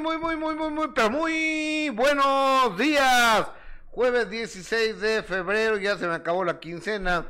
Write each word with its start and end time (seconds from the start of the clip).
Muy, 0.00 0.18
muy, 0.18 0.18
muy, 0.18 0.36
muy, 0.36 0.54
muy, 0.54 0.70
muy, 0.70 0.88
pero 0.94 1.10
muy 1.10 1.88
buenos 1.88 2.76
días. 2.76 3.50
Jueves 3.90 4.28
16 4.28 5.00
de 5.00 5.22
febrero, 5.22 5.78
ya 5.78 5.96
se 5.96 6.06
me 6.06 6.14
acabó 6.14 6.44
la 6.44 6.60
quincena. 6.60 7.26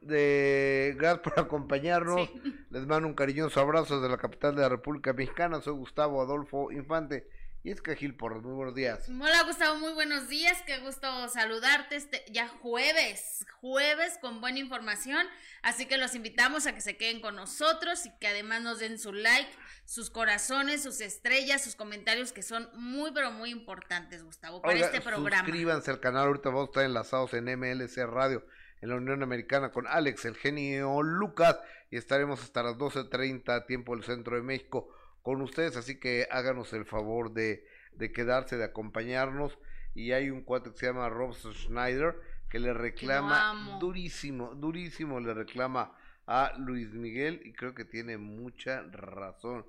De 0.00 0.94
gracias 0.96 1.20
por 1.20 1.38
acompañarnos. 1.38 2.30
Les 2.70 2.86
mando 2.86 3.08
un 3.08 3.14
cariñoso 3.14 3.60
abrazo 3.60 4.00
desde 4.00 4.10
la 4.10 4.16
capital 4.16 4.54
de 4.54 4.62
la 4.62 4.70
República 4.70 5.12
Mexicana. 5.12 5.60
Soy 5.60 5.74
Gustavo 5.74 6.22
Adolfo 6.22 6.72
Infante. 6.72 7.28
Y 7.64 7.70
es 7.70 7.80
que 7.80 7.94
Gil 7.94 8.16
por 8.16 8.42
muy 8.42 8.54
buenos 8.54 8.74
días. 8.74 9.08
Hola 9.08 9.44
Gustavo, 9.44 9.78
muy 9.78 9.92
buenos 9.92 10.28
días, 10.28 10.60
qué 10.66 10.80
gusto 10.80 11.28
saludarte 11.28 11.94
este 11.94 12.24
ya 12.28 12.48
jueves, 12.48 13.46
jueves 13.60 14.18
con 14.20 14.40
buena 14.40 14.58
información, 14.58 15.24
así 15.62 15.86
que 15.86 15.96
los 15.96 16.16
invitamos 16.16 16.66
a 16.66 16.74
que 16.74 16.80
se 16.80 16.96
queden 16.96 17.20
con 17.20 17.36
nosotros 17.36 18.04
y 18.04 18.10
que 18.18 18.26
además 18.26 18.62
nos 18.62 18.80
den 18.80 18.98
su 18.98 19.12
like, 19.12 19.48
sus 19.84 20.10
corazones, 20.10 20.82
sus 20.82 21.00
estrellas, 21.00 21.62
sus 21.62 21.76
comentarios 21.76 22.32
que 22.32 22.42
son 22.42 22.68
muy 22.74 23.12
pero 23.12 23.30
muy 23.30 23.50
importantes, 23.50 24.24
Gustavo, 24.24 24.60
para 24.60 24.80
este 24.80 25.00
programa. 25.00 25.46
Suscríbanse 25.46 25.92
al 25.92 26.00
canal, 26.00 26.26
ahorita 26.26 26.48
vamos 26.48 26.64
a 26.64 26.70
estar 26.70 26.84
enlazados 26.84 27.32
en 27.34 27.44
MLC 27.44 27.96
Radio 28.08 28.44
en 28.80 28.88
la 28.88 28.96
Unión 28.96 29.22
Americana 29.22 29.70
con 29.70 29.86
Alex, 29.86 30.24
el 30.24 30.34
genio 30.34 31.00
Lucas, 31.02 31.60
y 31.92 31.96
estaremos 31.96 32.42
hasta 32.42 32.64
las 32.64 32.76
12.30 32.76 33.66
tiempo 33.66 33.94
del 33.94 34.04
centro 34.04 34.34
de 34.34 34.42
México 34.42 34.92
con 35.22 35.40
ustedes, 35.40 35.76
así 35.76 35.98
que 35.98 36.26
háganos 36.30 36.72
el 36.72 36.84
favor 36.84 37.32
de, 37.32 37.66
de 37.92 38.12
quedarse, 38.12 38.56
de 38.56 38.64
acompañarnos. 38.64 39.58
Y 39.94 40.12
hay 40.12 40.30
un 40.30 40.42
cuate 40.42 40.70
que 40.70 40.78
se 40.78 40.86
llama 40.86 41.08
Rob 41.08 41.34
Schneider 41.34 42.16
que 42.48 42.58
le 42.58 42.72
reclama 42.74 43.78
durísimo, 43.78 44.54
durísimo 44.54 45.20
le 45.20 45.32
reclama 45.34 45.96
a 46.26 46.54
Luis 46.58 46.92
Miguel 46.92 47.40
y 47.44 47.52
creo 47.52 47.74
que 47.74 47.84
tiene 47.84 48.18
mucha 48.18 48.82
razón. 48.90 49.64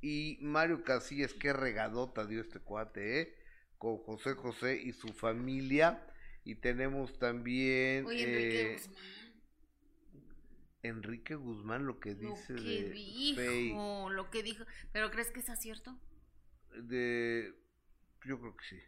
Y 0.00 0.38
Mario 0.40 0.84
Casillas, 0.84 1.32
qué 1.34 1.52
regadota 1.52 2.26
dio 2.26 2.40
este 2.40 2.60
cuate, 2.60 3.20
¿eh? 3.20 3.34
Con 3.78 3.98
José 3.98 4.34
José 4.34 4.76
y 4.76 4.92
su 4.92 5.08
familia. 5.08 6.02
Y 6.44 6.56
tenemos 6.56 7.18
también... 7.18 8.06
eh, 8.20 8.76
Enrique 10.84 11.34
Guzmán 11.34 11.86
lo 11.86 11.98
que 11.98 12.14
dice 12.14 12.52
lo 12.52 12.62
que 12.62 12.90
dijo, 12.90 14.10
lo 14.10 14.30
que 14.30 14.42
dijo, 14.42 14.64
pero 14.92 15.10
¿crees 15.10 15.30
que 15.30 15.40
es 15.40 15.50
acierto? 15.50 15.98
De 16.76 17.54
yo 18.24 18.38
creo 18.38 18.56
que 18.56 18.64
sí. 18.64 18.80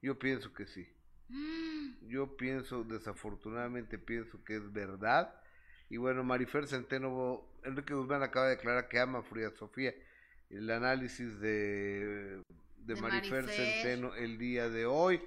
Yo 0.00 0.18
pienso 0.18 0.52
que 0.52 0.66
sí. 0.66 0.88
Mm. 1.28 2.08
Yo 2.08 2.36
pienso, 2.36 2.84
desafortunadamente 2.84 3.98
pienso 3.98 4.42
que 4.44 4.56
es 4.56 4.72
verdad. 4.72 5.34
Y 5.88 5.96
bueno, 5.96 6.24
Marifer 6.24 6.66
Centeno, 6.66 7.46
Enrique 7.64 7.94
Guzmán 7.94 8.22
acaba 8.22 8.46
de 8.46 8.56
declarar 8.56 8.88
que 8.88 8.98
ama 8.98 9.20
a 9.20 9.22
Frida 9.22 9.50
Sofía. 9.52 9.94
El 10.50 10.70
análisis 10.70 11.38
de, 11.40 12.42
de, 12.78 12.96
Marifer, 12.96 13.48
Centeno 13.48 14.14
el 14.14 14.38
día 14.38 14.68
de 14.68 14.86
hoy. 14.86 15.22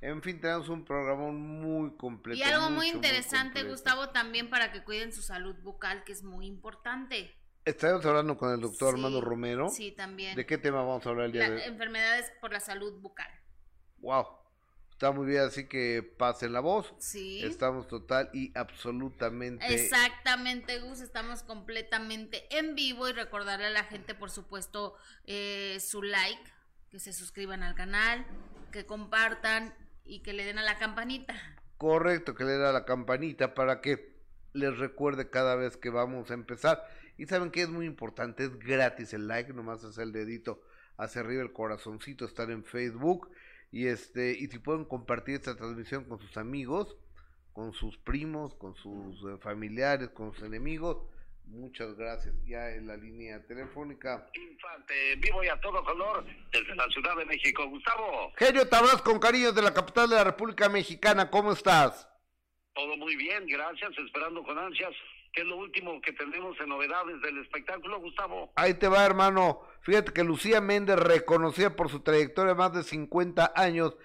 En 0.00 0.22
fin, 0.22 0.40
tenemos 0.40 0.68
un 0.68 0.84
programa 0.84 1.30
muy 1.30 1.96
completo. 1.96 2.38
Y 2.38 2.42
algo 2.42 2.70
muy 2.70 2.88
interesante, 2.88 3.64
Gustavo, 3.64 4.10
también 4.10 4.50
para 4.50 4.70
que 4.72 4.84
cuiden 4.84 5.12
su 5.12 5.22
salud 5.22 5.56
bucal, 5.62 6.04
que 6.04 6.12
es 6.12 6.22
muy 6.22 6.46
importante. 6.46 7.34
Estaremos 7.64 8.04
hablando 8.06 8.36
con 8.36 8.52
el 8.52 8.60
doctor 8.60 8.94
Armando 8.94 9.20
Romero. 9.20 9.68
Sí, 9.70 9.90
también. 9.90 10.36
¿De 10.36 10.46
qué 10.46 10.58
tema 10.58 10.82
vamos 10.82 11.04
a 11.06 11.08
hablar 11.08 11.26
el 11.26 11.32
día 11.32 11.50
de 11.50 11.56
hoy? 11.56 11.62
Enfermedades 11.62 12.32
por 12.40 12.52
la 12.52 12.60
salud 12.60 13.00
bucal. 13.00 13.28
Wow. 13.98 14.26
Está 14.92 15.10
muy 15.10 15.26
bien, 15.26 15.42
así 15.42 15.66
que 15.66 16.02
pasen 16.02 16.52
la 16.52 16.60
voz. 16.60 16.94
Sí. 16.98 17.44
Estamos 17.44 17.88
total 17.88 18.30
y 18.32 18.56
absolutamente. 18.56 19.66
Exactamente, 19.74 20.78
Gus. 20.78 21.00
Estamos 21.00 21.42
completamente 21.42 22.46
en 22.56 22.74
vivo 22.74 23.08
y 23.08 23.12
recordarle 23.12 23.66
a 23.66 23.70
la 23.70 23.84
gente, 23.84 24.14
por 24.14 24.30
supuesto, 24.30 24.94
eh, 25.24 25.78
su 25.80 26.02
like, 26.02 26.50
que 26.88 26.98
se 26.98 27.12
suscriban 27.12 27.62
al 27.62 27.74
canal, 27.74 28.24
que 28.70 28.86
compartan 28.86 29.74
y 30.06 30.20
que 30.20 30.32
le 30.32 30.44
den 30.44 30.58
a 30.58 30.62
la 30.62 30.78
campanita. 30.78 31.34
Correcto, 31.78 32.34
que 32.34 32.44
le 32.44 32.52
den 32.52 32.62
a 32.62 32.72
la 32.72 32.84
campanita 32.84 33.54
para 33.54 33.80
que 33.80 34.16
les 34.52 34.78
recuerde 34.78 35.28
cada 35.30 35.54
vez 35.54 35.76
que 35.76 35.90
vamos 35.90 36.30
a 36.30 36.34
empezar. 36.34 36.82
Y 37.18 37.26
saben 37.26 37.50
que 37.50 37.62
es 37.62 37.68
muy 37.68 37.86
importante, 37.86 38.44
es 38.44 38.58
gratis 38.58 39.12
el 39.14 39.28
like, 39.28 39.52
nomás 39.52 39.84
es 39.84 39.98
el 39.98 40.12
dedito 40.12 40.62
hacia 40.96 41.20
arriba, 41.20 41.42
el 41.42 41.52
corazoncito, 41.52 42.24
estar 42.24 42.50
en 42.50 42.64
Facebook. 42.64 43.30
Y 43.70 43.86
este, 43.86 44.32
y 44.32 44.46
si 44.46 44.58
pueden 44.58 44.84
compartir 44.84 45.36
esta 45.36 45.56
transmisión 45.56 46.04
con 46.04 46.18
sus 46.18 46.36
amigos, 46.36 46.96
con 47.52 47.72
sus 47.72 47.96
primos, 47.98 48.54
con 48.54 48.74
sus 48.74 49.22
eh, 49.24 49.38
familiares, 49.40 50.10
con 50.10 50.32
sus 50.34 50.44
enemigos, 50.44 50.98
Muchas 51.46 51.94
gracias. 51.96 52.34
Ya 52.44 52.70
en 52.70 52.86
la 52.86 52.96
línea 52.96 53.44
telefónica. 53.46 54.26
Infante, 54.34 55.16
vivo 55.16 55.44
y 55.44 55.48
a 55.48 55.60
todo 55.60 55.82
color 55.84 56.24
desde 56.52 56.74
la 56.74 56.86
Ciudad 56.88 57.16
de 57.16 57.24
México. 57.24 57.66
Gustavo. 57.68 58.32
Genio 58.36 58.68
Tabras 58.68 59.00
con 59.02 59.18
cariño 59.18 59.52
de 59.52 59.62
la 59.62 59.72
capital 59.72 60.10
de 60.10 60.16
la 60.16 60.24
República 60.24 60.68
Mexicana. 60.68 61.30
¿Cómo 61.30 61.52
estás? 61.52 62.08
Todo 62.74 62.96
muy 62.96 63.16
bien, 63.16 63.46
gracias. 63.46 63.90
Esperando 63.96 64.42
con 64.42 64.58
ansias. 64.58 64.92
¿Qué 65.32 65.42
es 65.42 65.46
lo 65.46 65.58
último 65.58 66.00
que 66.00 66.12
tenemos 66.12 66.58
en 66.60 66.68
novedades 66.70 67.20
del 67.20 67.38
espectáculo, 67.42 68.00
Gustavo? 68.00 68.52
Ahí 68.56 68.74
te 68.74 68.88
va, 68.88 69.04
hermano. 69.04 69.60
Fíjate 69.82 70.12
que 70.12 70.24
Lucía 70.24 70.60
Méndez, 70.60 70.96
reconocida 70.96 71.76
por 71.76 71.90
su 71.90 72.00
trayectoria 72.00 72.54
de 72.54 72.58
más 72.58 72.72
de 72.72 72.82
50 72.82 73.52
años, 73.54 73.96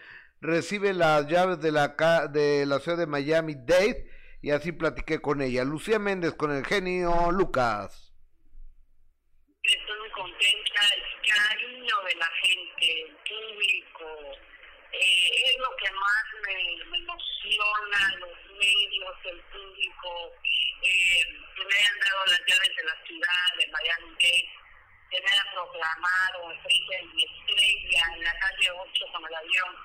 recibe 0.41 0.94
las 0.94 1.28
llaves 1.28 1.62
de 1.62 1.72
la, 1.72 1.96
de 2.31 2.66
la 2.66 2.80
ciudad 2.80 2.97
de 2.97 3.07
Miami 3.07 3.56
Dade 3.56 4.09
y 4.41 4.52
así 4.52 4.72
platiqué 4.72 5.22
con 5.22 5.41
ella. 5.41 5.63
Lucía 5.63 6.00
Méndez 6.00 6.34
con 6.34 6.52
el 6.52 6.66
genio 6.66 7.31
Lucas. 7.31 8.13
Estoy 9.63 10.00
muy 10.00 10.09
contenta, 10.12 10.81
el 10.96 11.29
cariño 11.29 11.96
de 12.07 12.16
la 12.16 12.29
gente, 12.41 13.01
el 13.03 13.16
público, 13.18 14.06
eh, 14.91 15.30
es 15.46 15.57
lo 15.59 15.75
que 15.78 15.91
más 15.91 16.24
me, 16.47 16.97
emociona, 16.97 18.16
los 18.19 18.57
medios, 18.57 19.16
el 19.25 19.40
público, 19.53 20.34
eh, 20.81 21.24
que 21.56 21.66
me 21.66 21.75
hayan 21.75 22.00
dado 22.00 22.25
las 22.25 22.41
llaves 22.47 22.75
de 22.75 22.84
la 22.84 23.06
ciudad, 23.06 23.46
de 23.59 23.68
Miami 23.72 24.16
que 25.12 25.19
me 25.19 25.28
hayan 25.28 25.53
proclamado 25.53 26.56
frente 26.63 26.96
de 26.96 27.03
mi 27.13 27.24
estrella 27.24 28.01
en 28.16 28.24
la 28.24 28.34
calle 28.40 28.72
8 28.72 29.06
con 29.12 29.25
el 29.28 29.35
avión 29.35 29.75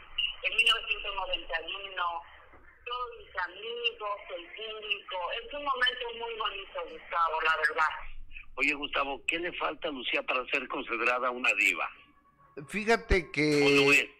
en 0.43 0.57
1991 0.57 2.23
todos 2.87 3.11
mis 3.19 3.37
amigos, 3.43 4.19
el 4.37 4.47
público. 4.55 5.17
Es 5.43 5.53
un 5.53 5.65
momento 5.65 6.07
muy 6.15 6.39
bonito, 6.39 6.81
Gustavo, 6.93 7.41
la 7.43 7.57
verdad. 7.57 7.93
Oye, 8.55 8.75
Gustavo, 8.75 9.23
¿qué 9.27 9.39
le 9.39 9.53
falta 9.55 9.89
a 9.89 9.91
Lucía 9.91 10.23
para 10.23 10.47
ser 10.47 10.67
considerada 10.69 11.31
una 11.31 11.53
diva? 11.55 11.89
Fíjate 12.69 13.31
que... 13.31 14.11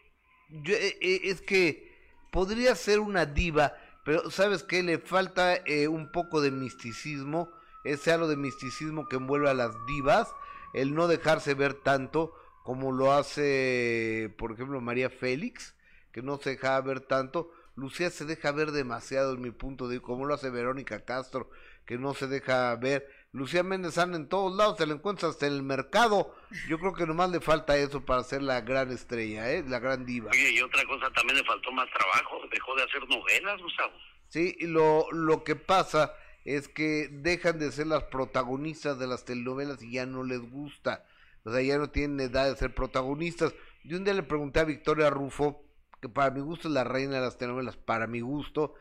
Yo, 0.49 0.75
eh, 0.75 0.97
eh, 1.01 1.21
es 1.23 1.41
que 1.41 1.91
podría 2.31 2.75
ser 2.75 2.99
una 2.99 3.25
diva, 3.25 3.73
pero 4.05 4.29
¿sabes 4.29 4.63
qué? 4.63 4.83
Le 4.83 4.99
falta 4.99 5.55
eh, 5.65 5.87
un 5.87 6.11
poco 6.11 6.39
de 6.39 6.51
misticismo, 6.51 7.51
ese 7.83 8.11
halo 8.11 8.27
de 8.27 8.37
misticismo 8.37 9.07
que 9.07 9.17
envuelve 9.17 9.49
a 9.49 9.53
las 9.53 9.73
divas, 9.87 10.33
el 10.73 10.93
no 10.93 11.07
dejarse 11.07 11.53
ver 11.53 11.73
tanto 11.73 12.33
como 12.63 12.91
lo 12.91 13.13
hace, 13.13 14.33
por 14.37 14.51
ejemplo, 14.51 14.79
María 14.81 15.09
Félix, 15.09 15.75
que 16.11 16.21
no 16.21 16.37
se 16.37 16.51
deja 16.51 16.79
ver 16.81 16.99
tanto, 17.01 17.51
Lucía 17.77 18.09
se 18.09 18.25
deja 18.25 18.51
ver 18.51 18.71
demasiado 18.71 19.35
en 19.35 19.41
mi 19.41 19.51
punto 19.51 19.87
de 19.87 19.95
vista, 19.95 20.07
como 20.07 20.25
lo 20.25 20.33
hace 20.33 20.49
Verónica 20.49 21.05
Castro, 21.05 21.51
que 21.85 21.99
no 21.99 22.15
se 22.15 22.25
deja 22.25 22.75
ver. 22.75 23.07
Lucía 23.31 23.61
Méndez 23.61 23.99
anda 23.99 24.17
en 24.17 24.27
todos 24.27 24.51
lados, 24.57 24.79
se 24.79 24.87
la 24.87 24.95
encuentra 24.95 25.29
hasta 25.29 25.45
en 25.45 25.53
el 25.53 25.61
mercado. 25.61 26.35
Yo 26.67 26.79
creo 26.79 26.93
que 26.93 27.05
nomás 27.05 27.29
le 27.29 27.39
falta 27.39 27.77
eso 27.77 28.03
para 28.03 28.23
ser 28.23 28.41
la 28.41 28.61
gran 28.61 28.91
estrella, 28.91 29.51
¿eh? 29.51 29.63
la 29.67 29.77
gran 29.77 30.07
diva. 30.07 30.31
Oye, 30.31 30.53
y 30.53 30.61
otra 30.61 30.83
cosa, 30.85 31.07
también 31.11 31.37
le 31.37 31.43
faltó 31.43 31.71
más 31.71 31.87
trabajo, 31.91 32.41
dejó 32.51 32.75
de 32.75 32.83
hacer 32.83 33.07
novelas, 33.07 33.61
Gustavo. 33.61 33.93
Sí, 34.27 34.57
lo, 34.61 35.05
lo 35.11 35.43
que 35.43 35.55
pasa 35.55 36.15
es 36.45 36.67
que 36.67 37.09
dejan 37.11 37.59
de 37.59 37.71
ser 37.71 37.85
las 37.85 38.05
protagonistas 38.05 38.97
de 38.97 39.05
las 39.05 39.23
telenovelas 39.23 39.83
y 39.83 39.91
ya 39.91 40.07
no 40.07 40.23
les 40.23 40.39
gusta. 40.39 41.05
O 41.43 41.51
sea, 41.51 41.61
ya 41.61 41.77
no 41.77 41.91
tienen 41.91 42.19
edad 42.21 42.49
de 42.49 42.57
ser 42.57 42.73
protagonistas. 42.73 43.53
Yo 43.83 43.97
un 43.97 44.03
día 44.03 44.15
le 44.15 44.23
pregunté 44.23 44.61
a 44.61 44.63
Victoria 44.63 45.11
Rufo, 45.11 45.66
que 46.01 46.09
para 46.09 46.31
mi 46.31 46.41
gusto 46.41 46.67
es 46.67 46.73
la 46.73 46.83
reina 46.83 47.15
de 47.15 47.21
las 47.21 47.37
telenovelas, 47.37 47.77
para 47.77 48.07
mi 48.07 48.21
gusto, 48.21 48.73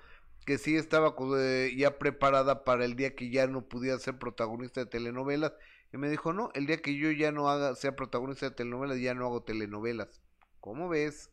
que 0.45 0.59
sí 0.59 0.77
estaba 0.77 1.15
eh, 1.39 1.75
ya 1.77 1.99
preparada 1.99 2.65
para 2.65 2.85
el 2.85 2.97
día 2.97 3.15
que 3.15 3.31
ya 3.31 3.47
no 3.47 3.69
pudiera 3.69 3.99
ser 3.99 4.19
protagonista 4.19 4.81
de 4.81 4.87
telenovelas, 4.87 5.53
y 5.93 5.99
me 5.99 6.09
dijo, 6.11 6.33
no, 6.33 6.51
el 6.55 6.67
día 6.67 6.83
que 6.83 6.97
yo 6.97 7.11
ya 7.11 7.33
no 7.33 7.49
haga, 7.49 7.75
sea 7.75 7.97
protagonista 7.97 8.49
de 8.49 8.55
telenovelas, 8.57 8.99
ya 9.01 9.15
no 9.15 9.25
hago 9.27 9.43
telenovelas. 9.45 10.21
¿Cómo 10.61 10.89
ves? 10.89 11.31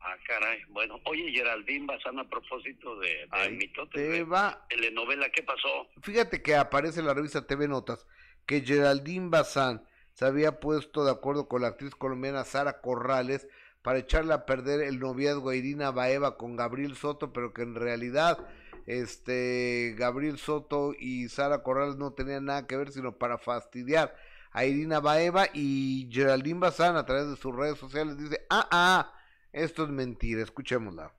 Ah, 0.00 0.16
caray. 0.26 0.62
Bueno, 0.68 1.00
oye, 1.06 1.30
Geraldine 1.32 1.86
Bazán, 1.86 2.18
a 2.18 2.28
propósito 2.28 2.98
de, 2.98 3.26
de 3.26 3.50
mitote, 3.50 3.98
te 3.98 4.02
de 4.02 4.24
va. 4.24 4.66
telenovela, 4.68 5.30
¿qué 5.30 5.42
pasó? 5.42 5.88
Fíjate 6.02 6.42
que 6.42 6.56
aparece 6.56 7.00
en 7.00 7.06
la 7.06 7.14
revista 7.14 7.46
TV 7.46 7.68
Notas 7.68 8.06
que 8.46 8.60
Geraldine 8.60 9.30
Bazán 9.30 9.86
se 10.12 10.26
había 10.26 10.60
puesto 10.60 11.04
de 11.04 11.10
acuerdo 11.10 11.48
con 11.48 11.62
la 11.62 11.68
actriz 11.68 11.94
colombiana 11.94 12.44
Sara 12.44 12.80
Corrales 12.82 13.48
para 13.84 13.98
echarle 13.98 14.32
a 14.32 14.46
perder 14.46 14.80
el 14.80 14.98
noviazgo 14.98 15.50
a 15.50 15.56
Irina 15.56 15.90
Baeva 15.90 16.38
con 16.38 16.56
Gabriel 16.56 16.96
Soto, 16.96 17.34
pero 17.34 17.52
que 17.52 17.60
en 17.60 17.74
realidad 17.74 18.38
este 18.86 19.94
Gabriel 19.98 20.38
Soto 20.38 20.94
y 20.98 21.28
Sara 21.28 21.62
Corrales 21.62 21.96
no 21.96 22.14
tenían 22.14 22.46
nada 22.46 22.66
que 22.66 22.78
ver, 22.78 22.90
sino 22.92 23.18
para 23.18 23.36
fastidiar 23.36 24.16
a 24.52 24.64
Irina 24.64 25.00
Baeva 25.00 25.48
y 25.52 26.08
Geraldine 26.10 26.60
Bazán 26.60 26.96
a 26.96 27.04
través 27.04 27.28
de 27.28 27.36
sus 27.36 27.54
redes 27.54 27.76
sociales 27.76 28.16
dice, 28.16 28.46
ah, 28.48 28.66
ah, 28.70 29.12
esto 29.52 29.84
es 29.84 29.90
mentira, 29.90 30.42
escuchémosla. 30.42 31.12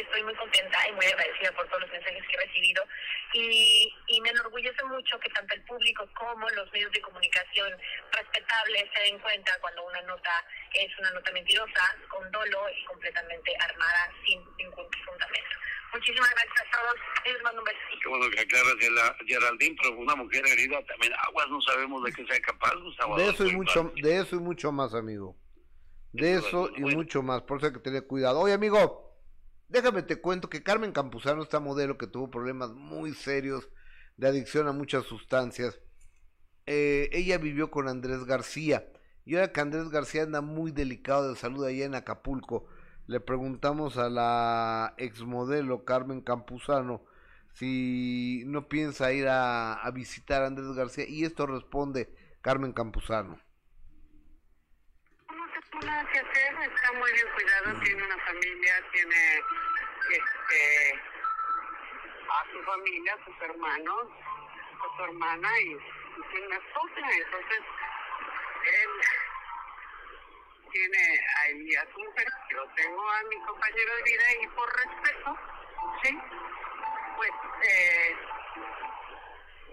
Estoy 0.00 0.22
muy 0.24 0.34
contenta 0.34 0.88
y 0.88 0.92
muy 0.92 1.06
agradecida 1.06 1.52
por 1.52 1.66
todos 1.68 1.82
los 1.82 1.90
mensajes 1.90 2.22
que 2.28 2.34
he 2.34 2.46
recibido 2.46 2.84
y, 3.32 3.94
y 4.08 4.20
me 4.20 4.30
enorgullece 4.30 4.84
mucho 4.84 5.18
que 5.20 5.30
tanto 5.30 5.54
el 5.54 5.62
público 5.64 6.08
como 6.14 6.48
los 6.50 6.70
medios 6.72 6.92
de 6.92 7.00
comunicación 7.00 7.72
respetables 8.12 8.84
se 8.94 9.00
den 9.02 9.18
cuenta 9.20 9.52
cuando 9.60 9.84
una 9.84 10.02
nota 10.02 10.44
es 10.72 10.98
una 10.98 11.10
nota 11.10 11.32
mentirosa, 11.32 11.96
con 12.08 12.30
dolo 12.30 12.68
y 12.70 12.84
completamente 12.84 13.56
armada 13.58 14.10
sin 14.24 14.40
ningún 14.58 14.86
fundamento. 15.04 15.56
Muchísimas 15.92 16.30
gracias 16.30 16.66
a 16.66 16.76
todos. 16.76 16.94
Les 17.24 17.42
mando 17.42 17.60
un 17.60 17.64
besito. 17.64 17.98
Qué 18.02 18.08
bueno 18.08 18.30
que 18.30 18.40
aclaras, 18.40 18.74
Geraldine, 19.26 19.76
pero 19.80 19.96
una 19.96 20.14
mujer 20.14 20.46
herida 20.46 20.84
también. 20.84 21.12
Aguas, 21.26 21.48
no 21.48 21.60
sabemos 21.62 22.04
de 22.04 22.12
qué 22.12 22.26
sea 22.26 22.40
capaz, 22.40 22.74
Gustavo. 22.74 23.16
De 23.16 23.30
eso 23.30 23.46
y 23.46 23.56
mucho, 23.56 23.92
de 23.96 24.18
eso 24.18 24.36
y 24.36 24.40
mucho 24.40 24.72
más, 24.72 24.94
amigo. 24.94 25.36
De 26.12 26.34
Eso 26.34 26.66
es 26.66 26.72
eso 26.72 26.72
y 26.76 26.94
mucho 26.96 27.22
más, 27.22 27.42
por 27.42 27.58
eso 27.58 27.66
hay 27.66 27.72
que 27.74 27.80
tener 27.80 28.06
cuidado. 28.06 28.40
Oye, 28.40 28.54
amigo, 28.54 29.05
déjame 29.68 30.02
te 30.02 30.20
cuento 30.20 30.48
que 30.48 30.62
Carmen 30.62 30.92
Campuzano, 30.92 31.42
esta 31.42 31.60
modelo 31.60 31.98
que 31.98 32.06
tuvo 32.06 32.30
problemas 32.30 32.72
muy 32.72 33.14
serios 33.14 33.68
de 34.16 34.28
adicción 34.28 34.68
a 34.68 34.72
muchas 34.72 35.04
sustancias, 35.04 35.80
eh, 36.66 37.08
ella 37.12 37.38
vivió 37.38 37.70
con 37.70 37.88
Andrés 37.88 38.24
García. 38.24 38.86
Y 39.24 39.34
ahora 39.34 39.52
que 39.52 39.60
Andrés 39.60 39.88
García 39.88 40.22
anda 40.22 40.40
muy 40.40 40.70
delicado 40.70 41.28
de 41.28 41.36
salud 41.36 41.64
allá 41.64 41.84
en 41.84 41.94
Acapulco, 41.94 42.66
le 43.06 43.20
preguntamos 43.20 43.96
a 43.98 44.08
la 44.08 44.94
exmodelo 44.98 45.84
Carmen 45.84 46.20
Campuzano 46.20 47.04
si 47.52 48.42
no 48.46 48.68
piensa 48.68 49.12
ir 49.12 49.28
a, 49.28 49.74
a 49.74 49.90
visitar 49.90 50.42
a 50.42 50.46
Andrés 50.46 50.72
García. 50.74 51.06
Y 51.08 51.24
esto 51.24 51.46
responde 51.46 52.14
Carmen 52.42 52.72
Campuzano. 52.72 53.45
No 55.76 55.82
nada 55.82 56.10
que 56.10 56.18
hacer, 56.18 56.54
está 56.72 56.92
muy 56.92 57.12
bien 57.12 57.26
cuidado, 57.34 57.80
tiene 57.80 58.02
una 58.02 58.18
familia, 58.24 58.82
tiene 58.92 59.42
este 60.10 61.00
a 62.30 62.44
su 62.50 62.62
familia, 62.64 63.14
a 63.14 63.24
sus 63.24 63.42
hermanos, 63.42 64.06
a 64.80 64.96
su 64.96 65.04
hermana 65.04 65.60
y, 65.60 65.72
y 65.72 66.22
tiene 66.30 66.46
una 66.46 66.56
esposa, 66.56 67.12
entonces 67.12 67.60
él 68.64 68.90
tiene 70.72 71.20
a 71.36 71.48
él 71.48 71.68
y 71.68 71.76
a 71.76 71.86
su 71.92 72.00
mujer, 72.00 72.26
yo 72.50 72.66
tengo 72.74 73.10
a 73.10 73.22
mi 73.24 73.38
compañero 73.42 73.96
de 73.96 74.02
vida 74.02 74.24
y 74.40 74.46
por 74.48 74.76
respeto, 74.76 75.38
sí, 76.02 76.18
pues 77.16 77.30
eh, 77.68 78.16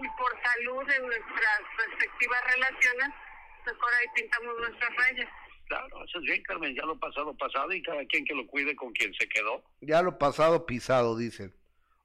y 0.01 0.09
por 0.17 0.41
salud 0.43 0.89
en 0.89 1.05
nuestras 1.07 1.61
respectivas 1.77 2.43
relaciones, 2.55 3.09
mejor 3.65 3.93
ahí 3.93 4.05
pintamos 4.15 4.59
nuestras 4.59 4.95
rayas. 4.97 5.42
Claro, 5.67 6.03
eso 6.03 6.19
es 6.19 6.23
bien, 6.25 6.43
Carmen, 6.43 6.75
ya 6.75 6.85
lo 6.85 6.97
pasado, 6.99 7.35
pasado, 7.35 7.71
y 7.73 7.81
cada 7.81 8.05
quien 8.05 8.25
que 8.25 8.35
lo 8.35 8.45
cuide 8.47 8.75
con 8.75 8.91
quien 8.93 9.13
se 9.13 9.27
quedó. 9.27 9.63
Ya 9.81 10.01
lo 10.01 10.17
pasado 10.17 10.65
pisado, 10.65 11.17
dicen. 11.17 11.53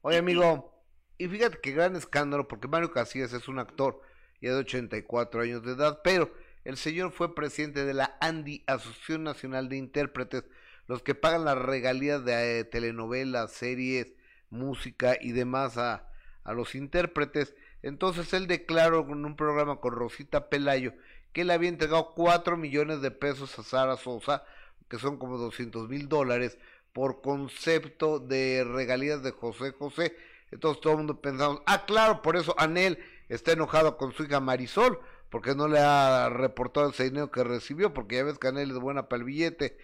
Oye, 0.03 0.19
amigo, 0.19 0.73
y 1.19 1.29
fíjate 1.29 1.59
que 1.61 1.73
gran 1.73 1.97
escándalo, 1.97 2.47
porque 2.47 2.69
Mario 2.69 2.93
Casillas 2.93 3.33
es 3.33 3.49
un 3.49 3.59
actor, 3.59 4.01
ya 4.41 4.53
de 4.53 4.61
84 4.61 5.43
años 5.43 5.63
de 5.65 5.73
edad, 5.73 6.01
pero 6.05 6.33
el 6.65 6.77
señor 6.77 7.11
fue 7.11 7.35
presidente 7.35 7.85
de 7.85 7.95
la 7.95 8.17
ANDI, 8.21 8.63
Asociación 8.67 9.25
Nacional 9.25 9.69
de 9.69 9.77
Intérpretes, 9.77 10.45
los 10.87 11.03
que 11.03 11.15
pagan 11.15 11.45
las 11.45 11.59
regalías 11.59 12.25
de 12.25 12.61
eh, 12.61 12.65
telenovelas, 12.65 13.53
series, 13.53 14.15
música 14.51 15.17
y 15.21 15.33
demás 15.33 15.77
a, 15.77 16.09
a 16.45 16.53
los 16.53 16.75
intérpretes. 16.75 17.55
Entonces 17.83 18.33
él 18.33 18.47
declaró 18.47 19.01
en 19.01 19.25
un 19.25 19.37
programa 19.37 19.81
con 19.81 19.95
Rosita 19.95 20.49
Pelayo 20.49 20.95
que 21.33 21.43
él 21.43 21.51
había 21.51 21.69
entregado 21.69 22.15
4 22.15 22.57
millones 22.57 23.01
de 23.01 23.11
pesos 23.11 23.59
a 23.59 23.63
Sara 23.63 23.97
Sosa, 23.97 24.45
que 24.89 24.99
son 24.99 25.19
como 25.19 25.39
200 25.39 25.89
mil 25.89 26.09
dólares, 26.09 26.59
por 26.93 27.21
concepto 27.21 28.19
de 28.19 28.65
regalías 28.65 29.23
de 29.23 29.31
José 29.31 29.73
José. 29.73 30.17
Entonces 30.51 30.81
todo 30.81 30.95
el 30.95 30.99
mundo 30.99 31.21
pensamos, 31.21 31.63
ah, 31.67 31.85
claro, 31.87 32.23
por 32.23 32.37
eso 32.37 32.55
Anel 32.59 32.99
está 33.29 33.53
enojado 33.53 33.97
con 33.97 34.13
su 34.13 34.25
hija 34.25 34.41
Marisol, 34.41 34.99
porque 35.31 35.55
no 35.55 35.69
le 35.69 35.79
ha 35.79 36.31
reportado 36.31 36.91
ese 36.91 37.05
dinero 37.05 37.31
que 37.31 37.45
recibió, 37.45 37.93
porque 37.93 38.17
ya 38.17 38.25
ves 38.25 38.39
que 38.39 38.49
Anel 38.49 38.71
es 38.71 38.79
buena 38.79 39.09
para 39.09 39.21
el 39.21 39.25
billete. 39.25 39.77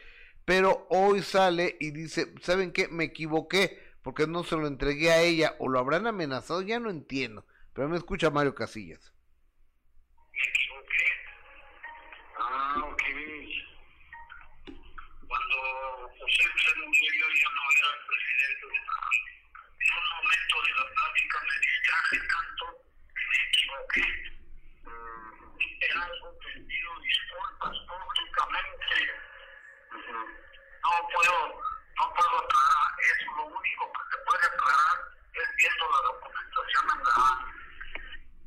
Pero 0.44 0.86
hoy 0.90 1.22
sale 1.22 1.76
y 1.80 1.90
dice, 1.90 2.32
¿saben 2.42 2.72
qué? 2.72 2.88
Me 2.88 3.04
equivoqué, 3.04 3.78
porque 4.02 4.26
no 4.26 4.44
se 4.44 4.56
lo 4.56 4.66
entregué 4.66 5.10
a 5.10 5.20
ella, 5.20 5.54
o 5.58 5.68
lo 5.68 5.78
habrán 5.78 6.06
amenazado, 6.06 6.62
ya 6.62 6.80
no 6.80 6.90
entiendo. 6.90 7.46
Pero 7.72 7.88
me 7.88 7.96
escucha 7.96 8.30
Mario 8.30 8.54
Casillas. 8.54 9.12
José 16.24 16.48
yo 16.64 17.28
ya 17.36 17.50
no 17.52 17.64
era 17.76 17.88
el 17.92 18.06
presidente 18.06 18.64
de 18.64 18.80
la 18.80 18.96
En 19.84 19.92
un 19.92 20.08
momento 20.16 20.54
de 20.64 20.72
la 20.72 20.86
plática 20.94 21.36
me 21.44 21.56
distraje 21.60 22.16
tanto 22.32 22.64
que 23.12 23.24
me 23.28 23.38
equivoqué. 23.44 24.08
En 25.84 25.98
algo 26.00 26.26
te 26.40 26.60
pido 26.64 26.90
disculpas 27.00 27.76
públicamente. 27.84 28.96
No 30.80 30.92
puedo, 31.12 31.60
no 31.98 32.14
puedo 32.16 32.36
aclarar. 32.40 32.88
Es 33.04 33.26
lo 33.36 33.44
único 33.44 33.92
que 33.92 34.02
se 34.08 34.18
puede 34.24 34.44
aclarar 34.46 34.96
es 35.34 35.48
viendo 35.58 35.84
la 35.92 36.00
documentación 36.08 36.84
en 36.88 37.00
la 37.04 37.54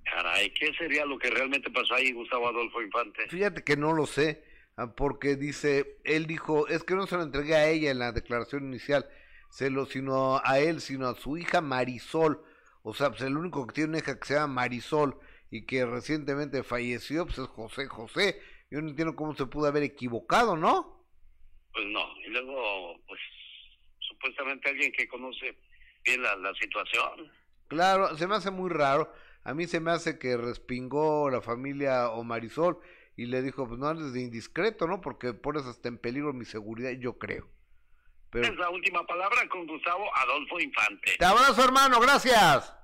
Caray, 0.04 0.50
¿qué 0.52 0.74
sería 0.74 1.06
lo 1.06 1.20
que 1.20 1.30
realmente 1.30 1.70
pasó 1.70 1.94
ahí, 1.94 2.12
Gustavo 2.12 2.48
Adolfo 2.48 2.82
Infante? 2.82 3.28
Fíjate 3.30 3.64
que 3.64 3.78
no 3.78 3.94
lo 3.94 4.08
sé, 4.08 4.47
porque 4.96 5.36
dice, 5.36 5.98
él 6.04 6.28
dijo, 6.28 6.68
es 6.68 6.84
que 6.84 6.94
no 6.94 7.08
se 7.08 7.16
lo 7.16 7.24
entregué 7.24 7.56
a 7.56 7.68
ella 7.68 7.90
en 7.90 8.00
la 8.00 8.12
declaración 8.12 8.66
inicial, 8.66 9.10
se 9.50 9.72
lo, 9.72 9.88
sino 9.88 10.40
a 10.44 10.60
él, 10.60 10.82
sino 10.82 11.08
a 11.08 11.16
su 11.16 11.38
hija 11.38 11.62
Marisol. 11.62 12.44
O 12.84 12.94
sea, 12.94 13.10
pues 13.10 13.22
el 13.22 13.36
único 13.36 13.66
que 13.66 13.74
tiene 13.74 13.90
una 13.90 13.98
hija 14.00 14.20
que 14.20 14.28
se 14.28 14.36
llama 14.36 14.54
Marisol 14.54 15.18
y 15.50 15.66
que 15.66 15.86
recientemente 15.86 16.62
falleció, 16.64 17.26
pues 17.26 17.40
es 17.40 17.48
José 17.48 17.88
José. 17.88 18.40
Yo 18.70 18.82
no 18.82 18.90
entiendo 18.90 19.16
cómo 19.16 19.36
se 19.36 19.48
pudo 19.48 19.68
haber 19.68 19.84
equivocado, 19.84 20.56
¿no? 20.56 21.04
Pues 21.74 21.86
no, 21.88 22.06
y 22.26 22.30
luego, 22.30 23.00
pues, 23.08 23.20
supuestamente 24.00 24.70
alguien 24.70 24.92
que 24.92 25.08
conoce 25.08 25.58
bien 26.04 26.22
la, 26.22 26.36
la 26.36 26.54
situación. 26.54 27.32
Claro, 27.68 28.16
se 28.16 28.28
me 28.28 28.36
hace 28.36 28.52
muy 28.52 28.70
raro. 28.70 29.12
A 29.44 29.54
mí 29.54 29.66
se 29.66 29.80
me 29.80 29.92
hace 29.92 30.20
que 30.20 30.38
respingó 30.38 31.30
la 31.30 31.42
familia 31.42 32.10
o 32.10 32.24
Marisol 32.24 32.80
y 33.18 33.26
le 33.26 33.42
dijo, 33.42 33.68
pues 33.68 33.80
no 33.80 33.88
andes 33.88 34.14
de 34.14 34.21
indiscreto, 34.21 34.88
¿no? 34.88 35.02
Porque 35.02 35.33
pones 35.33 35.66
hasta 35.66 35.90
en 35.90 35.97
peligro 35.97 36.33
mi 36.33 36.45
seguridad, 36.45 36.92
yo 36.92 37.18
creo. 37.18 37.50
Pero... 38.30 38.47
Es 38.47 38.56
la 38.57 38.69
última 38.69 39.06
palabra 39.07 39.50
con 39.50 39.66
Gustavo 39.66 40.06
Adolfo 40.16 40.59
Infante. 40.59 41.16
Te 41.18 41.26
abrazo, 41.26 41.64
hermano, 41.64 42.00
gracias. 42.00 42.76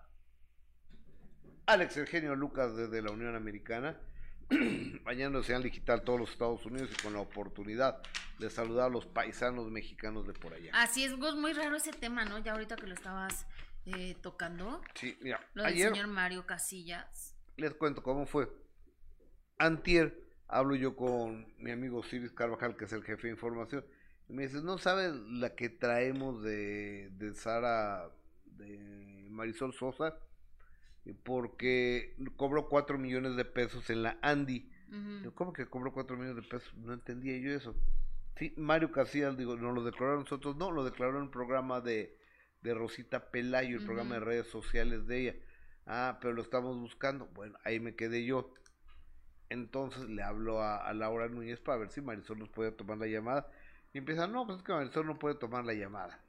Alex 1.68 1.98
Eugenio 1.98 2.36
Lucas 2.36 2.76
desde 2.76 3.04
la 3.04 3.12
Unión 3.12 3.36
Americana, 3.36 4.02
bañando 5.04 5.44
señal 5.44 5.62
digital 5.62 6.02
todos 6.04 6.20
los 6.20 6.32
Estados 6.32 6.66
Unidos 6.66 6.90
y 6.92 7.02
con 7.04 7.14
la 7.14 7.20
oportunidad 7.20 8.02
de 8.40 8.50
saludar 8.50 8.88
a 8.88 8.90
los 8.90 9.06
paisanos 9.06 9.70
mexicanos 9.70 10.26
de 10.26 10.34
por 10.34 10.56
allá. 10.56 10.72
Así 10.74 11.04
es, 11.04 11.16
Gus, 11.16 11.36
muy 11.36 11.54
raro 11.54 11.76
ese 11.76 11.92
tema, 11.92 12.26
¿no? 12.26 12.40
Ya 12.40 12.54
ahorita 12.54 12.76
que 12.76 12.88
lo 12.88 12.96
estabas 12.96 13.46
eh, 13.86 14.16
tocando. 14.22 14.82
Sí, 14.96 15.16
mira, 15.22 15.40
Lo 15.54 15.62
del 15.62 15.74
ayer 15.74 15.90
señor 15.92 16.08
Mario 16.08 16.48
Casillas. 16.48 17.36
les 17.56 17.76
cuento 17.76 18.02
cómo 18.02 18.26
fue. 18.26 18.50
Antier 19.66 20.22
hablo 20.48 20.76
yo 20.76 20.96
con 20.96 21.48
mi 21.58 21.72
amigo 21.72 22.04
Ciris 22.04 22.32
Carvajal, 22.32 22.76
que 22.78 22.86
es 22.86 22.94
el 22.94 23.04
jefe 23.04 23.28
de 23.28 23.34
información, 23.34 23.84
y 24.30 24.34
me 24.34 24.44
dice, 24.44 24.62
¿no 24.62 24.78
sabes 24.78 25.14
la 25.14 25.56
que 25.56 25.70
traemos 25.70 26.44
de, 26.44 27.10
de 27.18 27.34
Sara, 27.34 28.10
de 28.46 29.28
Marisol 29.30 29.74
Sosa? 29.74 30.18
Porque 31.24 32.16
cobró 32.38 32.70
4 32.70 32.98
millones 32.98 33.36
de 33.36 33.46
pesos 33.46 33.90
en 33.90 34.04
la 34.04 34.18
Andy. 34.22 34.70
Yo, 35.24 35.34
¿Cómo 35.34 35.54
que 35.54 35.66
cobró 35.66 35.92
4 35.92 36.16
millones 36.16 36.44
de 36.44 36.50
pesos? 36.50 36.74
No 36.76 36.94
entendía 36.94 37.38
yo 37.38 37.52
eso. 37.52 37.76
Sí, 38.38 38.54
Mario 38.58 38.92
Casillas, 38.92 39.36
digo, 39.38 39.56
no 39.56 39.72
lo 39.72 39.84
declaró 39.84 40.20
nosotros, 40.20 40.56
no, 40.56 40.72
lo 40.72 40.84
declaró 40.84 41.18
en 41.18 41.24
un 41.24 41.32
programa 41.32 41.82
de, 41.82 42.18
de 42.62 42.74
Rosita 42.74 43.32
Pelayo, 43.32 43.78
el 43.78 43.86
programa 43.86 44.16
de 44.16 44.22
redes 44.22 44.48
sociales 44.48 45.08
de 45.08 45.20
ella. 45.20 45.36
Ah, 45.86 46.20
pero 46.22 46.34
lo 46.34 46.42
estamos 46.42 46.78
buscando. 46.80 47.28
Bueno, 47.34 47.58
ahí 47.64 47.80
me 47.80 47.96
quedé 47.96 48.24
yo. 48.24 48.54
Entonces 49.54 50.10
le 50.10 50.24
hablo 50.24 50.62
a, 50.62 50.78
a 50.88 50.94
Laura 50.94 51.28
Núñez 51.28 51.60
para 51.60 51.78
ver 51.78 51.90
si 51.90 52.02
Marisol 52.02 52.40
nos 52.40 52.50
puede 52.50 52.72
tomar 52.72 52.98
la 52.98 53.06
llamada. 53.08 53.48
Y 53.94 54.00
empieza, 54.00 54.26
no, 54.28 54.46
pues 54.48 54.58
es 54.58 54.64
que 54.64 54.74
Marisol 54.74 55.06
no 55.06 55.20
puede 55.20 55.36
tomar 55.36 55.64
la 55.64 55.74
llamada. 55.74 56.20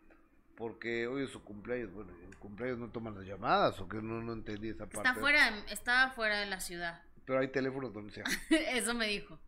Porque 0.56 1.06
hoy 1.06 1.24
es 1.24 1.30
su 1.30 1.42
cumpleaños. 1.42 1.92
Bueno, 1.92 2.12
en 2.22 2.28
el 2.28 2.36
cumpleaños 2.36 2.78
no 2.78 2.90
toman 2.90 3.14
las 3.14 3.24
llamadas 3.26 3.80
o 3.80 3.88
que 3.88 3.96
no, 3.96 4.20
no 4.22 4.32
entendí 4.34 4.68
esa 4.68 4.86
parte. 4.86 5.08
Está 5.08 5.14
fuera, 5.14 5.48
estaba 5.70 6.10
fuera 6.12 6.38
de 6.40 6.46
la 6.46 6.60
ciudad. 6.60 7.02
Pero 7.24 7.38
hay 7.40 7.48
teléfonos 7.48 7.92
donde 7.94 8.12
sea. 8.12 8.24
Eso 8.50 8.92
me 8.94 9.06
dijo. 9.08 9.38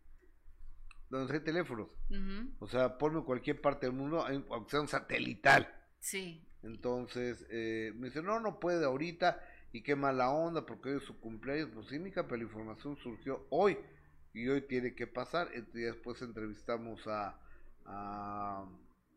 donde 1.10 1.34
hay 1.34 1.40
teléfonos. 1.40 1.88
Ujú. 2.10 2.50
O 2.58 2.66
sea, 2.68 2.96
ponme 2.98 3.22
cualquier 3.24 3.60
parte 3.60 3.86
del 3.86 3.94
mundo, 3.94 4.24
hay- 4.26 4.44
aunque 4.50 4.70
sea 4.70 4.80
un 4.80 4.88
satelital. 4.88 5.72
Sí. 6.00 6.42
Entonces, 6.62 7.44
eh, 7.50 7.92
me 7.94 8.06
dice, 8.08 8.22
no, 8.22 8.40
no 8.40 8.58
puede 8.58 8.84
ahorita. 8.86 9.40
Y 9.76 9.82
qué 9.82 9.94
mala 9.94 10.30
onda 10.30 10.64
porque 10.64 10.88
hoy 10.88 10.96
es 10.96 11.02
su 11.02 11.20
cumpleaños. 11.20 11.68
Pues 11.74 11.88
sí, 11.88 11.98
mija, 11.98 12.22
pero 12.22 12.38
la 12.38 12.44
información 12.44 12.96
surgió 12.96 13.46
hoy 13.50 13.76
y 14.32 14.48
hoy 14.48 14.62
tiene 14.62 14.94
que 14.94 15.06
pasar. 15.06 15.48
Entonces 15.52 15.92
después 15.92 16.22
entrevistamos 16.22 17.06
a, 17.06 17.38
a, 17.84 18.66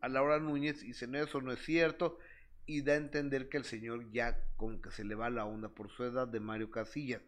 a 0.02 0.10
Laura 0.10 0.38
Núñez 0.40 0.84
y 0.84 0.88
dice, 0.88 1.08
no, 1.08 1.18
eso 1.18 1.40
no 1.42 1.54
es 1.54 1.64
cierto. 1.64 2.20
Y 2.66 2.82
da 2.82 2.92
a 2.92 2.98
entender 2.98 3.48
que 3.48 3.56
el 3.56 3.64
señor 3.64 4.12
ya 4.12 4.38
como 4.58 4.82
que 4.82 4.92
se 4.92 5.06
le 5.06 5.16
va 5.16 5.30
la 5.30 5.46
onda 5.46 5.70
por 5.70 5.90
su 5.92 6.04
edad 6.04 6.28
de 6.28 6.42
Mario 6.42 6.70
Casillas. 6.72 7.22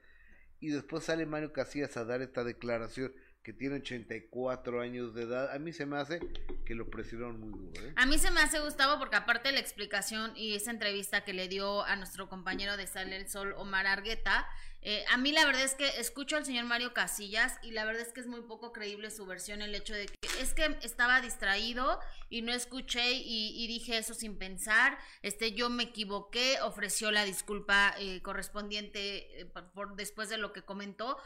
Y 0.59 0.71
después 0.71 1.05
sale 1.05 1.25
Mario 1.25 1.53
Casillas 1.53 1.95
a 1.95 2.03
dar 2.03 2.21
esta 2.21 2.43
declaración 2.43 3.13
que 3.43 3.53
tiene 3.53 3.77
84 3.77 4.81
años 4.81 5.13
de 5.15 5.23
edad, 5.23 5.53
a 5.53 5.59
mí 5.59 5.73
se 5.73 5.85
me 5.85 5.97
hace 5.97 6.19
que 6.65 6.75
lo 6.75 6.89
presionaron 6.89 7.39
muy 7.39 7.51
duro. 7.51 7.87
¿eh? 7.87 7.93
A 7.95 8.05
mí 8.05 8.17
se 8.17 8.29
me 8.31 8.41
hace 8.41 8.59
Gustavo 8.59 8.99
porque 8.99 9.15
aparte 9.15 9.49
de 9.49 9.53
la 9.53 9.59
explicación 9.59 10.31
y 10.35 10.55
esa 10.55 10.71
entrevista 10.71 11.23
que 11.23 11.33
le 11.33 11.47
dio 11.47 11.83
a 11.83 11.95
nuestro 11.95 12.29
compañero 12.29 12.77
de 12.77 12.87
Sale 12.87 13.15
el 13.15 13.27
Sol, 13.27 13.53
Omar 13.57 13.87
Argueta, 13.87 14.47
eh, 14.83 15.05
a 15.11 15.17
mí 15.17 15.31
la 15.31 15.45
verdad 15.45 15.61
es 15.61 15.75
que 15.75 15.87
escucho 15.99 16.37
al 16.37 16.45
señor 16.45 16.65
Mario 16.65 16.91
Casillas 16.91 17.59
y 17.61 17.71
la 17.71 17.85
verdad 17.85 18.01
es 18.01 18.13
que 18.13 18.19
es 18.19 18.25
muy 18.25 18.41
poco 18.41 18.73
creíble 18.73 19.11
su 19.11 19.27
versión, 19.27 19.61
el 19.61 19.75
hecho 19.75 19.93
de 19.93 20.07
que 20.07 20.41
es 20.41 20.55
que 20.55 20.75
estaba 20.81 21.21
distraído 21.21 21.99
y 22.29 22.41
no 22.41 22.51
escuché 22.51 23.11
y, 23.13 23.67
dije 23.67 23.97
eso 23.97 24.15
sin 24.15 24.37
pensar, 24.37 24.97
este 25.21 25.53
yo 25.53 25.69
me 25.69 25.83
equivoqué, 25.83 26.59
ofreció 26.61 27.11
la 27.11 27.25
disculpa 27.25 27.93
eh, 27.99 28.21
correspondiente 28.23 29.41
eh, 29.41 29.45
por, 29.45 29.95
después 29.95 30.29
de 30.29 30.37
lo 30.37 30.51
que 30.51 30.63
comentó, 30.63 31.19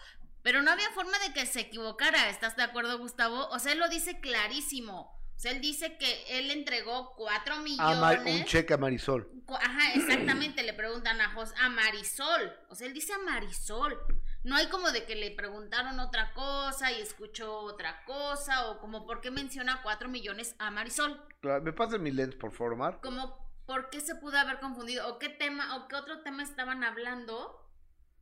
pero 0.45 0.61
no 0.61 0.69
había 0.69 0.91
forma 0.91 1.17
de 1.25 1.33
que 1.33 1.47
se 1.47 1.61
equivocara, 1.61 2.29
¿estás 2.29 2.55
de 2.55 2.61
acuerdo, 2.61 2.99
Gustavo? 2.99 3.47
O 3.47 3.57
sea, 3.57 3.71
él 3.71 3.79
lo 3.79 3.89
dice 3.89 4.19
clarísimo. 4.19 5.19
O 5.35 5.39
sea, 5.39 5.51
él 5.51 5.59
dice 5.59 5.97
que 5.97 6.37
él 6.37 6.51
entregó 6.51 7.15
cuatro 7.15 7.57
millones. 7.57 7.97
A 7.97 8.21
un 8.23 8.45
cheque 8.45 8.75
a 8.75 8.77
Marisol. 8.77 9.27
Ajá, 9.47 9.93
exactamente, 9.95 10.61
le 10.61 10.73
preguntan 10.73 11.19
a 11.19 11.31
Jos, 11.31 11.51
a 11.59 11.69
Marisol. 11.69 12.55
O 12.69 12.75
sea, 12.75 12.85
él 12.85 12.93
dice 12.93 13.13
a 13.13 13.17
Marisol. 13.17 13.97
No 14.43 14.55
hay 14.55 14.67
como 14.67 14.91
de 14.91 15.05
que 15.05 15.15
le 15.15 15.31
preguntaron 15.31 15.99
otra 15.99 16.31
cosa 16.33 16.91
y 16.91 17.01
escuchó 17.01 17.51
otra 17.61 18.05
cosa, 18.05 18.69
o 18.69 18.79
como 18.79 19.07
por 19.07 19.21
qué 19.21 19.31
menciona 19.31 19.81
cuatro 19.81 20.09
millones 20.09 20.55
a 20.59 20.69
Marisol. 20.69 21.25
Claro, 21.41 21.63
me 21.63 21.73
pasen 21.73 22.03
mi 22.03 22.11
lens, 22.11 22.35
por 22.35 22.51
favor, 22.51 22.75
Mar. 22.75 22.99
Como, 23.01 23.35
¿por 23.65 23.89
qué 23.89 23.99
se 23.99 24.13
pudo 24.13 24.37
haber 24.37 24.59
confundido? 24.59 25.07
¿O 25.07 25.17
qué 25.17 25.29
tema, 25.29 25.75
o 25.77 25.87
qué 25.87 25.95
otro 25.95 26.21
tema 26.21 26.43
estaban 26.43 26.83
hablando? 26.83 27.64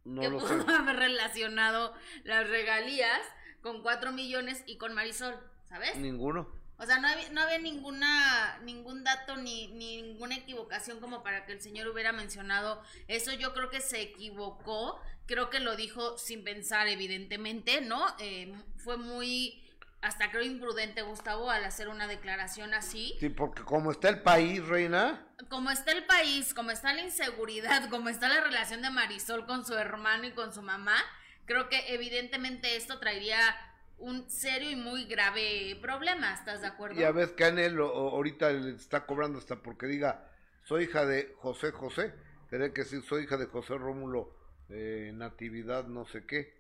No 0.05 0.21
que 0.21 0.29
pudo 0.29 0.69
haber 0.75 0.95
relacionado 0.95 1.93
las 2.23 2.49
regalías 2.49 3.21
con 3.61 3.81
cuatro 3.81 4.11
millones 4.11 4.63
y 4.65 4.77
con 4.77 4.93
Marisol, 4.93 5.35
¿sabes? 5.69 5.95
Ninguno. 5.97 6.47
O 6.77 6.85
sea, 6.85 6.99
no 6.99 7.07
había, 7.07 7.29
no 7.29 7.41
había 7.41 7.59
ninguna, 7.59 8.59
ningún 8.63 9.03
dato 9.03 9.37
ni, 9.37 9.67
ni 9.67 10.01
ninguna 10.01 10.35
equivocación 10.35 10.99
como 10.99 11.23
para 11.23 11.45
que 11.45 11.53
el 11.53 11.61
señor 11.61 11.87
hubiera 11.87 12.11
mencionado 12.11 12.81
eso. 13.07 13.31
Yo 13.31 13.53
creo 13.53 13.69
que 13.69 13.79
se 13.79 14.01
equivocó, 14.01 14.99
creo 15.25 15.49
que 15.49 15.59
lo 15.59 15.75
dijo 15.77 16.17
sin 16.17 16.43
pensar, 16.43 16.87
evidentemente, 16.87 17.79
¿no? 17.81 18.05
Eh, 18.19 18.53
fue 18.77 18.97
muy, 18.97 19.62
hasta 20.03 20.29
creo 20.31 20.43
imprudente 20.43 21.01
Gustavo 21.01 21.49
al 21.49 21.63
hacer 21.63 21.87
una 21.87 22.07
declaración 22.07 22.73
así. 22.73 23.15
Sí, 23.21 23.29
porque 23.29 23.63
como 23.63 23.89
está 23.89 24.09
el 24.09 24.21
país, 24.21 24.63
reina. 24.67 25.25
Como 25.49 25.71
está 25.71 25.93
el 25.93 26.05
país, 26.05 26.53
como 26.53 26.71
está 26.71 26.93
la 26.93 27.03
inseguridad, 27.03 27.89
como 27.89 28.09
está 28.09 28.27
la 28.27 28.41
relación 28.41 28.81
de 28.81 28.89
Marisol 28.89 29.45
con 29.45 29.65
su 29.65 29.75
hermano 29.75 30.25
y 30.25 30.31
con 30.31 30.53
su 30.53 30.61
mamá, 30.61 30.97
creo 31.45 31.69
que 31.69 31.93
evidentemente 31.93 32.75
esto 32.75 32.99
traería 32.99 33.55
un 33.97 34.29
serio 34.29 34.69
y 34.69 34.75
muy 34.75 35.05
grave 35.05 35.79
problema, 35.81 36.33
¿estás 36.33 36.59
de 36.59 36.67
acuerdo? 36.67 36.99
Ya 36.99 37.11
ves 37.11 37.31
que 37.31 37.45
Anel 37.45 37.79
ahorita 37.79 38.51
le 38.51 38.75
está 38.75 39.05
cobrando 39.05 39.39
hasta 39.39 39.61
porque 39.61 39.87
diga, 39.87 40.29
soy 40.63 40.83
hija 40.83 41.05
de 41.05 41.33
José 41.37 41.71
José. 41.71 42.13
Tendría 42.49 42.73
que 42.73 42.83
decir, 42.83 43.01
soy 43.03 43.23
hija 43.23 43.37
de 43.37 43.45
José 43.45 43.77
Rómulo 43.77 44.35
eh, 44.67 45.11
Natividad, 45.13 45.87
no 45.87 46.05
sé 46.05 46.25
qué, 46.25 46.53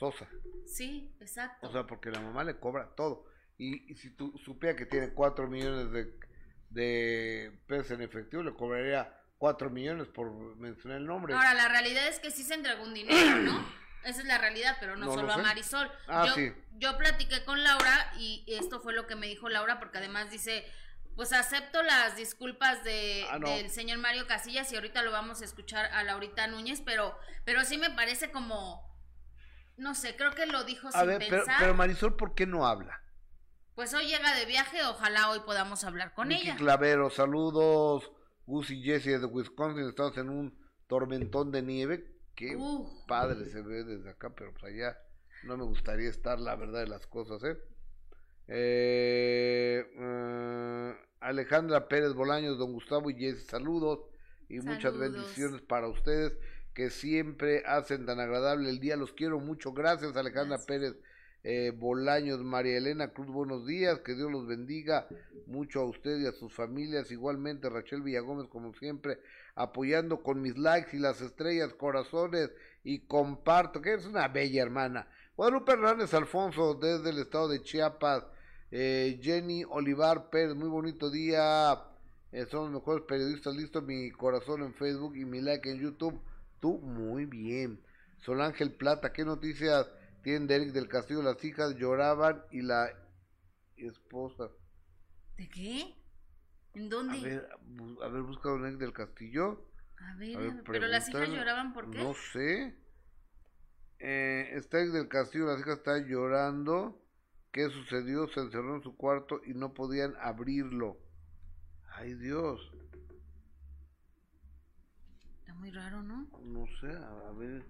Sosa. 0.00 0.26
Sí, 0.66 1.14
exacto. 1.20 1.68
O 1.68 1.70
sea, 1.72 1.86
porque 1.86 2.10
la 2.10 2.20
mamá 2.20 2.42
le 2.42 2.58
cobra 2.58 2.94
todo. 2.96 3.26
Y, 3.58 3.92
y 3.92 3.94
si 3.96 4.10
tú 4.10 4.32
supiera 4.44 4.74
que 4.74 4.86
tiene 4.86 5.10
4 5.10 5.46
millones 5.46 5.92
de, 5.92 6.18
de 6.70 7.52
pesos 7.66 7.90
en 7.92 8.02
efectivo, 8.02 8.42
le 8.42 8.54
cobraría 8.54 9.14
4 9.38 9.68
millones 9.70 10.08
por 10.08 10.32
mencionar 10.56 10.98
el 10.98 11.06
nombre. 11.06 11.34
Ahora, 11.34 11.54
la 11.54 11.68
realidad 11.68 12.08
es 12.08 12.18
que 12.18 12.30
sí 12.30 12.42
se 12.42 12.54
entregó 12.54 12.82
un 12.82 12.94
dinero, 12.94 13.36
¿no? 13.36 13.64
Esa 14.04 14.20
es 14.22 14.26
la 14.26 14.38
realidad, 14.38 14.78
pero 14.80 14.96
no, 14.96 15.04
No 15.06 15.12
lo 15.14 15.20
solo 15.20 15.32
a. 15.34 15.36
Marisol. 15.38 15.90
Ah, 16.08 16.24
yo, 16.26 16.34
sí. 16.34 16.50
yo 16.78 16.96
platiqué 16.96 17.44
con 17.44 17.62
Laura 17.62 18.12
y 18.18 18.44
esto 18.48 18.80
fue 18.80 18.94
lo 18.94 19.06
que 19.06 19.14
me 19.16 19.26
dijo 19.26 19.50
Laura, 19.50 19.78
porque 19.78 19.98
además 19.98 20.30
dice, 20.30 20.64
pues 21.16 21.34
acepto 21.34 21.82
las 21.82 22.16
disculpas 22.16 22.82
de, 22.82 23.26
Ah, 23.30 23.38
no. 23.38 23.46
del 23.50 23.68
señor 23.68 23.98
Mario 23.98 24.26
Casillas 24.26 24.72
y 24.72 24.76
ahorita 24.76 25.02
lo 25.02 25.12
vamos 25.12 25.42
a 25.42 25.44
escuchar 25.44 25.84
a 25.92 26.02
Laurita 26.02 26.46
Núñez, 26.46 26.80
pero, 26.82 27.14
pero 27.44 27.62
sí 27.66 27.76
me 27.76 27.90
parece 27.90 28.30
como, 28.30 28.89
no 29.76 29.94
sé, 29.94 30.16
creo 30.16 30.32
que 30.32 30.46
lo 30.46 30.64
dijo 30.64 30.88
A 30.88 30.92
sin 30.92 31.06
ver, 31.06 31.28
pensar. 31.28 31.56
pero 31.58 31.74
Marisol, 31.74 32.16
¿por 32.16 32.34
qué 32.34 32.46
no 32.46 32.66
habla? 32.66 33.02
Pues 33.74 33.94
hoy 33.94 34.06
llega 34.06 34.34
de 34.36 34.44
viaje, 34.46 34.84
ojalá 34.84 35.30
hoy 35.30 35.40
podamos 35.40 35.84
hablar 35.84 36.12
con 36.14 36.32
ella. 36.32 36.56
Clavero, 36.56 37.08
saludos. 37.10 38.10
Gus 38.46 38.70
y 38.70 38.82
Jesse 38.82 39.20
de 39.20 39.26
Wisconsin, 39.26 39.88
estamos 39.88 40.16
en 40.18 40.28
un 40.28 40.58
tormentón 40.86 41.50
de 41.52 41.62
nieve. 41.62 42.04
Qué 42.34 42.56
Uf. 42.56 42.88
padre 43.06 43.46
se 43.46 43.62
ve 43.62 43.84
desde 43.84 44.10
acá, 44.10 44.30
pero 44.34 44.52
pues 44.52 44.64
allá 44.64 44.98
no 45.44 45.56
me 45.56 45.64
gustaría 45.64 46.10
estar, 46.10 46.38
la 46.40 46.56
verdad 46.56 46.80
de 46.80 46.88
las 46.88 47.06
cosas, 47.06 47.42
¿eh? 47.44 47.56
Eh, 48.48 49.86
eh, 49.96 50.94
Alejandra 51.20 51.86
Pérez 51.86 52.12
Bolaños, 52.14 52.58
don 52.58 52.72
Gustavo 52.72 53.08
y 53.10 53.14
Jesse, 53.14 53.46
saludos 53.46 54.00
y 54.48 54.58
muchas 54.58 54.98
bendiciones 54.98 55.62
para 55.62 55.86
ustedes 55.86 56.36
que 56.80 56.88
siempre 56.88 57.62
hacen 57.66 58.06
tan 58.06 58.20
agradable 58.20 58.70
el 58.70 58.80
día. 58.80 58.96
Los 58.96 59.12
quiero 59.12 59.38
mucho. 59.38 59.74
Gracias, 59.74 60.16
Alejandra 60.16 60.56
Gracias. 60.56 60.66
Pérez 60.66 60.96
eh, 61.44 61.74
Bolaños, 61.76 62.42
María 62.42 62.78
Elena 62.78 63.08
Cruz, 63.08 63.26
buenos 63.26 63.66
días. 63.66 63.98
Que 63.98 64.14
Dios 64.14 64.32
los 64.32 64.46
bendiga 64.46 65.06
mucho 65.46 65.80
a 65.80 65.84
usted 65.84 66.18
y 66.20 66.26
a 66.26 66.32
sus 66.32 66.54
familias. 66.54 67.10
Igualmente, 67.10 67.68
Rachel 67.68 68.00
Villagómez, 68.00 68.48
como 68.48 68.72
siempre, 68.72 69.18
apoyando 69.56 70.22
con 70.22 70.40
mis 70.40 70.56
likes 70.56 70.96
y 70.96 71.00
las 71.00 71.20
estrellas, 71.20 71.74
corazones 71.74 72.50
y 72.82 73.00
comparto, 73.00 73.82
que 73.82 73.92
es 73.92 74.06
una 74.06 74.28
bella 74.28 74.62
hermana. 74.62 75.06
Guadalupe 75.36 75.72
Hernández 75.72 76.14
Alfonso, 76.14 76.72
desde 76.72 77.10
el 77.10 77.18
estado 77.18 77.48
de 77.48 77.62
Chiapas. 77.62 78.24
Eh, 78.70 79.20
Jenny 79.22 79.64
Olivar 79.68 80.30
Pérez, 80.30 80.54
muy 80.54 80.70
bonito 80.70 81.10
día. 81.10 81.78
Eh, 82.32 82.46
son 82.50 82.72
los 82.72 82.80
mejores 82.80 83.04
periodistas. 83.06 83.54
Listo 83.54 83.82
mi 83.82 84.10
corazón 84.12 84.62
en 84.62 84.72
Facebook 84.72 85.14
y 85.14 85.26
mi 85.26 85.42
like 85.42 85.70
en 85.70 85.78
YouTube. 85.78 86.18
Tú, 86.60 86.78
muy 86.78 87.26
bien. 87.26 87.82
Sol 88.18 88.40
Ángel 88.42 88.72
Plata, 88.74 89.12
¿qué 89.12 89.24
noticias 89.24 89.90
tienen 90.22 90.46
de 90.46 90.56
Eric 90.56 90.72
del 90.72 90.88
Castillo? 90.88 91.22
Las 91.22 91.42
hijas 91.44 91.74
lloraban 91.76 92.42
y 92.50 92.62
la 92.62 92.90
esposa. 93.76 94.50
¿De 95.36 95.48
qué? 95.48 95.94
¿En 96.74 96.88
A 96.88 96.88
dónde? 96.88 97.18
ver, 97.18 97.48
a 98.02 98.08
ver, 98.08 98.22
busca 98.22 98.48
don 98.48 98.64
Eric 98.66 98.78
del 98.78 98.92
Castillo. 98.94 99.66
A 99.98 100.14
ver, 100.16 100.36
A 100.36 100.40
ver, 100.40 100.50
a 100.50 100.54
ver, 100.54 100.64
pero 100.64 100.86
las 100.88 101.08
hijas 101.08 101.28
lloraban 101.28 101.72
¿por 101.72 101.90
qué? 101.90 101.98
No 101.98 102.14
sé. 102.14 102.74
Eh, 104.00 104.50
está 104.54 104.80
Eric 104.80 104.92
del 104.92 105.08
Castillo, 105.08 105.46
las 105.46 105.60
hijas 105.60 105.78
están 105.78 106.06
llorando. 106.08 107.00
¿Qué 107.52 107.68
sucedió? 107.70 108.28
Se 108.28 108.40
encerró 108.40 108.76
en 108.76 108.82
su 108.82 108.96
cuarto 108.96 109.40
y 109.44 109.54
no 109.54 109.74
podían 109.74 110.14
abrirlo. 110.20 110.96
Ay 111.96 112.14
Dios, 112.14 112.60
muy 115.60 115.70
raro, 115.70 116.02
¿no? 116.02 116.26
no 116.42 116.66
sé, 116.80 116.88
a, 116.90 117.28
a 117.28 117.32
ver, 117.32 117.62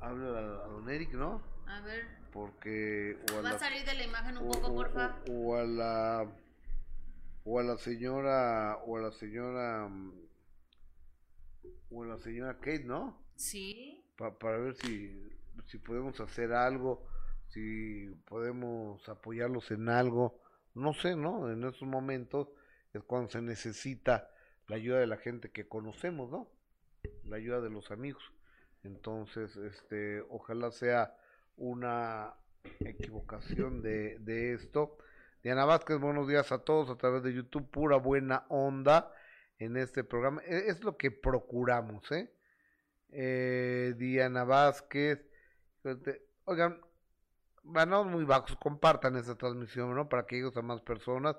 habla 0.00 0.26
a, 0.38 0.64
a 0.64 0.68
don 0.68 0.88
Eric, 0.90 1.14
¿no? 1.14 1.42
A 1.66 1.80
ver, 1.80 2.04
Porque 2.32 3.16
o 3.32 3.38
a 3.38 3.42
va 3.42 3.50
a 3.50 3.58
salir 3.58 3.84
de 3.86 3.94
la 3.94 4.04
imagen 4.04 4.36
un 4.38 4.44
o- 4.46 4.50
poco, 4.52 4.66
o- 4.68 4.74
porfa. 4.74 5.16
o- 5.28 5.52
o 5.52 5.56
a 5.56 5.64
la 5.64 6.30
o 7.46 7.58
a 7.58 7.62
la 7.62 7.76
señora 7.78 8.76
o 8.86 8.96
a 8.98 9.00
la 9.00 9.12
señora 9.12 9.88
mm, 9.88 10.12
o 11.90 12.02
a 12.02 12.06
la 12.06 12.18
señora 12.18 12.54
Kate, 12.58 12.84
¿no? 12.84 13.18
Sí. 13.36 14.04
Pa- 14.16 14.38
para 14.38 14.58
ver 14.58 14.74
si, 14.76 15.28
si 15.66 15.78
podemos 15.78 16.20
hacer 16.20 16.52
algo, 16.52 17.06
si 17.48 18.08
podemos 18.26 19.08
apoyarlos 19.08 19.70
en 19.70 19.88
algo, 19.88 20.40
no 20.74 20.92
sé, 20.94 21.16
¿no? 21.16 21.50
En 21.50 21.64
esos 21.64 21.82
momentos 21.88 22.48
es 22.92 23.02
cuando 23.04 23.30
se 23.30 23.40
necesita 23.42 24.28
la 24.68 24.76
ayuda 24.76 24.98
de 24.98 25.06
la 25.06 25.16
gente 25.18 25.50
que 25.50 25.66
conocemos, 25.68 26.30
¿no? 26.30 26.48
La 27.26 27.36
ayuda 27.36 27.60
de 27.60 27.70
los 27.70 27.90
amigos. 27.90 28.22
Entonces, 28.82 29.56
este, 29.56 30.20
ojalá 30.28 30.70
sea 30.70 31.16
una 31.56 32.34
equivocación 32.80 33.82
de, 33.82 34.18
de 34.20 34.52
esto. 34.54 34.98
Diana 35.42 35.64
Vázquez, 35.64 35.98
buenos 35.98 36.28
días 36.28 36.52
a 36.52 36.58
todos 36.58 36.90
a 36.90 36.96
través 36.96 37.22
de 37.22 37.32
YouTube, 37.32 37.70
pura 37.70 37.96
buena 37.96 38.44
onda 38.48 39.12
en 39.58 39.76
este 39.76 40.04
programa. 40.04 40.42
E- 40.44 40.68
Es 40.68 40.82
lo 40.82 40.96
que 40.96 41.10
procuramos, 41.10 42.10
¿eh? 42.12 42.30
eh, 43.10 43.94
Diana 43.96 44.44
Vázquez. 44.44 45.24
Fíjate, 45.82 46.22
Oigan, 46.46 46.78
van 47.62 47.90
muy 48.10 48.24
bajos, 48.24 48.56
compartan 48.56 49.16
esta 49.16 49.34
transmisión, 49.36 49.94
¿no? 49.94 50.08
Para 50.08 50.26
que 50.26 50.36
llegue 50.36 50.58
a 50.58 50.62
más 50.62 50.82
personas. 50.82 51.36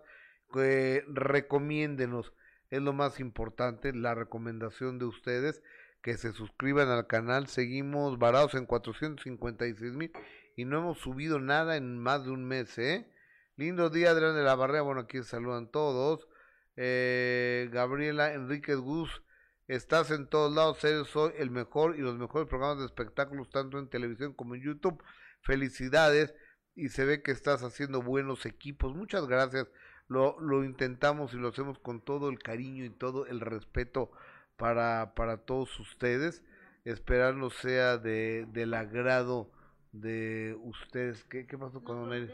Que 0.52 1.04
recomiéndenos, 1.08 2.34
es 2.70 2.82
lo 2.82 2.94
más 2.94 3.20
importante, 3.20 3.94
la 3.94 4.16
recomendación 4.16 5.00
de 5.00 5.06
ustedes. 5.06 5.62
que 6.02 6.18
se 6.18 6.34
suscriban 6.34 6.90
al 6.90 7.08
canal. 7.08 7.48
Seguimos 7.48 8.20
varados 8.20 8.54
en 8.54 8.68
456 8.68 9.94
mil 9.94 10.12
y 10.56 10.66
no 10.66 10.78
hemos 10.78 11.00
subido 11.00 11.40
nada 11.40 11.78
en 11.78 11.98
más 11.98 12.26
de 12.26 12.32
un 12.32 12.46
mes, 12.46 12.78
¿eh? 12.78 13.10
Lindo 13.58 13.90
día, 13.90 14.12
Adrián 14.12 14.36
de 14.36 14.44
la 14.44 14.54
Barrera. 14.56 14.84
Bueno, 14.84 15.02
aquí 15.02 15.24
saludan 15.24 15.72
todos. 15.72 16.28
Eh, 16.76 17.70
Gabriela 17.72 18.34
Enríquez 18.34 18.78
Gus, 18.78 19.24
estás 19.68 20.12
en 20.12 20.28
todos 20.28 20.54
lados, 20.54 20.84
eres 20.84 21.16
hoy 21.16 21.32
el 21.38 21.50
mejor 21.50 21.96
y 21.96 22.02
los 22.02 22.18
mejores 22.18 22.50
programas 22.50 22.80
de 22.80 22.86
espectáculos, 22.86 23.50
tanto 23.50 23.80
en 23.80 23.90
televisión 23.90 24.34
como 24.34 24.56
en 24.56 24.62
YouTube. 24.62 25.02
Felicidades 25.42 26.34
y 26.76 26.90
se 26.90 27.06
ve 27.06 27.22
que 27.22 27.32
estás 27.32 27.64
haciendo 27.64 28.02
buenos 28.02 28.46
equipos. 28.46 28.94
Muchas 28.94 29.26
gracias. 29.28 29.68
Lo, 30.08 30.40
lo 30.40 30.64
intentamos 30.64 31.34
y 31.34 31.38
lo 31.38 31.48
hacemos 31.50 31.80
con 31.80 32.00
todo 32.02 32.30
el 32.30 32.40
cariño 32.40 32.86
y 32.86 32.90
todo 32.90 33.26
el 33.26 33.40
respeto 33.42 34.12
para, 34.58 35.14
para 35.16 35.38
todos 35.38 35.80
ustedes. 35.80 36.44
Esperando 36.84 37.50
sea 37.50 37.98
de, 37.98 38.46
del 38.50 38.74
agrado 38.76 39.50
de 39.92 40.56
ustedes. 40.62 41.24
¿Qué, 41.24 41.48
qué 41.48 41.58
pasó 41.58 41.84
con 41.84 41.98
No 41.98 42.16
Don 42.16 42.30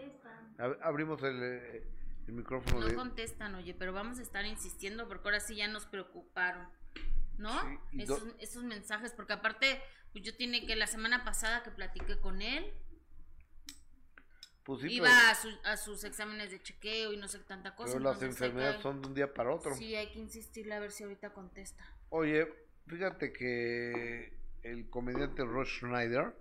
Ab- 0.58 0.78
Abrimos 0.84 1.24
el, 1.24 1.40
eh, 1.42 1.84
el 2.28 2.34
micrófono 2.34 2.82
No 2.82 2.88
de... 2.88 2.94
contestan, 2.96 3.56
oye, 3.56 3.74
pero 3.74 3.94
vamos 3.94 4.20
a 4.20 4.22
estar 4.22 4.46
insistiendo 4.46 5.08
porque 5.08 5.30
ahora 5.30 5.40
sí 5.40 5.56
ya 5.56 5.68
nos 5.70 5.86
preocuparon, 5.86 6.68
¿no? 7.38 7.58
Sí, 7.92 8.02
esos, 8.02 8.24
esos 8.40 8.64
mensajes, 8.64 9.14
porque 9.14 9.34
aparte, 9.34 9.82
pues 10.12 10.26
yo 10.26 10.36
tiene 10.36 10.66
que 10.66 10.76
la 10.76 10.88
semana 10.88 11.24
pasada 11.24 11.64
que 11.64 11.72
platiqué 11.72 12.20
con 12.20 12.42
él, 12.42 12.74
Pues 14.64 14.82
sí, 14.82 14.88
iba 14.94 15.08
pero, 15.08 15.28
a, 15.32 15.36
su- 15.36 15.60
a 15.64 15.78
sus 15.78 16.04
exámenes 16.04 16.52
de 16.52 16.62
chequeo 16.62 17.14
y 17.14 17.18
no 17.18 17.28
sé 17.28 17.40
tanta 17.40 17.76
cosa. 17.76 17.94
pero 17.94 18.04
las 18.04 18.22
enfermedades 18.22 18.78
que- 18.78 18.84
son 18.84 19.02
de 19.02 19.08
un 19.08 19.14
día 19.16 19.34
para 19.34 19.54
otro. 19.54 19.74
Sí, 19.76 19.96
hay 19.96 20.12
que 20.12 20.20
insistirle 20.20 20.76
a 20.76 20.80
ver 20.80 20.92
si 20.92 21.04
ahorita 21.04 21.32
contesta. 21.34 21.84
Oye, 22.10 22.48
fíjate 22.88 23.34
que 23.34 24.34
el 24.64 24.88
comediante 24.90 25.44
Ross 25.44 25.70
Schneider, 25.80 26.36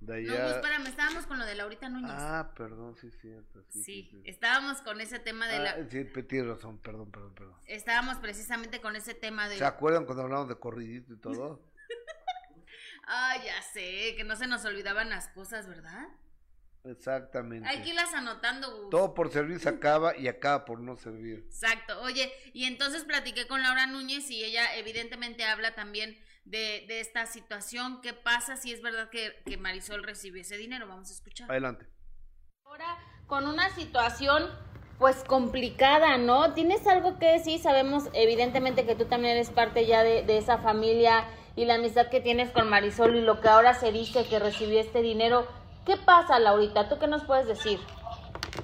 de 0.00 0.22
No, 0.22 0.32
allá... 0.32 0.50
espérame, 0.56 0.86
estábamos 0.86 1.26
con 1.26 1.38
lo 1.38 1.44
de 1.44 1.56
Laurita 1.56 1.88
Núñez. 1.88 2.10
ah, 2.14 2.52
perdón, 2.56 2.96
sí, 2.96 3.10
cierto. 3.20 3.62
Sí, 3.68 3.82
sí, 3.82 3.82
sí, 3.82 4.08
sí. 4.12 4.22
estábamos 4.24 4.80
con 4.82 5.00
ese 5.02 5.18
tema 5.18 5.46
de 5.48 5.58
la... 5.58 5.70
Ah, 5.72 5.76
sí, 5.90 6.04
pe- 6.04 6.22
tienes 6.22 6.48
razón, 6.48 6.78
perdón, 6.78 7.10
perdón, 7.10 7.34
perdón. 7.34 7.56
Estábamos 7.66 8.16
precisamente 8.18 8.80
con 8.80 8.96
ese 8.96 9.12
tema 9.14 9.48
de... 9.48 9.58
¿Se 9.58 9.64
acuerdan 9.64 10.04
cuando 10.06 10.22
hablamos 10.22 10.48
de 10.48 10.54
corridito 10.54 11.12
y 11.12 11.18
todo? 11.18 11.60
Ay, 13.06 13.40
ya 13.44 13.60
sé, 13.62 14.14
que 14.16 14.24
no 14.24 14.36
se 14.36 14.46
nos 14.46 14.64
olvidaban 14.64 15.10
las 15.10 15.28
cosas, 15.28 15.66
¿verdad? 15.68 16.06
Exactamente. 16.84 17.68
Hay 17.68 17.82
que 17.82 17.90
irlas 17.90 18.12
anotando, 18.14 18.70
Gus. 18.76 18.90
Todo 18.90 19.14
por 19.14 19.30
servir 19.30 19.58
se 19.60 19.68
acaba 19.68 20.16
y 20.16 20.28
acaba 20.28 20.64
por 20.64 20.80
no 20.80 20.96
servir. 20.96 21.44
Exacto. 21.46 22.00
Oye, 22.02 22.32
y 22.52 22.64
entonces 22.64 23.04
platiqué 23.04 23.46
con 23.46 23.62
Laura 23.62 23.86
Núñez 23.86 24.30
y 24.30 24.44
ella 24.44 24.76
evidentemente 24.76 25.44
habla 25.44 25.74
también 25.74 26.18
de, 26.44 26.84
de 26.88 27.00
esta 27.00 27.26
situación. 27.26 28.00
¿Qué 28.00 28.14
pasa 28.14 28.56
si 28.56 28.72
es 28.72 28.82
verdad 28.82 29.10
que, 29.10 29.34
que 29.44 29.56
Marisol 29.56 30.02
recibió 30.02 30.40
ese 30.40 30.56
dinero? 30.56 30.88
Vamos 30.88 31.10
a 31.10 31.14
escuchar. 31.14 31.50
Adelante. 31.50 31.86
Ahora, 32.64 32.98
con 33.26 33.46
una 33.46 33.70
situación 33.74 34.48
pues 34.98 35.22
complicada, 35.22 36.18
¿no? 36.18 36.54
¿Tienes 36.54 36.86
algo 36.86 37.18
que 37.18 37.26
decir? 37.26 37.60
Sabemos 37.60 38.08
evidentemente 38.14 38.84
que 38.84 38.96
tú 38.96 39.04
también 39.04 39.36
eres 39.36 39.50
parte 39.50 39.86
ya 39.86 40.02
de, 40.02 40.24
de 40.24 40.38
esa 40.38 40.58
familia 40.58 41.24
y 41.54 41.66
la 41.66 41.74
amistad 41.74 42.08
que 42.08 42.20
tienes 42.20 42.50
con 42.50 42.68
Marisol 42.68 43.14
y 43.16 43.20
lo 43.20 43.40
que 43.40 43.48
ahora 43.48 43.74
se 43.74 43.92
dice 43.92 44.26
que 44.28 44.38
recibió 44.38 44.80
este 44.80 45.02
dinero. 45.02 45.46
¿Qué 45.88 45.96
pasa, 45.96 46.38
Laurita? 46.38 46.86
¿Tú 46.86 46.98
qué 46.98 47.06
nos 47.06 47.24
puedes 47.24 47.46
decir? 47.46 47.80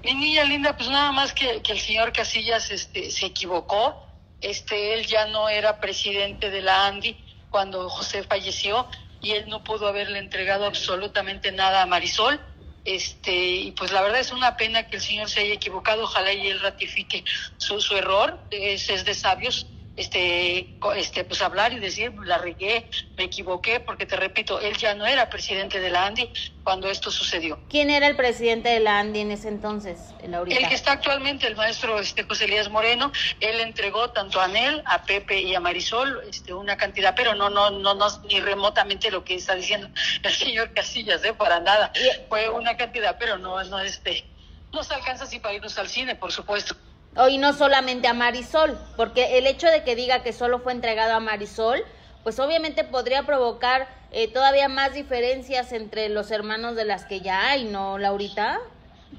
Mi 0.04 0.12
niña 0.12 0.44
linda, 0.44 0.76
pues 0.76 0.90
nada 0.90 1.10
más 1.10 1.32
que, 1.32 1.62
que 1.62 1.72
el 1.72 1.80
señor 1.80 2.12
Casillas 2.12 2.70
este, 2.70 3.10
se 3.10 3.24
equivocó. 3.24 4.06
Este, 4.42 4.92
él 4.92 5.06
ya 5.06 5.24
no 5.28 5.48
era 5.48 5.80
presidente 5.80 6.50
de 6.50 6.60
la 6.60 6.86
ANDI 6.86 7.16
cuando 7.48 7.88
José 7.88 8.24
falleció 8.24 8.86
y 9.22 9.30
él 9.30 9.48
no 9.48 9.64
pudo 9.64 9.88
haberle 9.88 10.18
entregado 10.18 10.66
absolutamente 10.66 11.50
nada 11.50 11.80
a 11.80 11.86
Marisol. 11.86 12.38
Este, 12.84 13.34
y 13.34 13.72
pues 13.72 13.90
la 13.90 14.02
verdad 14.02 14.20
es 14.20 14.30
una 14.30 14.58
pena 14.58 14.88
que 14.88 14.96
el 14.96 15.02
señor 15.02 15.30
se 15.30 15.40
haya 15.40 15.54
equivocado. 15.54 16.04
Ojalá 16.04 16.30
y 16.30 16.46
él 16.48 16.60
ratifique 16.60 17.24
su, 17.56 17.80
su 17.80 17.96
error. 17.96 18.38
Es, 18.50 18.90
es 18.90 19.06
de 19.06 19.14
sabios 19.14 19.66
este, 19.96 20.76
este, 20.96 21.24
pues 21.24 21.40
hablar 21.42 21.72
y 21.72 21.78
decir, 21.78 22.12
la 22.24 22.38
regué, 22.38 22.90
me 23.16 23.24
equivoqué, 23.24 23.80
porque 23.80 24.07
te 24.07 24.16
repito, 24.16 24.61
él 24.61 24.76
ya 24.76 24.94
no 24.94 25.07
era 25.07 25.30
presidente 25.30 25.80
de 25.80 25.90
la 25.90 26.07
ANDI 26.07 26.30
cuando 26.64 26.88
esto 26.88 27.11
sucedió. 27.11 27.61
¿Quién 27.68 27.90
era 27.90 28.07
el 28.07 28.16
presidente 28.16 28.70
de 28.70 28.80
la 28.80 28.98
ANDI 28.98 29.20
en 29.20 29.30
ese 29.30 29.48
entonces, 29.48 29.98
Laurita? 30.26 30.59
El 30.59 30.68
que 30.68 30.74
está 30.74 30.92
actualmente, 30.92 31.46
el 31.46 31.54
maestro 31.57 32.00
este, 32.00 32.24
José 32.24 32.46
Elías 32.46 32.68
Moreno, 32.70 33.12
él 33.40 33.61
entregó 33.61 34.11
tanto 34.11 34.40
a 34.40 34.44
Anel, 34.44 34.83
a 34.87 35.04
Pepe 35.04 35.40
y 35.42 35.54
a 35.54 35.61
Marisol 35.61 36.22
este, 36.28 36.52
una 36.52 36.76
cantidad, 36.76 37.14
pero 37.14 37.35
no, 37.35 37.48
no, 37.50 37.70
no, 37.70 37.94
no, 37.94 38.07
ni 38.28 38.40
remotamente 38.40 39.11
lo 39.11 39.24
que 39.24 39.37
está 39.37 39.54
diciendo 39.54 39.88
el 40.22 40.33
señor 40.33 40.72
Casillas, 40.74 41.24
¿eh? 41.24 41.35
para 41.35 41.61
nada. 41.61 41.92
Fue 42.28 42.48
una 42.48 42.76
cantidad, 42.76 43.16
pero 43.18 43.38
no, 43.38 43.62
no, 43.64 43.78
este, 43.78 44.24
no 44.72 44.83
se 44.83 44.94
alcanza 44.94 45.24
así 45.24 45.38
para 45.38 45.54
irnos 45.54 45.78
al 45.78 45.88
cine, 45.88 46.16
por 46.16 46.33
supuesto. 46.33 46.74
Hoy 47.16 47.38
no 47.38 47.53
solamente 47.53 48.09
a 48.09 48.12
Marisol, 48.12 48.77
porque 48.96 49.38
el 49.38 49.46
hecho 49.46 49.68
de 49.68 49.85
que 49.85 49.94
diga 49.94 50.24
que 50.24 50.33
solo 50.33 50.59
fue 50.59 50.72
entregado 50.72 51.12
a 51.14 51.20
Marisol, 51.20 51.85
pues 52.24 52.40
obviamente 52.40 52.83
podría 52.83 53.22
provocar 53.22 53.87
eh, 54.11 54.27
todavía 54.27 54.68
más 54.68 54.94
diferencias 54.94 55.72
entre 55.72 56.09
los 56.09 56.33
hermanos 56.33 56.74
de 56.74 56.85
las 56.85 57.05
que 57.05 57.20
ya 57.20 57.50
hay, 57.50 57.64
¿no, 57.64 57.98
Laurita? 57.98 58.59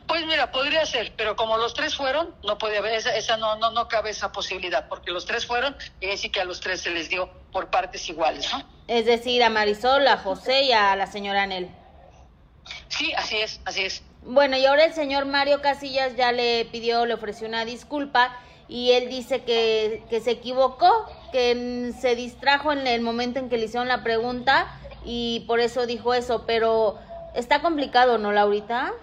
Pues 0.07 0.25
mira, 0.25 0.51
podría 0.51 0.85
ser, 0.85 1.13
pero 1.15 1.37
como 1.37 1.57
los 1.57 1.73
tres 1.73 1.95
fueron, 1.95 2.35
no 2.43 2.57
puede 2.57 2.79
haber, 2.79 2.95
esa, 2.95 3.15
esa 3.15 3.37
no, 3.37 3.55
no, 3.55 3.71
no 3.71 3.87
cabe 3.87 4.09
esa 4.09 4.31
posibilidad, 4.31 4.89
porque 4.89 5.11
los 5.11 5.25
tres 5.25 5.45
fueron, 5.45 5.77
y 6.01 6.07
decir 6.07 6.31
que 6.31 6.41
a 6.41 6.45
los 6.45 6.59
tres 6.59 6.81
se 6.81 6.89
les 6.89 7.07
dio 7.07 7.29
por 7.53 7.69
partes 7.69 8.09
iguales, 8.09 8.51
¿no? 8.51 8.61
Es 8.87 9.05
decir, 9.05 9.41
a 9.41 9.49
Marisol, 9.49 10.05
a 10.07 10.17
José 10.17 10.63
y 10.63 10.73
a 10.73 10.95
la 10.97 11.07
señora 11.07 11.43
Anel. 11.43 11.69
Sí, 12.89 13.13
así 13.13 13.37
es, 13.37 13.61
así 13.63 13.85
es. 13.85 14.03
Bueno, 14.25 14.57
y 14.57 14.65
ahora 14.65 14.85
el 14.85 14.93
señor 14.93 15.25
Mario 15.25 15.61
Casillas 15.61 16.15
ya 16.15 16.31
le 16.31 16.65
pidió, 16.65 17.05
le 17.05 17.13
ofreció 17.13 17.47
una 17.47 17.63
disculpa 17.63 18.35
y 18.67 18.91
él 18.93 19.07
dice 19.07 19.43
que, 19.43 20.03
que 20.09 20.19
se 20.19 20.31
equivocó, 20.31 21.07
que 21.31 21.93
se 21.99 22.15
distrajo 22.15 22.71
en 22.71 22.87
el 22.87 23.01
momento 23.01 23.37
en 23.37 23.49
que 23.49 23.57
le 23.57 23.65
hicieron 23.65 23.87
la 23.87 24.03
pregunta 24.03 24.79
y 25.03 25.45
por 25.47 25.59
eso 25.59 25.85
dijo 25.85 26.15
eso, 26.15 26.45
pero 26.47 26.97
está 27.35 27.61
complicado, 27.61 28.17
¿no, 28.17 28.31
Laurita? 28.31 28.93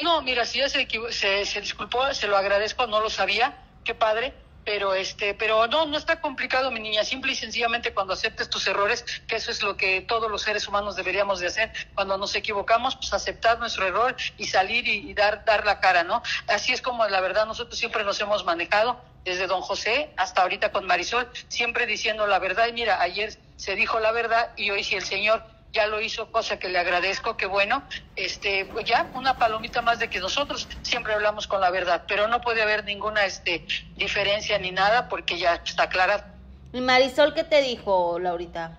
No, 0.00 0.22
mira, 0.22 0.44
si 0.44 0.60
ya 0.60 0.68
se, 0.68 0.86
se, 1.10 1.44
se 1.44 1.60
disculpó, 1.60 2.14
se 2.14 2.28
lo 2.28 2.36
agradezco, 2.36 2.86
no 2.86 3.00
lo 3.00 3.10
sabía, 3.10 3.56
qué 3.82 3.94
padre, 3.94 4.34
pero 4.64 4.94
este, 4.94 5.34
pero 5.34 5.66
no, 5.66 5.86
no 5.86 5.96
está 5.96 6.20
complicado, 6.20 6.70
mi 6.70 6.80
niña, 6.80 7.04
simple 7.04 7.32
y 7.32 7.34
sencillamente 7.34 7.92
cuando 7.92 8.14
aceptes 8.14 8.50
tus 8.50 8.66
errores, 8.66 9.04
que 9.26 9.36
eso 9.36 9.50
es 9.50 9.62
lo 9.62 9.76
que 9.76 10.00
todos 10.00 10.30
los 10.30 10.42
seres 10.42 10.66
humanos 10.68 10.96
deberíamos 10.96 11.40
de 11.40 11.46
hacer, 11.46 11.72
cuando 11.94 12.18
nos 12.18 12.34
equivocamos, 12.34 12.96
pues 12.96 13.12
aceptar 13.12 13.58
nuestro 13.58 13.86
error 13.86 14.16
y 14.38 14.46
salir 14.46 14.86
y, 14.88 15.12
dar, 15.14 15.44
dar 15.44 15.64
la 15.64 15.80
cara, 15.80 16.02
¿no? 16.02 16.22
Así 16.48 16.72
es 16.72 16.82
como 16.82 17.06
la 17.06 17.20
verdad 17.20 17.46
nosotros 17.46 17.78
siempre 17.78 18.04
nos 18.04 18.20
hemos 18.20 18.44
manejado, 18.44 19.00
desde 19.24 19.46
don 19.46 19.62
José 19.62 20.10
hasta 20.16 20.42
ahorita 20.42 20.70
con 20.70 20.86
Marisol, 20.86 21.30
siempre 21.48 21.86
diciendo 21.86 22.26
la 22.26 22.38
verdad, 22.38 22.68
y 22.68 22.72
mira, 22.72 23.00
ayer 23.00 23.38
se 23.56 23.74
dijo 23.74 23.98
la 23.98 24.12
verdad 24.12 24.50
y 24.56 24.70
hoy 24.70 24.84
si 24.84 24.96
el 24.96 25.04
Señor 25.04 25.42
ya 25.74 25.86
lo 25.88 26.00
hizo, 26.00 26.30
cosa 26.30 26.58
que 26.58 26.68
le 26.68 26.78
agradezco, 26.78 27.36
que 27.36 27.46
bueno, 27.46 27.82
este, 28.16 28.64
pues 28.66 28.86
ya 28.86 29.10
una 29.14 29.36
palomita 29.36 29.82
más 29.82 29.98
de 29.98 30.08
que 30.08 30.20
nosotros 30.20 30.68
siempre 30.82 31.12
hablamos 31.12 31.46
con 31.46 31.60
la 31.60 31.70
verdad, 31.70 32.04
pero 32.06 32.28
no 32.28 32.40
puede 32.40 32.62
haber 32.62 32.84
ninguna 32.84 33.24
este 33.24 33.66
diferencia 33.96 34.58
ni 34.58 34.70
nada 34.70 35.08
porque 35.08 35.36
ya 35.36 35.56
está 35.56 35.88
clara. 35.88 36.32
¿Y 36.72 36.80
Marisol 36.80 37.34
qué 37.34 37.44
te 37.44 37.60
dijo, 37.60 38.18
Laurita? 38.18 38.78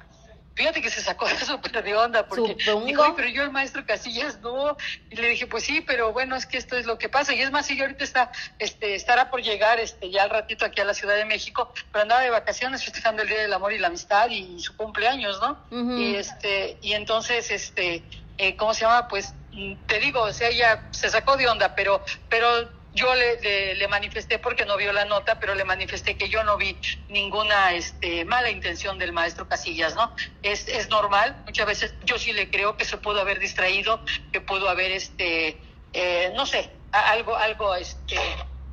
Fíjate 0.56 0.82
que 0.82 0.90
se 0.90 1.02
sacó 1.02 1.26
de 1.28 1.36
súper 1.36 1.84
de 1.84 1.96
onda 1.96 2.26
porque 2.28 2.56
Supongo. 2.60 2.86
dijo, 2.86 3.04
"Ay, 3.04 3.12
pero 3.16 3.28
yo 3.28 3.44
el 3.44 3.52
maestro 3.52 3.86
Casillas 3.86 4.40
no, 4.40 4.78
y 5.10 5.16
le 5.18 5.30
dije, 5.30 5.48
pues 5.48 5.66
sí, 5.66 5.82
pero 5.82 6.14
bueno, 6.14 6.36
es 6.36 6.46
que 6.46 6.58
esto 6.58 6.78
es 6.78 6.86
lo 6.86 6.98
que 6.98 7.10
pasa, 7.10 7.34
y 7.34 7.42
es 7.42 7.52
más, 7.52 7.70
ella 7.70 7.84
ahorita 7.84 8.04
está, 8.04 8.32
este, 8.58 8.96
estará 8.96 9.30
por 9.30 9.42
llegar, 9.42 9.80
este, 9.80 10.10
ya 10.10 10.24
al 10.24 10.30
ratito 10.30 10.66
aquí 10.66 10.80
a 10.80 10.86
la 10.86 10.94
Ciudad 10.94 11.16
de 11.18 11.26
México, 11.26 11.74
pero 11.92 12.04
andaba 12.04 12.22
de 12.22 12.30
vacaciones 12.30 12.84
festejando 12.86 13.22
el 13.22 13.28
Día 13.28 13.42
del 13.42 13.54
Amor 13.54 13.74
y 13.74 13.80
la 13.80 13.88
Amistad 13.88 14.30
y 14.30 14.60
su 14.62 14.76
cumpleaños, 14.78 15.40
¿no? 15.42 15.62
Y 16.00 16.16
este, 16.16 16.80
y 16.82 16.94
entonces, 16.94 17.52
este, 17.52 18.08
eh, 18.38 18.56
¿cómo 18.56 18.74
se 18.74 18.82
llama? 18.82 19.08
Pues, 19.10 19.34
mm, 19.52 19.76
te 19.86 20.00
digo, 20.00 20.22
o 20.22 20.32
sea, 20.34 20.48
ella 20.50 20.88
se 20.92 21.10
sacó 21.10 21.36
de 21.36 21.48
onda, 21.50 21.76
pero, 21.76 22.04
pero 22.30 22.70
yo 22.96 23.14
le, 23.14 23.76
le, 23.76 23.88
manifesté 23.88 24.40
porque 24.40 24.66
no 24.66 24.78
vio 24.78 24.92
la 24.94 25.06
nota, 25.06 25.40
pero 25.40 25.54
le 25.54 25.64
manifesté 25.66 26.18
que 26.18 26.30
yo 26.30 26.44
no 26.44 26.58
vi 26.58 26.78
ninguna 27.10 27.74
este, 27.74 28.26
mala 28.26 28.50
intención 28.50 28.98
del 28.98 29.12
maestro 29.12 29.48
Casillas, 29.48 29.96
¿no? 29.96 30.16
Es, 30.42 30.90
normal, 30.90 31.36
muchas 31.46 31.68
veces 31.68 31.94
yo 32.06 32.18
sí 32.18 32.32
le 32.32 32.50
creo 32.50 32.78
que 32.78 32.86
se 32.86 32.98
pudo 32.98 33.22
haber 33.22 33.40
distraído, 33.40 34.00
que 34.32 34.42
pudo 34.42 34.70
haber, 34.70 34.92
este, 34.92 35.60
eh, 35.94 36.32
no 36.36 36.46
sé, 36.46 36.72
algo, 36.92 37.36
algo, 37.36 37.76
este, 37.76 38.18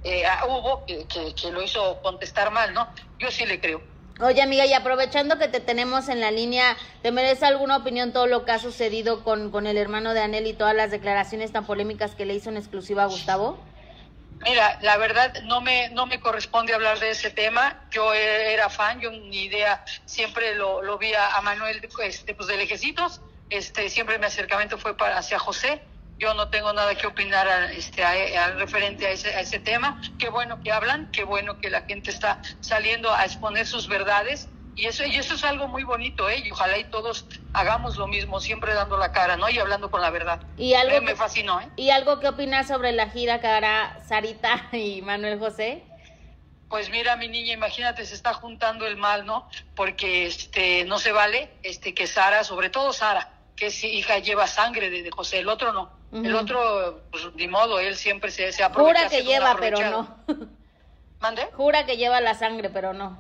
eh, 0.04 0.24
hubo 0.48 0.86
que 0.86 1.50
lo 1.50 1.62
hizo 1.62 2.00
contestar 2.02 2.50
mal, 2.50 2.72
¿no? 2.72 2.88
Yo 3.18 3.30
sí 3.30 3.44
le 3.44 3.60
creo. 3.60 3.92
Oye, 4.20 4.40
amiga, 4.40 4.66
y 4.66 4.72
aprovechando 4.72 5.38
que 5.38 5.48
te 5.48 5.58
tenemos 5.58 6.08
en 6.08 6.20
la 6.20 6.30
línea, 6.30 6.76
¿te 7.02 7.10
merece 7.10 7.46
alguna 7.46 7.78
opinión 7.78 8.12
todo 8.12 8.26
lo 8.26 8.44
que 8.44 8.52
ha 8.52 8.58
sucedido 8.58 9.24
con, 9.24 9.50
con 9.50 9.66
el 9.66 9.76
hermano 9.76 10.14
de 10.14 10.20
Anel 10.20 10.46
y 10.46 10.52
todas 10.52 10.76
las 10.76 10.92
declaraciones 10.92 11.50
tan 11.50 11.66
polémicas 11.66 12.14
que 12.14 12.24
le 12.24 12.34
hizo 12.34 12.50
en 12.50 12.56
exclusiva 12.56 13.02
a 13.04 13.06
Gustavo? 13.06 13.58
Mira, 14.42 14.78
la 14.82 14.96
verdad 14.96 15.42
no 15.44 15.60
me 15.60 15.88
no 15.90 16.06
me 16.06 16.18
corresponde 16.18 16.74
hablar 16.74 16.98
de 16.98 17.10
ese 17.10 17.30
tema. 17.30 17.84
Yo 17.90 18.12
era 18.12 18.68
fan, 18.68 19.00
yo 19.00 19.10
ni 19.10 19.44
idea, 19.44 19.84
siempre 20.04 20.54
lo, 20.54 20.82
lo 20.82 20.98
vi 20.98 21.12
a, 21.14 21.40
Manuel 21.42 21.80
este, 22.02 22.34
pues 22.34 22.48
de 22.48 22.56
lejecitos. 22.56 23.20
Este, 23.50 23.88
siempre 23.88 24.18
mi 24.18 24.26
acercamiento 24.26 24.78
fue 24.78 24.96
para 24.96 25.18
hacia 25.18 25.38
José. 25.38 25.82
Yo 26.18 26.34
no 26.34 26.48
tengo 26.48 26.72
nada 26.72 26.94
que 26.94 27.06
opinar 27.06 27.48
a, 27.48 27.72
este, 27.72 28.04
a, 28.04 28.50
referente 28.52 29.06
a 29.06 29.10
ese, 29.10 29.34
a 29.34 29.40
ese 29.40 29.60
tema. 29.60 30.00
Qué 30.18 30.28
bueno 30.28 30.60
que 30.62 30.72
hablan, 30.72 31.10
qué 31.12 31.24
bueno 31.24 31.60
que 31.60 31.70
la 31.70 31.82
gente 31.82 32.10
está 32.10 32.40
saliendo 32.60 33.12
a 33.12 33.24
exponer 33.24 33.66
sus 33.66 33.88
verdades 33.88 34.48
y 34.74 34.86
eso, 34.86 35.04
y 35.04 35.16
eso 35.16 35.34
es 35.34 35.44
algo 35.44 35.68
muy 35.68 35.84
bonito, 35.84 36.28
¿eh? 36.30 36.42
Y 36.44 36.50
ojalá 36.50 36.78
y 36.78 36.84
todos 36.84 37.26
hagamos 37.52 37.98
lo 37.98 38.06
mismo, 38.06 38.40
siempre 38.40 38.72
dando 38.72 38.96
la 38.96 39.12
cara, 39.12 39.36
¿no? 39.36 39.50
Y 39.50 39.58
hablando 39.58 39.90
con 39.90 40.00
la 40.00 40.10
verdad. 40.10 40.40
Y 40.56 40.74
algo 40.74 41.00
me 41.02 41.14
fascinó, 41.14 41.60
¿eh? 41.60 41.68
¿Y 41.76 41.90
algo 41.90 42.20
que 42.20 42.28
opinas 42.28 42.68
sobre 42.68 42.92
la 42.92 43.10
gira 43.10 43.40
que 43.40 43.48
hará 43.48 44.02
Sarita 44.06 44.68
y 44.72 45.02
Manuel 45.02 45.38
José? 45.38 45.84
Pues 46.70 46.88
mira, 46.88 47.16
mi 47.16 47.28
niña, 47.28 47.52
imagínate, 47.52 48.06
se 48.06 48.14
está 48.14 48.32
juntando 48.32 48.86
el 48.86 48.96
mal, 48.96 49.26
¿no? 49.26 49.46
Porque 49.74 50.24
este 50.24 50.84
no 50.86 50.98
se 50.98 51.12
vale 51.12 51.50
este 51.62 51.92
que 51.92 52.06
Sara, 52.06 52.44
sobre 52.44 52.70
todo 52.70 52.94
Sara, 52.94 53.30
que 53.56 53.66
es 53.66 53.84
hija 53.84 54.20
lleva 54.20 54.46
sangre 54.46 54.88
de, 54.88 55.10
José, 55.10 55.40
el 55.40 55.48
otro 55.48 55.72
no. 55.72 56.00
El 56.12 56.34
otro, 56.34 57.04
pues 57.10 57.24
ni 57.36 57.48
modo, 57.48 57.80
él 57.80 57.96
siempre 57.96 58.30
se, 58.30 58.52
se 58.52 58.62
aprovecha. 58.62 59.00
Jura 59.00 59.08
que 59.08 59.22
lleva, 59.24 59.56
pero 59.58 59.78
no. 59.90 60.16
¿Mande? 61.20 61.48
Jura 61.52 61.86
que 61.86 61.96
lleva 61.96 62.20
la 62.20 62.34
sangre, 62.34 62.68
pero 62.68 62.92
no. 62.92 63.18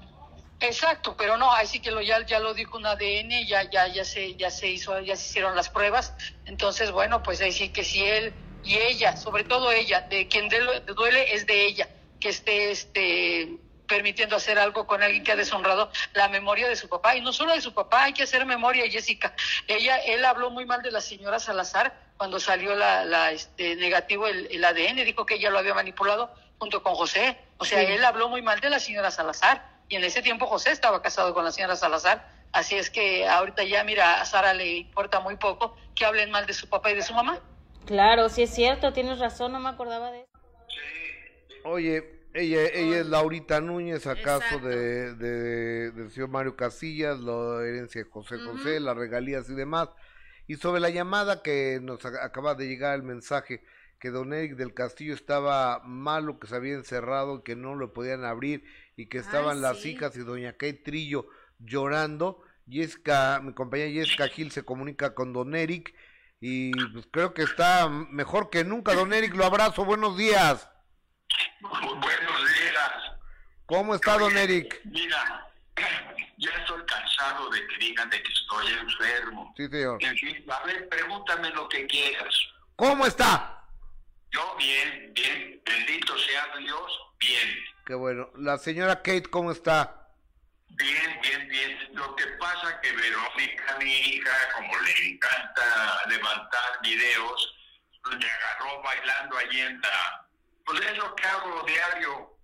Exacto, 0.62 1.16
pero 1.16 1.36
no, 1.36 1.52
así 1.52 1.80
que 1.80 1.90
lo, 1.90 2.00
ya, 2.00 2.24
ya 2.24 2.38
lo 2.38 2.54
dijo 2.54 2.76
un 2.76 2.86
ADN, 2.86 3.46
ya, 3.46 3.68
ya, 3.68 3.88
ya 3.88 4.04
se, 4.04 4.36
ya 4.36 4.48
se 4.48 4.68
hizo, 4.68 4.98
ya 5.00 5.16
se 5.16 5.26
hicieron 5.28 5.56
las 5.56 5.68
pruebas. 5.68 6.14
Entonces, 6.46 6.92
bueno, 6.92 7.20
pues 7.22 7.40
ahí 7.40 7.50
sí 7.50 7.70
que 7.70 7.82
si 7.82 8.04
él 8.04 8.32
y 8.62 8.76
ella, 8.76 9.16
sobre 9.16 9.42
todo 9.42 9.72
ella, 9.72 10.02
de 10.02 10.28
quien 10.28 10.48
duele 10.48 11.34
es 11.34 11.46
de 11.48 11.66
ella, 11.66 11.88
que 12.20 12.28
esté, 12.28 12.70
este, 12.70 13.58
permitiendo 13.88 14.36
hacer 14.36 14.56
algo 14.56 14.86
con 14.86 15.02
alguien 15.02 15.24
que 15.24 15.32
ha 15.32 15.36
deshonrado 15.36 15.90
la 16.12 16.28
memoria 16.28 16.68
de 16.68 16.76
su 16.76 16.88
papá. 16.88 17.16
Y 17.16 17.20
no 17.22 17.32
solo 17.32 17.52
de 17.54 17.60
su 17.60 17.74
papá, 17.74 18.04
hay 18.04 18.12
que 18.12 18.22
hacer 18.22 18.46
memoria, 18.46 18.88
Jessica. 18.88 19.34
Ella, 19.66 19.96
él 19.98 20.24
habló 20.24 20.50
muy 20.50 20.64
mal 20.64 20.80
de 20.80 20.92
la 20.92 21.00
señora 21.00 21.40
Salazar 21.40 21.92
cuando 22.16 22.38
salió 22.38 22.76
la, 22.76 23.04
la 23.04 23.32
este, 23.32 23.74
negativo 23.74 24.28
el, 24.28 24.46
el 24.48 24.64
ADN, 24.64 25.04
dijo 25.04 25.26
que 25.26 25.34
ella 25.34 25.50
lo 25.50 25.58
había 25.58 25.74
manipulado 25.74 26.32
junto 26.58 26.84
con 26.84 26.94
José. 26.94 27.36
O 27.58 27.64
sea, 27.64 27.82
él 27.82 28.04
habló 28.04 28.28
muy 28.28 28.42
mal 28.42 28.60
de 28.60 28.70
la 28.70 28.78
señora 28.78 29.10
Salazar 29.10 29.72
y 29.92 29.96
en 29.96 30.04
ese 30.04 30.22
tiempo 30.22 30.46
José 30.46 30.70
estaba 30.70 31.02
casado 31.02 31.34
con 31.34 31.44
la 31.44 31.52
señora 31.52 31.76
Salazar, 31.76 32.26
así 32.52 32.76
es 32.76 32.88
que 32.88 33.28
ahorita 33.28 33.62
ya, 33.62 33.84
mira, 33.84 34.22
a 34.22 34.24
Sara 34.24 34.54
le 34.54 34.78
importa 34.78 35.20
muy 35.20 35.36
poco 35.36 35.76
que 35.94 36.06
hablen 36.06 36.30
mal 36.30 36.46
de 36.46 36.54
su 36.54 36.66
papá 36.66 36.92
y 36.92 36.94
de 36.94 37.02
su 37.02 37.12
mamá. 37.12 37.40
Claro, 37.84 38.30
sí 38.30 38.44
es 38.44 38.54
cierto, 38.54 38.94
tienes 38.94 39.18
razón, 39.18 39.52
no 39.52 39.60
me 39.60 39.68
acordaba 39.68 40.10
de 40.10 40.20
eso. 40.20 40.30
Oye, 41.64 42.22
ella, 42.32 42.60
ella 42.72 43.00
es 43.00 43.06
Laurita 43.06 43.60
Núñez, 43.60 44.06
acaso 44.06 44.60
de, 44.60 45.14
de, 45.14 45.90
del 45.90 46.10
señor 46.10 46.30
Mario 46.30 46.56
Casillas, 46.56 47.20
la 47.20 47.62
herencia 47.62 48.02
de 48.02 48.08
José 48.08 48.38
José, 48.38 48.80
las 48.80 48.96
regalías 48.96 49.50
y 49.50 49.54
demás. 49.54 49.90
Y 50.46 50.56
sobre 50.56 50.80
la 50.80 50.88
llamada 50.88 51.42
que 51.42 51.80
nos 51.82 52.02
acaba 52.06 52.54
de 52.54 52.66
llegar 52.66 52.94
el 52.94 53.02
mensaje 53.02 53.62
que 54.02 54.10
don 54.10 54.32
Eric 54.32 54.56
del 54.56 54.72
Castillo 54.74 55.14
estaba 55.14 55.80
malo, 55.84 56.40
que 56.40 56.48
se 56.48 56.56
había 56.56 56.74
encerrado, 56.74 57.36
y 57.36 57.42
que 57.42 57.54
no 57.54 57.74
lo 57.74 57.92
podían 57.92 58.24
abrir 58.24 58.64
y 58.96 59.08
que 59.08 59.18
estaban 59.18 59.62
las 59.62 59.84
hijas 59.84 60.16
y 60.16 60.20
doña 60.20 60.52
Kate 60.52 60.82
Trillo 60.84 61.28
llorando. 61.58 62.42
Yesca, 62.66 63.40
mi 63.42 63.52
compañera 63.54 63.90
Yesca 63.90 64.28
Gil 64.28 64.52
se 64.52 64.64
comunica 64.64 65.14
con 65.14 65.32
Don 65.32 65.54
Eric 65.54 65.94
y 66.40 66.72
pues 66.92 67.06
creo 67.10 67.34
que 67.34 67.42
está 67.42 67.88
mejor 67.88 68.50
que 68.50 68.64
nunca. 68.64 68.94
Don 68.94 69.12
Eric, 69.12 69.34
lo 69.34 69.44
abrazo, 69.44 69.84
buenos 69.84 70.16
días. 70.16 70.68
Buenos 71.60 72.00
días. 72.00 72.92
¿Cómo 73.66 73.94
está, 73.94 74.18
Don 74.18 74.36
Eric? 74.36 74.80
Mira, 74.84 75.48
ya 76.38 76.50
estoy 76.50 76.84
cansado 76.84 77.48
de 77.50 77.66
que 77.66 77.76
digan 77.86 78.10
de 78.10 78.22
que 78.22 78.32
estoy 78.32 78.66
enfermo. 78.72 79.54
Sí, 79.56 79.68
señor. 79.68 79.98
a 80.50 80.66
ver, 80.66 80.88
pregúntame 80.88 81.50
lo 81.50 81.68
que 81.68 81.86
quieras. 81.86 82.34
¿Cómo 82.74 83.06
está? 83.06 83.64
Yo 84.32 84.56
bien, 84.58 85.12
bien, 85.14 85.62
bendito 85.64 86.18
sea 86.18 86.56
Dios, 86.58 86.92
bien. 87.20 87.71
Qué 87.84 87.94
bueno. 87.94 88.30
La 88.36 88.58
señora 88.58 88.96
Kate, 89.02 89.24
¿cómo 89.24 89.50
está? 89.50 90.08
Bien, 90.68 91.20
bien, 91.20 91.48
bien. 91.48 91.78
Lo 91.94 92.14
que 92.14 92.26
pasa 92.38 92.80
que 92.80 92.92
Verónica, 92.92 93.76
mi 93.78 93.92
hija, 93.92 94.32
como 94.54 94.78
le 94.80 95.08
encanta 95.08 96.02
levantar 96.08 96.80
videos, 96.82 97.54
me 98.10 98.26
agarró 98.26 98.82
bailando 98.82 99.36
allí 99.36 99.60
en 99.60 99.80
la... 99.80 100.28
Pues 100.64 100.80
es 100.80 100.96
lo 100.96 101.14
que 101.16 101.26
hago 101.26 101.64
diario. 101.66 102.38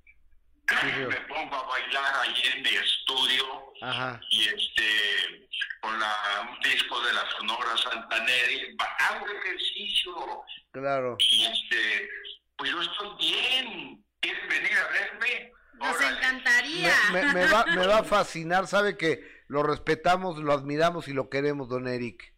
me 1.09 1.21
pongo 1.23 1.57
a 1.57 1.63
bailar 1.67 2.15
allí 2.23 2.43
en 2.55 2.63
mi 2.63 2.69
estudio 2.69 3.73
Ajá. 3.81 4.21
y 4.31 4.49
este 4.49 5.49
con 5.81 5.99
la, 5.99 6.49
un 6.51 6.61
disco 6.61 7.01
de 7.01 7.13
la 7.13 7.31
Sonora 7.31 7.77
Santaneri, 7.77 8.77
hago 9.09 9.27
ejercicio. 9.29 10.43
Claro. 10.73 11.17
Y 11.21 11.47
este, 11.47 12.11
pues 12.57 12.71
yo 12.71 12.83
estoy 12.83 13.17
bien 13.19 14.05
¿Quieres 14.21 14.49
venir 14.49 14.73
a 14.79 14.89
verme? 14.89 15.53
Nos 15.75 16.01
encantaría. 16.01 16.95
Me, 17.13 17.47
va, 17.47 17.65
me 17.67 17.87
va 17.87 17.99
a 17.99 18.05
fascinar, 18.05 18.67
sabe 18.67 18.97
que 18.97 19.45
lo 19.47 19.63
respetamos, 19.63 20.39
lo 20.39 20.53
admiramos 20.53 21.09
y 21.09 21.13
lo 21.13 21.31
queremos, 21.31 21.69
don 21.69 21.87
Eric. 21.87 22.35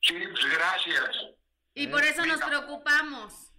Sí, 0.00 0.14
pues 0.14 0.54
gracias. 0.54 1.10
Y 1.74 1.86
por 1.88 2.02
eso 2.02 2.24
nos 2.24 2.40
preocupamos. 2.40 3.52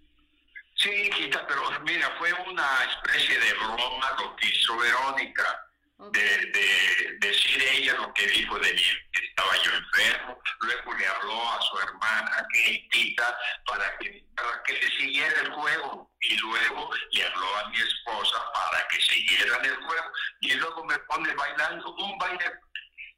Sí, 0.76 0.90
hijita, 0.90 1.46
pero 1.48 1.62
mira, 1.82 2.10
fue 2.18 2.32
una 2.34 2.68
especie 2.86 3.40
de 3.40 3.54
broma 3.54 4.16
lo 4.20 4.36
que 4.36 4.48
hizo 4.48 4.78
Verónica 4.78 5.67
de, 5.98 6.22
de, 6.22 7.18
decir 7.20 7.64
ella 7.74 7.94
lo 7.94 8.14
que 8.14 8.28
dijo 8.28 8.60
de 8.60 8.74
mí, 8.74 8.84
que 9.12 9.26
estaba 9.26 9.56
yo 9.64 9.72
enfermo, 9.74 10.40
luego 10.62 10.94
le 10.94 11.08
habló 11.08 11.52
a 11.52 11.62
su 11.62 11.80
hermana, 11.80 12.48
Keitita, 12.54 13.38
para 13.66 13.98
que, 13.98 14.24
para 14.36 14.64
que 14.64 14.74
le 14.74 14.90
siguiera 14.98 15.42
el 15.42 15.52
juego, 15.52 16.12
y 16.22 16.38
luego 16.38 16.90
le 17.12 17.26
habló 17.26 17.58
a 17.58 17.70
mi 17.70 17.80
esposa 17.80 18.38
para 18.54 18.88
que 18.90 19.02
siguieran 19.02 19.66
el 19.66 19.76
juego, 19.76 20.12
y 20.42 20.54
luego 20.54 20.86
me 20.86 21.00
pone 21.00 21.34
bailando 21.34 21.96
un 21.96 22.18
baile 22.20 22.46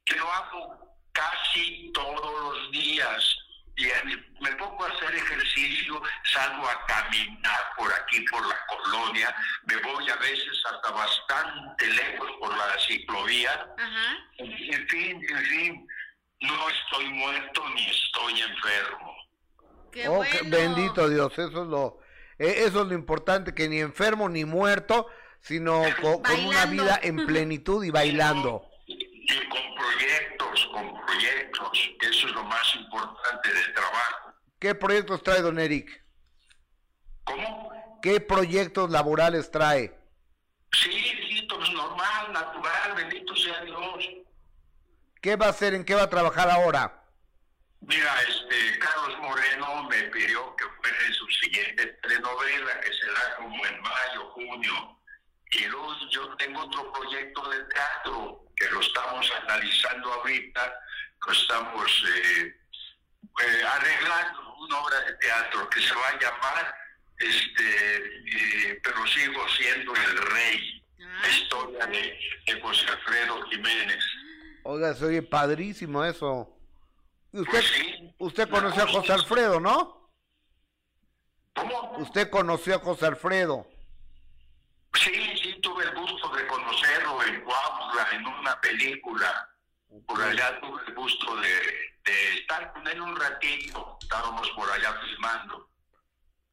que 0.06 0.16
lo 0.16 0.32
hago 0.32 0.96
casi 1.12 1.90
todos 1.92 2.54
los 2.54 2.70
días 2.72 3.36
me 4.40 4.52
pongo 4.52 4.84
a 4.84 4.88
hacer 4.88 5.14
ejercicio, 5.14 6.02
salgo 6.24 6.68
a 6.68 6.86
caminar 6.86 7.60
por 7.76 7.92
aquí, 7.92 8.20
por 8.30 8.46
la 8.46 8.56
colonia, 8.66 9.34
me 9.64 9.76
voy 9.76 10.08
a 10.08 10.16
veces 10.16 10.62
hasta 10.72 10.90
bastante 10.90 11.86
lejos 11.86 12.30
por 12.40 12.56
la 12.56 12.78
ciclovía. 12.86 13.74
En 14.38 14.88
fin, 14.88 15.22
en 15.28 15.44
fin, 15.44 15.88
no 16.40 16.68
estoy 16.68 17.08
muerto 17.10 17.62
ni 17.74 17.86
estoy 17.86 18.40
enfermo. 18.40 19.16
Qué 19.92 20.08
oh, 20.08 20.24
bendito 20.44 21.08
Dios, 21.08 21.32
eso 21.32 21.62
es 21.62 21.68
lo, 21.68 21.98
e, 22.38 22.64
eso 22.64 22.82
es 22.82 22.88
lo 22.88 22.94
importante, 22.94 23.54
que 23.54 23.68
ni 23.68 23.80
enfermo 23.80 24.28
ni 24.28 24.44
muerto, 24.44 25.08
sino 25.40 25.82
con, 26.00 26.22
una 26.46 26.66
vida 26.66 26.98
en 27.02 27.26
plenitud 27.26 27.84
y 27.84 27.90
bailando. 27.90 28.64
Y 29.30 29.48
con 29.48 29.74
proyectos, 29.74 30.68
con 30.72 31.06
proyectos, 31.06 31.90
eso 32.00 32.26
es 32.26 32.32
lo 32.32 32.44
más 32.44 32.74
importante 32.74 33.52
del 33.52 33.74
trabajo. 33.74 34.34
¿Qué 34.58 34.74
proyectos 34.74 35.22
trae 35.22 35.40
don 35.40 35.58
Eric? 35.58 36.04
¿Cómo? 37.24 37.70
¿Qué 38.02 38.20
proyectos 38.20 38.90
laborales 38.90 39.50
trae? 39.50 39.96
Sí, 40.72 40.90
sí, 40.92 41.46
todo 41.48 41.62
es 41.62 41.72
normal, 41.72 42.32
natural, 42.32 42.94
bendito 42.96 43.36
sea 43.36 43.62
Dios. 43.64 44.04
¿Qué 45.20 45.36
va 45.36 45.46
a 45.46 45.50
hacer, 45.50 45.74
en 45.74 45.84
qué 45.84 45.94
va 45.94 46.02
a 46.02 46.10
trabajar 46.10 46.50
ahora? 46.50 47.04
Mira, 47.80 48.14
este, 48.22 48.78
Carlos 48.78 49.18
Moreno 49.20 49.84
me 49.84 50.02
pidió 50.04 50.54
que 50.56 50.64
fuera 50.80 51.06
en 51.06 51.14
su 51.14 51.26
siguiente 51.42 51.86
telenovela, 52.02 52.80
que 52.80 52.92
será 52.92 53.36
como 53.36 53.66
en 53.66 53.80
mayo, 53.80 54.30
junio. 54.32 54.96
Y 55.52 55.64
luego 55.66 55.94
yo 56.10 56.36
tengo 56.36 56.60
otro 56.62 56.92
proyecto 56.92 57.48
de 57.50 57.64
teatro 57.64 58.49
que 58.60 58.70
lo 58.70 58.80
estamos 58.80 59.26
analizando 59.42 60.12
ahorita, 60.12 60.80
lo 61.26 61.32
estamos 61.32 62.04
eh, 62.14 62.54
eh, 63.42 63.62
arreglando 63.66 64.54
una 64.56 64.78
obra 64.80 65.00
de 65.00 65.14
teatro 65.14 65.68
que 65.70 65.80
se 65.80 65.94
va 65.94 66.08
a 66.08 66.20
llamar, 66.20 66.74
este, 67.18 68.80
pero 68.82 69.06
sigo 69.06 69.48
siendo 69.48 69.94
el 69.94 70.18
rey, 70.32 70.84
la 70.98 71.22
ah, 71.22 71.28
historia 71.28 71.86
de, 71.86 72.60
José 72.60 72.86
Alfredo 72.88 73.42
Jiménez. 73.48 74.04
Oiga, 74.64 74.92
se 74.94 75.06
oye 75.06 75.22
padrísimo 75.22 76.04
eso. 76.04 76.54
Usted, 77.32 77.50
pues 77.50 77.72
usted 78.18 78.50
conoció 78.50 78.82
a 78.82 78.88
José 78.88 79.12
Alfredo, 79.12 79.60
¿no? 79.60 80.12
¿Cómo? 81.54 81.96
Usted 81.98 82.28
conoció 82.28 82.74
a 82.74 82.78
José 82.80 83.06
Alfredo. 83.06 83.66
Sí, 84.94 85.36
sí, 85.42 85.58
tuve 85.62 85.84
el 85.84 85.94
gusto 85.94 86.28
de 86.34 86.46
conocerlo 86.46 87.22
en 87.24 87.40
Cuautla, 87.42 88.08
en 88.12 88.26
una 88.26 88.60
película. 88.60 89.48
Por 90.06 90.20
allá 90.22 90.60
tuve 90.60 90.80
el 90.86 90.94
gusto 90.94 91.36
de, 91.36 92.38
estar 92.38 92.72
con 92.72 92.86
él 92.86 93.00
un 93.00 93.16
ratito. 93.16 93.98
Estábamos 94.02 94.48
por 94.50 94.70
allá 94.70 94.92
filmando. 95.04 95.68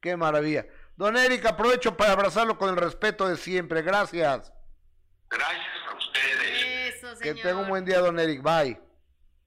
Qué 0.00 0.16
maravilla. 0.16 0.66
Don 0.96 1.16
Eric, 1.16 1.44
aprovecho 1.46 1.96
para 1.96 2.12
abrazarlo 2.12 2.58
con 2.58 2.70
el 2.70 2.76
respeto 2.76 3.28
de 3.28 3.36
siempre. 3.36 3.82
Gracias. 3.82 4.52
Gracias 5.30 5.66
a 5.90 5.94
ustedes. 5.96 6.94
Eso, 6.94 7.08
Que 7.18 7.30
señor. 7.30 7.42
tenga 7.42 7.56
un 7.60 7.68
buen 7.68 7.84
día, 7.84 7.98
don 7.98 8.18
Eric. 8.18 8.40
Bye. 8.42 8.80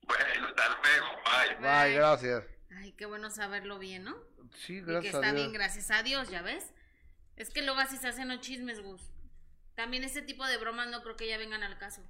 Bueno, 0.03 0.47
hasta 0.47 0.67
luego. 0.81 1.07
Bye. 1.25 1.55
Bye, 1.87 1.93
gracias. 1.95 2.43
Ay, 2.77 2.91
qué 2.93 3.05
bueno 3.05 3.29
saberlo 3.31 3.79
bien, 3.79 4.03
¿no? 4.03 4.15
Sí, 4.55 4.77
Y 4.77 4.79
que 4.85 4.91
gracias 4.91 5.15
está 5.15 5.27
a 5.29 5.31
Dios. 5.31 5.35
bien, 5.35 5.53
gracias 5.53 5.91
a 5.91 6.03
Dios, 6.03 6.29
¿ya 6.29 6.41
ves? 6.41 6.73
Es 7.41 7.49
que 7.49 7.63
luego 7.63 7.79
así 7.79 7.97
se 7.97 8.07
hacen 8.07 8.27
los 8.27 8.39
chismes, 8.41 8.83
Gus. 8.83 9.01
También 9.73 10.03
ese 10.03 10.21
tipo 10.21 10.45
de 10.45 10.57
bromas 10.57 10.89
no 10.89 11.01
creo 11.01 11.15
que 11.15 11.27
ya 11.27 11.39
vengan 11.39 11.63
al 11.63 11.79
caso. 11.79 12.03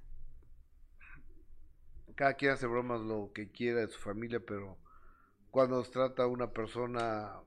Cada 2.14 2.34
quien 2.34 2.52
hace 2.52 2.66
bromas 2.66 3.00
lo 3.00 3.32
que 3.34 3.50
quiera 3.50 3.80
de 3.80 3.88
su 3.88 3.98
familia, 3.98 4.40
pero 4.40 4.76
cuando 5.50 5.82
se 5.82 5.90
trata 5.90 6.24
a 6.24 6.26
una 6.26 6.52
persona 6.52 7.40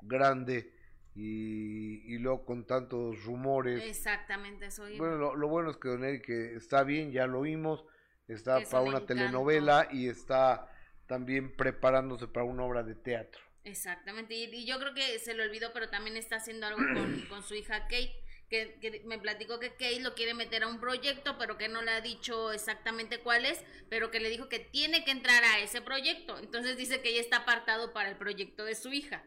grande 0.00 0.72
y, 1.14 2.10
y 2.10 2.16
luego 2.16 2.46
con 2.46 2.66
tantos 2.66 3.22
rumores. 3.24 3.84
Exactamente, 3.84 4.64
eso 4.64 4.88
iba. 4.88 4.96
Bueno, 4.96 5.18
lo, 5.18 5.36
lo 5.36 5.48
bueno 5.48 5.70
es 5.72 5.76
que 5.76 5.90
Don 5.90 6.04
Eric 6.04 6.30
está 6.30 6.84
bien, 6.84 7.12
ya 7.12 7.26
lo 7.26 7.40
oímos, 7.40 7.84
está 8.28 8.60
Eso 8.60 8.70
para 8.70 8.82
una 8.82 9.04
telenovela 9.04 9.88
y 9.92 10.08
está 10.08 10.72
también 11.06 11.54
preparándose 11.54 12.28
para 12.28 12.46
una 12.46 12.62
obra 12.62 12.82
de 12.82 12.94
teatro. 12.94 13.45
Exactamente, 13.66 14.34
y, 14.34 14.44
y 14.44 14.64
yo 14.64 14.78
creo 14.78 14.94
que 14.94 15.18
se 15.18 15.34
lo 15.34 15.42
olvidó, 15.42 15.72
pero 15.72 15.88
también 15.88 16.16
está 16.16 16.36
haciendo 16.36 16.68
algo 16.68 16.78
con, 16.78 17.20
con 17.28 17.42
su 17.42 17.56
hija 17.56 17.82
Kate, 17.82 18.14
que, 18.48 18.78
que 18.80 19.02
me 19.04 19.18
platicó 19.18 19.58
que 19.58 19.72
Kate 19.72 19.98
lo 19.98 20.14
quiere 20.14 20.34
meter 20.34 20.62
a 20.62 20.68
un 20.68 20.78
proyecto, 20.78 21.36
pero 21.36 21.58
que 21.58 21.68
no 21.68 21.82
le 21.82 21.90
ha 21.90 22.00
dicho 22.00 22.52
exactamente 22.52 23.18
cuál 23.18 23.44
es, 23.44 23.60
pero 23.90 24.12
que 24.12 24.20
le 24.20 24.30
dijo 24.30 24.48
que 24.48 24.60
tiene 24.60 25.04
que 25.04 25.10
entrar 25.10 25.42
a 25.42 25.58
ese 25.58 25.82
proyecto. 25.82 26.38
Entonces 26.38 26.76
dice 26.76 27.02
que 27.02 27.12
ya 27.12 27.20
está 27.20 27.38
apartado 27.38 27.92
para 27.92 28.08
el 28.08 28.16
proyecto 28.16 28.64
de 28.64 28.76
su 28.76 28.92
hija. 28.92 29.24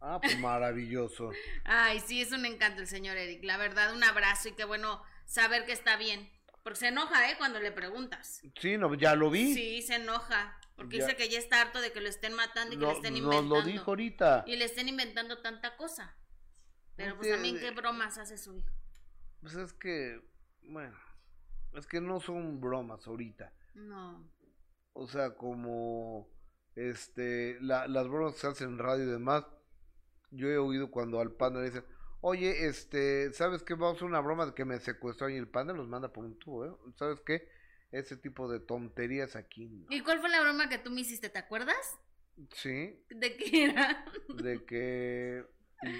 Ah, 0.00 0.20
pues 0.22 0.38
maravilloso. 0.38 1.32
Ay, 1.64 1.98
sí, 2.06 2.22
es 2.22 2.30
un 2.30 2.46
encanto 2.46 2.82
el 2.82 2.86
señor 2.86 3.16
Eric. 3.16 3.42
La 3.42 3.56
verdad, 3.56 3.92
un 3.92 4.04
abrazo 4.04 4.48
y 4.48 4.52
qué 4.52 4.64
bueno 4.64 5.02
saber 5.24 5.64
que 5.64 5.72
está 5.72 5.96
bien. 5.96 6.30
Porque 6.62 6.78
se 6.78 6.88
enoja, 6.88 7.28
¿eh? 7.30 7.34
Cuando 7.36 7.58
le 7.58 7.72
preguntas. 7.72 8.42
Sí, 8.60 8.78
no, 8.78 8.94
ya 8.94 9.16
lo 9.16 9.28
vi. 9.28 9.54
Sí, 9.54 9.82
se 9.82 9.96
enoja. 9.96 10.56
Porque 10.76 10.98
Ya. 10.98 11.06
dice 11.06 11.16
que 11.16 11.28
ya 11.28 11.38
está 11.38 11.60
harto 11.62 11.80
de 11.80 11.90
que 11.92 12.00
lo 12.00 12.08
estén 12.08 12.34
matando 12.34 12.74
y 12.74 12.78
que 12.78 12.84
le 12.86 12.92
estén 12.92 13.12
nos 13.14 13.20
inventando. 13.22 13.54
lo 13.56 13.62
dijo 13.62 13.90
ahorita. 13.90 14.44
Y 14.46 14.56
le 14.56 14.64
estén 14.66 14.88
inventando 14.88 15.40
tanta 15.42 15.76
cosa. 15.76 16.14
Pero 16.96 17.10
No 17.10 17.16
pues 17.16 17.28
tiene- 17.28 17.36
también 17.42 17.58
qué 17.58 17.70
bromas 17.78 18.18
hace 18.18 18.36
su 18.38 18.54
hijo. 18.54 18.70
Pues 19.40 19.54
es 19.54 19.72
que, 19.72 20.20
bueno, 20.62 20.96
es 21.74 21.86
que 21.86 22.00
no 22.00 22.20
son 22.20 22.60
bromas 22.60 23.06
ahorita. 23.06 23.52
No. 23.74 24.30
O 24.92 25.06
sea, 25.06 25.34
como 25.36 26.28
este, 26.74 27.58
la- 27.62 27.88
las 27.88 28.06
bromas 28.08 28.34
que 28.34 28.40
se 28.40 28.46
hacen 28.48 28.68
en 28.70 28.78
radio 28.78 29.04
y 29.04 29.10
demás. 29.10 29.46
Yo 30.30 30.48
he 30.48 30.58
oído 30.58 30.90
cuando 30.90 31.20
al 31.20 31.32
panda 31.32 31.60
le 31.60 31.66
dicen, 31.66 31.84
oye, 32.20 32.66
este, 32.66 33.32
¿sabes 33.32 33.62
qué? 33.62 33.72
Vamos 33.74 33.92
a 33.92 33.96
hacer 33.96 34.04
una 34.08 34.20
broma 34.20 34.44
de 34.46 34.52
que 34.54 34.64
me 34.66 34.78
secuestró 34.78 35.28
y 35.30 35.36
el 35.36 35.48
panda 35.48 35.72
los 35.72 35.88
manda 35.88 36.12
por 36.12 36.24
un 36.26 36.38
tubo, 36.38 36.66
¿eh? 36.66 36.72
¿Sabes 36.96 37.20
qué? 37.24 37.48
Ese 37.92 38.16
tipo 38.16 38.48
de 38.50 38.60
tonterías 38.60 39.36
aquí, 39.36 39.66
no. 39.66 39.86
¿Y 39.90 40.00
cuál 40.00 40.20
fue 40.20 40.28
la 40.28 40.40
broma 40.40 40.68
que 40.68 40.78
tú 40.78 40.90
me 40.90 41.00
hiciste? 41.02 41.28
¿Te 41.30 41.38
acuerdas? 41.38 41.76
Sí, 42.54 43.02
¿De 43.08 43.36
qué 43.36 43.64
era? 43.64 44.04
de 44.28 44.64
que 44.66 45.44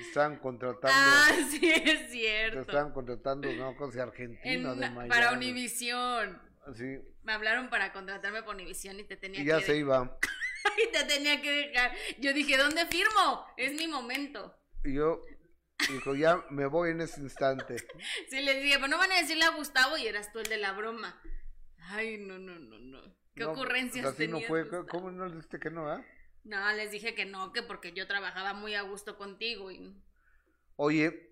están 0.09 0.39
contratando, 0.41 0.93
Ah, 0.95 1.31
sí, 1.51 1.61
es 1.65 2.11
cierto. 2.11 2.61
están 2.61 2.93
contratando, 2.93 3.51
no, 3.53 3.75
cosa 3.77 3.97
de 3.99 4.03
Argentina, 4.03 4.73
En- 4.73 4.81
de 4.81 4.91
Miami. 4.91 5.09
para 5.09 5.33
Univisión. 5.33 6.43
Sí, 6.75 6.99
Me 7.23 7.33
hablaron 7.33 7.71
para 7.71 7.93
contratarme 7.93 8.43
por 8.43 8.57
Univisión 8.57 8.99
y 8.99 9.05
te 9.05 9.17
tenía 9.17 9.41
y 9.41 9.45
que 9.45 9.49
ya 9.51 9.61
se 9.61 9.77
iba. 9.77 10.19
y 10.89 10.93
te 10.93 11.05
tenía 11.05 11.41
que 11.41 11.51
dejar. 11.51 11.93
Yo 12.19 12.33
dije, 12.33 12.57
¿dónde 12.57 12.85
firmo? 12.87 13.47
Es 13.57 13.73
mi 13.75 13.87
momento. 13.87 14.59
Y 14.85 14.95
yo, 14.95 15.23
dijo, 15.89 16.15
ya 16.17 16.45
me 16.51 16.67
voy 16.67 16.91
en 16.91 17.01
ese 17.03 17.21
instante. 17.21 17.77
Sí, 18.31 18.41
les 18.43 18.61
dije, 18.63 18.75
pero 18.77 18.89
no 18.89 18.99
van 18.99 19.13
a 19.13 19.21
decirle 19.21 19.45
a 19.45 19.51
Gustavo 19.51 19.97
y 19.97 20.07
eras 20.09 20.33
tú 20.33 20.41
el 20.41 20.49
de 20.49 20.57
la 20.59 20.73
broma. 20.73 21.19
Ay, 21.89 22.19
no, 22.19 22.39
no, 22.39 22.59
no, 22.59 22.79
no. 22.79 23.01
¿Qué 23.35 23.45
No, 23.45 23.53
ocurrencias 23.53 24.07
así 24.07 24.29
no 24.29 24.41
fue. 24.41 24.63
Gustavo? 24.63 24.87
¿Cómo 24.87 25.11
no 25.11 25.27
le 25.27 25.35
dijiste 25.37 25.59
que 25.59 25.71
no, 25.71 25.89
ah? 25.89 26.03
No, 26.45 26.73
les 26.73 26.91
dije 26.91 27.15
que 27.15 27.25
no, 27.27 27.53
que 27.53 27.63
porque 27.63 27.93
yo 27.93 28.07
trabajaba 28.07 28.55
muy 28.55 28.75
a 28.75 28.83
gusto 28.83 29.17
contigo 29.19 29.71
y... 29.71 29.95
Oye, 30.77 31.31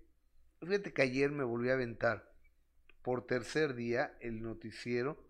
fíjate 0.61 0.93
que 0.93 1.03
ayer 1.03 1.31
me 1.31 1.45
volví 1.45 1.71
a 1.71 1.75
aventar 1.75 2.31
por 3.03 3.27
tercer 3.27 3.75
día 3.75 4.17
el 4.21 4.43
noticiero 4.43 5.25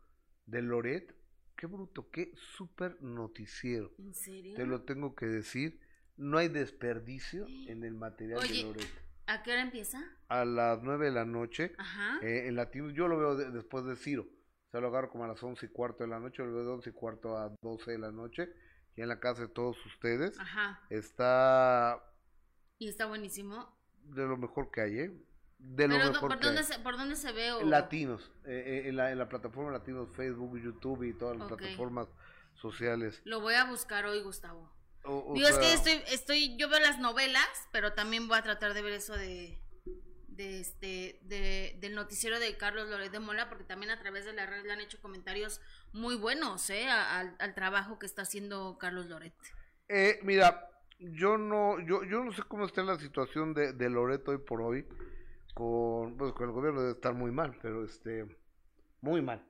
de 0.47 0.63
Loret. 0.63 1.15
Qué 1.57 1.67
bruto, 1.67 2.11
qué 2.11 2.33
súper 2.57 3.01
noticiero. 3.03 3.93
¿En 3.99 4.15
serio? 4.15 4.55
Te 4.57 4.67
lo 4.67 4.83
tengo 4.83 5.15
que 5.15 5.27
decir. 5.27 5.81
No 6.17 6.39
hay 6.39 6.49
desperdicio 6.49 7.47
en 7.69 7.85
el 7.85 7.95
material 7.95 8.41
de. 8.49 8.63
Loret. 8.63 8.89
¿A 9.27 9.43
qué 9.43 9.53
hora 9.53 9.63
empieza? 9.63 10.03
A 10.29 10.45
las 10.45 10.83
nueve 10.83 11.07
de 11.07 11.13
la 11.13 11.25
noche, 11.25 11.73
Ajá. 11.79 12.19
eh, 12.23 12.47
en 12.47 12.57
Latinos, 12.57 12.93
yo 12.95 13.09
lo 13.09 13.19
veo 13.19 13.37
de- 13.37 13.51
después 13.51 13.85
de 13.87 13.97
Ciro. 13.97 14.27
Sea, 14.75 14.81
lo 14.81 14.89
agarro 14.89 15.09
como 15.09 15.23
a 15.23 15.29
las 15.29 15.41
once 15.41 15.67
y 15.67 15.69
cuarto 15.69 16.03
de 16.03 16.09
la 16.11 16.19
noche, 16.19 16.43
lo 16.43 16.65
de 16.65 16.69
once 16.69 16.91
y 16.91 16.93
cuarto 16.93 17.39
a 17.39 17.49
doce 17.63 17.93
de 17.93 17.99
la 17.99 18.11
noche. 18.11 18.49
Y 18.97 19.03
en 19.03 19.09
la 19.09 19.21
casa 19.21 19.43
de 19.43 19.49
todos 19.49 19.77
ustedes. 19.87 20.37
Ajá. 20.41 20.81
Está 20.91 22.03
Y 22.81 22.89
está 22.89 23.07
buenísimo. 23.07 23.73
de 24.03 24.27
lo 24.27 24.37
mejor 24.37 24.73
que 24.73 24.81
hay, 24.81 24.99
¿eh? 24.99 25.13
De 25.59 25.87
lo 25.87 25.95
Pero, 25.95 26.11
mejor 26.11 26.29
¿por 26.29 26.39
que 26.41 26.47
dónde, 26.47 26.61
hay. 26.63 26.67
se, 26.67 26.79
¿por 26.81 26.97
dónde 26.97 27.15
se 27.15 27.31
ve? 27.31 27.53
o- 27.53 27.63
Latinos, 27.63 28.33
eh, 28.47 28.83
eh, 28.85 28.89
en, 28.89 28.97
la, 28.97 29.13
en 29.13 29.19
la 29.19 29.29
plataforma 29.29 29.71
Latinos, 29.71 30.09
Facebook, 30.17 30.59
YouTube 30.61 31.05
y 31.05 31.15
todas 31.17 31.37
las 31.37 31.49
Ok. 31.53 31.57
plataformas 31.57 32.09
sociales. 32.55 33.23
Lo 33.25 33.41
voy 33.41 33.55
a 33.55 33.67
buscar 33.67 34.05
hoy, 34.07 34.23
Gustavo. 34.23 34.73
O- 35.05 35.31
o 35.31 35.35
Digo, 35.35 35.47
es 35.47 35.57
que 35.57 35.67
sea, 35.67 35.75
estoy, 35.75 36.03
estoy, 36.13 36.57
yo 36.57 36.69
veo 36.69 36.81
las 36.81 36.99
novelas, 36.99 37.47
pero 37.71 37.93
también 37.93 38.27
voy 38.27 38.39
a 38.39 38.43
tratar 38.43 38.75
de 38.75 38.83
ver 38.83 38.95
eso 38.95 39.17
de, 39.17 39.57
de 40.37 40.61
este, 40.61 41.21
de, 41.23 41.77
del 41.81 41.95
noticiero 41.95 42.39
de 42.39 42.57
Carlos 42.57 42.89
Loret 42.89 43.13
de 43.13 43.21
Mola, 43.21 43.49
porque 43.49 43.65
también 43.65 43.91
a 43.91 43.99
través 44.01 44.25
de 44.25 44.33
la 44.33 44.47
red 44.47 44.65
le 44.65 44.73
han 44.73 44.81
hecho 44.81 45.01
comentarios 45.01 45.61
muy 45.93 46.17
buenos, 46.17 46.69
¿eh? 46.71 46.89
A- 46.89 47.19
Al, 47.21 47.37
al 47.39 47.55
trabajo 47.55 47.99
que 47.99 48.07
está 48.07 48.23
haciendo 48.23 48.77
Carlos 48.79 49.07
Loret. 49.07 49.35
eh, 49.89 50.19
mira, 50.23 50.71
yo 50.99 51.37
no, 51.39 51.79
yo, 51.81 52.05
yo 52.05 52.25
no 52.25 52.33
sé 52.33 52.43
cómo 52.49 52.65
está 52.67 52.83
la 52.83 52.99
situación 52.99 53.53
de, 53.55 53.73
de 53.73 53.91
Loreto 53.91 54.31
hoy 54.31 54.39
por 54.39 54.63
hoy, 54.63 54.87
con, 55.55 56.17
pues, 56.17 56.33
con 56.33 56.49
el 56.49 56.53
gobierno 56.55 56.81
debe 56.81 56.93
estar 56.95 57.15
muy 57.15 57.31
mal, 57.31 57.57
pero 57.63 57.85
este, 57.85 58.27
muy 59.01 59.23
mal, 59.23 59.47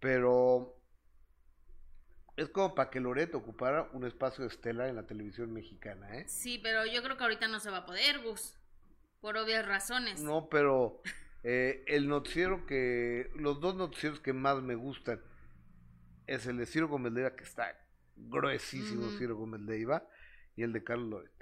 pero 0.00 0.80
es 2.36 2.48
como 2.48 2.74
para 2.74 2.90
que 2.90 3.00
Loreto 3.00 3.38
ocupara 3.38 3.88
un 3.92 4.04
espacio 4.06 4.44
estelar 4.44 4.88
en 4.88 4.96
la 4.96 5.06
televisión 5.06 5.52
mexicana, 5.52 6.16
¿eh? 6.18 6.24
Sí, 6.28 6.58
pero 6.62 6.84
yo 6.86 7.02
creo 7.02 7.16
que 7.16 7.22
ahorita 7.24 7.46
no 7.48 7.60
se 7.60 7.70
va 7.70 7.78
a 7.78 7.86
poder, 7.86 8.20
Gus, 8.22 8.56
por 9.24 9.38
obvias 9.38 9.64
razones. 9.64 10.20
No, 10.20 10.50
pero 10.50 11.00
eh, 11.44 11.82
el 11.86 12.08
noticiero 12.08 12.66
que. 12.66 13.30
Los 13.36 13.58
dos 13.58 13.74
noticieros 13.74 14.20
que 14.20 14.34
más 14.34 14.60
me 14.60 14.74
gustan 14.74 15.18
es 16.26 16.46
el 16.46 16.58
de 16.58 16.66
Ciro 16.66 16.88
Gómez 16.88 17.14
Leiva, 17.14 17.34
que 17.34 17.44
está 17.44 17.74
gruesísimo. 18.16 19.08
Ciro 19.16 19.34
Gómez 19.34 19.62
Leiva, 19.62 20.06
y 20.56 20.62
el 20.62 20.74
de 20.74 20.84
Carlos 20.84 21.08
Loret. 21.08 21.32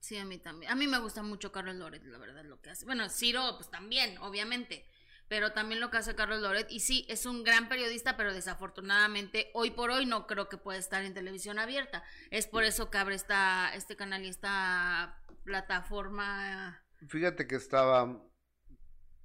Sí, 0.00 0.16
a 0.16 0.24
mí 0.24 0.38
también. 0.38 0.72
A 0.72 0.74
mí 0.74 0.86
me 0.86 0.98
gusta 1.00 1.22
mucho 1.22 1.52
Carlos 1.52 1.76
Loret, 1.76 2.02
la 2.04 2.16
verdad, 2.16 2.46
lo 2.46 2.62
que 2.62 2.70
hace. 2.70 2.86
Bueno, 2.86 3.06
Ciro, 3.10 3.56
pues 3.58 3.70
también, 3.70 4.16
obviamente. 4.16 4.88
Pero 5.28 5.52
también 5.52 5.82
lo 5.82 5.90
que 5.90 5.98
hace 5.98 6.14
Carlos 6.14 6.40
Loret. 6.40 6.70
Y 6.70 6.80
sí, 6.80 7.04
es 7.10 7.26
un 7.26 7.44
gran 7.44 7.68
periodista, 7.68 8.16
pero 8.16 8.32
desafortunadamente 8.32 9.50
hoy 9.52 9.70
por 9.70 9.90
hoy 9.90 10.06
no 10.06 10.26
creo 10.26 10.48
que 10.48 10.56
pueda 10.56 10.78
estar 10.78 11.04
en 11.04 11.12
televisión 11.12 11.58
abierta. 11.58 12.04
Es 12.30 12.46
por 12.46 12.64
eso 12.64 12.90
que 12.90 12.96
abre 12.96 13.16
esta, 13.16 13.74
este 13.74 13.96
canal 13.96 14.24
y 14.24 14.28
esta 14.28 15.22
plataforma. 15.44 16.81
Fíjate 17.08 17.46
que 17.46 17.56
estaba. 17.56 18.22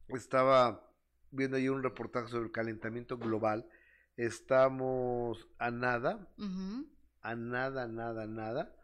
Estaba 0.10 0.84
viendo 1.32 1.58
ahí 1.58 1.70
un 1.70 1.84
reportaje 1.84 2.30
sobre 2.30 2.46
el 2.46 2.52
calentamiento 2.52 3.18
global. 3.18 3.68
Estamos 4.16 5.48
a 5.60 5.70
nada, 5.70 6.28
a 7.22 7.36
nada, 7.36 7.88
nada, 7.88 8.26
nada 8.26 8.76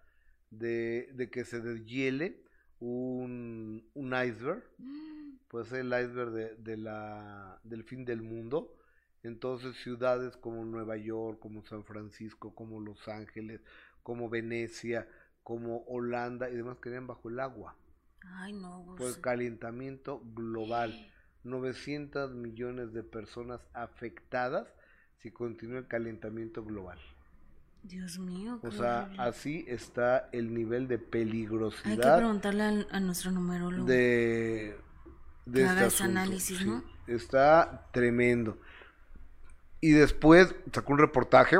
de, 0.51 1.10
de 1.13 1.32
que 1.32 1.45
se 1.45 1.62
deshiele 1.62 2.43
un, 2.79 3.89
un 3.93 4.08
iceberg. 4.13 4.63
puede 5.47 5.65
ser 5.65 5.79
el 5.79 5.88
iceberg 5.88 6.32
de, 6.32 6.56
de 6.58 6.77
la, 6.77 7.60
del 7.63 7.84
fin 7.84 8.06
del 8.06 8.21
mundo. 8.21 8.75
Entonces 9.23 9.77
ciudades 9.77 10.36
como 10.36 10.65
Nueva 10.65 10.97
York, 10.97 11.39
como 11.39 11.63
San 11.63 11.86
Francisco, 11.86 12.53
como 12.53 12.82
Los 12.82 13.08
Ángeles, 13.08 13.62
como 14.03 14.29
Venecia, 14.29 15.08
como 15.41 15.84
Holanda 15.86 16.49
y 16.49 16.56
demás 16.56 16.77
quedarían 16.79 17.08
bajo 17.08 17.29
el 17.29 17.39
agua 17.39 17.75
Ay, 18.36 18.53
no, 18.53 18.95
por 18.97 19.07
el 19.07 19.21
calentamiento 19.21 20.21
global. 20.33 21.09
900 21.43 22.33
millones 22.33 22.93
de 22.93 23.03
personas 23.03 23.62
afectadas 23.73 24.67
si 25.19 25.31
continúa 25.31 25.79
el 25.79 25.88
calentamiento 25.88 26.63
global. 26.63 26.99
Dios 27.83 28.17
mío. 28.17 28.59
O 28.63 28.71
sea, 28.71 29.03
horrible. 29.03 29.23
así 29.23 29.65
está 29.67 30.29
el 30.31 30.53
nivel 30.53 30.88
de 30.88 30.95
Hay 30.95 31.01
que 31.01 31.07
peligrosidad 31.07 32.17
preguntarle 32.17 32.88
a, 32.89 32.99
nuestro 33.01 33.31
numerólogo. 33.31 33.86
de, 33.86 34.77
de 35.45 35.53
Que 35.53 35.59
este 35.59 35.69
haga 35.69 35.86
ese 35.88 36.03
asunto, 36.03 36.19
análisis, 36.19 36.57
sí. 36.59 36.65
¿no? 36.65 36.83
Está 37.07 37.89
tremendo. 37.91 38.57
Y 39.81 39.91
después 39.91 40.55
sacó 40.71 40.93
un 40.93 40.99
reportaje 40.99 41.57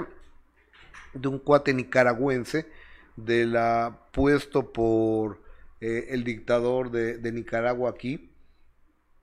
de 1.14 1.28
un 1.28 1.40
cuate 1.40 1.74
nicaragüense 1.74 2.72
de 3.18 3.46
la 3.46 4.00
puesto 4.14 4.72
por 4.72 5.43
eh, 5.84 6.08
el 6.12 6.24
dictador 6.24 6.92
de, 6.92 7.18
de 7.18 7.32
Nicaragua 7.34 7.90
aquí, 7.90 8.30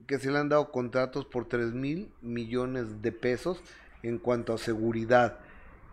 que 0.07 0.18
se 0.18 0.31
le 0.31 0.38
han 0.38 0.51
dado 0.51 0.70
contratos 0.70 1.25
por 1.25 1.49
3 1.49 1.73
mil 1.73 2.12
millones 2.20 3.01
de 3.01 3.12
pesos 3.12 3.62
en 4.03 4.18
cuanto 4.18 4.53
a 4.53 4.59
seguridad. 4.59 5.38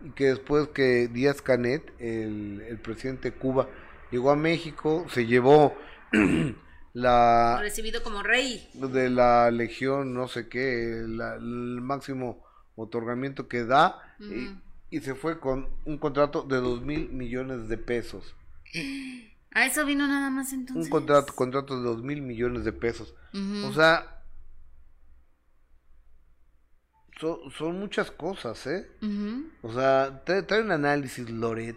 Y 0.04 0.10
que 0.10 0.26
después 0.26 0.68
que 0.68 1.08
Díaz 1.08 1.40
Canet, 1.40 1.82
el, 1.98 2.60
el 2.68 2.78
presidente 2.80 3.30
de 3.30 3.36
Cuba, 3.38 3.68
llegó 4.10 4.30
a 4.30 4.36
México, 4.36 5.06
se 5.10 5.24
llevó 5.26 5.74
la 6.92 7.58
Recibido 7.60 8.02
como 8.02 8.22
rey. 8.22 8.68
de 8.74 9.08
la 9.10 9.50
legión, 9.50 10.12
no 10.12 10.28
sé 10.28 10.48
qué, 10.48 11.02
la- 11.06 11.36
el 11.36 11.80
máximo 11.80 12.44
otorgamiento 12.76 13.48
que 13.48 13.64
da, 13.64 14.00
y, 14.90 15.00
se 15.00 15.14
fue 15.14 15.38
con 15.40 15.68
un 15.84 15.98
contrato 15.98 16.42
de 16.42 16.56
2 16.56 16.82
mil 16.82 17.08
millones 17.10 17.68
de 17.68 17.78
pesos. 17.78 18.34
A 19.52 19.64
eso 19.66 19.84
vino 19.86 20.06
nada 20.06 20.30
más 20.30 20.52
entonces. 20.52 20.84
Un 20.84 20.90
contrato, 20.90 21.34
contrato 21.34 21.76
de 21.76 21.82
2 21.82 22.02
mil 22.02 22.20
millones 22.22 22.64
de 22.64 22.72
pesos. 22.72 23.14
Ujú. 23.32 23.66
O 23.66 23.72
sea, 23.72 24.22
son, 27.20 27.38
son 27.56 27.78
muchas 27.80 28.10
cosas, 28.10 28.66
¿eh? 28.66 28.88
Ujú. 29.02 29.50
O 29.62 29.72
sea, 29.72 30.22
trae, 30.24 30.42
trae 30.42 30.62
un 30.62 30.70
análisis 30.70 31.28
Loret. 31.30 31.76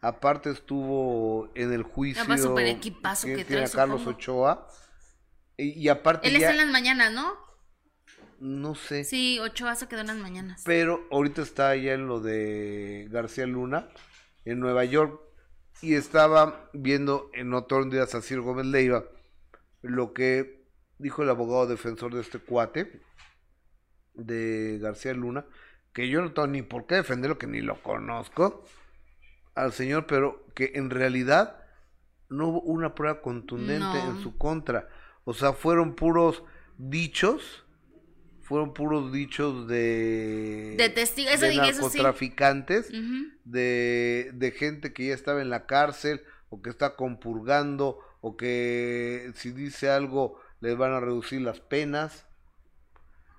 Aparte 0.00 0.50
estuvo 0.50 1.50
en 1.56 1.72
el 1.72 1.82
juicio 1.82 2.22
Además, 2.22 2.40
súper 2.42 2.66
equipazo 2.66 3.26
que 3.26 3.36
que 3.36 3.44
tiene 3.44 3.62
trae, 3.62 3.72
a 3.72 3.76
Carlos 3.76 4.00
supongo. 4.00 4.16
Ochoa. 4.18 4.68
Y, 5.56 5.70
y 5.70 5.88
aparte 5.88 6.28
Él 6.28 6.36
está 6.36 6.46
ya, 6.48 6.50
en 6.52 6.56
las 6.58 6.68
mañanas, 6.68 7.12
¿no? 7.12 7.34
no 8.40 8.76
sé, 8.76 9.02
Sí, 9.02 9.40
Ochoa 9.40 9.74
se 9.74 9.88
quedó 9.88 10.02
en 10.02 10.06
las 10.06 10.16
mañanas. 10.16 10.62
pero 10.64 11.04
ahorita 11.10 11.42
está 11.42 11.74
ya 11.74 11.94
en 11.94 12.06
lo 12.06 12.20
de 12.20 13.08
García 13.10 13.46
Luna, 13.46 13.88
en 14.44 14.60
Nueva 14.60 14.84
York. 14.84 15.20
Y 15.80 15.94
estaba 15.94 16.68
viendo 16.72 17.30
en 17.34 17.54
otro 17.54 17.84
día 17.84 18.02
a 18.02 18.06
Ciro 18.20 18.42
Gómez 18.42 18.66
Leiva 18.66 19.04
lo 19.82 20.12
que 20.12 20.66
dijo 20.98 21.22
el 21.22 21.30
abogado 21.30 21.66
defensor 21.68 22.12
de 22.14 22.20
este 22.20 22.40
cuate, 22.40 23.00
de 24.14 24.78
García 24.80 25.14
Luna, 25.14 25.46
que 25.92 26.08
yo 26.08 26.20
no 26.20 26.32
tengo 26.32 26.48
ni 26.48 26.62
por 26.62 26.86
qué 26.86 26.96
defenderlo, 26.96 27.38
que 27.38 27.46
ni 27.46 27.60
lo 27.60 27.80
conozco 27.82 28.64
al 29.54 29.72
señor, 29.72 30.06
pero 30.06 30.44
que 30.54 30.72
en 30.74 30.90
realidad 30.90 31.64
no 32.28 32.48
hubo 32.48 32.60
una 32.62 32.94
prueba 32.94 33.22
contundente 33.22 33.78
No. 34.04 34.10
en 34.10 34.22
su 34.22 34.36
contra. 34.36 34.88
O 35.24 35.32
sea, 35.34 35.52
fueron 35.52 35.94
puros 35.94 36.42
dichos, 36.76 37.64
fueron 38.48 38.72
puros 38.72 39.12
dichos 39.12 39.68
de, 39.68 40.74
De 40.78 40.88
testigo, 40.88 41.30
eso 41.30 41.42
de 41.42 41.52
eso 41.52 41.90
sí. 41.90 41.98
narcotraficantes, 41.98 42.88
Ujú. 42.90 43.28
de, 43.44 44.30
de 44.34 44.50
gente 44.52 44.92
que 44.92 45.08
ya 45.08 45.14
estaba 45.14 45.42
en 45.42 45.50
la 45.50 45.66
cárcel 45.66 46.22
o 46.48 46.62
que 46.62 46.70
está 46.70 46.96
compurgando 46.96 47.98
o 48.22 48.36
que 48.36 49.30
si 49.34 49.50
dice 49.50 49.90
algo 49.90 50.40
les 50.60 50.76
van 50.76 50.92
a 50.92 51.00
reducir 51.00 51.42
las 51.42 51.60
penas. 51.60 52.24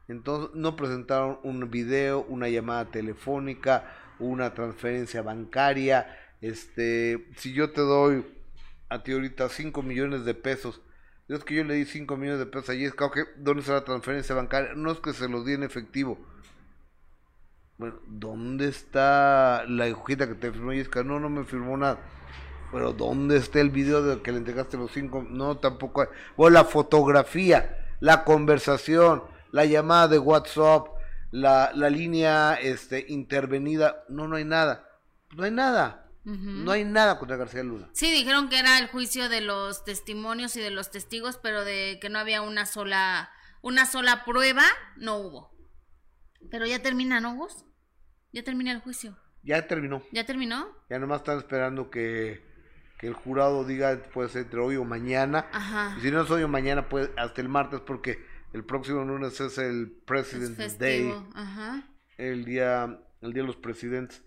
Entonces 0.07 0.55
no 0.55 0.75
presentaron 0.75 1.39
un 1.43 1.69
video, 1.69 2.21
una 2.29 2.49
llamada 2.49 2.85
telefónica, 2.85 3.91
una 4.19 4.53
transferencia 4.53 5.21
bancaria. 5.21 6.15
Este, 6.41 7.27
si 7.37 7.53
yo 7.53 7.71
te 7.71 7.81
doy 7.81 8.25
a 8.89 9.03
ti 9.03 9.11
ahorita 9.11 9.49
5 9.49 9.83
millones 9.83 10.25
de 10.25 10.33
pesos, 10.33 10.81
es 11.35 11.43
que 11.43 11.55
yo 11.55 11.63
le 11.63 11.75
di 11.75 11.85
5 11.85 12.17
millones 12.17 12.39
de 12.39 12.47
pesos 12.47 12.69
a 12.69 12.73
Jessica, 12.73 13.05
ok, 13.05 13.19
¿dónde 13.37 13.61
está 13.61 13.73
la 13.73 13.83
transferencia 13.83 14.33
bancaria? 14.33 14.73
No 14.75 14.91
es 14.91 14.99
que 14.99 15.13
se 15.13 15.29
los 15.29 15.45
di 15.45 15.53
en 15.53 15.63
efectivo. 15.63 16.17
Bueno, 17.77 17.99
¿dónde 18.07 18.67
está 18.67 19.63
la 19.67 19.85
hojita 19.85 20.27
que 20.27 20.35
te 20.35 20.51
firmó 20.51 20.71
Jessica? 20.71 21.03
No, 21.03 21.19
no 21.19 21.29
me 21.29 21.45
firmó 21.45 21.77
nada. 21.77 21.99
Pero 22.71 22.93
¿dónde 22.93 23.37
está 23.37 23.61
el 23.61 23.69
video 23.69 24.01
de 24.03 24.21
que 24.21 24.31
le 24.31 24.39
entregaste 24.39 24.77
los 24.77 24.91
cinco? 24.91 25.25
No, 25.27 25.57
tampoco 25.57 26.01
hay. 26.01 26.07
Bueno, 26.35 26.55
la 26.55 26.65
fotografía, 26.65 27.87
la 27.99 28.23
conversación, 28.23 29.23
la 29.51 29.65
llamada 29.65 30.07
de 30.07 30.19
WhatsApp, 30.19 30.87
la, 31.31 31.71
la 31.73 31.89
línea 31.89 32.55
este, 32.55 33.05
intervenida. 33.07 34.03
No, 34.09 34.27
no 34.27 34.35
hay 34.35 34.45
nada. 34.45 34.89
No 35.35 35.43
hay 35.43 35.51
nada. 35.51 36.08
No 36.25 36.71
hay 36.71 36.86
nada 36.86 37.17
contra 37.17 37.38
García 37.38 37.63
Luna. 37.63 37.89
Sí, 37.93 38.12
dijeron 38.12 38.49
que 38.49 38.60
era 38.60 38.77
el 38.77 38.88
juicio 38.88 39.29
de 39.29 39.41
los 39.41 39.84
testimonios 39.84 40.55
y 40.55 40.60
de 40.60 40.69
los 40.69 40.91
testigos, 40.91 41.39
pero 41.41 41.65
de 41.65 41.97
que 42.01 42.10
no 42.10 42.19
había 42.19 42.41
una 42.41 42.65
sola, 42.65 43.32
una 43.62 43.86
sola 43.86 44.25
prueba, 44.25 44.63
no 44.95 45.17
hubo. 45.17 45.51
Pero 46.51 46.65
ya 46.65 46.82
termina, 46.82 47.19
¿no, 47.19 47.36
Gus? 47.36 47.65
Ya 48.32 48.43
termina 48.43 48.71
el 48.71 48.79
juicio. 48.79 49.17
Ya 49.43 49.67
terminó. 49.67 50.03
¿Ya 50.12 50.25
terminó? 50.25 50.67
Ya 50.89 50.99
nomás 50.99 51.19
están 51.21 51.39
esperando 51.39 51.89
que, 51.89 52.45
que 52.99 53.08
el 53.08 53.13
jurado 53.13 53.63
diga, 53.63 53.99
puede 54.13 54.29
ser 54.29 54.43
entre 54.43 54.60
hoy 54.60 54.75
o 54.75 54.84
mañana. 54.84 55.47
Ajá. 55.51 55.95
Y 55.97 56.01
si 56.01 56.12
no 56.12 56.21
es 56.21 56.29
hoy 56.29 56.43
o 56.43 56.47
mañana, 56.47 56.89
pues 56.89 57.10
hasta 57.17 57.41
el 57.41 57.49
martes, 57.49 57.79
porque 57.79 58.23
el 58.53 58.63
próximo 58.65 59.03
lunes 59.03 59.39
es 59.39 59.58
el 59.58 59.95
Es 59.97 60.03
President's 60.05 60.77
Day. 60.77 61.12
Ajá. 61.34 61.88
el 62.17 62.45
día, 62.45 62.99
el 63.21 63.34
día 63.34 63.41
de 63.43 63.47
los 63.47 63.58
presidentes. 63.58 64.23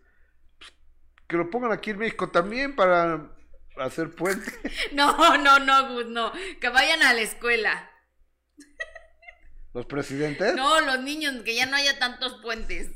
Que 1.28 1.36
lo 1.36 1.50
pongan 1.50 1.72
aquí 1.72 1.90
en 1.90 1.98
México 1.98 2.30
también 2.30 2.76
para 2.76 3.30
hacer 3.78 4.10
puente. 4.10 4.50
No, 4.92 5.38
no, 5.38 5.58
no, 5.58 5.94
Gus, 5.94 6.06
no. 6.06 6.32
Que 6.60 6.68
vayan 6.68 7.02
a 7.02 7.14
la 7.14 7.20
escuela. 7.22 7.90
los 9.72 9.86
presidentes. 9.86 10.54
No, 10.54 10.80
los 10.80 11.00
niños, 11.00 11.42
que 11.44 11.54
ya 11.54 11.66
no 11.66 11.76
haya 11.76 11.98
tantos 11.98 12.40
puentes. 12.42 12.90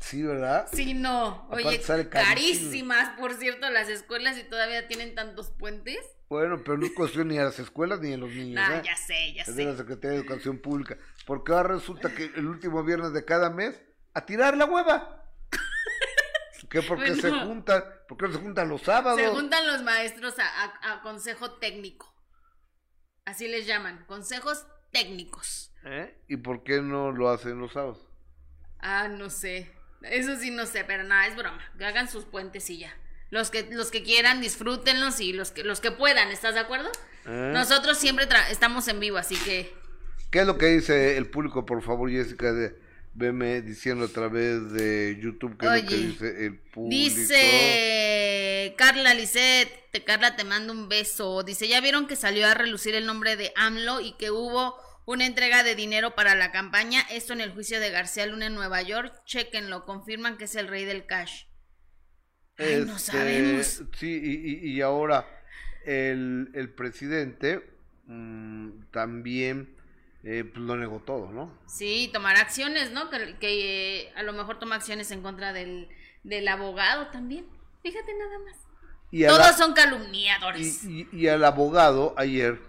Sí, 0.00 0.22
¿verdad? 0.22 0.68
Sí, 0.72 0.94
no. 0.94 1.48
Oye, 1.50 1.80
carísimas, 2.10 3.18
por 3.18 3.34
cierto, 3.34 3.68
las 3.70 3.88
escuelas 3.88 4.38
y 4.38 4.44
todavía 4.44 4.86
tienen 4.86 5.14
tantos 5.14 5.50
puentes. 5.50 5.98
Bueno, 6.28 6.62
pero 6.62 6.76
no 6.76 6.86
es 6.86 6.92
cuestión 6.92 7.28
ni 7.28 7.38
a 7.38 7.44
las 7.44 7.58
escuelas 7.58 8.00
ni 8.00 8.12
a 8.12 8.16
los 8.16 8.30
niños. 8.30 8.62
Ah, 8.64 8.76
¿eh? 8.76 8.82
ya 8.84 8.96
sé, 8.96 9.32
ya 9.34 9.42
Es 9.42 9.56
de 9.56 9.64
la 9.64 9.72
sé. 9.72 9.78
Secretaría 9.78 10.10
de 10.10 10.24
Educación 10.24 10.58
Pública. 10.58 10.98
Porque 11.26 11.52
ahora 11.52 11.74
resulta 11.74 12.14
que 12.14 12.24
el 12.36 12.46
último 12.46 12.84
viernes 12.84 13.12
de 13.12 13.24
cada 13.24 13.50
mes, 13.50 13.80
a 14.14 14.24
tirar 14.26 14.56
la 14.56 14.66
hueva. 14.66 15.24
¿Qué? 16.70 16.82
Porque 16.82 17.14
se 17.14 17.28
Bueno. 17.30 17.46
juntan, 17.46 17.84
¿por 18.08 18.18
qué 18.18 18.26
no 18.26 18.32
se 18.32 18.38
juntan 18.40 18.68
los 18.68 18.82
sábados? 18.82 19.20
Se 19.20 19.28
juntan 19.28 19.66
los 19.66 19.82
maestros 19.82 20.38
a, 20.38 20.46
a- 20.46 20.92
a 20.94 21.02
consejo 21.02 21.52
técnico. 21.52 22.14
Así 23.24 23.48
les 23.48 23.66
llaman, 23.66 24.04
consejos 24.06 24.66
técnicos. 24.90 25.70
¿Eh? 25.84 26.14
¿Y 26.28 26.36
por 26.38 26.64
qué 26.64 26.80
no 26.80 27.12
lo 27.12 27.30
hacen 27.30 27.58
los 27.58 27.72
sábados? 27.72 28.06
Ah, 28.80 29.08
no 29.08 29.30
sé. 29.30 29.70
Eso 30.02 30.36
sí 30.36 30.50
no 30.50 30.66
sé, 30.66 30.84
pero 30.84 31.04
nada, 31.04 31.26
es 31.26 31.36
broma. 31.36 31.62
Que 31.76 31.84
hagan 31.84 32.08
sus 32.08 32.24
puentes 32.24 32.68
y 32.70 32.78
ya. 32.78 32.94
Los 33.30 33.50
que, 33.50 33.68
los 33.70 33.90
que 33.90 34.02
quieran, 34.02 34.40
disfrútenlos 34.40 35.20
y 35.20 35.32
los 35.32 35.50
que, 35.50 35.64
los 35.64 35.80
que 35.80 35.90
puedan, 35.90 36.28
¿estás 36.30 36.54
de 36.54 36.60
acuerdo? 36.60 36.88
¿Eh? 37.26 37.50
Nosotros 37.52 37.98
siempre 37.98 38.26
tra- 38.28 38.48
estamos 38.50 38.88
en 38.88 39.00
vivo, 39.00 39.18
así 39.18 39.36
que 39.36 39.76
¿Qué 40.30 40.40
es 40.40 40.46
lo 40.46 40.58
que 40.58 40.66
dice 40.66 41.16
el 41.16 41.28
público, 41.30 41.64
por 41.66 41.82
favor, 41.82 42.10
Jessica? 42.10 42.52
De, 42.52 42.78
veme 43.18 43.62
diciendo 43.62 44.04
a 44.04 44.08
través 44.08 44.72
de 44.72 45.18
YouTube 45.20 45.56
qué 45.58 45.66
es 45.66 45.82
lo 45.82 45.88
que 45.88 45.96
dice 45.96 46.46
el 46.46 46.58
público. 46.58 46.88
Dice 47.18 48.74
Carla 48.76 49.14
Lisset, 49.14 49.68
te- 49.92 50.04
Carla 50.04 50.36
te 50.36 50.44
mando 50.44 50.72
un 50.72 50.88
beso. 50.88 51.42
Dice, 51.42 51.68
ya 51.68 51.80
vieron 51.80 52.06
que 52.06 52.16
salió 52.16 52.46
a 52.46 52.54
relucir 52.54 52.94
el 52.94 53.06
nombre 53.06 53.36
de 53.36 53.52
AMLO 53.56 54.00
y 54.00 54.12
que 54.16 54.30
hubo 54.30 54.74
una 55.06 55.26
entrega 55.26 55.62
de 55.64 55.74
dinero 55.74 56.14
para 56.14 56.34
la 56.34 56.52
campaña. 56.52 57.00
Esto 57.10 57.32
en 57.32 57.40
el 57.40 57.52
juicio 57.52 57.80
de 57.80 57.90
García 57.90 58.26
Luna 58.26 58.46
en 58.46 58.54
Nueva 58.54 58.82
York. 58.82 59.12
Chequenlo, 59.26 59.84
confirman 59.84 60.36
que 60.36 60.44
es 60.44 60.54
el 60.54 60.68
rey 60.68 60.84
del 60.84 61.06
cash. 61.06 61.44
Ay, 62.56 62.84
no 62.86 62.96
Este, 62.96 63.12
sabemos. 63.12 63.82
Sí, 63.98 64.20
y, 64.22 64.68
y- 64.70 64.72
y 64.76 64.80
ahora 64.80 65.26
el, 65.84 66.50
el 66.54 66.68
presidente 66.74 67.62
mm, 68.06 68.90
también 68.92 69.76
eh, 70.24 70.44
pues 70.44 70.64
lo 70.64 70.76
negó 70.76 70.98
todo, 71.00 71.30
¿no? 71.32 71.52
Sí, 71.66 72.10
tomar 72.12 72.36
acciones, 72.36 72.90
¿no? 72.92 73.08
Que, 73.10 73.36
que, 73.38 74.02
eh, 74.06 74.12
a 74.16 74.22
lo 74.22 74.32
mejor 74.32 74.58
toma 74.58 74.74
acciones 74.76 75.10
en 75.10 75.22
contra 75.22 75.52
del, 75.52 75.88
del 76.24 76.46
abogado 76.48 77.08
también. 77.08 77.46
Fíjate 77.82 78.12
nada 78.18 78.38
más. 78.40 78.56
Y, 79.10 79.24
Todos 79.26 79.38
la- 79.38 79.52
son 79.54 79.72
calumniadores. 79.72 80.84
y, 80.84 81.08
y- 81.12 81.16
y 81.16 81.28
al 81.28 81.42
abogado 81.44 82.14
ayer 82.18 82.60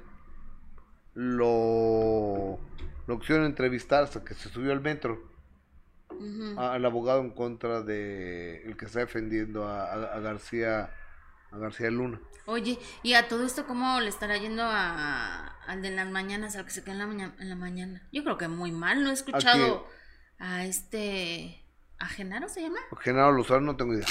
lo, 1.15 2.59
lo 3.07 3.19
quisieron 3.19 3.45
entrevistar 3.45 4.03
hasta 4.03 4.23
que 4.23 4.33
se 4.33 4.50
subió 4.50 4.71
al 4.71 4.81
metro. 4.81 5.27
Al 6.58 6.83
abogado 6.85 7.21
en 7.21 7.29
contra 7.29 7.81
de 7.81 8.63
el 8.65 8.75
que 8.75 8.85
está 8.85 9.00
defendiendo 9.00 9.65
a, 9.67 9.85
a- 9.85 10.15
a 10.15 10.19
García 10.19 10.93
a 11.52 11.58
García 11.58 11.89
Luna. 11.91 12.19
Oye, 12.45 12.79
y 13.04 13.13
a 13.13 13.27
todo 13.27 13.45
esto, 13.45 13.65
¿cómo 13.67 14.00
le 14.00 14.10
estará 14.10 14.37
yendo 14.37 14.63
a, 14.63 15.47
al 15.67 15.81
de 15.81 15.91
las 15.91 16.10
mañanas, 16.10 16.56
al 16.56 16.65
que 16.65 16.71
se 16.71 16.83
queda 16.83 16.93
en 16.93 17.00
la, 17.00 17.08
maña- 17.08 17.35
en 17.39 17.50
la 17.50 17.56
mañana? 17.56 18.02
Yo 18.12 18.23
creo 18.23 18.37
que 18.37 18.47
muy 18.47 18.71
mal, 18.71 19.04
no 19.04 19.12
he 19.12 19.13
escuchado 19.13 19.85
a 20.39 20.65
este... 20.65 21.63
¿A 22.00 22.08
Genaro 22.08 22.47
se 22.50 22.62
llama? 22.62 22.79
Genaro 23.02 23.33
Lozano 23.33 23.60
no 23.62 23.75
tengo 23.75 23.93
idea. 23.93 24.08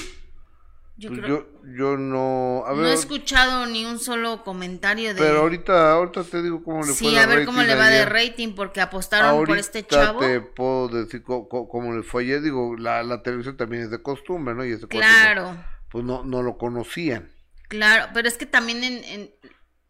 Yo 0.98 1.08
Pues 1.10 1.20
creo... 1.20 1.46
yo, 1.64 1.68
yo 1.76 1.96
no, 1.96 2.64
a 2.66 2.70
no 2.74 2.76
ver, 2.82 2.86
he 2.90 2.92
escuchado 2.94 3.66
ni 3.66 3.84
un 3.86 3.98
solo 3.98 4.42
comentario 4.44 5.14
de... 5.14 5.20
pero 5.20 5.38
ahorita, 5.40 5.92
ahorita 5.92 6.24
te 6.24 6.42
digo 6.42 6.62
cómo 6.62 6.80
le 6.80 6.86
fue 6.88 6.96
Sí, 6.96 7.16
a 7.16 7.26
ver 7.26 7.46
cómo 7.46 7.62
le 7.62 7.74
va 7.76 7.88
de 7.88 8.04
rating, 8.04 8.54
porque 8.54 8.80
apostaron 8.80 9.30
Ahorita 9.30 9.46
por 9.46 9.58
este 9.58 9.86
chavo. 9.86 10.18
te 10.20 10.40
puedo 10.40 10.88
decir 10.88 11.22
co- 11.22 11.48
cómo 11.48 11.94
le 11.94 12.02
fue 12.02 12.24
ayer, 12.24 12.42
digo, 12.42 12.76
la, 12.76 13.02
la 13.04 13.22
televisión 13.22 13.56
también 13.56 13.84
es 13.84 13.90
de 13.90 14.02
costumbre, 14.02 14.54
¿no? 14.54 14.64
Y 14.64 14.72
ese 14.72 14.82
cuate, 14.86 14.98
Claro, 14.98 15.56
Pues 15.90 16.04
no, 16.04 16.22
no 16.24 16.42
lo 16.42 16.58
conocían. 16.58 17.30
claro, 17.68 18.10
pero 18.14 18.28
es 18.28 18.36
que 18.36 18.46
también 18.46 18.84
en, 18.84 19.04
en- 19.04 19.30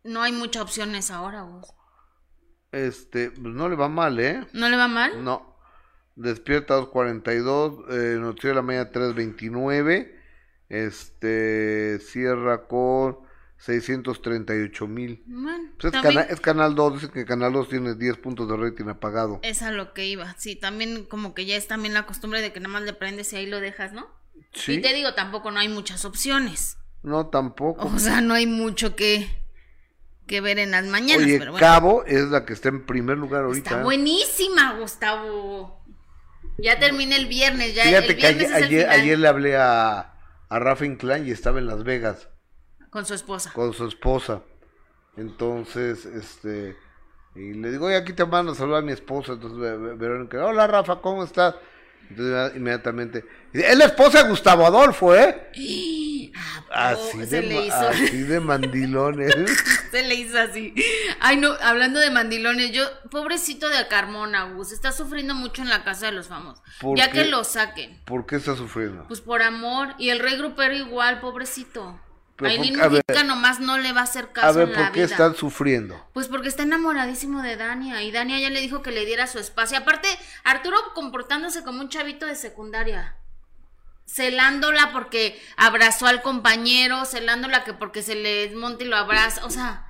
no 0.05 0.23
hay 0.23 0.33
muchas 0.33 0.63
opciones 0.63 1.11
ahora, 1.11 1.43
vos. 1.43 1.75
Este, 2.73 3.31
pues 3.31 3.55
no 3.55 3.69
le 3.69 3.77
va 3.77 3.89
mal, 3.89 4.19
¿eh? 4.21 4.47
¿No 4.53 4.69
le 4.69 4.77
va 4.77 4.89
mal? 4.89 5.25
No. 5.25 5.57
Despierta 6.17 6.75
2.42, 6.79 7.85
eh, 7.91 8.19
Noticiero 8.19 8.51
de 8.51 8.55
la 8.57 8.63
Mañana 8.63 8.91
3.29, 8.93 10.13
este, 10.69 11.99
cierra 12.01 12.67
con 12.67 13.19
638 13.59 14.87
mil. 14.87 15.23
Bueno, 15.27 15.71
Pues 15.81 15.93
es, 15.95 16.01
cana- 16.01 16.23
es 16.23 16.41
Canal 16.41 16.75
2, 16.75 16.95
dice 17.01 17.13
que 17.13 17.25
Canal 17.25 17.53
2 17.53 17.69
tiene 17.69 17.95
10 17.95 18.17
puntos 18.19 18.49
de 18.49 18.57
rating 18.57 18.87
apagado. 18.89 19.41
es 19.43 19.63
a 19.63 19.71
lo 19.71 19.93
que 19.95 20.07
iba. 20.07 20.35
Sí, 20.39 20.57
también 20.57 21.05
como 21.05 21.35
que 21.35 21.47
ya 21.47 21.57
es 21.57 21.67
también 21.69 21.95
la 21.95 22.07
costumbre 22.07 22.41
de 22.41 22.53
que 22.53 22.61
nada 22.61 22.73
más 22.73 22.83
le 22.83 22.93
prendes 22.95 23.33
y 23.33 23.37
ahí 23.37 23.47
lo 23.47 23.61
dejas, 23.61 23.93
¿no? 23.93 24.07
Sí, 24.53 24.75
Y 24.75 24.81
te 24.83 24.93
digo, 24.95 25.15
tampoco 25.15 25.51
no 25.51 25.61
hay 25.61 25.69
muchas 25.69 26.05
opciones. 26.05 26.77
no 27.03 27.29
tampoco. 27.29 27.87
O 27.87 27.99
sea, 27.99 28.21
no 28.21 28.35
hay 28.35 28.47
mucho 28.47 28.97
que, 28.97 29.29
que 30.27 30.41
ver 30.41 30.59
en 30.59 30.73
las 30.73 30.85
mañanas, 30.87 31.25
Oye, 31.25 31.39
pero 31.39 31.53
bueno. 31.53 31.67
Cabo 31.67 32.05
es 32.05 32.25
la 32.29 32.45
que 32.45 32.53
está 32.53 32.69
en 32.71 32.85
primer 32.87 33.17
lugar 33.19 33.45
ahorita. 33.45 33.71
Está 33.71 33.83
buenísima, 33.83 34.75
Gustavo. 34.79 35.85
Ya 36.59 36.79
termina 36.81 37.15
el 37.17 37.27
viernes, 37.27 37.75
ya 37.75 37.85
Fíjate 37.85 38.13
el 38.13 38.17
que 38.19 38.27
ayer, 38.27 38.43
es 38.43 38.49
el 38.49 38.55
ayer, 38.65 38.83
final 38.87 39.01
ayer 39.01 39.19
le 39.21 39.29
hablé 39.29 39.57
a, 39.57 40.15
a 40.49 40.59
Rafa 40.59 40.85
Inclán 40.87 41.27
y 41.27 41.31
estaba 41.31 41.59
en 41.61 41.67
Las 41.69 41.85
Vegas 41.85 42.29
con 42.91 43.05
su 43.07 43.15
esposa. 43.15 43.53
con 43.53 43.73
su 43.73 43.87
esposa. 43.87 44.43
Entonces, 45.17 46.05
este, 46.07 46.77
y 47.35 47.55
le 47.55 47.71
digo, 47.71 47.87
oye, 47.87 47.97
aquí 47.97 48.13
te 48.13 48.25
mando 48.25 48.53
a 48.53 48.55
saludar 48.55 48.83
a 48.83 48.87
mi 48.87 48.93
esposa. 48.93 49.33
Entonces, 49.33 49.59
Ve- 49.59 49.77
Ve- 49.77 49.95
Verónica, 49.95 50.45
hola 50.45 50.67
Rafa, 50.67 51.01
¿cómo 51.01 51.23
estás? 51.25 51.55
Entonces, 52.11 52.57
inmediatamente, 52.57 53.25
es 53.53 53.77
la 53.77 53.85
esposa 53.87 54.23
de 54.23 54.29
Gustavo 54.31 54.67
Adolfo, 54.67 55.15
¿eh? 55.15 55.51
Ah, 56.71 56.91
Así 56.91 57.19
de, 57.19 57.43
le 57.43 57.67
hizo, 57.67 57.77
así 57.89 58.23
de 58.23 58.41
mandilones. 58.41 59.35
se 59.91 60.03
le 60.03 60.15
hizo 60.15 60.39
así. 60.39 60.75
Ay, 61.21 61.37
no, 61.37 61.53
hablando 61.63 61.99
de 61.99 62.11
mandilones, 62.11 62.73
yo, 62.73 62.85
pobrecito 63.11 63.69
de 63.69 63.89
Carmona, 63.89 64.45
Gus, 64.53 64.73
está 64.73 64.93
sufriendo 64.93 65.35
mucho 65.35 65.63
en 65.63 65.71
la 65.71 65.83
casa 65.85 66.07
de 66.07 66.13
los 66.13 66.29
famosos. 66.29 66.63
¿Por 66.81 66.97
Ya 66.99 67.11
qué? 67.11 67.23
que 67.23 67.25
lo 67.27 67.43
saquen. 67.45 67.99
¿Por 68.05 68.27
qué 68.27 68.37
está 68.37 68.55
sufriendo? 68.55 69.05
Pues 69.09 69.21
por 69.21 69.43
amor. 69.43 69.95
Y 69.99 70.11
el 70.11 70.19
rey 70.19 70.37
grupero 70.37 70.75
igual, 70.75 71.21
pobrecito. 71.21 71.99
Pero 72.39 72.51
Aileen 72.53 72.79
por- 72.79 72.91
ver. 72.93 73.03
Mujica 73.09 73.25
nomás 73.25 73.59
no 73.61 73.79
le 73.79 73.93
va 73.93 74.01
a 74.01 74.05
hacer 74.05 74.31
caso 74.33 74.47
A 74.47 74.53
ver, 74.53 74.69
en 74.69 74.75
¿por 74.75 74.83
la 74.85 74.93
qué 74.93 75.01
vida. 75.01 75.11
están 75.11 75.35
sufriendo? 75.35 76.09
Pues 76.15 76.29
porque 76.29 76.49
está 76.49 76.63
enamoradísimo 76.63 77.43
de 77.43 77.57
Dania 77.57 78.01
y 78.03 78.13
Dania 78.13 78.39
ya 78.39 78.49
le 78.49 78.61
dijo 78.61 78.81
que 78.81 78.93
le 78.93 79.05
diera 79.05 79.27
su 79.27 79.39
espacio. 79.41 79.77
Aparte, 79.77 80.09
Arturo 80.45 80.77
comportándose 80.95 81.65
como 81.65 81.81
un 81.81 81.89
chavito 81.89 82.27
de 82.27 82.37
secundaria. 82.37 83.17
Celándola 84.07 84.91
porque 84.93 85.39
abrazó 85.57 86.07
al 86.07 86.23
compañero, 86.23 87.05
celándola 87.05 87.65
que 87.65 87.75
porque 87.75 88.03
se 88.03 88.15
le 88.15 88.47
desmonta 88.47 88.85
y 88.85 88.87
lo 88.87 88.97
abraza. 88.97 89.45
O 89.45 89.51
sea, 89.51 89.85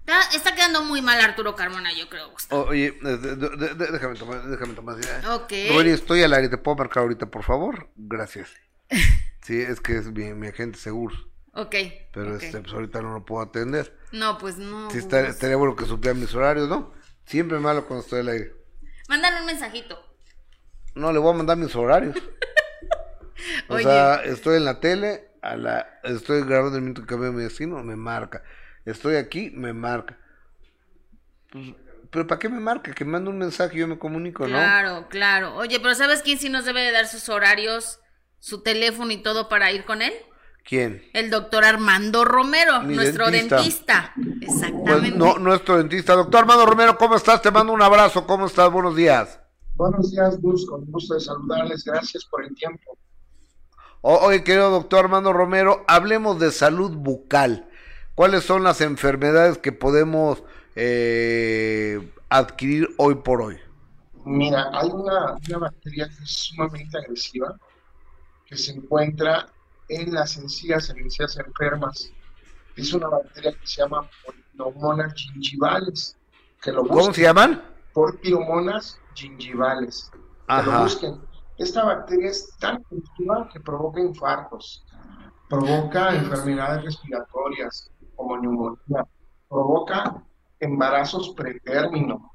está, 0.00 0.20
está 0.36 0.54
quedando 0.54 0.82
muy 0.84 1.02
mal 1.02 1.20
Arturo 1.20 1.56
Carmona, 1.56 1.92
yo 1.92 2.08
creo. 2.08 2.30
Gustavo. 2.30 2.64
Oye, 2.66 2.96
déjame 3.02 4.14
tomar, 4.16 4.42
déjame 4.46 4.74
tomar. 4.74 4.96
Ok. 5.30 5.52
Rory, 5.72 5.90
estoy 5.90 6.22
al 6.22 6.34
aire, 6.34 6.48
¿te 6.50 6.58
puedo 6.58 6.76
marcar 6.76 7.02
ahorita, 7.02 7.26
por 7.26 7.42
favor? 7.44 7.88
Gracias. 7.96 8.50
Sí, 9.42 9.58
es 9.58 9.80
que 9.80 9.96
es 9.96 10.06
mi, 10.12 10.34
mi 10.34 10.48
agente 10.48 10.78
seguro, 10.78 11.16
Ok. 11.62 11.74
pero 12.12 12.36
este, 12.36 12.60
pues 12.60 12.72
ahorita 12.72 13.02
no 13.02 13.12
lo 13.14 13.24
puedo 13.24 13.42
atender. 13.42 13.96
No, 14.12 14.38
pues 14.38 14.56
no. 14.58 14.90
Sí, 14.90 14.98
está- 14.98 15.20
Gus. 15.20 15.30
estaría 15.30 15.56
bueno 15.56 15.76
que 15.76 15.84
supieran 15.84 16.20
mis 16.20 16.34
horarios, 16.34 16.68
¿no? 16.68 16.92
Siempre 17.26 17.58
me 17.58 17.68
hablo 17.68 17.86
cuando 17.86 18.04
estoy 18.04 18.20
al 18.20 18.28
aire. 18.28 18.52
Mándale 19.08 19.40
un 19.40 19.46
mensajito. 19.46 20.02
No, 20.94 21.12
le 21.12 21.18
voy 21.18 21.32
a 21.32 21.36
mandar 21.36 21.56
mis 21.56 21.74
horarios. 21.76 22.16
O 23.68 23.74
Oye. 23.74 23.84
sea, 23.84 24.16
estoy 24.24 24.58
en 24.58 24.66
la 24.66 24.80
tele, 24.80 25.30
a 25.40 25.56
la, 25.56 26.00
estoy 26.04 26.42
grabando 26.44 26.76
el 26.76 26.82
minuto 26.82 27.06
que 27.06 27.14
veo 27.14 27.32
mi 27.32 27.42
vecino, 27.42 27.82
me 27.82 27.96
marca. 27.96 28.42
Estoy 28.84 29.16
aquí, 29.16 29.50
me 29.54 29.72
marca. 29.72 30.18
Pues, 31.50 31.68
pero 32.10 32.26
¿para 32.26 32.38
qué 32.38 32.48
me 32.50 32.60
marca? 32.60 32.92
Que 32.92 33.04
mande 33.06 33.30
un 33.30 33.38
mensaje 33.38 33.76
y 33.76 33.80
yo 33.80 33.88
me 33.88 33.98
comunico, 33.98 34.42
¿no? 34.42 34.48
Claro, 34.58 35.06
claro. 35.08 35.54
Oye, 35.54 35.80
pero 35.80 35.94
¿sabes 35.94 36.20
quién 36.22 36.38
sí 36.38 36.50
nos 36.50 36.66
debe 36.66 36.82
de 36.82 36.92
dar 36.92 37.06
sus 37.06 37.28
horarios, 37.30 38.00
su 38.40 38.62
teléfono 38.62 39.10
y 39.12 39.22
todo 39.22 39.48
para 39.48 39.72
ir 39.72 39.84
con 39.86 40.02
él? 40.02 40.12
¿Quién? 40.64 41.02
El 41.12 41.30
doctor 41.30 41.64
Armando 41.64 42.24
Romero, 42.24 42.80
Mi 42.82 42.94
nuestro 42.94 43.30
dentista. 43.30 44.12
dentista. 44.14 44.14
Pues 44.14 44.62
Exactamente. 44.62 45.18
no, 45.18 45.38
nuestro 45.38 45.78
dentista. 45.78 46.14
Doctor 46.14 46.40
Armando 46.42 46.66
Romero, 46.66 46.96
¿cómo 46.96 47.16
estás? 47.16 47.42
Te 47.42 47.50
mando 47.50 47.72
un 47.72 47.82
abrazo. 47.82 48.26
¿Cómo 48.26 48.46
estás? 48.46 48.70
Buenos 48.70 48.94
días. 48.94 49.40
Buenos 49.74 50.10
días, 50.10 50.38
Gus, 50.40 50.66
con 50.66 50.84
gusto 50.86 51.14
de 51.14 51.20
saludarles, 51.20 51.84
gracias 51.84 52.24
por 52.26 52.44
el 52.44 52.54
tiempo. 52.54 52.98
Oye, 54.02 54.44
querido 54.44 54.70
doctor 54.70 55.04
Armando 55.04 55.32
Romero, 55.32 55.84
hablemos 55.88 56.38
de 56.38 56.52
salud 56.52 56.90
bucal. 56.92 57.68
¿Cuáles 58.14 58.44
son 58.44 58.62
las 58.62 58.80
enfermedades 58.82 59.58
que 59.58 59.72
podemos 59.72 60.42
eh, 60.76 62.10
adquirir 62.28 62.88
hoy 62.98 63.16
por 63.16 63.40
hoy? 63.42 63.58
Mira, 64.24 64.68
hay 64.72 64.88
una, 64.90 65.36
una 65.48 65.58
bacteria 65.58 66.08
que 66.08 66.24
es 66.24 66.30
sumamente 66.30 66.98
agresiva, 66.98 67.56
que 68.44 68.56
se 68.56 68.72
encuentra 68.72 69.48
en 69.90 70.14
las 70.14 70.36
encías, 70.36 70.88
en 70.90 70.98
encías 70.98 71.36
enfermas. 71.36 72.12
Es 72.76 72.92
una 72.94 73.08
bacteria 73.08 73.52
que 73.52 73.66
se 73.66 73.82
llama 73.82 74.08
Porphyromonas 74.24 75.14
gingivales, 75.14 76.16
que 76.62 76.72
lo 76.72 76.86
¿Cómo 76.86 77.12
se 77.12 77.22
llaman? 77.22 77.62
Porphyromonas 77.92 78.98
gingivales, 79.14 80.10
que 80.12 80.62
lo 80.62 80.72
Ajá. 80.72 80.82
busquen. 80.84 81.20
Esta 81.58 81.84
bacteria 81.84 82.30
es 82.30 82.56
tan 82.58 82.76
agresiva 82.76 83.48
que 83.52 83.60
provoca 83.60 84.00
infartos, 84.00 84.86
provoca 85.48 86.14
enfermedades 86.14 86.84
respiratorias 86.84 87.90
como 88.16 88.38
neumonía, 88.38 89.06
provoca 89.48 90.24
embarazos 90.60 91.30
pretérmino, 91.30 92.32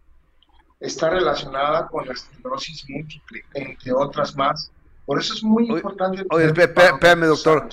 está 0.79 1.09
relacionada 1.09 1.87
con 1.87 2.05
la 2.05 2.13
esclerosis 2.13 2.85
múltiple, 2.89 3.43
entre 3.53 3.93
otras 3.93 4.35
más. 4.35 4.71
Por 5.05 5.19
eso 5.19 5.33
es 5.35 5.43
muy 5.43 5.65
Oye, 5.65 5.73
importante. 5.73 6.25
Oye, 6.31 6.45
espérame, 6.47 7.25
doctor. 7.27 7.69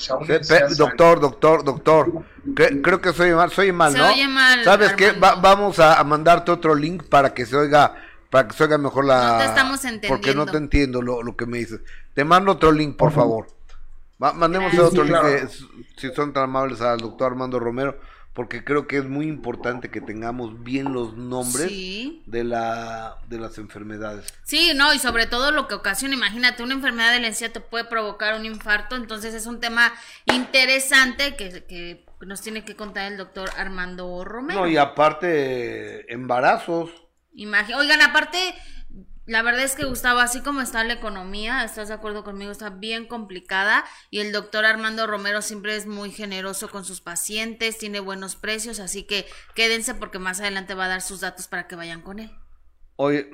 doctor, 0.76 1.20
doctor, 1.20 1.64
doctor. 1.64 2.12
Cre- 2.54 2.82
creo 2.82 3.00
que 3.00 3.12
soy 3.12 3.32
mal, 3.32 3.50
soy 3.50 3.72
mal, 3.72 3.92
Se 3.92 3.98
¿no? 3.98 4.08
oye 4.08 4.28
mal, 4.28 4.62
¿Sabes 4.64 4.92
qué? 4.94 5.12
Vamos 5.12 5.78
a, 5.78 6.02
mandarte 6.04 6.50
otro 6.50 6.74
link 6.74 7.04
para 7.04 7.32
que 7.32 7.46
se 7.46 7.56
oiga, 7.56 7.94
para 8.30 8.48
que 8.48 8.54
se 8.54 8.64
oiga 8.64 8.76
mejor 8.78 9.06
la. 9.06 9.32
No 9.32 9.38
te 9.38 9.44
estamos 9.46 9.80
Porque 10.08 10.34
no 10.34 10.42
entendiendo. 10.42 10.46
te 10.52 10.56
entiendo 10.58 11.02
lo, 11.02 11.22
lo 11.22 11.36
que 11.36 11.46
me 11.46 11.58
dices. 11.58 11.80
Te 12.14 12.24
mando 12.24 12.52
otro 12.52 12.70
link, 12.72 12.96
por 12.96 13.12
favor. 13.12 13.46
Va- 14.22 14.32
mandemos 14.34 14.72
Gracias. 14.72 14.90
otro 14.92 15.04
Sí, 15.04 15.10
link, 15.12 15.24
eh, 15.24 15.48
si 15.96 16.10
son 16.12 16.32
tan 16.32 16.44
amables, 16.44 16.80
al 16.82 16.98
doctor 16.98 17.32
Armando 17.32 17.58
Romero, 17.58 17.98
porque 18.34 18.64
creo 18.64 18.86
que 18.86 18.96
es 18.96 19.04
muy 19.04 19.26
importante 19.26 19.90
que 19.90 20.00
tengamos 20.00 20.62
bien 20.62 20.92
los 20.94 21.16
nombres 21.16 21.68
Sí. 21.68 22.22
de 22.26 22.44
la 22.44 23.16
de 23.28 23.38
las 23.38 23.58
enfermedades. 23.58 24.32
Sí, 24.44 24.72
no, 24.74 24.94
y 24.94 24.98
sobre 24.98 25.26
todo 25.26 25.50
lo 25.50 25.68
que 25.68 25.74
ocasiona, 25.74 26.14
imagínate, 26.14 26.62
una 26.62 26.74
enfermedad 26.74 27.12
de 27.12 27.20
la 27.20 27.26
encía 27.28 27.52
te 27.52 27.60
puede 27.60 27.84
provocar 27.84 28.34
un 28.38 28.46
infarto, 28.46 28.96
entonces 28.96 29.34
es 29.34 29.46
un 29.46 29.60
tema 29.60 29.92
interesante 30.52 31.36
que, 31.36 31.64
que 31.64 32.04
nos 32.26 32.40
tiene 32.40 32.64
que 32.64 32.76
contar 32.76 33.10
el 33.10 33.18
doctor 33.18 33.50
Armando 33.56 34.24
Romero. 34.24 34.60
No, 34.60 34.66
y 34.66 34.76
aparte, 34.76 36.12
embarazos. 36.12 36.90
Imagi- 37.34 37.74
Oigan, 37.74 38.02
aparte, 38.02 38.38
la 39.26 39.42
verdad 39.42 39.62
es 39.62 39.74
que 39.76 39.84
Gustavo, 39.84 40.18
así 40.20 40.40
como 40.40 40.60
está 40.60 40.82
la 40.84 40.94
economía, 40.94 41.62
¿estás 41.64 41.88
de 41.88 41.94
acuerdo 41.94 42.24
conmigo? 42.24 42.50
Está 42.50 42.70
bien 42.70 43.06
complicada 43.06 43.84
y 44.10 44.20
el 44.20 44.32
doctor 44.32 44.64
Armando 44.64 45.06
Romero 45.06 45.42
siempre 45.42 45.76
es 45.76 45.86
muy 45.86 46.10
generoso 46.10 46.68
con 46.70 46.84
sus 46.84 47.00
pacientes, 47.00 47.78
tiene 47.78 48.00
buenos 48.00 48.34
precios, 48.36 48.80
así 48.80 49.04
que 49.04 49.26
quédense 49.54 49.94
porque 49.94 50.18
más 50.18 50.40
adelante 50.40 50.74
va 50.74 50.86
a 50.86 50.88
dar 50.88 51.02
sus 51.02 51.20
datos 51.20 51.46
para 51.48 51.68
que 51.68 51.76
vayan 51.76 52.02
con 52.02 52.18
él. 52.18 52.30
Oye, 52.96 53.30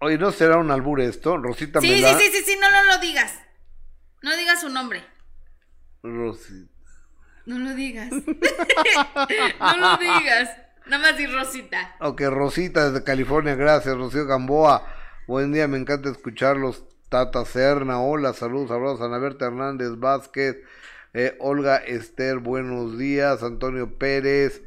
oye, 0.00 0.16
¿no 0.18 0.30
será 0.32 0.58
un 0.58 0.70
albur 0.70 1.00
esto? 1.00 1.36
Rosita 1.38 1.80
Sí, 1.80 1.88
sí, 1.88 2.02
Melá- 2.02 2.16
sí, 2.18 2.30
sí, 2.32 2.42
sí, 2.44 2.58
no, 2.60 2.70
no 2.70 2.84
lo 2.84 2.98
digas. 2.98 3.34
No 4.22 4.36
digas 4.36 4.60
su 4.60 4.68
nombre. 4.68 5.04
Rosi- 6.02 6.68
No 7.46 7.58
lo 7.58 7.74
digas. 7.74 8.10
no 9.60 9.76
lo 9.76 9.96
digas. 9.98 10.50
Nada 10.86 11.02
más 11.02 11.16
di 11.18 11.26
Rosita. 11.26 11.96
Ok, 12.00 12.20
Rosita 12.28 12.90
desde 12.90 13.04
California, 13.04 13.56
gracias. 13.56 13.96
Rocío 13.96 14.24
Gamboa, 14.24 14.86
buen 15.26 15.52
día, 15.52 15.68
me 15.68 15.78
encanta 15.78 16.10
escucharlos. 16.10 16.84
Tata 17.08 17.44
Serna, 17.44 18.00
hola, 18.00 18.32
saludos, 18.32 18.70
abrazos. 18.72 19.00
Ana 19.00 19.18
Berta 19.18 19.46
Hernández 19.46 19.92
Vázquez, 19.96 20.56
eh, 21.14 21.36
Olga 21.38 21.76
Esther, 21.76 22.38
buenos 22.38 22.98
días. 22.98 23.44
Antonio 23.44 23.96
Pérez, 23.96 24.62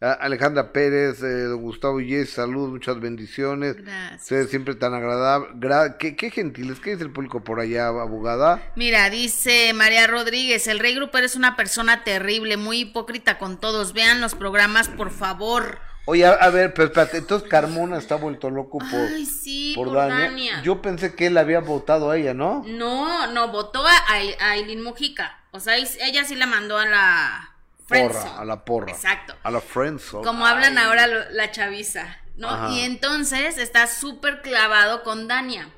Alejandra 0.00 0.72
Pérez, 0.72 1.20
eh, 1.24 1.48
Gustavo 1.48 2.00
Yes, 2.00 2.30
saludos, 2.30 2.70
muchas 2.70 3.00
bendiciones. 3.00 3.76
Gracias. 3.76 4.22
Ustedes 4.22 4.50
siempre 4.50 4.76
tan 4.76 4.94
agradable. 4.94 5.48
Gra- 5.56 5.96
¿Qué, 5.98 6.14
qué 6.14 6.30
gentiles, 6.30 6.78
¿qué 6.78 6.92
dice 6.92 7.02
el 7.02 7.12
público 7.12 7.42
por 7.42 7.58
allá, 7.58 7.88
abogada? 7.88 8.62
Mira, 8.76 9.10
dice 9.10 9.72
María 9.74 10.06
Rodríguez, 10.06 10.68
el 10.68 10.78
rey 10.78 10.94
grupero 10.94 11.26
es 11.26 11.34
una 11.34 11.56
persona 11.56 12.04
terrible, 12.04 12.56
muy 12.56 12.82
hipócrita 12.82 13.36
con 13.36 13.58
todos. 13.60 13.92
Vean 13.94 14.20
los 14.20 14.36
programas, 14.36 14.88
por 14.88 15.10
favor. 15.10 15.80
Oye, 16.10 16.26
a, 16.26 16.32
a 16.32 16.50
ver, 16.50 16.74
pero 16.74 16.88
espérate, 16.88 17.18
entonces 17.18 17.48
Carmona 17.48 17.96
está 17.96 18.16
vuelto 18.16 18.50
loco 18.50 18.78
por, 18.78 18.98
Ay, 18.98 19.24
sí, 19.24 19.74
por 19.76 19.86
por, 19.86 19.96
Dania. 19.96 20.18
Dania. 20.18 20.62
Yo 20.62 20.82
pensé 20.82 21.14
que 21.14 21.28
él 21.28 21.38
había 21.38 21.60
votado 21.60 22.10
a 22.10 22.16
ella, 22.16 22.34
¿no? 22.34 22.64
No, 22.66 23.28
no, 23.28 23.46
votó 23.52 23.86
a, 23.86 23.92
a 23.92 24.50
Aileen 24.50 24.82
Mujica. 24.82 25.38
O 25.52 25.60
sea, 25.60 25.76
ella 25.76 26.24
sí 26.24 26.34
la 26.34 26.46
mandó 26.46 26.78
a 26.78 26.86
la 26.86 27.54
friendzone. 27.86 28.38
a 28.38 28.44
la 28.44 28.64
porra. 28.64 28.90
Exacto. 28.90 29.36
A 29.40 29.52
la 29.52 29.60
friendzone. 29.60 30.24
Como 30.24 30.46
hablan 30.46 30.78
ahora 30.78 31.06
la 31.06 31.52
chaviza, 31.52 32.18
¿no? 32.36 32.50
Ajá. 32.50 32.70
Y 32.70 32.80
entonces 32.80 33.56
está 33.58 33.86
súper 33.86 34.42
clavado 34.42 35.04
con 35.04 35.28
Dania. 35.28 35.68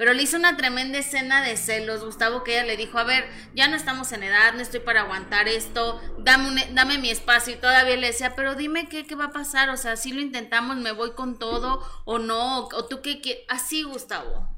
Pero 0.00 0.14
le 0.14 0.22
hizo 0.22 0.38
una 0.38 0.56
tremenda 0.56 0.96
escena 0.96 1.42
de 1.42 1.58
celos, 1.58 2.02
Gustavo, 2.02 2.42
que 2.42 2.52
ella 2.52 2.64
le 2.64 2.78
dijo, 2.78 2.96
a 2.98 3.04
ver, 3.04 3.28
ya 3.52 3.68
no 3.68 3.76
estamos 3.76 4.12
en 4.12 4.22
edad, 4.22 4.54
no 4.54 4.60
estoy 4.62 4.80
para 4.80 5.02
aguantar 5.02 5.46
esto, 5.46 6.00
dame, 6.20 6.48
un- 6.48 6.74
dame 6.74 6.96
mi 6.96 7.10
espacio. 7.10 7.52
Y 7.52 7.58
todavía 7.58 7.98
le 7.98 8.06
decía, 8.06 8.34
pero 8.34 8.54
dime 8.54 8.88
qué, 8.88 9.06
qué 9.06 9.14
va 9.14 9.26
a 9.26 9.30
pasar, 9.30 9.68
o 9.68 9.76
sea, 9.76 9.96
si 9.98 10.14
lo 10.14 10.22
intentamos, 10.22 10.78
me 10.78 10.92
voy 10.92 11.12
con 11.12 11.38
todo 11.38 11.86
o 12.06 12.18
no, 12.18 12.60
o, 12.60 12.74
o 12.74 12.88
tú 12.88 13.02
qué 13.02 13.20
quieres. 13.20 13.44
Así, 13.50 13.82
Gustavo. 13.82 14.48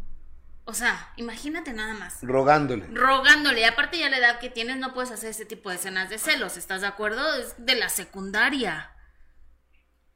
O 0.65 0.75
sea, 0.75 1.13
imagínate 1.17 1.73
nada 1.73 1.95
más. 1.95 2.19
Rogándole. 2.23 2.87
Rogándole, 2.93 3.63
y 3.63 3.65
aparte 3.65 3.99
ya 3.99 4.09
la 4.11 4.19
edad 4.19 4.39
que 4.39 4.49
tienes 4.49 4.77
no 4.77 4.95
puedes 4.95 5.11
hacer 5.11 5.31
ese 5.31 5.45
tipo 5.45 5.71
de 5.71 5.75
escenas 5.75 6.09
de 6.09 6.19
celos, 6.19 6.57
¿estás 6.57 6.83
de 6.83 6.87
acuerdo? 6.87 7.35
Es 7.35 7.57
de 7.59 7.75
la 7.75 7.89
secundaria. 7.89 8.93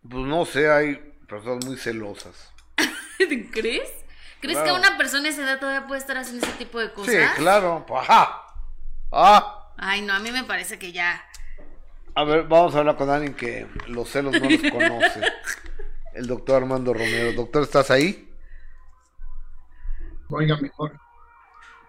Pues 0.08 0.24
no 0.24 0.44
sé, 0.44 0.70
hay 0.70 0.94
personas 1.26 1.66
muy 1.66 1.76
celosas. 1.76 2.52
¿Crees? 3.52 4.05
¿Crees 4.40 4.58
Claro. 4.58 4.74
que 4.74 4.80
una 4.88 4.96
persona 4.98 5.22
de 5.24 5.28
esa 5.30 5.42
edad 5.42 5.58
todavía 5.58 5.86
puede 5.86 6.00
estar 6.00 6.16
haciendo 6.16 6.46
ese 6.46 6.56
tipo 6.56 6.78
de 6.78 6.92
cosas? 6.92 7.14
Sí, 7.14 7.20
claro. 7.36 7.84
pues, 7.86 8.02
Ajá. 8.02 8.42
Ah. 9.12 9.72
Ay, 9.78 10.02
no, 10.02 10.12
a 10.14 10.18
mí 10.18 10.30
me 10.32 10.44
parece 10.44 10.78
que 10.78 10.92
ya. 10.92 11.22
A 12.14 12.24
ver, 12.24 12.44
vamos 12.44 12.74
a 12.74 12.78
hablar 12.78 12.96
con 12.96 13.10
alguien 13.10 13.34
que 13.34 13.66
los 13.88 14.08
celos 14.10 14.32
no 14.40 14.48
los 14.48 14.70
conoce. 14.72 15.20
El 16.14 16.26
doctor 16.26 16.62
Armando 16.62 16.94
Romero. 16.94 17.32
Doctor, 17.34 17.62
¿estás 17.62 17.90
ahí? 17.90 18.34
Oiga, 20.30 20.56
mejor. 20.56 20.98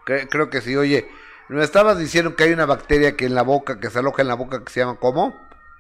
Cre- 0.06 0.28
creo 0.30 0.50
que 0.50 0.62
sí. 0.62 0.76
Oye, 0.76 1.10
me 1.50 1.64
estabas 1.64 1.98
diciendo 1.98 2.36
que 2.36 2.44
hay 2.44 2.52
una 2.54 2.66
bacteria 2.66 3.16
que 3.16 3.26
en 3.26 3.36
la 3.36 3.42
boca, 3.44 3.80
que 3.80 3.90
se 3.90 4.00
aloja 4.00 4.22
en 4.22 4.28
la 4.28 4.34
boca, 4.36 4.64
que 4.64 4.72
se 4.72 4.82
llama 4.82 4.98
¿cómo? 5.00 5.34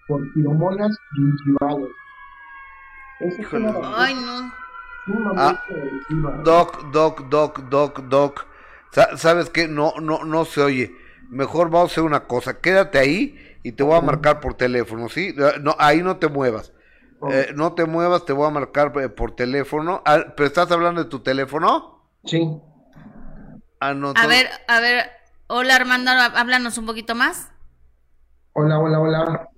Por 0.08 0.22
piromonas 0.34 0.96
gingivales. 1.14 1.90
Ay, 3.98 4.14
no. 4.16 4.54
Ah. 5.38 5.64
Doc, 6.44 6.92
doc, 6.92 7.30
doc, 7.30 7.60
doc, 7.70 8.00
doc. 8.10 8.46
Sa- 8.92 9.18
¿Sabes 9.18 9.50
qué? 9.50 9.68
No, 9.68 9.94
no, 10.02 10.24
no 10.24 10.46
se 10.46 10.62
oye. 10.62 10.92
Mejor 11.30 11.70
vamos 11.70 11.90
a 11.90 11.94
hacer 11.94 12.04
una 12.04 12.26
cosa. 12.28 12.60
Quédate 12.60 13.00
ahí 13.00 13.38
y 13.64 13.74
te 13.74 13.84
voy 13.84 13.98
a 13.98 14.02
marcar 14.02 14.40
por 14.40 14.54
teléfono, 14.56 15.10
¿sí? 15.10 15.34
Eh, 15.38 15.54
No, 15.62 15.76
ahí 15.80 16.02
no 16.02 16.18
te 16.18 16.28
muevas. 16.28 16.74
Eh, 17.32 17.52
no 17.56 17.74
te 17.74 17.86
muevas, 17.86 18.26
te 18.26 18.34
voy 18.34 18.48
a 18.48 18.52
marcar 18.52 18.94
eh, 19.02 19.10
por 19.10 19.36
teléfono. 19.36 20.02
Ah, 20.06 20.34
¿Pero 20.36 20.48
estás 20.48 20.72
hablando 20.72 21.04
de 21.04 21.10
tu 21.10 21.20
teléfono? 21.22 22.12
Sí. 22.26 22.60
Ah, 23.80 23.94
no. 23.94 24.14
A 24.16 24.28
ver, 24.28 24.48
a 24.68 24.80
ver. 24.80 25.10
Hola, 25.48 25.76
Armando, 25.78 26.12
háblanos 26.12 26.78
un 26.78 26.86
poquito 26.86 27.16
más. 27.16 27.50
Hola, 28.54 28.80
hola, 28.80 29.00
hola. 29.00 29.50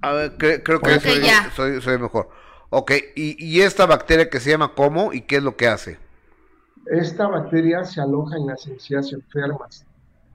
A 0.00 0.12
ver, 0.12 0.32
cre- 0.38 0.62
creo 0.64 0.80
que 0.80 0.86
Creo 0.86 1.00
que 1.00 1.08
soy, 1.10 1.22
ya. 1.22 1.50
soy, 1.54 1.80
soy 1.82 1.98
mejor. 1.98 2.30
Ok, 2.74 2.92
y, 3.16 3.36
y 3.44 3.60
esta 3.60 3.84
bacteria 3.84 4.30
que 4.30 4.40
se 4.40 4.48
llama 4.50 4.74
¿cómo? 4.74 5.12
¿Y 5.12 5.20
qué 5.26 5.36
es 5.36 5.42
lo 5.42 5.56
que 5.56 5.68
hace? 5.68 5.98
Esta 6.86 7.28
bacteria 7.28 7.84
se 7.84 8.00
aloja 8.00 8.36
en 8.36 8.46
las 8.46 8.66
encías 8.66 9.12
enfermas. 9.12 9.84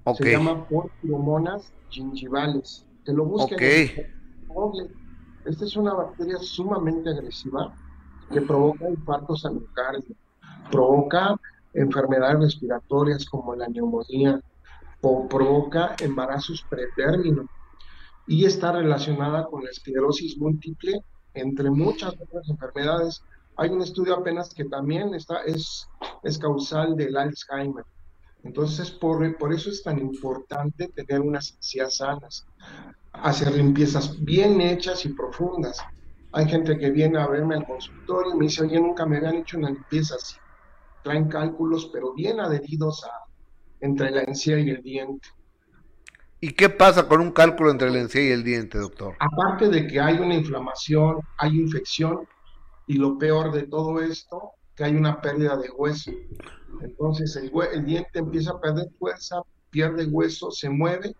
Ok, 0.04 0.18
Se 0.18 0.32
llama 0.32 0.68
Porphyromonas 0.68 1.74
gingivales. 1.90 2.86
Que 3.04 3.12
lo 3.14 3.26
busquen 3.26 3.58
Ok. 3.58 3.64
en 3.64 4.48
Google. 4.48 4.90
Esta 5.46 5.66
es 5.66 5.76
una 5.78 5.94
bacteria 5.96 6.38
sumamente 6.38 7.10
agresiva 7.10 7.74
que 8.32 8.42
provoca 8.42 8.88
infartos 8.88 9.44
al 9.46 9.56
miocardio, 9.56 10.16
provoca 10.70 11.36
enfermedades 11.74 12.40
respiratorias 12.40 13.26
como 13.26 13.56
la 13.56 13.68
neumonía, 13.68 14.42
o 15.02 15.28
provoca 15.28 15.96
embarazos 16.02 16.64
pretérmino 16.70 17.46
y 18.28 18.46
está 18.46 18.74
relacionada 18.74 19.46
con 19.46 19.64
la 19.64 19.70
esclerosis 19.72 20.38
múltiple, 20.38 21.02
entre 21.40 21.70
muchas 21.70 22.14
otras 22.14 22.50
enfermedades. 22.50 23.22
Hay 23.56 23.70
un 23.70 23.82
estudio 23.82 24.16
apenas 24.16 24.54
que 24.54 24.66
también 24.66 25.14
está, 25.14 25.42
es, 25.44 25.88
es 26.24 26.38
causal 26.38 26.96
del 26.96 27.18
Alzheimer. 27.18 27.86
Entonces, 28.44 28.92
por, 28.92 29.38
por 29.38 29.54
eso 29.54 29.70
es 29.70 29.84
tan 29.84 30.00
importante 30.00 30.88
tener 30.90 31.22
unas 31.22 31.54
encías 31.54 31.98
sanas, 31.98 32.46
hacer 33.12 33.54
limpiezas 33.54 34.24
bien 34.24 34.62
hechas 34.62 35.06
y 35.06 35.10
profundas. 35.10 35.80
Hay 36.32 36.48
gente 36.48 36.78
que 36.78 36.92
viene 36.92 37.20
a 37.20 37.28
verme 37.28 37.56
al 37.56 37.66
consultorio 37.66 38.34
y 38.34 38.38
me 38.38 38.46
dice, 38.46 38.64
oye, 38.64 38.80
nunca 38.80 39.06
me 39.06 39.18
habían 39.18 39.38
hecho 39.38 39.58
una 39.58 39.72
limpieza 39.72 40.16
así. 40.16 40.36
Traen 41.04 41.28
cálculos, 41.28 41.90
pero 41.92 42.14
bien 42.14 42.40
adheridos 42.40 43.04
a, 43.06 43.12
entre 43.80 44.12
la 44.12 44.22
encía 44.22 44.60
y 44.60 44.70
el 44.70 44.82
diente. 44.82 45.30
¿Y 46.40 46.52
qué 46.52 46.70
pasa 46.70 47.08
con 47.08 47.22
un 47.22 47.32
cálculo 47.32 47.72
entre 47.72 47.90
la 47.90 48.00
encía 48.00 48.24
y 48.24 48.32
el 48.32 48.44
diente, 48.44 48.78
doctor? 48.78 49.16
Aparte 49.20 49.70
de 49.70 49.88
que 49.88 50.00
hay 50.00 50.18
una 50.18 50.36
inflamación, 50.36 51.20
hay 51.38 51.52
infección, 51.58 52.28
y 52.88 52.94
lo 52.96 53.18
peor 53.18 53.52
de 53.52 53.64
todo 53.64 54.02
esto, 54.02 54.52
que 54.76 54.86
hay 54.86 54.96
una 54.96 55.20
pérdida 55.22 55.58
de 55.58 55.70
hueso. 55.70 56.12
Entonces 56.82 57.36
el, 57.36 57.86
diente 57.86 58.20
empieza 58.20 58.52
a 58.52 58.62
perder 58.62 58.88
fuerza, 58.98 59.42
pierde 59.70 60.06
hueso, 60.06 60.52
se 60.52 60.70
mueve 60.70 61.16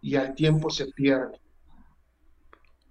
y 0.00 0.16
al 0.16 0.34
tiempo 0.34 0.70
se 0.70 0.86
pierde. 0.86 1.38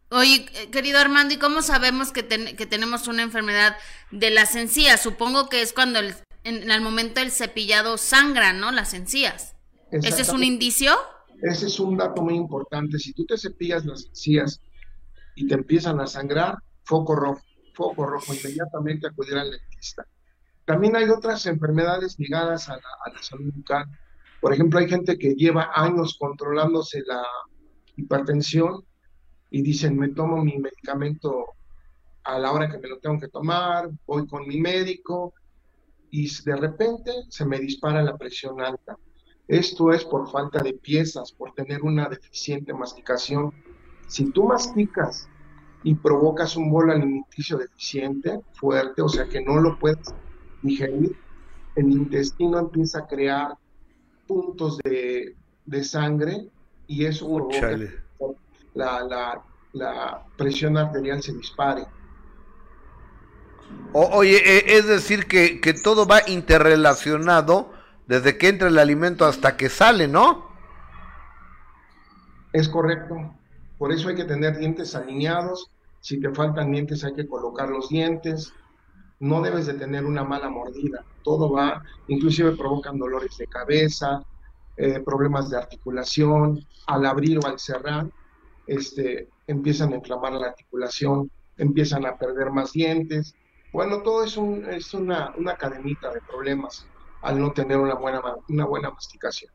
Oye, 0.10 0.46
eh, 0.54 0.70
querido 0.72 1.00
Armando, 1.00 1.34
¿y 1.34 1.38
cómo 1.38 1.62
sabemos 1.62 2.12
que, 2.12 2.22
ten- 2.24 2.56
que 2.56 2.66
tenemos 2.66 3.08
una 3.08 3.24
enfermedad 3.24 3.78
de 4.12 4.30
las 4.30 4.56
encías? 4.56 5.02
Supongo 5.02 5.50
que 5.50 5.62
es 5.62 5.74
cuando 5.74 6.00
el- 6.00 6.16
en, 6.44 6.64
en 6.64 6.72
el 6.72 6.82
momento 6.82 7.20
del 7.20 7.32
cepillado 7.32 7.98
sangran, 7.98 8.60
¿no? 8.60 8.72
Las 8.72 8.94
encías. 8.94 9.56
¿Ese 9.92 10.22
es 10.22 10.30
un 10.30 10.44
indicio? 10.44 10.96
Ese 11.42 11.68
es 11.68 11.80
un 11.80 11.98
dato 11.98 12.22
muy 12.22 12.36
importante. 12.36 13.00
Si 13.00 13.14
tú 13.14 13.26
te 13.26 13.38
cepillas 13.38 13.86
las 13.86 14.06
encías 14.06 14.60
y 15.36 15.48
te 15.48 15.56
empiezan 15.56 16.00
a 16.00 16.08
sangrar, 16.08 16.58
foco 16.84 17.16
rojo, 17.16 17.42
foco 17.74 18.06
rojo, 18.06 18.34
inmediatamente 18.34 19.08
acudir 19.08 19.36
al 19.38 19.52
dentista. 19.52 20.06
También 20.66 20.96
hay 20.96 21.10
otras 21.10 21.46
enfermedades 21.48 22.18
ligadas 22.20 22.70
a 22.70 22.74
la, 22.74 22.89
a 23.06 23.14
la 23.14 23.24
salud 23.24 23.52
bucal. 23.54 23.86
Por 24.39 24.54
ejemplo, 24.54 24.80
hay 24.80 24.89
gente 24.89 25.18
que 25.18 25.34
lleva 25.36 25.72
años 25.74 26.18
controlándose 26.20 27.02
la 27.06 27.24
hipertensión 27.96 28.86
y 29.50 29.62
dicen, 29.62 29.98
me 29.98 30.10
tomo 30.10 30.44
mi 30.44 30.58
medicamento 30.58 31.46
a 32.24 32.39
la 32.39 32.52
hora 32.52 32.70
que 32.70 32.78
me 32.78 32.88
lo 32.88 33.00
tengo 33.00 33.20
que 33.20 33.28
tomar, 33.28 33.89
voy 34.06 34.28
con 34.28 34.48
mi 34.48 34.60
médico 34.60 35.34
y 36.10 36.30
de 36.44 36.56
repente 36.56 37.12
se 37.30 37.46
me 37.46 37.60
dispara 37.60 38.04
la 38.04 38.18
presión 38.18 38.62
alta. 38.62 38.98
Esto 39.48 39.92
es 39.92 40.06
por 40.06 40.32
falta 40.32 40.64
de 40.64 40.74
piezas, 40.74 41.32
por 41.32 41.54
tener 41.54 41.82
una 41.84 42.08
deficiente 42.08 42.74
masticación. 42.74 43.52
Si 44.08 44.32
tú 44.32 44.46
masticas 44.46 45.28
y 45.84 45.96
provocas 45.96 46.56
un 46.56 46.72
bolo 46.72 46.94
alimenticio 46.94 47.58
deficiente, 47.58 48.39
fuerte, 48.54 49.02
o 49.02 49.10
sea 49.10 49.26
que 49.26 49.42
no 49.42 49.60
lo 49.60 49.78
puedes 49.80 50.14
digerir, 50.62 51.16
el 51.76 51.92
intestino 51.92 52.60
empieza 52.60 53.00
a 53.00 53.08
crear 53.08 53.54
puntos 54.28 54.78
de, 54.84 55.36
de 55.66 55.84
sangre 55.84 56.48
y 56.88 57.06
eso 57.06 57.26
provoca 57.28 57.78
que 57.78 57.89
la, 58.74 59.04
la, 59.04 59.44
la 59.74 60.24
presión 60.38 60.78
arterial 60.78 61.22
se 61.22 61.34
dispare. 61.34 61.86
O- 63.94 64.10
oye, 64.18 64.38
eh, 64.38 64.78
es 64.78 64.88
decir 64.88 65.28
que, 65.28 65.60
que 65.60 65.74
todo 65.74 66.06
va 66.06 66.22
interrelacionado 66.28 67.74
desde 68.12 68.38
que 68.38 68.49
entra 68.49 68.68
el 68.68 68.78
alimento 68.78 69.24
hasta 69.24 69.55
que 69.55 69.70
sale, 69.70 70.05
¿no? 70.05 70.49
Es 72.51 72.68
correcto. 72.68 73.16
Por 73.78 73.93
eso 73.93 74.09
hay 74.09 74.16
que 74.16 74.26
tener 74.26 74.57
dientes 74.57 74.95
alineados. 74.95 75.72
Si 76.01 76.20
te 76.20 76.30
faltan 76.32 76.74
dientes, 76.74 77.05
hay 77.05 77.14
que 77.14 77.26
colocar 77.26 77.70
los 77.70 77.88
dientes. 77.88 78.53
No 79.22 79.41
debes 79.41 79.66
de 79.66 79.76
tener 79.76 80.03
una 80.03 80.26
mala 80.26 80.49
mordida. 80.49 81.05
Todo 81.24 81.53
va, 81.53 81.84
inclusive 82.09 82.51
provocan 82.57 82.99
dolores 82.99 83.38
de 83.38 83.47
cabeza, 83.47 84.22
eh, 84.76 84.99
problemas 84.99 85.49
de 85.49 85.59
articulación. 85.59 86.68
Al 86.88 87.05
abrir 87.05 87.39
o 87.39 87.47
al 87.47 87.59
cerrar, 87.59 88.07
este, 88.68 89.30
empiezan 89.47 89.93
a 89.93 89.95
inflamar 89.95 90.34
la 90.34 90.47
articulación, 90.47 91.32
empiezan 91.55 92.05
a 92.05 92.18
perder 92.18 92.51
más 92.51 92.74
dientes. 92.74 93.36
Bueno, 93.72 94.01
todo 94.01 94.26
es, 94.26 94.36
un, 94.36 94.66
es 94.66 94.93
una, 94.93 95.34
una 95.38 95.55
cadenita 95.55 96.12
de 96.12 96.20
problemas 96.20 96.86
al 97.22 97.40
no 97.40 97.52
tener 97.52 97.78
una 97.78 97.96
buena, 97.96 98.22
una 98.50 98.66
buena 98.66 98.90
masticación. 98.90 99.52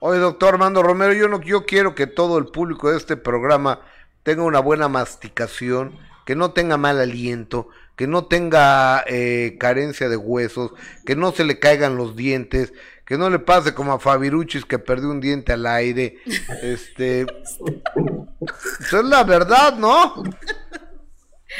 Oye, 0.00 0.18
doctor 0.18 0.54
Armando 0.54 0.82
Romero, 0.82 1.12
yo 1.14 1.28
no, 1.28 1.40
yo 1.40 1.64
quiero 1.64 1.94
que 1.94 2.06
todo 2.06 2.38
el 2.38 2.46
público 2.46 2.90
de 2.90 2.98
este 2.98 3.16
programa 3.16 3.80
tenga 4.22 4.42
una 4.42 4.60
buena 4.60 4.88
masticación, 4.88 5.98
que 6.26 6.34
no 6.34 6.52
tenga 6.52 6.76
mal 6.76 7.00
aliento, 7.00 7.68
que 7.96 8.06
no 8.06 8.26
tenga 8.26 9.04
eh, 9.06 9.56
carencia 9.58 10.08
de 10.08 10.16
huesos, 10.16 10.72
que 11.06 11.16
no 11.16 11.32
se 11.32 11.44
le 11.44 11.58
caigan 11.58 11.96
los 11.96 12.16
dientes, 12.16 12.72
que 13.06 13.16
no 13.16 13.30
le 13.30 13.38
pase 13.38 13.74
como 13.74 13.92
a 13.92 13.98
Fabiruchis 13.98 14.64
que 14.64 14.78
perdió 14.78 15.10
un 15.10 15.20
diente 15.20 15.52
al 15.52 15.66
aire. 15.66 16.18
Este, 16.62 17.22
eso 18.80 18.98
es 18.98 19.04
la 19.04 19.24
verdad, 19.24 19.76
¿no? 19.76 20.14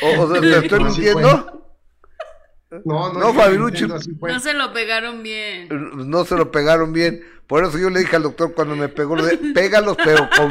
O, 0.02 0.20
o 0.20 0.32
sea, 0.32 0.40
¿te 0.40 0.58
estoy 0.58 0.84
mintiendo? 0.84 1.63
No, 2.84 3.12
no, 3.12 3.18
No, 3.18 3.34
Fabirucci. 3.34 3.86
No 3.86 4.40
se 4.40 4.54
lo 4.54 4.72
pegaron 4.72 5.22
bien. 5.22 5.68
no 6.08 6.24
se 6.24 6.36
lo 6.36 6.50
pegaron 6.50 6.92
bien. 6.92 7.22
Por 7.46 7.64
eso 7.64 7.78
yo 7.78 7.90
le 7.90 8.00
dije 8.00 8.16
al 8.16 8.22
doctor 8.22 8.54
cuando 8.54 8.74
me 8.74 8.88
pegó, 8.88 9.16
le 9.16 9.36
dije, 9.36 9.52
pégalos, 9.52 9.96
pero 10.02 10.28
con, 10.36 10.50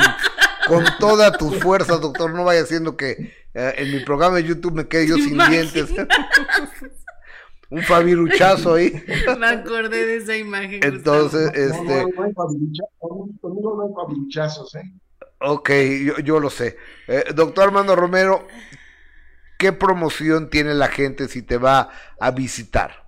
con 0.67 0.85
todas 0.99 1.37
tus 1.37 1.57
fuerzas, 1.59 1.99
doctor. 2.01 2.33
No 2.33 2.43
vaya 2.43 2.61
haciendo 2.61 2.95
que 2.95 3.33
eh, 3.53 3.73
en 3.77 3.91
mi 3.91 3.99
programa 4.01 4.37
de 4.37 4.43
YouTube 4.43 4.73
me 4.73 4.87
quede 4.87 5.07
yo 5.07 5.15
sin 5.15 5.37
dientes. 5.49 5.89
Un 7.69 7.81
fabiruchazo 7.81 8.75
ahí. 8.75 9.03
Me 9.39 9.47
acordé 9.47 10.05
de 10.05 10.17
esa 10.17 10.37
imagen. 10.37 10.79
Entonces, 10.83 11.49
este. 11.55 12.03
No, 12.03 12.03
no, 12.03 12.15
no 12.15 12.23
hay 12.23 13.93
fabiruchazos, 13.95 14.75
¿eh? 14.75 14.93
Ok, 15.39 15.71
yo, 16.05 16.19
yo 16.19 16.39
lo 16.39 16.51
sé. 16.51 16.77
Eh, 17.07 17.25
doctor 17.35 17.65
Armando 17.65 17.95
Romero, 17.95 18.47
¿qué 19.57 19.71
promoción 19.73 20.49
tiene 20.49 20.73
la 20.73 20.87
gente 20.87 21.27
si 21.27 21.41
te 21.41 21.57
va 21.57 21.89
a 22.19 22.31
visitar? 22.31 23.03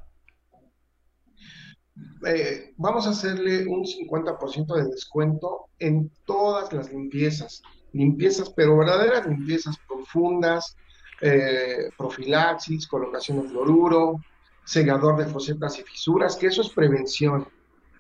Eh, 2.26 2.74
vamos 2.78 3.08
a 3.08 3.12
hacerle 3.12 3.68
un 3.68 3.84
50% 3.84 4.76
de 4.76 4.90
descuento 4.90 5.68
en 5.80 6.12
todas 6.26 6.74
las 6.74 6.92
limpiezas. 6.92 7.62
Limpiezas, 7.94 8.50
pero 8.50 8.78
verdaderas 8.78 9.28
limpiezas 9.28 9.78
profundas, 9.88 10.76
eh, 11.22 11.90
profilaxis, 11.98 12.88
colocación 12.88 13.42
de 13.42 13.50
fluoruro, 13.50 14.20
segador 14.66 15.18
de 15.18 15.28
fosetas 15.28 15.80
y 15.80 15.84
fisuras, 15.84 16.36
que 16.36 16.48
eso 16.48 16.62
es 16.62 16.70
prevención. 16.70 17.48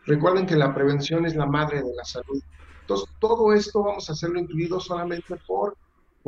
Recuerden 0.05 0.45
que 0.45 0.55
la 0.55 0.73
prevención 0.73 1.25
es 1.25 1.35
la 1.35 1.45
madre 1.45 1.81
de 1.81 1.95
la 1.95 2.03
salud. 2.03 2.41
Entonces, 2.81 3.09
todo 3.19 3.53
esto 3.53 3.83
vamos 3.83 4.09
a 4.09 4.13
hacerlo 4.13 4.39
incluido 4.39 4.79
solamente 4.79 5.35
por 5.47 5.77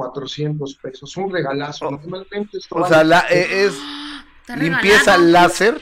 400 0.01 0.75
pesos. 0.75 1.17
Un 1.17 1.31
regalazo. 1.31 1.89
Normalmente 1.89 2.59
esto 2.59 2.75
O 2.75 2.81
vale- 2.81 2.93
sea, 2.93 3.03
la, 3.03 3.21
eh, 3.31 3.65
es 3.65 3.73
limpieza 4.55 5.17
regalado. 5.17 5.23
láser. 5.31 5.81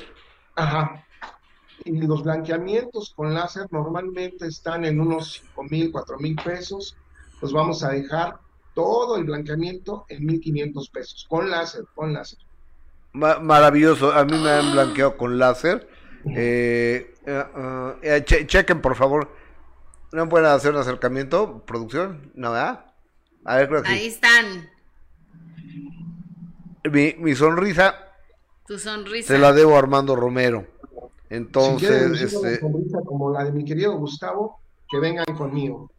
Ajá. 0.56 1.06
Y 1.84 2.02
los 2.02 2.24
blanqueamientos 2.24 3.14
con 3.14 3.34
láser 3.34 3.68
normalmente 3.72 4.48
están 4.48 4.86
en 4.86 5.02
unos 5.02 5.34
5 5.42 5.64
mil, 5.70 5.92
4 5.92 6.18
mil 6.18 6.36
pesos. 6.38 6.96
Pues 7.42 7.52
vamos 7.52 7.84
a 7.84 7.90
dejar 7.90 8.40
todo 8.74 9.18
el 9.18 9.26
blanqueamiento 9.26 10.06
en 10.08 10.26
1500 10.26 10.90
pesos. 10.90 11.26
Con 11.30 11.50
láser, 11.52 11.84
con 11.94 12.14
láser. 12.14 12.40
Ma- 13.12 13.40
maravilloso. 13.40 14.14
A 14.14 14.24
mí 14.24 14.38
me 14.38 14.50
han 14.50 14.72
blanqueado 14.72 15.18
con 15.18 15.38
láser. 15.38 15.90
Eh, 16.34 17.14
eh, 17.26 17.44
ah, 17.54 17.96
eh, 18.02 18.24
che- 18.26 18.48
chequen, 18.48 18.80
por 18.82 18.96
favor. 18.96 19.30
¿No 20.14 20.30
pueden 20.30 20.48
hacer 20.48 20.72
un 20.72 20.80
acercamiento? 20.80 21.64
¿Producción? 21.66 22.32
¿No, 22.34 22.52
verdad? 22.54 22.86
A 23.46 23.58
ver, 23.58 23.68
creo 23.70 23.84
que 23.84 23.90
Ahí 23.90 24.00
sí. 24.02 24.08
están. 24.08 24.70
Mi, 26.92 27.16
mi 27.18 27.36
sonrisa 27.36 27.96
Tu 28.68 28.78
sonrisa. 28.78 29.28
se 29.34 29.40
la 29.40 29.54
debo 29.54 29.76
a 29.76 29.80
Armando 29.80 30.16
Romero. 30.16 30.68
si 30.70 30.88
quieren 30.88 31.08
Entonces, 31.30 32.10
lucir 32.10 32.38
una 32.38 32.50
este, 32.50 32.60
sonrisa 32.60 33.00
como 33.06 33.32
la 33.32 33.44
de 33.44 33.52
mi 33.52 33.66
querido 33.66 33.98
Gustavo, 33.98 34.60
que 34.90 35.00
vengan 35.00 35.26
conmigo. 35.38 35.92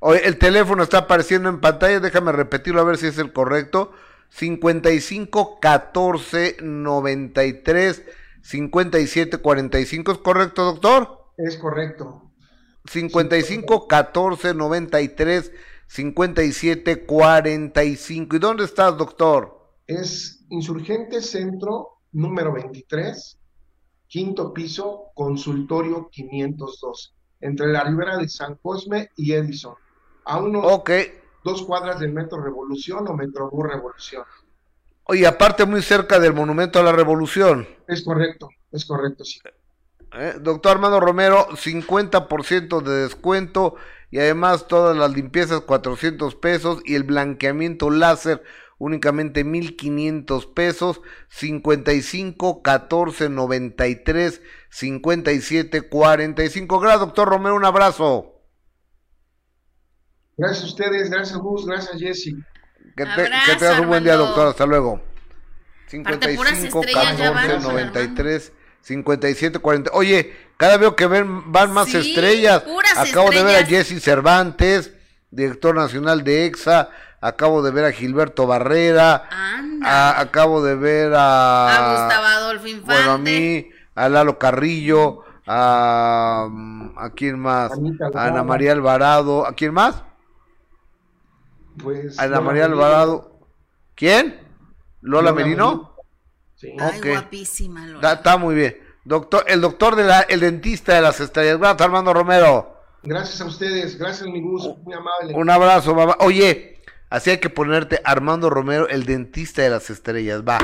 Oye, 0.00 0.26
el 0.26 0.38
teléfono 0.38 0.82
está 0.82 0.98
apareciendo 0.98 1.48
en 1.48 1.60
pantalla, 1.60 1.98
déjame 1.98 2.30
repetirlo 2.32 2.80
a 2.80 2.84
ver 2.84 2.96
si 2.98 3.06
es 3.06 3.18
el 3.18 3.32
correcto. 3.32 3.92
55 4.30 5.58
14 5.60 6.56
93 6.60 8.02
57 8.42 9.38
45, 9.38 10.12
¿es 10.12 10.18
correcto, 10.18 10.64
doctor? 10.64 11.24
Es 11.38 11.56
correcto. 11.56 12.30
55 12.86 13.88
14 13.88 14.54
93 14.54 15.52
57 15.94 17.06
45. 17.06 18.34
¿Y 18.34 18.38
dónde 18.40 18.64
estás, 18.64 18.96
doctor? 18.96 19.76
Es 19.86 20.44
Insurgente 20.50 21.22
Centro 21.22 22.00
número 22.10 22.52
23, 22.52 23.38
quinto 24.08 24.52
piso, 24.52 25.12
consultorio 25.14 26.08
502, 26.10 27.14
entre 27.42 27.68
la 27.68 27.84
ribera 27.84 28.16
de 28.16 28.28
San 28.28 28.56
Cosme 28.56 29.10
y 29.16 29.34
Edison, 29.34 29.74
a 30.24 30.38
unos 30.38 30.82
dos 31.44 31.62
cuadras 31.62 32.00
del 32.00 32.12
Metro 32.12 32.42
Revolución 32.42 33.06
o 33.06 33.14
Metrobús 33.14 33.64
Revolución. 33.64 34.24
Oye, 35.04 35.24
aparte 35.28 35.64
muy 35.64 35.82
cerca 35.82 36.18
del 36.18 36.34
Monumento 36.34 36.80
a 36.80 36.82
la 36.82 36.90
Revolución. 36.90 37.68
Es 37.86 38.02
correcto, 38.02 38.48
es 38.72 38.84
correcto, 38.84 39.24
sí. 39.24 39.38
¿eh? 40.12 40.34
Doctor 40.40 40.72
Armando 40.72 40.98
Romero, 40.98 41.46
50% 41.50 42.82
de 42.82 43.02
descuento 43.04 43.76
y 44.10 44.18
además 44.18 44.68
todas 44.68 44.96
las 44.96 45.12
limpiezas 45.12 45.60
400 45.60 46.34
pesos 46.36 46.80
y 46.84 46.94
el 46.94 47.04
blanqueamiento 47.04 47.90
láser 47.90 48.42
únicamente 48.78 49.44
1500 49.44 50.46
pesos, 50.46 51.00
55 51.28 52.62
14 52.62 53.28
93 53.28 54.42
57 54.70 55.82
45. 55.82 56.80
Gracias, 56.80 57.00
doctor 57.00 57.28
Romero, 57.28 57.56
un 57.56 57.64
abrazo. 57.64 58.42
Gracias 60.36 60.64
a 60.64 60.66
ustedes, 60.66 61.10
gracias 61.10 61.38
Gus, 61.38 61.66
gracias 61.66 62.00
Jessy. 62.00 62.34
Que, 62.96 63.04
te, 63.04 63.10
Abrazo, 63.10 63.52
que 63.52 63.58
tengas 63.58 63.80
un 63.80 63.88
buen 63.88 64.04
día, 64.04 64.16
doctor. 64.16 64.48
Hasta 64.48 64.66
luego. 64.66 65.00
Aparte, 66.00 66.34
puras 66.34 66.58
55 66.58 66.80
estrellas 66.80 67.18
ya 67.18 67.30
van, 67.30 67.48
14 67.48 67.68
93 67.68 68.52
57 68.80 69.58
40. 69.60 69.90
Oye, 69.94 70.36
cada 70.56 70.76
vez 70.76 70.92
que 70.94 71.06
ven 71.06 71.50
van 71.52 71.72
más 71.72 71.88
Sí, 71.88 71.96
estrellas. 71.96 72.62
puras 72.62 72.96
Acabo 72.96 73.30
de 73.30 73.42
ver 73.42 73.62
a. 73.62 73.66
Jesse 73.66 74.02
Cervantes, 74.02 74.92
director 75.30 75.74
nacional 75.74 76.22
de 76.24 76.46
EXA. 76.46 76.90
Acabo 77.20 77.62
de 77.62 77.70
ver 77.70 77.84
a 77.86 77.92
Gilberto 77.92 78.46
Barrera. 78.46 79.28
Anda. 79.30 80.10
a- 80.10 80.20
acabo 80.20 80.62
de 80.62 80.74
ver 80.76 81.12
a. 81.14 81.66
A 81.68 82.04
Gustavo 82.04 82.26
Adolfo 82.26 82.66
Infante. 82.66 82.94
Bueno, 82.94 83.12
a 83.12 83.18
mí, 83.18 83.68
a 83.94 84.08
Lalo 84.08 84.38
Carrillo, 84.38 85.20
a. 85.46 86.48
¿A 86.96 87.10
quién 87.10 87.38
más? 87.38 87.72
A 88.14 88.26
Ana. 88.26 88.42
María 88.44 88.72
Alvarado. 88.72 89.46
¿A 89.46 89.54
quién 89.54 89.72
más? 89.74 90.02
Pues, 91.82 92.18
Ana 92.18 92.28
Lola 92.36 92.40
María. 92.42 92.64
Alvarado. 92.66 93.40
¿Quién? 93.94 94.40
¿Lola, 95.00 95.30
Lola 95.30 95.32
Merino? 95.32 95.96
Sí. 96.56 96.74
Ay, 96.78 97.00
guapísima, 97.00 97.86
Lola. 97.86 98.12
Está 98.12 98.36
muy 98.36 98.54
bien. 98.54 98.78
Doctor, 99.04 99.44
el 99.46 99.60
doctor 99.60 99.96
de 99.96 100.04
la, 100.04 100.20
el 100.20 100.40
dentista 100.40 100.94
de 100.94 101.02
las 101.02 101.20
estrellas. 101.20 101.58
Gracias, 101.58 101.82
Armando 101.82 102.14
Romero. 102.14 102.74
Gracias 103.02 103.40
a 103.42 103.44
ustedes, 103.44 103.98
gracias 103.98 104.26
mi 104.26 104.40
Gus, 104.40 104.66
muy 104.82 104.94
amable. 104.94 105.34
Un 105.34 105.50
abrazo, 105.50 105.94
mamá. 105.94 106.16
Oye, 106.20 106.80
así 107.10 107.30
hay 107.30 107.38
que 107.38 107.50
ponerte 107.50 108.00
Armando 108.02 108.48
Romero, 108.48 108.88
el 108.88 109.04
dentista 109.04 109.60
de 109.60 109.68
las 109.68 109.90
estrellas. 109.90 110.42
Va, 110.42 110.58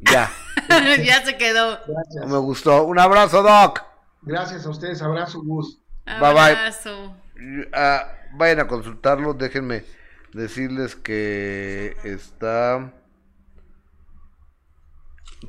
ya. 0.00 0.32
ya 1.04 1.22
se 1.22 1.36
quedó. 1.36 1.78
Gracias. 1.86 2.26
Me 2.26 2.38
gustó. 2.38 2.84
Un 2.84 2.98
abrazo, 2.98 3.42
Doc. 3.42 3.82
Gracias 4.22 4.64
a 4.64 4.70
ustedes, 4.70 5.02
abrazo 5.02 5.42
Gus. 5.42 5.78
Bye, 6.06 6.32
bye. 6.32 6.40
Abrazo. 6.40 7.14
Ah, 7.74 8.10
vayan 8.32 8.60
a 8.60 8.68
consultarlo. 8.68 9.34
Déjenme 9.34 9.84
decirles 10.32 10.96
que 10.96 11.94
está. 12.04 12.90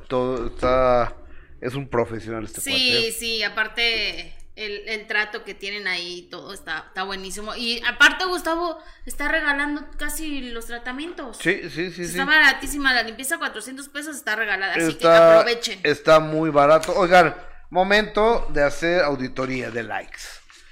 Todo 0.08 0.48
está. 0.48 1.14
Es 1.60 1.74
un 1.74 1.88
profesional 1.88 2.44
este 2.44 2.60
Sí, 2.60 2.70
cuate. 2.70 3.12
sí, 3.12 3.42
aparte 3.42 4.34
el, 4.56 4.88
el 4.88 5.06
trato 5.06 5.44
que 5.44 5.54
tienen 5.54 5.86
ahí, 5.86 6.28
todo 6.30 6.52
está, 6.52 6.84
está 6.88 7.02
buenísimo. 7.04 7.54
Y 7.56 7.80
aparte 7.86 8.24
Gustavo 8.24 8.78
está 9.06 9.28
regalando 9.28 9.86
casi 9.96 10.50
los 10.50 10.66
tratamientos. 10.66 11.38
Sí, 11.40 11.60
sí, 11.64 11.90
sí, 11.90 11.92
sí. 11.92 12.02
Está 12.02 12.24
baratísima, 12.24 12.92
la 12.92 13.02
limpieza 13.02 13.38
400 13.38 13.88
pesos 13.88 14.16
está 14.16 14.34
regalada, 14.36 14.72
así 14.74 14.82
que 14.84 14.90
Está, 14.90 15.38
aprovechen. 15.40 15.80
está 15.84 16.20
muy 16.20 16.50
barato. 16.50 16.92
Oigan, 16.96 17.34
momento 17.70 18.48
de 18.52 18.62
hacer 18.64 19.02
auditoría 19.02 19.70
de 19.70 19.82
likes. 19.84 20.18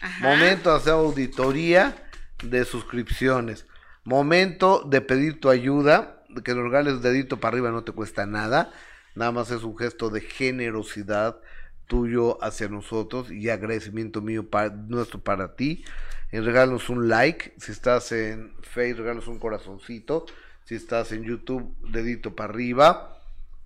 Ajá. 0.01 0.19
Momento 0.25 0.71
de 0.71 0.77
hacer 0.77 0.93
auditoría 0.93 1.97
de 2.43 2.65
suscripciones. 2.65 3.67
Momento 4.05 4.83
de 4.87 5.01
pedir 5.01 5.41
tu 5.41 5.49
ayuda. 5.51 6.13
Que 6.45 6.55
nos 6.55 6.65
regales 6.65 7.01
dedito 7.03 7.39
para 7.41 7.55
arriba 7.55 7.71
no 7.71 7.83
te 7.85 7.93
cuesta 7.93 8.27
nada. 8.27 8.71
Nada 9.17 9.33
más 9.33 9.51
es 9.51 9.65
un 9.65 9.77
gesto 9.77 10.11
de 10.11 10.21
generosidad 10.21 11.41
tuyo 11.87 12.43
hacia 12.45 12.69
nosotros 12.69 13.31
y 13.31 13.49
agradecimiento 13.49 14.21
mío 14.21 14.49
para, 14.49 14.71
nuestro 14.71 15.21
para 15.21 15.57
ti. 15.57 15.85
Eh, 16.31 16.41
regálanos 16.41 16.91
un 16.91 17.09
like. 17.09 17.55
Si 17.59 17.73
estás 17.73 18.13
en 18.13 18.55
Facebook, 18.63 19.01
regálanos 19.01 19.29
un 19.29 19.39
corazoncito. 19.39 20.27
Si 20.65 20.75
estás 20.75 21.13
en 21.13 21.25
YouTube, 21.25 21.75
dedito 21.91 22.37
para 22.37 22.53
arriba. 22.53 23.13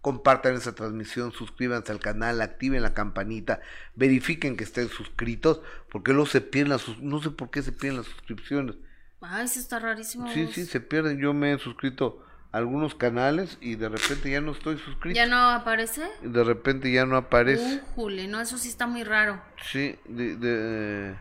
Compartan 0.01 0.55
esa 0.55 0.75
transmisión, 0.75 1.33
suscríbanse 1.33 1.93
al 1.93 2.01
canal, 2.01 2.41
activen 2.41 2.81
la 2.81 2.95
campanita, 2.95 3.61
verifiquen 3.97 4.57
que 4.57 4.65
estén 4.65 4.89
suscritos, 4.89 5.61
porque 5.91 6.13
luego 6.13 6.25
se 6.25 6.41
pierden 6.41 6.71
las 6.71 6.89
no 7.01 7.21
sé 7.21 7.29
por 7.29 7.51
qué 7.51 7.61
se 7.61 7.73
pierden 7.73 7.99
las 7.99 8.07
suscripciones. 8.07 8.77
Ay, 9.21 9.45
eso 9.45 9.61
está 9.61 9.79
rarísimo. 9.79 10.33
Sí, 10.33 10.49
sí, 10.53 10.65
se 10.65 10.81
pierden. 10.81 11.19
Yo 11.19 11.35
me 11.35 11.53
he 11.53 11.59
suscrito 11.59 12.25
algunos 12.53 12.95
canales 12.97 13.59
y 13.61 13.77
de 13.77 13.89
repente 13.89 14.31
ya 14.31 14.41
no 14.41 14.53
estoy 14.53 14.77
suscrito. 14.79 15.15
¿Ya 15.17 15.27
no 15.27 15.51
aparece? 15.51 16.03
De 16.23 16.43
repente 16.45 16.91
ya 16.91 17.07
no 17.07 17.17
aparece. 17.17 17.81
Jule, 17.95 18.27
no, 18.27 18.41
eso 18.41 18.59
sí 18.59 18.69
está 18.69 18.87
muy 18.87 19.05
raro. 19.05 19.41
Sí, 19.71 19.97
de, 20.07 20.37
de- 20.37 21.17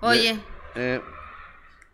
Oye, 0.00 0.38
eh, 0.76 1.00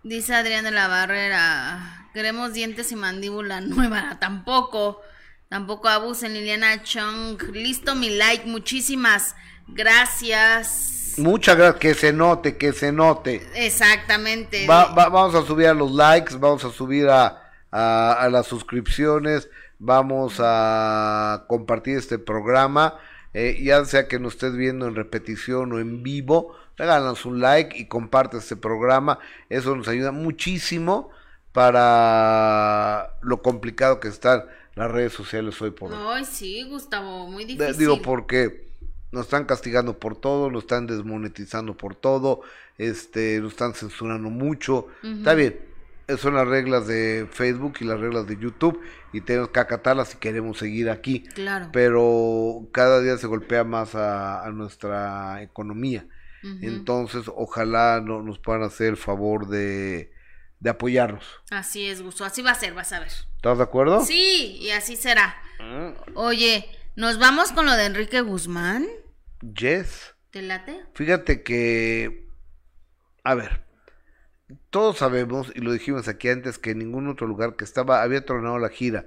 dice 0.02 0.34
Adrián 0.34 0.64
de 0.64 0.70
la 0.70 0.88
Barrera, 0.88 2.08
queremos 2.12 2.52
dientes 2.52 2.92
y 2.92 2.96
mandíbula 2.96 3.60
nueva. 3.62 4.18
Tampoco, 4.20 5.00
tampoco 5.48 5.88
abusen, 5.88 6.34
Liliana 6.34 6.82
Chung. 6.82 7.40
Listo 7.54 7.94
mi 7.94 8.10
like, 8.10 8.44
muchísimas 8.46 9.34
gracias. 9.68 11.14
Muchas 11.18 11.56
gracias, 11.56 11.80
que 11.80 11.94
se 11.94 12.12
note, 12.12 12.56
que 12.56 12.72
se 12.72 12.90
note. 12.92 13.46
Exactamente. 13.54 14.66
Va- 14.66 14.92
va- 14.94 15.08
vamos 15.08 15.34
a 15.34 15.46
subir 15.46 15.66
a 15.68 15.74
los 15.74 15.90
likes, 15.92 16.36
vamos 16.36 16.64
a 16.64 16.70
subir 16.70 17.08
a, 17.08 17.41
a- 17.72 18.12
a 18.12 18.28
las 18.30 18.46
suscripciones, 18.46 19.48
vamos 19.80 20.36
a 20.38 21.44
compartir 21.48 21.96
este 21.98 22.18
programa, 22.20 22.98
eh, 23.34 23.58
ya 23.62 23.84
sea 23.84 24.06
que 24.06 24.20
nos 24.20 24.34
estés 24.34 24.54
viendo 24.54 24.86
en 24.86 24.94
repetición 24.94 25.72
o 25.72 25.80
en 25.80 26.02
vivo, 26.04 26.54
regálanos 26.76 27.24
un 27.26 27.40
like 27.40 27.76
y 27.76 27.86
comparte 27.86 28.36
este 28.36 28.56
programa, 28.56 29.18
eso 29.48 29.74
nos 29.74 29.88
ayuda 29.88 30.12
muchísimo 30.12 31.10
para 31.52 33.10
lo 33.22 33.42
complicado 33.42 34.00
que 34.00 34.08
están 34.08 34.44
las 34.74 34.90
redes 34.90 35.12
sociales 35.12 35.60
hoy 35.60 35.70
por 35.70 35.92
hoy. 35.92 35.98
Ay, 36.08 36.24
sí, 36.24 36.62
Gustavo, 36.64 37.26
muy 37.28 37.44
difícil. 37.44 37.76
Digo, 37.76 38.00
porque 38.02 38.68
nos 39.10 39.24
están 39.26 39.44
castigando 39.44 39.98
por 39.98 40.16
todo, 40.16 40.50
nos 40.50 40.62
están 40.64 40.86
desmonetizando 40.86 41.76
por 41.76 41.94
todo, 41.94 42.40
este, 42.78 43.38
nos 43.40 43.52
están 43.52 43.74
censurando 43.74 44.30
mucho. 44.30 44.86
Está 45.02 45.34
bien, 45.34 45.58
son 46.16 46.34
las 46.34 46.46
reglas 46.48 46.86
de 46.86 47.28
Facebook 47.30 47.74
y 47.80 47.84
las 47.84 48.00
reglas 48.00 48.26
de 48.26 48.36
YouTube 48.38 48.80
y 49.12 49.20
tenemos 49.20 49.50
que 49.50 49.60
acatarlas 49.60 50.08
si 50.08 50.18
queremos 50.18 50.58
seguir 50.58 50.90
aquí. 50.90 51.24
Claro. 51.34 51.68
Pero 51.72 52.68
cada 52.72 53.00
día 53.00 53.16
se 53.18 53.26
golpea 53.26 53.64
más 53.64 53.94
a, 53.94 54.44
a 54.44 54.50
nuestra 54.50 55.42
economía. 55.42 56.06
Entonces, 56.60 57.26
ojalá 57.32 58.00
no, 58.04 58.20
nos 58.20 58.40
puedan 58.40 58.64
hacer 58.64 58.88
el 58.88 58.96
favor 58.96 59.46
de, 59.46 60.10
de 60.58 60.70
apoyarnos. 60.70 61.24
Así 61.50 61.86
es, 61.86 62.02
Gustavo. 62.02 62.26
Así 62.28 62.42
va 62.42 62.50
a 62.50 62.56
ser, 62.56 62.74
vas 62.74 62.92
a 62.92 62.98
ver. 62.98 63.12
¿Estás 63.36 63.58
de 63.58 63.64
acuerdo? 63.64 64.04
Sí, 64.04 64.56
y 64.60 64.70
así 64.70 64.96
será. 64.96 65.36
Mm, 65.60 66.16
Oye, 66.16 66.66
¿nos 66.96 67.20
vamos 67.20 67.52
con 67.52 67.66
lo 67.66 67.72
de 67.74 67.86
Enrique 67.86 68.20
Guzmán? 68.22 68.88
Yes. 69.40 70.14
¿Te 70.30 70.42
late? 70.42 70.80
Fíjate 70.94 71.44
que, 71.44 72.26
a 73.22 73.34
ver, 73.36 73.61
todos 74.72 74.98
sabemos, 74.98 75.52
y 75.54 75.60
lo 75.60 75.72
dijimos 75.72 76.08
aquí 76.08 76.28
antes, 76.28 76.58
que 76.58 76.72
en 76.72 76.80
ningún 76.80 77.06
otro 77.06 77.28
lugar 77.28 77.54
que 77.54 77.62
estaba, 77.62 78.02
había 78.02 78.24
tronado 78.24 78.58
la 78.58 78.70
gira 78.70 79.06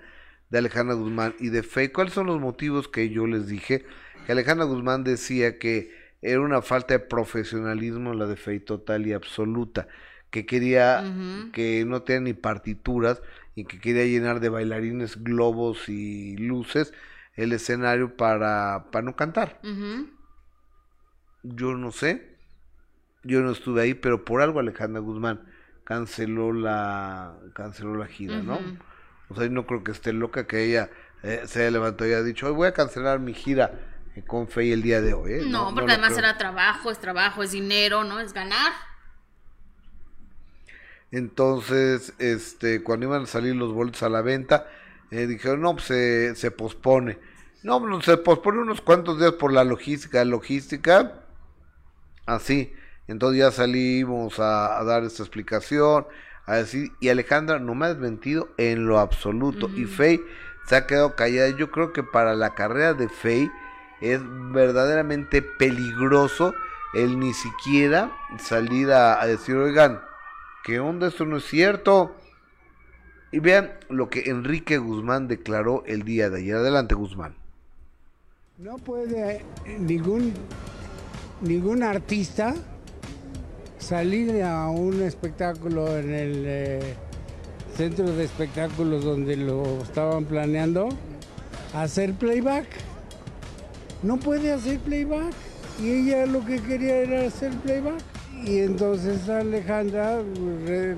de 0.49 0.59
Alejandra 0.59 0.95
Guzmán 0.95 1.36
y 1.39 1.49
de 1.49 1.63
Faye. 1.63 1.91
¿Cuáles 1.91 2.13
son 2.13 2.28
los 2.28 2.39
motivos 2.39 2.88
que 2.88 3.09
yo 3.09 3.28
les 3.28 3.47
dije? 3.47 3.84
Que 4.26 4.32
Alejandra 4.32 4.66
Guzmán 4.66 5.03
decía 5.03 5.59
que 5.59 5.91
era 6.22 6.39
una 6.39 6.61
falta 6.61 6.93
de 6.93 6.99
profesionalismo 6.99 8.13
la 8.13 8.28
de 8.28 8.38
Faye 8.38 8.61
total 8.61 9.05
y 9.05 9.11
absoluta, 9.11 9.89
que 10.30 10.45
quería, 10.45 11.03
que 11.51 11.84
no 11.86 12.03
tenía 12.03 12.22
ni 12.22 12.34
partituras 12.34 13.22
y 13.55 13.66
que 13.66 13.80
quería 13.80 14.05
llenar 14.05 14.39
de 14.39 14.49
bailarines, 14.49 15.22
globos 15.22 15.89
y 15.89 16.38
luces 16.38 16.93
el 17.36 17.51
escenario 17.51 18.16
para, 18.16 18.86
para 18.91 19.03
no 19.03 19.18
cantar 19.18 19.59
yo 21.45 21.76
no 21.76 21.91
sé, 21.91 22.38
yo 23.24 23.41
no 23.41 23.51
estuve 23.51 23.82
ahí, 23.82 23.93
pero 23.93 24.26
por 24.26 24.41
algo 24.41 24.59
Alejandra 24.59 25.01
Guzmán 25.01 25.41
canceló 25.86 26.51
la 26.51 27.33
canceló 27.53 27.95
la 27.95 28.07
gira, 28.07 28.41
¿no? 28.41 28.59
O 29.29 29.36
sea, 29.36 29.45
yo 29.45 29.51
no 29.51 29.65
creo 29.65 29.83
que 29.83 29.91
esté 29.91 30.11
loca 30.11 30.45
que 30.45 30.65
ella 30.65 30.89
eh, 31.23 31.43
se 31.45 31.61
haya 31.61 31.71
levantado 31.71 32.09
y 32.09 32.13
haya 32.13 32.23
dicho, 32.23 32.47
hoy 32.47 32.53
voy 32.53 32.67
a 32.67 32.73
cancelar 32.73 33.19
mi 33.19 33.33
gira 33.33 33.71
eh, 34.15 34.23
con 34.25 34.47
Fe 34.47 34.73
el 34.73 34.81
día 34.81 35.01
de 35.01 35.13
hoy. 35.13 35.33
¿eh? 35.33 35.43
No, 35.47 35.73
porque 35.73 35.93
además 35.93 36.09
creo. 36.09 36.19
era 36.19 36.38
trabajo, 36.38 36.91
es 36.91 36.99
trabajo, 36.99 37.41
es 37.41 37.51
dinero, 37.51 38.03
¿no? 38.03 38.19
Es 38.19 38.33
ganar. 38.33 38.73
Entonces, 41.11 42.13
este, 42.19 42.83
cuando 42.83 43.05
iban 43.05 43.23
a 43.23 43.27
salir 43.27 43.55
los 43.55 43.71
boletos 43.71 44.03
a 44.03 44.09
la 44.09 44.21
venta, 44.21 44.67
eh, 45.11 45.27
dijeron, 45.27 45.61
no, 45.61 45.73
pues 45.73 45.86
se, 45.86 46.36
se 46.36 46.51
pospone. 46.51 47.17
No, 47.63 47.79
pues, 47.79 48.05
se 48.05 48.17
pospone 48.17 48.59
unos 48.59 48.81
cuantos 48.81 49.19
días 49.19 49.33
por 49.33 49.53
la 49.53 49.63
logística. 49.63 50.25
Logística, 50.25 51.23
así. 52.25 52.73
Entonces 53.08 53.39
ya 53.39 53.51
salimos 53.51 54.39
a, 54.39 54.80
a 54.80 54.84
dar 54.84 55.03
esta 55.03 55.24
explicación, 55.24 56.06
a 56.45 56.56
decir, 56.56 56.91
y 56.99 57.10
Alejandra 57.10 57.60
no 57.60 57.76
me 57.76 57.86
ha 57.86 57.89
desmentido 57.89 58.49
en 58.58 58.88
lo 58.88 58.99
absoluto. 58.99 59.70
Y 59.76 59.86
Faye 59.86 60.22
se 60.68 60.76
ha 60.76 60.88
quedado 60.88 61.16
callada. 61.16 61.49
Yo 61.49 61.72
creo 61.72 61.93
que 61.93 62.03
para 62.03 62.36
la 62.36 62.56
carrera 62.56 62.93
de 62.93 63.10
Faye 63.10 63.51
es 64.01 64.22
verdaderamente 64.51 65.41
peligroso 65.41 66.53
el 66.93 67.20
ni 67.20 67.34
siquiera 67.34 68.12
salir 68.39 68.91
a, 68.91 69.22
a 69.22 69.28
decir, 69.28 69.56
oigan, 69.56 70.01
¿qué 70.64 70.80
onda? 70.80 71.08
Esto 71.08 71.26
no 71.26 71.38
es 71.38 71.45
cierto. 71.45 72.16
Y 73.32 73.39
vean 73.39 73.74
lo 73.89 74.10
que 74.10 74.30
Enrique 74.30 74.78
Guzmán 74.78 75.28
declaró 75.28 75.84
el 75.86 76.03
día 76.03 76.30
de 76.30 76.39
ayer. 76.39 76.56
Adelante, 76.56 76.95
Guzmán. 76.95 77.36
No 78.58 78.78
puede 78.78 79.43
ningún, 79.80 80.34
ningún 81.41 81.84
artista 81.84 82.56
salir 83.86 84.41
a 84.41 84.69
un 84.69 85.01
espectáculo 85.03 85.95
en 85.97 86.11
el 86.13 86.43
eh, 86.47 86.79
centro 87.77 88.11
de 88.11 88.23
espectáculos 88.23 89.03
donde 89.05 89.38
lo 89.38 89.81
estaban 89.83 90.25
planeando, 90.25 90.89
hacer 91.73 92.13
playback. 92.15 92.65
No 94.01 94.17
puede 94.17 94.51
hacer 94.53 94.79
playback. 94.79 95.33
Y 95.79 95.91
ella 95.91 96.25
lo 96.25 96.43
que 96.45 96.61
quería 96.61 96.97
era 96.97 97.27
hacer 97.27 97.51
playback. 97.57 97.99
Y 98.43 98.59
entonces 98.59 99.27
Alejandra 99.29 100.21
re- 100.65 100.95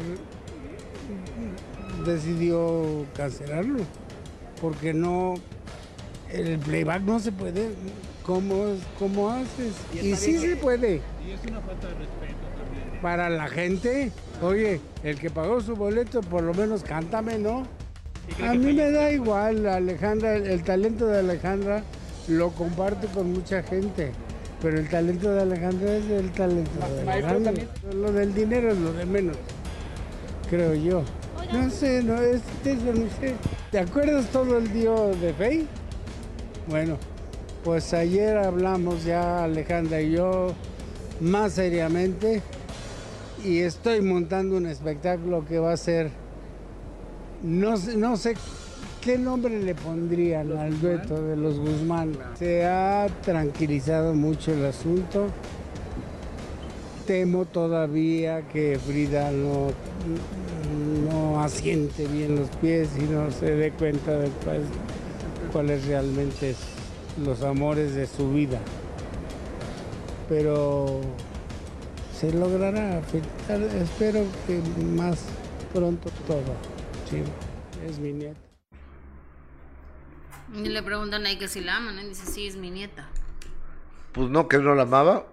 decidió 2.05 3.05
cancelarlo. 3.15 3.79
Porque 4.61 4.93
no, 4.93 5.35
el 6.31 6.57
playback 6.59 7.01
no 7.03 7.19
se 7.19 7.31
puede. 7.31 7.69
¿Cómo, 8.23 8.75
cómo 8.99 9.29
haces? 9.29 9.73
Y 9.93 10.15
sí 10.15 10.37
se 10.37 10.55
puede. 10.57 11.01
Para 13.01 13.29
la 13.29 13.47
gente, 13.47 14.11
oye, 14.41 14.81
el 15.03 15.19
que 15.19 15.29
pagó 15.29 15.61
su 15.61 15.75
boleto, 15.75 16.21
por 16.21 16.43
lo 16.43 16.53
menos 16.53 16.83
cántame, 16.83 17.37
¿no? 17.37 17.63
A 18.43 18.53
mí 18.53 18.73
me 18.73 18.91
da 18.91 19.11
igual, 19.11 19.65
Alejandra, 19.67 20.35
el, 20.35 20.47
el 20.47 20.63
talento 20.63 21.07
de 21.07 21.19
Alejandra 21.19 21.83
lo 22.27 22.49
comparto 22.51 23.07
con 23.09 23.31
mucha 23.31 23.63
gente, 23.63 24.11
pero 24.61 24.79
el 24.79 24.89
talento 24.89 25.31
de 25.31 25.41
Alejandra 25.41 25.95
es 25.95 26.09
el 26.09 26.31
talento 26.31 26.71
de 27.05 27.11
Alejandra. 27.11 27.53
Lo 27.93 28.11
del 28.11 28.33
dinero 28.33 28.71
es 28.71 28.77
lo 28.77 28.93
de 28.93 29.05
menos, 29.05 29.37
creo 30.49 30.73
yo. 30.73 31.03
No 31.53 31.69
sé, 31.69 32.03
no 32.03 32.21
es 32.21 32.41
eso, 32.65 32.93
no 32.93 33.07
sé. 33.21 33.35
¿Te 33.71 33.79
acuerdas 33.79 34.25
todo 34.31 34.57
el 34.57 34.73
día 34.73 34.91
de 34.91 35.33
Fey? 35.33 35.67
Bueno, 36.67 36.97
pues 37.63 37.93
ayer 37.93 38.37
hablamos 38.37 39.05
ya 39.05 39.45
Alejandra 39.45 40.01
y 40.01 40.11
yo 40.11 40.53
más 41.21 41.53
seriamente 41.53 42.41
y 43.43 43.59
estoy 43.59 44.01
montando 44.01 44.57
un 44.57 44.65
espectáculo 44.65 45.45
que 45.45 45.59
va 45.59 45.73
a 45.73 45.77
ser, 45.77 46.09
no, 47.43 47.77
sé- 47.77 47.95
no 47.97 48.17
sé 48.17 48.35
qué 49.01 49.17
nombre 49.17 49.61
le 49.61 49.75
pondrían 49.75 50.51
al 50.57 50.79
dueto 50.81 51.21
de 51.21 51.35
los 51.37 51.59
Guzmán. 51.59 52.13
Se 52.37 52.65
ha 52.65 53.07
tranquilizado 53.23 54.13
mucho 54.13 54.53
el 54.53 54.65
asunto. 54.65 55.27
Temo 57.05 57.45
todavía 57.45 58.41
que 58.49 58.77
Frida 58.85 59.31
no, 59.31 59.67
no 61.09 61.41
asiente 61.41 62.05
bien 62.07 62.35
los 62.35 62.49
pies 62.57 62.89
y 62.99 63.03
no 63.03 63.31
se 63.31 63.51
dé 63.55 63.71
cuenta 63.71 64.11
de 64.17 64.27
cuál- 64.43 64.65
cuáles 65.53 65.85
realmente 65.87 66.49
es 66.49 66.57
los 67.23 67.43
amores 67.43 67.95
de 67.95 68.07
su 68.07 68.29
vida. 68.33 68.59
Pero 70.27 70.99
se 72.19 72.31
logrará, 72.33 73.01
espero 73.79 74.25
que 74.47 74.59
más 74.95 75.25
pronto 75.73 76.09
todo. 76.25 76.55
Sí, 77.09 77.21
es 77.85 77.99
mi 77.99 78.11
nieta. 78.11 78.39
Y 80.55 80.69
le 80.69 80.81
preguntan 80.81 81.25
ahí 81.25 81.37
que 81.37 81.47
si 81.47 81.61
la 81.61 81.77
aman, 81.77 81.99
y 81.99 82.09
dice, 82.09 82.25
sí, 82.25 82.47
es 82.47 82.55
mi 82.55 82.71
nieta. 82.71 83.07
Pues 84.13 84.29
no, 84.29 84.47
que 84.47 84.57
no 84.57 84.73
la 84.73 84.83
amaba. 84.83 85.27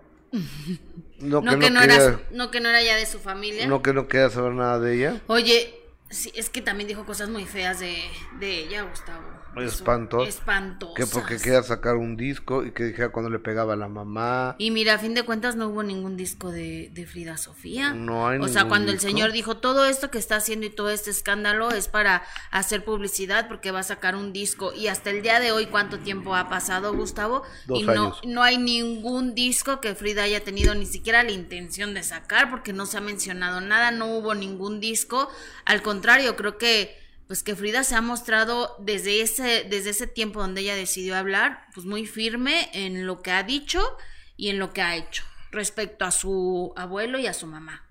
No, 1.21 1.41
No, 1.41 1.53
que, 1.53 1.59
que 1.59 1.71
no, 1.71 1.77
no, 1.77 1.81
quería, 1.81 1.97
era, 1.97 2.21
no 2.33 2.51
que 2.51 2.61
no 2.61 2.69
era 2.69 2.83
ya 2.83 2.97
de 2.97 3.07
su 3.07 3.19
familia. 3.19 3.67
no 3.67 3.81
que 3.81 3.95
no 3.95 4.09
quería 4.09 4.29
saber 4.29 4.53
nada 4.53 4.79
de 4.79 4.97
ella. 4.97 5.23
Oye, 5.29 5.75
sí, 6.11 6.33
es 6.35 6.51
que 6.51 6.61
también 6.61 6.89
dijo 6.89 7.07
cosas 7.07 7.31
muy 7.31 7.47
feas 7.47 7.81
de, 7.81 7.97
de 8.41 8.59
ella, 8.59 8.83
Gustavo. 8.83 9.23
Eso, 9.63 9.77
Espantos. 9.77 10.29
Espantosas. 10.29 10.97
Que 10.97 11.07
porque 11.07 11.39
quería 11.39 11.63
sacar 11.63 11.97
un 11.97 12.17
disco 12.17 12.65
y 12.65 12.73
que 12.73 12.85
dijera 12.85 13.11
cuando 13.11 13.31
le 13.31 13.39
pegaba 13.39 13.75
a 13.75 13.77
la 13.77 13.89
mamá. 13.89 14.57
Y 14.59 14.71
mira, 14.71 14.95
a 14.95 14.99
fin 14.99 15.15
de 15.15 15.23
cuentas 15.23 15.57
no 15.57 15.69
hubo 15.69 15.83
ningún 15.83 16.17
disco 16.17 16.51
de, 16.51 16.91
de 16.93 17.07
Frida 17.07 17.37
Sofía. 17.37 17.93
No 17.93 18.29
hay 18.29 18.39
O 18.39 18.49
sea, 18.49 18.67
cuando 18.67 18.93
el 18.93 19.01
señor 19.01 19.33
dijo 19.33 19.57
todo 19.57 19.87
esto 19.87 20.11
que 20.11 20.19
está 20.19 20.37
haciendo 20.37 20.67
y 20.67 20.71
todo 20.71 20.91
este 20.91 21.11
escándalo 21.11 21.71
es 21.71 21.89
para 21.89 22.23
hacer 22.51 22.85
publicidad 22.85 23.49
porque 23.49 23.71
va 23.71 23.81
a 23.81 23.85
sacar 23.85 24.17
un 24.17 24.33
disco. 24.33 24.73
Y 24.73 24.89
hasta 24.89 25.11
el 25.11 25.23
día 25.23 25.41
de 25.41 25.53
hoy, 25.53 25.67
¿cuánto 25.67 25.99
tiempo 25.99 26.35
ha 26.35 26.49
pasado, 26.49 26.95
Gustavo? 26.95 27.43
Dos 27.67 27.81
y 27.81 27.85
no, 27.85 27.93
años. 27.93 28.21
no 28.25 28.43
hay 28.43 28.59
ningún 28.59 29.35
disco 29.35 29.81
que 29.81 29.95
Frida 29.95 30.25
haya 30.25 30.43
tenido 30.43 30.75
ni 30.75 30.87
siquiera 30.87 31.23
la 31.23 31.33
intención 31.33 31.95
de 31.95 32.03
sacar 32.03 32.51
porque 32.51 32.73
no 32.73 32.87
se 32.87 32.99
ha 32.99 33.01
mencionado 33.01 33.61
nada, 33.61 33.91
no 33.91 34.07
hubo 34.07 34.35
ningún 34.35 34.81
disco. 34.81 35.29
Al 35.65 35.83
contrario, 35.83 36.37
creo 36.37 36.59
que 36.59 37.04
pues 37.27 37.43
que 37.43 37.57
Frida 37.57 37.85
se 37.85 37.95
ha 37.95 38.01
mostrado 38.01 38.77
desde 38.81 39.21
ese 39.23 39.65
desde 39.69 39.91
ese 39.91 40.07
tiempo 40.07 40.41
donde 40.41 40.61
ella 40.63 40.75
decidió 40.77 41.17
hablar, 41.17 41.67
pues 41.75 41.87
muy 41.87 42.07
firme 42.07 42.69
en 42.73 43.07
lo 43.07 43.23
que 43.23 43.31
ha 43.33 43.43
dicho 43.43 43.83
y 44.37 44.49
en 44.51 44.59
lo 44.59 44.73
que 44.73 44.83
ha 44.83 44.97
hecho. 44.97 45.25
respecto 45.51 46.05
a 46.05 46.11
su 46.11 46.73
abuelo 46.77 47.19
y 47.19 47.27
a 47.29 47.33
su 47.33 47.47
mamá. 47.47 47.89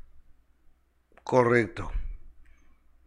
Correcto. 1.23 1.91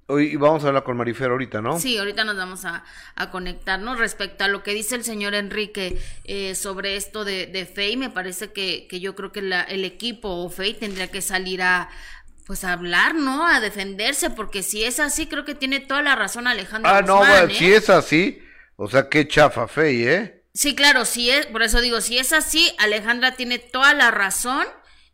Hoy 0.09 0.27
y 0.33 0.37
vamos 0.37 0.65
a 0.65 0.69
hablar 0.69 0.85
con 0.85 0.97
Marifer 0.97 1.31
ahorita, 1.31 1.61
¿no? 1.61 1.81
Sí, 1.81 1.99
ahorita 1.99 2.23
nos 2.25 2.37
vamos 2.37 2.65
a, 2.65 2.85
a 3.17 3.31
conectarnos 3.31 3.99
respecto 3.99 4.45
a 4.45 4.49
lo 4.49 4.63
que 4.63 4.73
dice 4.73 4.95
el 4.95 5.03
señor 5.05 5.35
Enrique 5.35 6.01
eh, 6.25 6.55
sobre 6.55 6.97
esto 6.97 7.25
de, 7.25 7.47
de 7.49 7.67
Fey. 7.67 7.97
Me 7.97 8.09
parece 8.09 8.53
que, 8.53 8.87
que 8.89 9.01
yo 9.01 9.17
creo 9.17 9.33
que 9.33 9.43
la, 9.43 9.63
el 9.63 9.85
equipo 9.85 10.29
o 10.29 10.49
Fey 10.49 10.75
tendría 10.75 11.11
que 11.11 11.21
salir 11.23 11.61
a 11.61 11.89
pues 12.47 12.63
a 12.63 12.73
hablar, 12.73 13.15
¿no? 13.17 13.47
A 13.47 13.61
defenderse, 13.61 14.31
porque 14.31 14.63
si 14.63 14.85
es 14.85 15.01
así, 15.01 15.27
creo 15.27 15.45
que 15.45 15.57
tiene 15.57 15.81
toda 15.81 16.01
la 16.03 16.15
razón 16.15 16.47
Alejandro. 16.47 16.91
Ah, 16.91 17.03
no, 17.03 17.19
bueno, 17.19 17.49
¿eh? 17.49 17.55
si 17.55 17.73
es 17.73 17.91
así, 17.91 18.41
o 18.77 18.89
sea, 18.89 19.09
qué 19.09 19.27
chafa 19.27 19.67
Fey, 19.67 20.07
¿eh? 20.07 20.45
Sí, 20.55 20.75
claro, 20.75 21.05
si 21.05 21.29
es, 21.29 21.47
por 21.47 21.63
eso 21.63 21.81
digo, 21.81 22.01
si 22.01 22.19
es 22.19 22.33
así, 22.33 22.73
Alejandra 22.79 23.33
tiene 23.33 23.59
toda 23.59 23.95
la 23.95 24.13
razón 24.13 24.65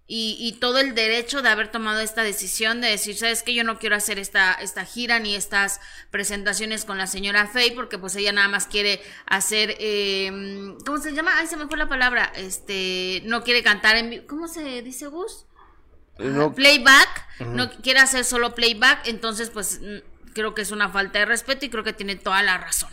y, 0.07 0.37
y 0.39 0.61
todo 0.61 0.79
el 0.79 0.95
derecho 0.95 1.41
de 1.41 1.49
haber 1.49 1.69
tomado 1.69 2.01
esta 2.01 2.23
decisión 2.23 2.83
de 2.83 2.89
decir, 2.89 3.17
sabes 3.17 3.43
que 3.43 3.55
yo 3.55 3.65
no 3.65 3.79
quiero 3.79 3.97
hacer 3.97 4.19
esta, 4.19 4.53
esta 4.53 4.85
gira 4.85 5.19
ni 5.19 5.35
estas 5.35 5.81
presentaciones 6.11 6.85
con 6.85 6.99
la 6.99 7.07
señora 7.07 7.47
Fey, 7.47 7.71
porque 7.71 7.97
pues 7.97 8.15
ella 8.15 8.33
nada 8.33 8.49
más 8.49 8.67
quiere 8.67 9.01
hacer, 9.27 9.75
eh, 9.81 10.77
¿cómo 10.85 10.99
se 10.99 11.13
llama? 11.13 11.33
Ay, 11.39 11.47
se 11.47 11.57
me 11.57 11.67
fue 11.67 11.79
la 11.79 11.89
palabra, 11.89 12.31
este, 12.37 13.23
no 13.25 13.43
quiere 13.43 13.63
cantar 13.63 13.97
en 13.97 14.27
¿cómo 14.27 14.49
se 14.49 14.83
dice 14.83 15.07
Gus? 15.07 15.47
No- 16.19 16.53
playback, 16.55 17.27
no 17.41 17.71
quiere 17.83 18.01
hacer 18.01 18.25
solo 18.25 18.55
playback, 18.55 19.07
entonces 19.09 19.51
pues 19.51 19.81
creo 20.35 20.55
que 20.55 20.63
es 20.63 20.71
una 20.71 20.89
falta 20.89 21.19
de 21.19 21.25
respeto 21.27 21.65
y 21.67 21.71
creo 21.71 21.85
que 21.85 21.93
tiene 21.93 22.17
toda 22.17 22.43
la 22.43 22.59
razón. 22.59 22.91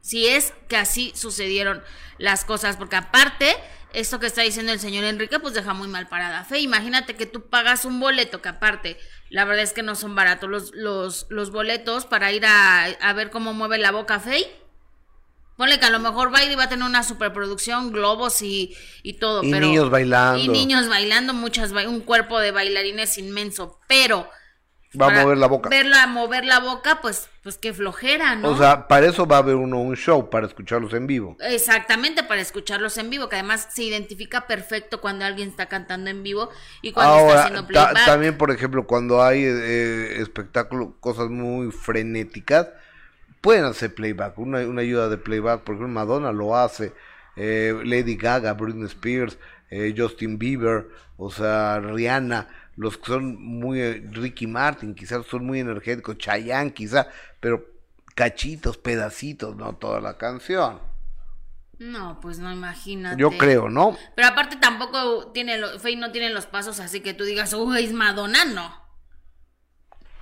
Si 0.00 0.26
es 0.26 0.52
que 0.68 0.76
así 0.76 1.12
sucedieron 1.16 1.82
las 2.18 2.44
cosas, 2.44 2.76
porque 2.76 2.94
aparte, 2.96 3.56
esto 3.92 4.20
que 4.20 4.26
está 4.26 4.42
diciendo 4.42 4.72
el 4.72 4.78
señor 4.78 5.04
Enrique, 5.04 5.40
pues 5.40 5.54
deja 5.54 5.72
muy 5.74 5.88
mal 5.88 6.06
parada 6.06 6.44
fe. 6.44 6.60
Imagínate 6.60 7.16
que 7.16 7.26
tú 7.26 7.48
pagas 7.48 7.84
un 7.84 7.98
boleto, 7.98 8.40
que 8.40 8.48
aparte, 8.50 8.98
la 9.30 9.44
verdad 9.44 9.64
es 9.64 9.72
que 9.72 9.82
no 9.82 9.96
son 9.96 10.14
baratos 10.14 10.48
los, 10.48 10.70
los, 10.74 11.26
los 11.30 11.50
boletos 11.50 12.06
para 12.06 12.30
ir 12.30 12.46
a, 12.46 12.84
a 12.84 13.12
ver 13.14 13.30
cómo 13.30 13.52
mueve 13.52 13.78
la 13.78 13.90
boca 13.90 14.20
Fey. 14.20 14.46
Ponle 15.56 15.80
que 15.80 15.86
a 15.86 15.90
lo 15.90 15.98
mejor 15.98 16.30
y 16.50 16.54
va 16.54 16.64
a 16.64 16.68
tener 16.68 16.84
una 16.84 17.02
superproducción, 17.02 17.90
globos 17.90 18.42
y, 18.42 18.76
y 19.02 19.14
todo. 19.14 19.42
Y 19.42 19.50
pero, 19.50 19.66
niños 19.66 19.90
bailando. 19.90 20.38
Y 20.38 20.48
niños 20.48 20.88
bailando, 20.88 21.32
muchas, 21.32 21.72
un 21.72 22.00
cuerpo 22.00 22.38
de 22.38 22.50
bailarines 22.50 23.16
inmenso. 23.16 23.80
Pero 23.88 24.28
Va 25.00 25.06
a 25.08 25.22
mover 25.22 25.38
la 25.38 25.46
boca. 25.46 25.68
Verla 25.68 26.06
mover 26.06 26.44
la 26.44 26.60
boca, 26.60 27.00
pues, 27.02 27.28
pues 27.42 27.58
qué 27.58 27.72
flojera, 27.72 28.34
¿no? 28.36 28.50
O 28.50 28.56
sea, 28.56 28.88
para 28.88 29.06
eso 29.06 29.26
va 29.26 29.36
a 29.36 29.38
haber 29.40 29.56
uno 29.56 29.80
un 29.80 29.96
show, 29.96 30.30
para 30.30 30.46
escucharlos 30.46 30.92
en 30.94 31.06
vivo. 31.06 31.36
Exactamente, 31.40 32.22
para 32.22 32.40
escucharlos 32.40 32.96
en 32.98 33.10
vivo, 33.10 33.28
que 33.28 33.36
además 33.36 33.68
se 33.72 33.84
identifica 33.84 34.46
perfecto 34.46 35.00
cuando 35.00 35.24
alguien 35.24 35.48
está 35.50 35.66
cantando 35.66 36.10
en 36.10 36.22
vivo 36.22 36.50
y 36.82 36.92
cuando 36.92 37.18
está 37.18 37.40
haciendo 37.40 37.62
ta- 37.62 37.68
playback. 37.68 38.06
también, 38.06 38.38
por 38.38 38.50
ejemplo, 38.50 38.86
cuando 38.86 39.22
hay 39.22 39.42
eh, 39.44 40.20
espectáculo, 40.20 40.96
cosas 41.00 41.28
muy 41.28 41.72
frenéticas, 41.72 42.68
pueden 43.46 43.64
hacer 43.64 43.94
playback, 43.94 44.36
una, 44.38 44.58
una 44.66 44.82
ayuda 44.82 45.08
de 45.08 45.18
playback, 45.18 45.60
por 45.60 45.76
ejemplo, 45.76 45.94
Madonna 45.94 46.32
lo 46.32 46.56
hace, 46.56 46.92
eh, 47.36 47.80
Lady 47.84 48.16
Gaga, 48.16 48.54
Britney 48.54 48.86
Spears, 48.86 49.38
eh, 49.70 49.94
Justin 49.96 50.36
Bieber, 50.36 50.88
o 51.16 51.30
sea, 51.30 51.78
Rihanna, 51.78 52.48
los 52.74 52.98
que 52.98 53.06
son 53.06 53.40
muy, 53.40 53.80
eh, 53.80 54.04
Ricky 54.10 54.48
Martin, 54.48 54.96
quizás 54.96 55.26
son 55.26 55.46
muy 55.46 55.60
energéticos, 55.60 56.18
Chayanne 56.18 56.72
quizás, 56.72 57.06
pero 57.38 57.64
cachitos, 58.16 58.78
pedacitos, 58.78 59.54
no 59.54 59.76
toda 59.76 60.00
la 60.00 60.18
canción. 60.18 60.80
No, 61.78 62.18
pues 62.20 62.40
no, 62.40 62.50
imagínate. 62.50 63.20
Yo 63.20 63.30
creo, 63.30 63.68
¿no? 63.68 63.96
Pero 64.16 64.26
aparte 64.26 64.56
tampoco 64.56 65.28
tiene, 65.28 65.78
Faye 65.78 65.94
no 65.94 66.10
tiene 66.10 66.30
los 66.30 66.46
pasos 66.46 66.80
así 66.80 66.98
que 66.98 67.14
tú 67.14 67.22
digas, 67.22 67.54
uy, 67.54 67.84
es 67.84 67.92
Madonna, 67.92 68.44
no. 68.44 68.85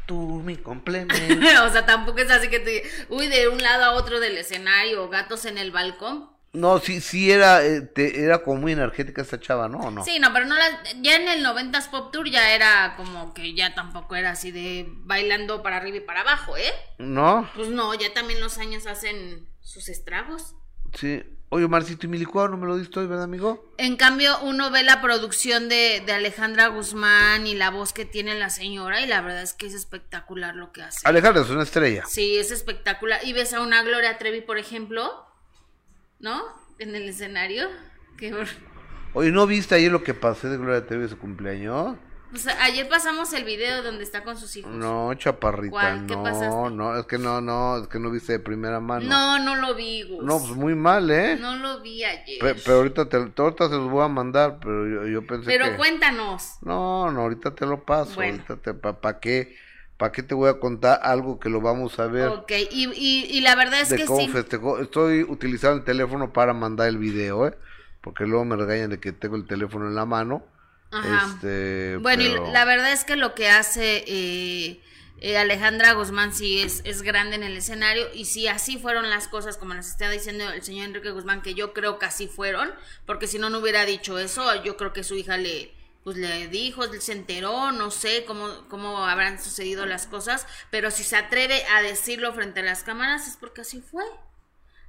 Tú 0.07 0.43
mi 0.45 0.57
complemento. 0.57 1.15
o 1.65 1.71
sea, 1.71 1.87
tampoco 1.87 2.19
es 2.19 2.31
así 2.31 2.49
que 2.49 2.59
digas, 2.59 2.89
uy, 3.09 3.27
de 3.29 3.49
un 3.49 3.63
lado 3.63 3.85
a 3.85 3.93
otro 3.93 4.21
del 4.21 4.37
escenario, 4.37 5.09
gatos 5.09 5.45
en 5.47 5.59
el 5.59 5.71
balcón. 5.71 6.31
No, 6.53 6.79
sí, 6.79 7.01
sí 7.01 7.33
era, 7.33 7.65
eh, 7.65 7.81
te- 7.81 8.23
era 8.25 8.45
como 8.45 8.61
muy 8.61 8.73
energética 8.73 9.23
esta 9.23 9.41
chava, 9.41 9.69
¿no? 9.69 9.79
¿O 9.79 9.91
no? 9.91 10.05
Sí, 10.05 10.21
no, 10.21 10.33
pero 10.33 10.47
no 10.47 10.55
la, 10.55 10.83
ya 11.01 11.17
en 11.17 11.27
el 11.27 11.45
90s 11.45 11.89
Pop 11.91 12.13
Tour 12.13 12.31
ya 12.31 12.55
era 12.55 12.95
como 12.97 13.35
que 13.35 13.55
ya 13.55 13.75
tampoco 13.75 14.15
era 14.15 14.31
así 14.31 14.53
de 14.53 14.87
bailando 14.89 15.65
para 15.65 15.79
arriba 15.79 15.97
y 15.97 16.01
para 16.01 16.21
abajo, 16.21 16.57
¿eh? 16.57 16.73
¿No? 16.99 17.51
Pues 17.57 17.69
no, 17.71 17.93
ya 17.95 18.13
también 18.15 18.41
los 18.41 18.59
años 18.59 18.87
hacen 18.87 19.49
sus 19.63 19.89
estragos. 19.89 20.55
Sí. 20.95 21.23
Oye, 21.51 21.69
Marcito, 21.69 22.07
y 22.07 22.09
mi 22.09 22.19
licuado 22.19 22.49
no 22.49 22.57
me 22.57 22.67
lo 22.67 22.77
diste 22.77 22.99
hoy, 22.99 23.07
¿verdad, 23.07 23.25
amigo? 23.25 23.73
En 23.79 23.97
cambio, 23.97 24.37
uno 24.41 24.73
ve 24.73 24.83
la 24.83 25.01
producción 25.01 25.69
de, 25.69 26.03
de 26.05 26.13
Alejandra 26.13 26.67
Guzmán 26.67 27.47
y 27.47 27.55
la 27.55 27.71
voz 27.71 27.93
que 27.93 28.05
tiene 28.05 28.37
la 28.37 28.51
señora 28.51 29.01
y 29.01 29.07
la 29.07 29.21
verdad 29.21 29.43
es 29.43 29.55
que 29.55 29.67
es 29.67 29.75
espectacular 29.75 30.57
lo 30.57 30.73
que 30.73 30.83
hace. 30.83 31.07
Alejandra 31.07 31.43
es 31.43 31.51
una 31.51 31.63
estrella. 31.63 32.05
Sí, 32.07 32.39
es 32.39 32.51
espectacular. 32.51 33.21
Y 33.25 33.35
ves 33.35 33.55
a 33.55 33.61
una 33.61 33.85
Gloria 33.85 34.19
Trevi, 34.19 34.41
por 34.41 34.59
ejemplo, 34.59 35.27
¿no? 36.19 36.43
En 36.81 36.97
el 36.97 37.09
escenario. 37.09 37.69
Que, 38.19 38.35
Oye, 39.13 39.31
¿no 39.31 39.47
viste 39.47 39.77
ayer 39.77 39.93
lo 39.93 40.03
que 40.03 40.13
pasé 40.13 40.49
de 40.49 40.57
Gloria 40.57 40.87
Trevi 40.87 41.09
su 41.09 41.19
cumpleaños? 41.19 41.97
Pues 42.35 42.49
ayer 42.49 42.89
pasamos 42.89 43.33
el 43.33 43.45
video 43.45 43.85
donde 43.85 44.03
está 44.03 44.25
con 44.25 44.37
sus 44.37 44.57
hijos. 44.57 44.73
No, 44.73 45.15
chaparrita, 45.15 45.71
¿Cuál? 45.71 46.07
¿Qué 46.07 46.17
no, 46.17 46.23
pasaste? 46.25 46.71
no, 46.75 46.99
es 46.99 47.07
que 47.07 47.17
no, 47.17 47.41
no, 47.41 47.79
es 47.79 47.87
que 47.87 48.01
no 48.01 48.11
viste 48.11 48.33
de 48.33 48.39
primera 48.41 48.81
mano. 48.81 49.07
No, 49.09 49.39
no 49.39 49.55
lo 49.55 49.77
vi, 49.77 50.03
Gus. 50.03 50.25
No, 50.25 50.41
pues 50.41 50.51
muy 50.51 50.75
mal, 50.75 51.09
¿eh? 51.13 51.37
No 51.41 51.55
lo 51.57 51.81
vi 51.81 52.03
ayer. 52.03 52.41
Pe- 52.41 52.57
pero 52.57 52.79
ahorita, 52.79 53.09
te, 53.09 53.17
ahorita 53.17 53.69
se 53.69 53.77
los 53.77 53.89
voy 53.89 54.05
a 54.05 54.09
mandar, 54.09 54.59
pero 54.61 54.87
yo, 54.89 55.07
yo 55.07 55.25
pensé 55.25 55.47
Pero 55.47 55.67
que... 55.67 55.77
cuéntanos. 55.77 56.57
No, 56.63 57.11
no, 57.13 57.21
ahorita 57.21 57.55
te 57.55 57.67
lo 57.67 57.85
paso, 57.85 58.17
Bueno. 58.17 58.43
ahorita 58.43 58.57
te... 58.57 58.75
¿Para 58.75 59.01
pa 59.01 59.21
qué? 59.21 59.55
¿Para 59.97 60.11
qué 60.11 60.25
te 60.25 60.35
voy 60.35 60.51
a 60.51 60.59
contar 60.59 60.99
algo 61.05 61.39
que 61.39 61.49
lo 61.49 61.61
vamos 61.61 62.01
a 62.01 62.09
ver? 62.09 62.27
Ok, 62.27 62.51
y, 62.73 62.91
y, 62.97 63.27
y 63.31 63.41
la 63.43 63.55
verdad 63.55 63.81
es 63.81 63.91
de 63.91 63.97
que 63.99 64.07
sí. 64.09 64.33
Estoy 64.83 65.23
utilizando 65.23 65.79
el 65.79 65.85
teléfono 65.85 66.33
para 66.33 66.53
mandar 66.53 66.89
el 66.89 66.99
video, 66.99 67.47
¿eh? 67.47 67.57
Porque 68.01 68.27
luego 68.27 68.45
me 68.45 68.57
regañan 68.57 68.91
de 68.91 68.99
que 68.99 69.13
tengo 69.13 69.37
el 69.37 69.47
teléfono 69.47 69.87
en 69.87 69.95
la 69.95 70.05
mano. 70.05 70.45
Ajá. 70.99 71.31
Este, 71.35 71.97
Bueno, 71.99 72.23
pero- 72.25 72.49
y 72.49 72.53
la 72.53 72.65
verdad 72.65 72.93
es 72.93 73.05
que 73.05 73.17
lo 73.17 73.35
que 73.35 73.49
hace 73.49 74.05
eh, 74.07 74.81
eh, 75.21 75.39
Alejandra 75.39 75.93
Guzmán 75.93 76.35
sí 76.35 76.61
es, 76.61 76.83
es 76.85 77.03
grande 77.03 77.37
en 77.37 77.43
el 77.43 77.57
escenario 77.57 78.07
y 78.15 78.27
si 78.27 78.47
así 78.49 78.79
fueron 78.79 79.09
las 79.11 79.29
cosas 79.29 79.57
como 79.57 79.75
nos 79.75 79.87
está 79.89 80.11
diciendo 80.11 80.51
el 80.51 80.63
señor 80.63 80.87
Enrique 80.87 81.11
Guzmán, 81.11 81.43
que 81.43 81.55
yo 81.55 81.73
creo 81.73 81.99
que 81.99 82.07
así 82.07 82.27
fueron, 82.29 82.73
porque 83.07 83.27
si 83.27 83.39
no, 83.39 83.49
no 83.51 83.59
hubiera 83.59 83.85
dicho 83.85 84.19
eso, 84.19 84.63
yo 84.65 84.77
creo 84.77 84.93
que 84.93 85.05
su 85.05 85.15
hija 85.17 85.37
le 85.37 85.73
pues 86.03 86.19
le 86.19 86.49
dijo, 86.49 86.83
se 87.01 87.13
enteró, 87.13 87.73
no 87.73 87.91
sé 87.91 88.27
cómo, 88.27 88.69
cómo 88.69 89.07
habrán 89.07 89.43
sucedido 89.43 89.87
las 89.87 90.07
cosas, 90.07 90.47
pero 90.71 90.91
si 90.91 91.03
se 91.03 91.17
atreve 91.17 91.65
a 91.75 91.81
decirlo 91.81 92.35
frente 92.35 92.61
a 92.61 92.63
las 92.63 92.83
cámaras 92.83 93.27
es 93.27 93.39
porque 93.39 93.63
así 93.63 93.81
fue. 93.81 94.05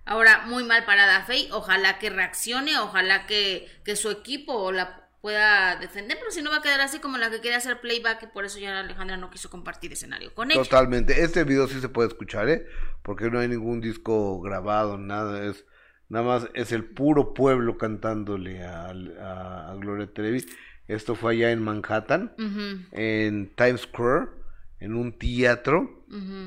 Ahora, 0.04 0.42
muy 0.46 0.66
mal 0.66 0.84
parada 0.86 1.24
Fey, 1.24 1.48
ojalá 1.54 2.00
que 2.00 2.10
reaccione, 2.10 2.78
ojalá 2.80 3.26
que, 3.28 3.72
que 3.86 3.96
su 3.96 4.12
equipo 4.12 4.74
la 4.74 5.05
pueda 5.26 5.76
defender, 5.78 6.18
pero 6.20 6.30
si 6.30 6.44
no 6.44 6.52
va 6.52 6.58
a 6.58 6.62
quedar 6.62 6.82
así 6.82 7.00
como 7.00 7.18
la 7.18 7.32
que 7.32 7.40
quiere 7.40 7.56
hacer 7.56 7.80
playback 7.82 8.22
y 8.22 8.28
por 8.28 8.46
eso 8.46 8.60
ya 8.60 8.80
Alejandra 8.82 9.18
no 9.18 9.32
quiso 9.32 9.50
compartir 9.50 9.92
escenario 9.92 10.32
con 10.36 10.52
ella. 10.52 10.62
Totalmente. 10.62 11.24
Este 11.24 11.44
video 11.44 11.68
sí 11.68 11.82
se 11.82 11.90
puede 11.90 12.10
escuchar, 12.10 12.48
¿eh? 12.48 12.68
Porque 13.02 13.32
no 13.32 13.40
hay 13.40 13.48
ningún 13.48 13.82
disco 13.82 14.40
grabado, 14.40 15.00
nada. 15.00 15.44
Es 15.46 15.66
nada 16.10 16.24
más 16.26 16.48
es 16.54 16.72
el 16.72 16.86
puro 16.86 17.34
pueblo 17.34 17.80
cantándole 17.80 18.64
a, 18.64 18.92
a- 19.20 19.72
a 19.72 19.76
Gloria 19.78 20.06
Trevi. 20.14 20.46
Esto 20.88 21.16
fue 21.16 21.32
allá 21.34 21.50
en 21.52 21.64
Manhattan, 21.64 22.32
en 22.92 23.50
Times 23.56 23.82
Square, 23.82 24.28
en 24.80 24.94
un 24.94 25.18
teatro 25.18 26.06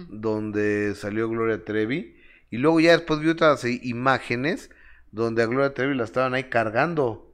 donde 0.09 0.95
salió 0.95 1.29
Gloria 1.29 1.65
Trevi. 1.65 2.17
Y 2.51 2.59
luego 2.59 2.79
ya 2.79 2.93
después 2.93 3.19
vi 3.19 3.29
otras 3.29 3.65
imágenes 3.65 4.71
donde 5.11 5.43
a 5.43 5.47
Gloria 5.47 5.75
Trevi 5.75 5.97
la 5.97 6.05
estaban 6.05 6.35
ahí 6.35 6.45
cargando. 6.45 7.28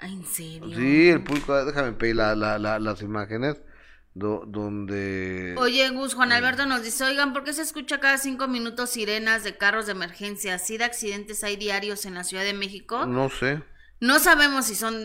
Ay, 0.00 0.14
¿En 0.14 0.24
serio? 0.26 0.76
Sí, 0.76 1.08
el 1.10 1.22
público, 1.22 1.64
déjame 1.64 1.92
pedir 1.92 2.16
la, 2.16 2.34
la- 2.34 2.58
la- 2.58 2.78
las 2.78 3.02
imágenes 3.02 3.56
do- 4.14 4.44
donde... 4.46 5.54
Oye, 5.58 5.88
Gus, 5.90 6.14
Juan 6.14 6.32
Alberto 6.32 6.64
nos 6.66 6.82
dice, 6.82 7.04
oigan, 7.04 7.32
¿por 7.32 7.44
qué 7.44 7.52
se 7.52 7.62
escucha 7.62 8.00
cada 8.00 8.16
cinco 8.18 8.48
minutos 8.48 8.90
sirenas 8.90 9.44
de 9.44 9.56
carros 9.58 9.86
de 9.86 9.92
emergencia? 9.92 10.54
¿Así 10.54 10.78
de 10.78 10.84
accidentes 10.84 11.44
hay 11.44 11.56
diarios 11.56 12.06
en 12.06 12.14
la 12.14 12.24
Ciudad 12.24 12.44
de 12.44 12.54
México? 12.54 13.04
No 13.06 13.28
sé. 13.28 13.62
No 14.00 14.18
sabemos 14.18 14.66
si 14.66 14.74
son 14.74 14.96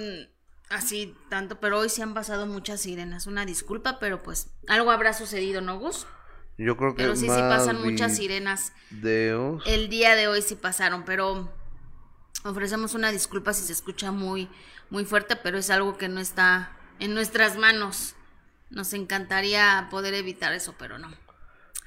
así 0.70 1.14
tanto, 1.30 1.60
pero 1.60 1.80
hoy 1.80 1.90
sí 1.90 2.02
han 2.02 2.14
pasado 2.14 2.46
muchas 2.48 2.82
sirenas. 2.82 3.28
Una 3.28 3.46
disculpa, 3.46 4.00
pero 4.00 4.24
pues 4.24 4.48
algo 4.68 4.92
habrá 4.92 5.14
sucedido, 5.14 5.60
¿no, 5.62 5.78
Gus? 5.80 6.08
Yo 6.58 6.78
creo 6.78 6.96
que 6.96 7.04
Pero 7.04 7.16
sí, 7.18 7.24
sí 7.24 7.28
pasan 7.28 7.82
muchas 7.82 8.16
sirenas. 8.16 8.72
videos. 8.90 9.62
El 9.68 9.90
día 9.90 10.16
de 10.16 10.28
hoy 10.30 10.42
sí 10.42 10.56
pasaron, 10.56 11.04
pero 11.04 11.52
ofrecemos 12.46 12.94
una 12.94 13.12
disculpa 13.12 13.54
si 13.54 13.64
se 13.66 13.74
escucha 13.74 14.12
muy, 14.12 14.50
muy 14.90 15.06
fuerte, 15.06 15.36
pero 15.36 15.58
es 15.58 15.70
algo 15.70 15.98
que 15.98 16.10
no 16.10 16.20
está 16.20 16.72
en 17.00 17.14
nuestras 17.14 17.58
manos. 17.58 18.16
Nos 18.70 18.94
encantaría 18.94 19.88
poder 19.92 20.14
evitar 20.14 20.54
eso, 20.54 20.76
pero 20.78 20.98
no. 20.98 21.08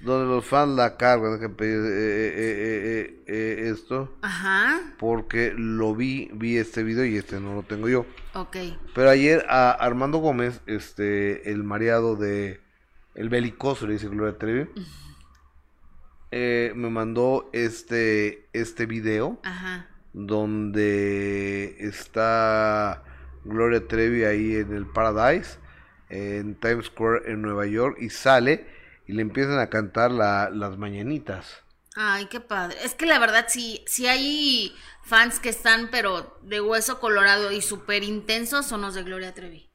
donde 0.01 0.27
los 0.33 0.45
fans 0.45 0.77
la 0.77 0.97
cargan, 0.97 1.33
dejen 1.35 1.55
pedir 1.57 1.81
eh, 1.85 2.33
eh, 2.37 3.25
eh, 3.27 3.71
esto, 3.71 4.17
Ajá. 4.23 4.81
porque 4.99 5.53
lo 5.57 5.95
vi, 5.95 6.31
vi 6.35 6.57
este 6.57 6.85
video 6.85 7.05
y 7.05 7.17
este 7.17 7.41
no 7.41 7.55
lo 7.55 7.63
tengo 7.65 7.89
yo. 7.89 8.07
Ok. 8.35 8.57
Pero 8.95 9.11
ayer 9.11 9.45
a 9.49 9.73
Armando 9.73 10.19
Gómez, 10.19 10.61
este, 10.67 11.51
el 11.51 11.65
mareado 11.65 12.15
de, 12.15 12.61
el 13.17 13.29
belicoso, 13.29 13.87
le 13.89 13.95
dice 13.95 14.07
Gloria 14.09 14.39
Trevi, 14.39 14.69
me 16.31 16.91
mandó 16.91 17.51
este, 17.53 18.47
este 18.53 18.87
video 18.87 19.41
Ajá. 19.43 19.89
Donde 20.13 21.77
está 21.81 23.03
Gloria 23.45 23.87
Trevi 23.87 24.25
ahí 24.25 24.57
en 24.57 24.75
el 24.75 24.87
Paradise, 24.87 25.59
en 26.09 26.55
Times 26.59 26.87
Square 26.87 27.31
en 27.31 27.43
Nueva 27.43 27.67
York, 27.67 27.99
y 28.01 28.11
sale 28.11 28.67
y 29.07 29.13
le 29.13 29.23
empiezan 29.23 29.59
a 29.59 29.69
cantar 29.71 30.11
la- 30.11 30.51
las 30.51 30.77
mañanitas. 30.77 31.65
Ay, 31.97 32.27
qué 32.27 32.41
padre. 32.41 32.77
Es 32.85 32.95
que 32.95 33.07
la 33.07 33.19
verdad 33.19 33.47
sí, 33.49 33.83
sí 33.87 34.07
hay 34.07 34.75
fans 35.03 35.41
que 35.41 35.49
están, 35.49 35.89
pero 35.91 36.39
de 36.43 36.61
hueso 36.61 37.01
colorado 37.01 37.51
y 37.51 37.61
súper 37.63 38.05
intensos 38.05 38.67
son 38.67 38.83
los 38.83 38.95
de 38.95 39.03
Gloria 39.03 39.35
Trevi. 39.35 39.71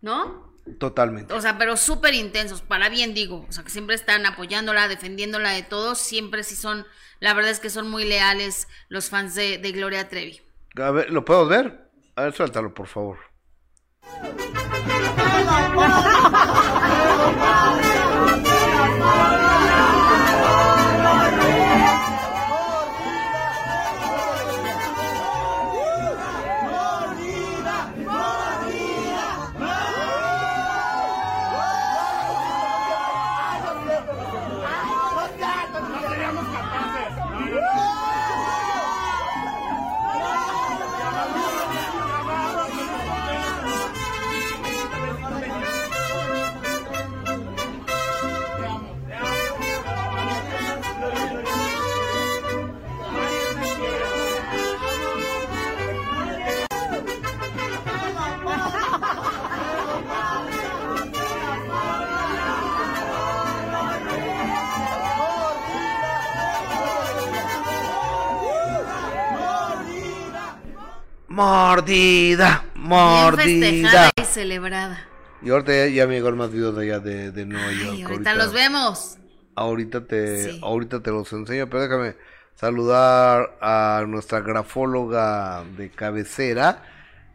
¿No? 0.00 0.47
Totalmente. 0.78 1.34
O 1.34 1.40
sea, 1.40 1.58
pero 1.58 1.76
súper 1.76 2.14
intensos, 2.14 2.62
para 2.62 2.88
bien 2.88 3.14
digo. 3.14 3.46
O 3.48 3.52
sea, 3.52 3.64
que 3.64 3.70
siempre 3.70 3.94
están 3.94 4.26
apoyándola, 4.26 4.88
defendiéndola 4.88 5.50
de 5.50 5.62
todo. 5.62 5.94
Siempre 5.94 6.42
sí 6.44 6.56
son, 6.56 6.86
la 7.20 7.34
verdad 7.34 7.50
es 7.50 7.60
que 7.60 7.70
son 7.70 7.90
muy 7.90 8.04
leales 8.04 8.68
los 8.88 9.08
fans 9.10 9.34
de, 9.34 9.58
de 9.58 9.72
Gloria 9.72 10.08
Trevi. 10.08 10.40
A 10.76 10.90
ver, 10.90 11.10
¿lo 11.10 11.24
puedo 11.24 11.46
ver? 11.46 11.90
A 12.16 12.22
ver, 12.24 12.34
suéltalo, 12.34 12.74
por 12.74 12.86
favor. 12.86 13.18
Mordida, 71.38 72.64
Bien 72.74 72.88
mordida. 72.88 73.42
festejada 73.44 74.10
y 74.20 74.24
celebrada. 74.24 74.98
Y 75.40 75.50
ahorita 75.50 75.72
ya, 75.72 75.86
ya 75.86 76.06
me 76.08 76.14
llegó 76.14 76.32
más 76.32 76.50
videos 76.50 76.74
de 76.76 76.82
allá 76.82 76.98
de, 76.98 77.30
de 77.30 77.46
Nueva 77.46 77.70
York. 77.70 77.92
Ay, 77.92 78.02
ahorita 78.02 78.34
los 78.34 78.52
vemos. 78.52 79.18
Ahorita 79.54 80.04
te, 80.04 80.42
Sí. 80.52 80.60
ahorita 80.64 81.00
te 81.00 81.10
los 81.12 81.32
enseño, 81.32 81.68
pero 81.70 81.82
déjame 81.82 82.16
saludar 82.56 83.56
a 83.60 84.04
nuestra 84.08 84.40
grafóloga 84.40 85.62
de 85.76 85.90
cabecera 85.90 86.82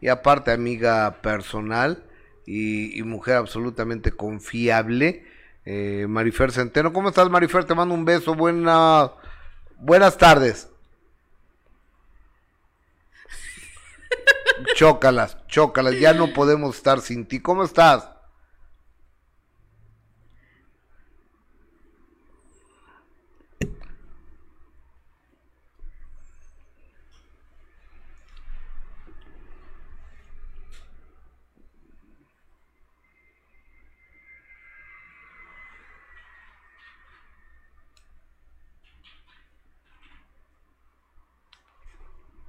y 0.02 0.08
aparte 0.08 0.52
amiga 0.52 1.22
personal 1.22 2.04
y, 2.46 2.98
y 2.98 3.02
mujer 3.04 3.36
absolutamente 3.36 4.12
confiable, 4.12 5.24
eh, 5.64 6.04
Marifer 6.10 6.52
Centeno. 6.52 6.92
¿Cómo 6.92 7.08
estás, 7.08 7.30
Marifer? 7.30 7.64
Te 7.64 7.74
mando 7.74 7.94
un 7.94 8.04
beso. 8.04 8.34
Buena, 8.34 9.12
buenas 9.78 10.18
tardes. 10.18 10.68
Chócalas, 14.74 15.36
chócalas. 15.46 15.98
Ya 15.98 16.12
no 16.14 16.32
podemos 16.32 16.76
estar 16.76 17.00
sin 17.00 17.26
ti. 17.26 17.40
¿Cómo 17.40 17.64
estás? 17.64 18.10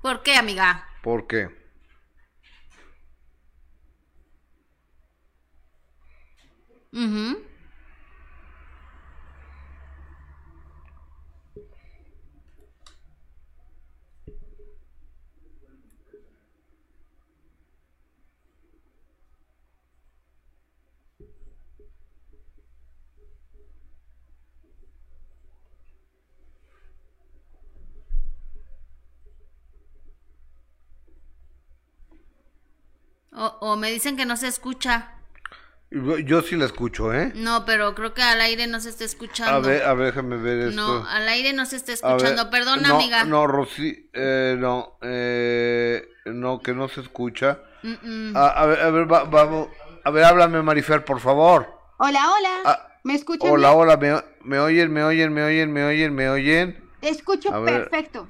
¿Por 0.02 0.22
qué, 0.22 0.36
amiga? 0.36 0.88
¿Por 1.02 1.26
qué? 1.26 1.65
Ujú. 6.96 7.44
O, 33.34 33.46
o 33.62 33.76
me 33.76 33.92
dicen 33.92 34.16
que 34.16 34.26
no 34.26 34.38
se 34.38 34.48
escucha. 34.48 35.15
Yo, 35.96 36.18
yo 36.20 36.42
sí 36.42 36.58
la 36.58 36.66
escucho, 36.66 37.14
¿eh? 37.14 37.32
No, 37.36 37.64
pero 37.64 37.96
creo 37.96 38.14
que 38.14 38.22
al 38.22 38.42
aire 38.42 38.68
no 38.68 38.82
se 38.82 38.90
está 38.90 39.06
escuchando. 39.06 39.54
A 39.54 39.60
ver, 39.60 39.84
a 39.84 39.94
ver, 39.94 40.08
déjame 40.08 40.36
ver 40.36 40.68
esto. 40.68 40.82
No, 40.82 41.08
al 41.08 41.28
aire 41.30 41.54
no 41.54 41.66
se 41.66 41.78
está 41.78 41.94
escuchando. 41.94 42.50
Perdona, 42.50 42.90
no, 42.90 42.96
amiga. 42.96 43.24
No, 43.24 43.48
Rosy, 43.48 44.10
eh, 44.14 44.58
no, 44.60 44.98
eh, 45.02 46.06
no, 46.26 46.60
que 46.62 46.74
no 46.74 46.90
se 46.90 47.00
escucha. 47.00 47.60
Mm, 47.84 47.94
mm. 48.32 48.36
A, 48.36 48.48
a 48.50 48.66
ver, 48.66 48.80
a 48.82 48.90
ver, 48.90 49.12
va- 49.14 49.24
vamos, 49.24 49.70
a 50.04 50.12
ver, 50.12 50.26
háblame, 50.26 50.62
Marifer, 50.62 51.06
por 51.06 51.22
favor. 51.22 51.74
Hola, 51.98 52.20
hola. 52.34 52.50
Ah, 52.66 52.88
¿Me 53.06 53.14
escuchan? 53.16 53.50
Hola, 53.50 53.70
bien? 53.70 53.80
hola, 53.80 53.98
me, 54.42 54.50
me 54.50 54.60
oyen, 54.60 54.92
me 54.92 55.04
oyen, 55.04 55.32
me 55.34 55.44
oyen, 55.44 55.72
me 55.72 55.86
oyen, 55.86 56.14
me 56.14 56.30
oyen. 56.30 56.90
Te 57.00 57.08
escucho 57.08 57.54
A 57.54 57.60
ver. 57.60 57.88
perfecto. 57.90 58.28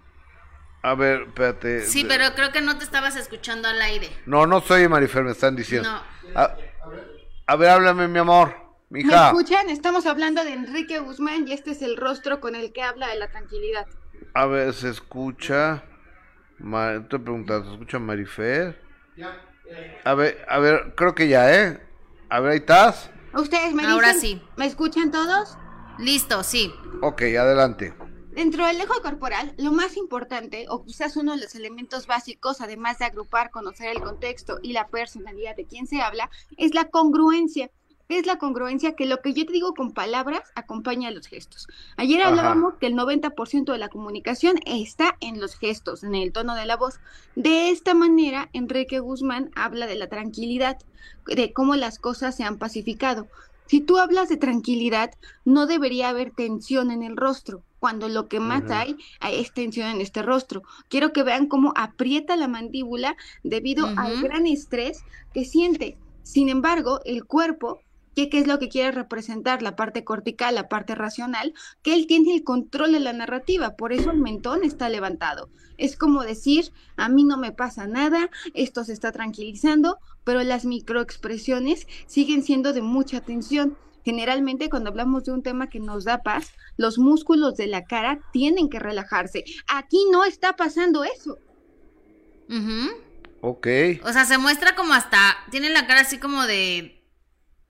A 0.83 0.93
ver, 0.93 1.23
espérate. 1.23 1.81
Sí, 1.81 2.05
pero 2.07 2.25
creo 2.35 2.51
que 2.51 2.61
no 2.61 2.77
te 2.77 2.83
estabas 2.83 3.15
escuchando 3.15 3.67
al 3.67 3.81
aire. 3.81 4.07
No, 4.27 4.45
no 4.45 4.61
soy 4.61 4.87
Marifer, 4.87 5.23
me 5.23 5.31
están 5.31 5.55
diciendo. 5.55 5.89
No. 5.89 6.39
A, 6.39 6.55
a 7.47 7.55
ver, 7.55 7.69
háblame, 7.69 8.07
mi 8.07 8.19
amor, 8.19 8.55
¿Me 8.89 9.03
mija. 9.03 9.27
escuchan? 9.27 9.69
Estamos 9.69 10.05
hablando 10.05 10.43
de 10.43 10.53
Enrique 10.53 10.99
Guzmán 10.99 11.47
y 11.47 11.53
este 11.53 11.71
es 11.71 11.81
el 11.81 11.97
rostro 11.97 12.39
con 12.39 12.55
el 12.55 12.71
que 12.73 12.81
habla 12.81 13.07
de 13.09 13.15
la 13.19 13.27
tranquilidad. 13.27 13.87
A 14.33 14.45
ver, 14.45 14.73
¿se 14.73 14.89
escucha? 14.89 15.83
Ma- 16.59 16.93
Estoy 16.93 17.19
preguntando, 17.19 17.67
¿se 17.67 17.73
escucha 17.73 17.99
Marifer? 17.99 18.81
A 20.05 20.13
ver, 20.13 20.45
a 20.47 20.59
ver, 20.59 20.93
creo 20.95 21.15
que 21.15 21.27
ya, 21.27 21.53
¿eh? 21.53 21.79
A 22.29 22.39
ver, 22.39 22.51
ahí 22.51 22.57
estás. 22.59 23.09
¿Ustedes 23.33 23.73
me 23.73 23.83
Ahora 23.83 24.13
dicen? 24.13 24.21
sí. 24.21 24.41
¿Me 24.57 24.65
escuchan 24.65 25.11
todos? 25.11 25.57
Listo, 25.99 26.43
sí. 26.43 26.73
Ok, 27.01 27.21
adelante. 27.23 27.93
Dentro 28.35 28.65
del 28.67 28.81
eje 28.81 29.01
corporal, 29.01 29.53
lo 29.57 29.71
más 29.71 29.95
importante, 29.95 30.65
o 30.67 30.83
quizás 30.83 31.15
uno 31.15 31.31
de 31.31 31.41
los 31.41 31.55
elementos 31.55 32.05
básicos, 32.05 32.59
además 32.59 32.99
de 32.99 33.05
agrupar, 33.05 33.49
conocer 33.49 33.87
el 33.87 34.01
contexto 34.01 34.59
y 34.61 34.73
la 34.73 34.87
personalidad 34.87 35.55
de 35.55 35.63
quien 35.63 35.87
se 35.87 36.01
habla, 36.01 36.29
es 36.57 36.73
la 36.73 36.89
congruencia. 36.89 37.71
¿Qué 38.09 38.19
es 38.19 38.25
la 38.25 38.37
congruencia? 38.37 38.93
Que 38.93 39.05
lo 39.05 39.21
que 39.21 39.33
yo 39.33 39.45
te 39.45 39.53
digo 39.53 39.73
con 39.73 39.93
palabras 39.93 40.41
acompaña 40.53 41.07
a 41.07 41.11
los 41.11 41.27
gestos. 41.27 41.67
Ayer 41.95 42.21
Ajá. 42.21 42.29
hablábamos 42.29 42.73
que 42.75 42.87
el 42.87 42.95
90% 42.95 43.71
de 43.71 43.77
la 43.77 43.87
comunicación 43.87 44.57
está 44.65 45.15
en 45.21 45.39
los 45.39 45.55
gestos, 45.55 46.03
en 46.03 46.13
el 46.13 46.33
tono 46.33 46.55
de 46.55 46.65
la 46.65 46.75
voz. 46.75 46.99
De 47.35 47.69
esta 47.69 47.93
manera, 47.93 48.49
Enrique 48.51 48.99
Guzmán 48.99 49.49
habla 49.55 49.87
de 49.87 49.95
la 49.95 50.07
tranquilidad, 50.07 50.77
de 51.25 51.53
cómo 51.53 51.77
las 51.77 51.99
cosas 51.99 52.35
se 52.35 52.43
han 52.43 52.57
pacificado. 52.57 53.27
Si 53.67 53.81
tú 53.81 53.97
hablas 53.97 54.29
de 54.29 54.37
tranquilidad, 54.37 55.11
no 55.43 55.65
debería 55.67 56.09
haber 56.09 56.31
tensión 56.31 56.91
en 56.91 57.03
el 57.03 57.17
rostro, 57.17 57.65
cuando 57.79 58.09
lo 58.09 58.27
que 58.27 58.39
más 58.39 58.63
Ujú. 58.63 58.69
hay 58.69 58.97
hay 59.19 59.39
es 59.39 59.53
tensión 59.53 59.87
en 59.89 60.01
este 60.01 60.21
rostro. 60.21 60.61
Quiero 60.87 61.13
que 61.13 61.23
vean 61.23 61.47
cómo 61.47 61.73
aprieta 61.75 62.35
la 62.35 62.47
mandíbula 62.47 63.15
debido 63.43 63.91
al 63.95 64.17
Ujú. 64.17 64.21
gran 64.21 64.45
estrés 64.47 65.05
que 65.33 65.45
siente. 65.45 65.99
Sin 66.21 66.49
embargo, 66.49 66.99
el 67.05 67.25
cuerpo 67.25 67.83
¿Qué, 68.15 68.29
¿Qué 68.29 68.39
es 68.39 68.47
lo 68.47 68.59
que 68.59 68.69
quiere 68.69 68.91
representar? 68.93 69.61
La 69.61 69.75
parte 69.75 70.05
cortical, 70.05 70.55
la 70.55 70.69
parte 70.69 70.95
racional, 70.95 71.53
que 71.81 71.93
él 71.93 72.07
tiene 72.07 72.33
el 72.33 72.45
control 72.45 72.93
de 72.93 73.01
la 73.01 73.11
narrativa, 73.11 73.75
por 73.75 73.91
eso 73.91 74.09
el 74.09 74.19
mentón 74.19 74.63
está 74.63 74.87
levantado. 74.87 75.51
Es 75.75 75.97
como 75.97 76.23
decir, 76.23 76.71
a 76.95 77.09
mí 77.09 77.25
no 77.25 77.37
me 77.37 77.51
pasa 77.51 77.87
nada, 77.87 78.29
esto 78.53 78.85
se 78.85 78.93
está 78.93 79.11
tranquilizando, 79.11 79.99
pero 80.25 80.43
las 80.43 80.65
microexpresiones 80.65 81.87
siguen 82.07 82.43
siendo 82.43 82.73
de 82.73 82.81
mucha 82.81 83.21
tensión. 83.21 83.77
Generalmente 84.03 84.69
cuando 84.69 84.89
hablamos 84.89 85.23
de 85.23 85.31
un 85.31 85.41
tema 85.41 85.69
que 85.69 85.79
nos 85.79 86.03
da 86.03 86.21
paz, 86.21 86.51
los 86.77 86.99
músculos 86.99 87.55
de 87.55 87.67
la 87.67 87.85
cara 87.85 88.19
tienen 88.33 88.69
que 88.69 88.79
relajarse. 88.79 89.45
Aquí 89.67 90.05
no 90.11 90.25
está 90.25 90.57
pasando 90.57 91.05
eso. 91.05 91.37
Ok. 93.41 93.67
O 94.03 94.11
sea, 94.11 94.25
se 94.25 94.37
muestra 94.37 94.75
como 94.75 94.93
hasta, 94.93 95.37
tiene 95.49 95.69
la 95.69 95.87
cara 95.87 96.01
así 96.01 96.19
como 96.19 96.43
de 96.45 97.03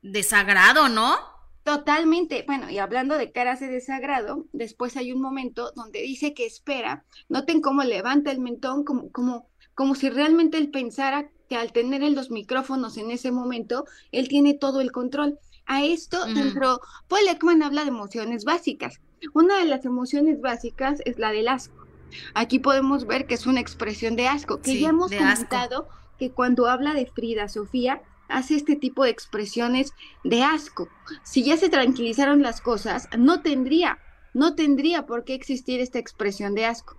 desagrado, 0.01 0.89
¿no? 0.89 1.15
Totalmente. 1.63 2.43
Bueno, 2.45 2.69
y 2.69 2.77
hablando 2.77 3.17
de 3.17 3.31
caras 3.31 3.59
de 3.59 3.67
desagrado, 3.67 4.45
después 4.53 4.97
hay 4.97 5.11
un 5.11 5.21
momento 5.21 5.71
donde 5.75 6.01
dice 6.01 6.33
que 6.33 6.45
espera. 6.45 7.05
Noten 7.27 7.61
cómo 7.61 7.83
levanta 7.83 8.31
el 8.31 8.39
mentón, 8.39 8.83
como, 8.83 9.11
como, 9.11 9.49
como 9.73 9.95
si 9.95 10.09
realmente 10.09 10.57
él 10.57 10.69
pensara 10.69 11.31
que 11.47 11.55
al 11.55 11.71
tener 11.71 12.01
los 12.11 12.31
micrófonos 12.31 12.97
en 12.97 13.11
ese 13.11 13.31
momento, 13.31 13.85
él 14.11 14.27
tiene 14.27 14.53
todo 14.53 14.81
el 14.81 14.91
control. 14.91 15.39
A 15.67 15.83
esto, 15.83 16.25
dentro, 16.25 16.79
Paul 17.07 17.27
Ekman 17.27 17.63
habla 17.63 17.83
de 17.83 17.89
emociones 17.89 18.45
básicas. 18.45 18.99
Una 19.33 19.57
de 19.57 19.65
las 19.65 19.85
emociones 19.85 20.39
básicas 20.39 21.01
es 21.05 21.17
la 21.17 21.31
del 21.31 21.47
asco. 21.47 21.87
Aquí 22.33 22.59
podemos 22.59 23.07
ver 23.07 23.25
que 23.25 23.33
es 23.33 23.47
una 23.47 23.61
expresión 23.61 24.15
de 24.15 24.27
asco, 24.27 24.61
que 24.61 24.79
ya 24.79 24.89
hemos 24.89 25.11
comentado 25.11 25.87
que 26.19 26.31
cuando 26.31 26.67
habla 26.67 26.93
de 26.93 27.07
Frida 27.07 27.49
Sofía, 27.49 28.01
hace 28.27 28.55
este 28.55 28.75
tipo 28.75 29.03
de 29.03 29.09
expresiones 29.09 29.93
de 30.23 30.43
asco. 30.43 30.87
Si 31.23 31.43
ya 31.43 31.57
se 31.57 31.69
tranquilizaron 31.69 32.41
las 32.41 32.61
cosas, 32.61 33.07
no 33.17 33.41
tendría, 33.41 33.99
no 34.33 34.55
tendría 34.55 35.05
por 35.05 35.23
qué 35.23 35.33
existir 35.33 35.79
esta 35.79 35.99
expresión 35.99 36.55
de 36.55 36.65
asco. 36.65 36.95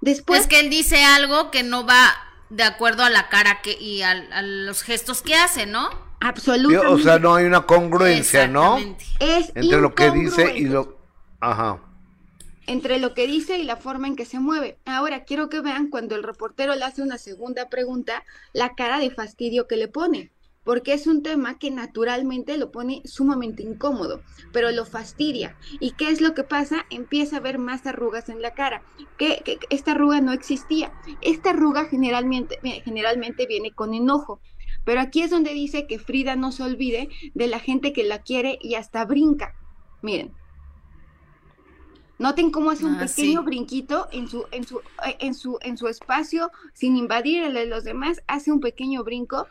Después 0.00 0.42
es 0.42 0.46
que 0.46 0.60
él 0.60 0.70
dice 0.70 1.04
algo 1.04 1.50
que 1.50 1.62
no 1.62 1.86
va 1.86 2.29
de 2.50 2.64
acuerdo 2.64 3.04
a 3.04 3.10
la 3.10 3.28
cara 3.28 3.62
que 3.62 3.72
y 3.80 4.02
a, 4.02 4.10
a 4.10 4.42
los 4.42 4.82
gestos 4.82 5.22
que 5.22 5.34
hace, 5.34 5.66
¿no? 5.66 5.88
Absolutamente. 6.20 6.86
O 6.86 6.98
sea, 6.98 7.18
no 7.18 7.34
hay 7.34 7.46
una 7.46 7.62
congruencia, 7.62 8.46
¿no? 8.46 8.78
Es 9.18 9.52
Entre 9.54 9.80
lo 9.80 9.94
que 9.94 10.10
dice 10.10 10.54
y 10.54 10.66
lo... 10.66 10.98
Ajá. 11.40 11.80
Entre 12.66 12.98
lo 12.98 13.14
que 13.14 13.26
dice 13.26 13.58
y 13.58 13.64
la 13.64 13.76
forma 13.76 14.06
en 14.06 14.16
que 14.16 14.26
se 14.26 14.38
mueve. 14.38 14.78
Ahora, 14.84 15.24
quiero 15.24 15.48
que 15.48 15.60
vean 15.60 15.88
cuando 15.88 16.14
el 16.14 16.22
reportero 16.22 16.74
le 16.74 16.84
hace 16.84 17.02
una 17.02 17.16
segunda 17.16 17.68
pregunta, 17.68 18.22
la 18.52 18.74
cara 18.74 18.98
de 18.98 19.10
fastidio 19.10 19.66
que 19.66 19.76
le 19.76 19.88
pone. 19.88 20.30
Porque 20.62 20.92
es 20.92 21.06
un 21.06 21.22
tema 21.22 21.58
que 21.58 21.70
naturalmente 21.70 22.58
lo 22.58 22.70
pone 22.70 23.02
sumamente 23.04 23.62
incómodo, 23.62 24.22
pero 24.52 24.70
lo 24.70 24.84
fastidia. 24.84 25.56
¿Y 25.80 25.92
qué 25.92 26.10
es 26.10 26.20
lo 26.20 26.34
que 26.34 26.44
pasa? 26.44 26.84
Empieza 26.90 27.38
a 27.38 27.40
ver 27.40 27.58
más 27.58 27.86
arrugas 27.86 28.28
en 28.28 28.42
la 28.42 28.52
cara. 28.54 28.82
Que, 29.18 29.40
que 29.44 29.58
esta 29.70 29.92
arruga 29.92 30.20
no 30.20 30.32
existía. 30.32 30.92
Esta 31.22 31.50
arruga 31.50 31.86
generalmente, 31.86 32.58
generalmente 32.84 33.46
viene 33.46 33.72
con 33.72 33.94
enojo 33.94 34.40
pero 34.84 35.00
aquí 35.00 35.22
es 35.22 35.30
donde 35.30 35.52
dice 35.52 35.86
que 35.86 35.98
Frida 35.98 36.36
no 36.36 36.52
se 36.52 36.62
olvide 36.62 37.08
de 37.34 37.46
la 37.48 37.60
gente 37.60 37.92
que 37.92 38.04
la 38.04 38.22
quiere 38.22 38.58
y 38.62 38.74
hasta 38.74 39.04
brinca. 39.04 39.54
Miren. 40.02 40.32
Noten 42.18 42.50
cómo 42.50 42.70
hace 42.70 42.84
un 42.84 42.96
Ah, 42.96 43.06
pequeño 43.06 43.40
sí. 43.40 43.44
brinquito 43.46 44.08
en 44.12 44.28
su, 44.28 44.44
en 44.50 44.66
su, 44.66 44.78
eh, 45.06 45.16
en 45.20 45.34
su, 45.34 45.58
en 45.62 45.78
su 45.78 45.88
espacio, 45.88 46.50
sin 46.74 46.96
invadir 46.96 47.42
el 47.42 47.54
de 47.54 47.66
los 47.66 47.84
demás, 47.84 48.22
hace 48.26 48.52
un 48.52 48.60
pequeño 48.60 49.04
brinco, 49.04 49.46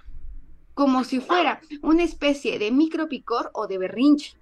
como 0.80 1.04
si 1.04 1.20
fuera 1.20 1.60
una 1.82 2.06
especie 2.06 2.58
de 2.58 2.72
micropicor 2.72 3.52
o 3.54 3.68
de 3.68 3.78
berrinche. 3.78 4.38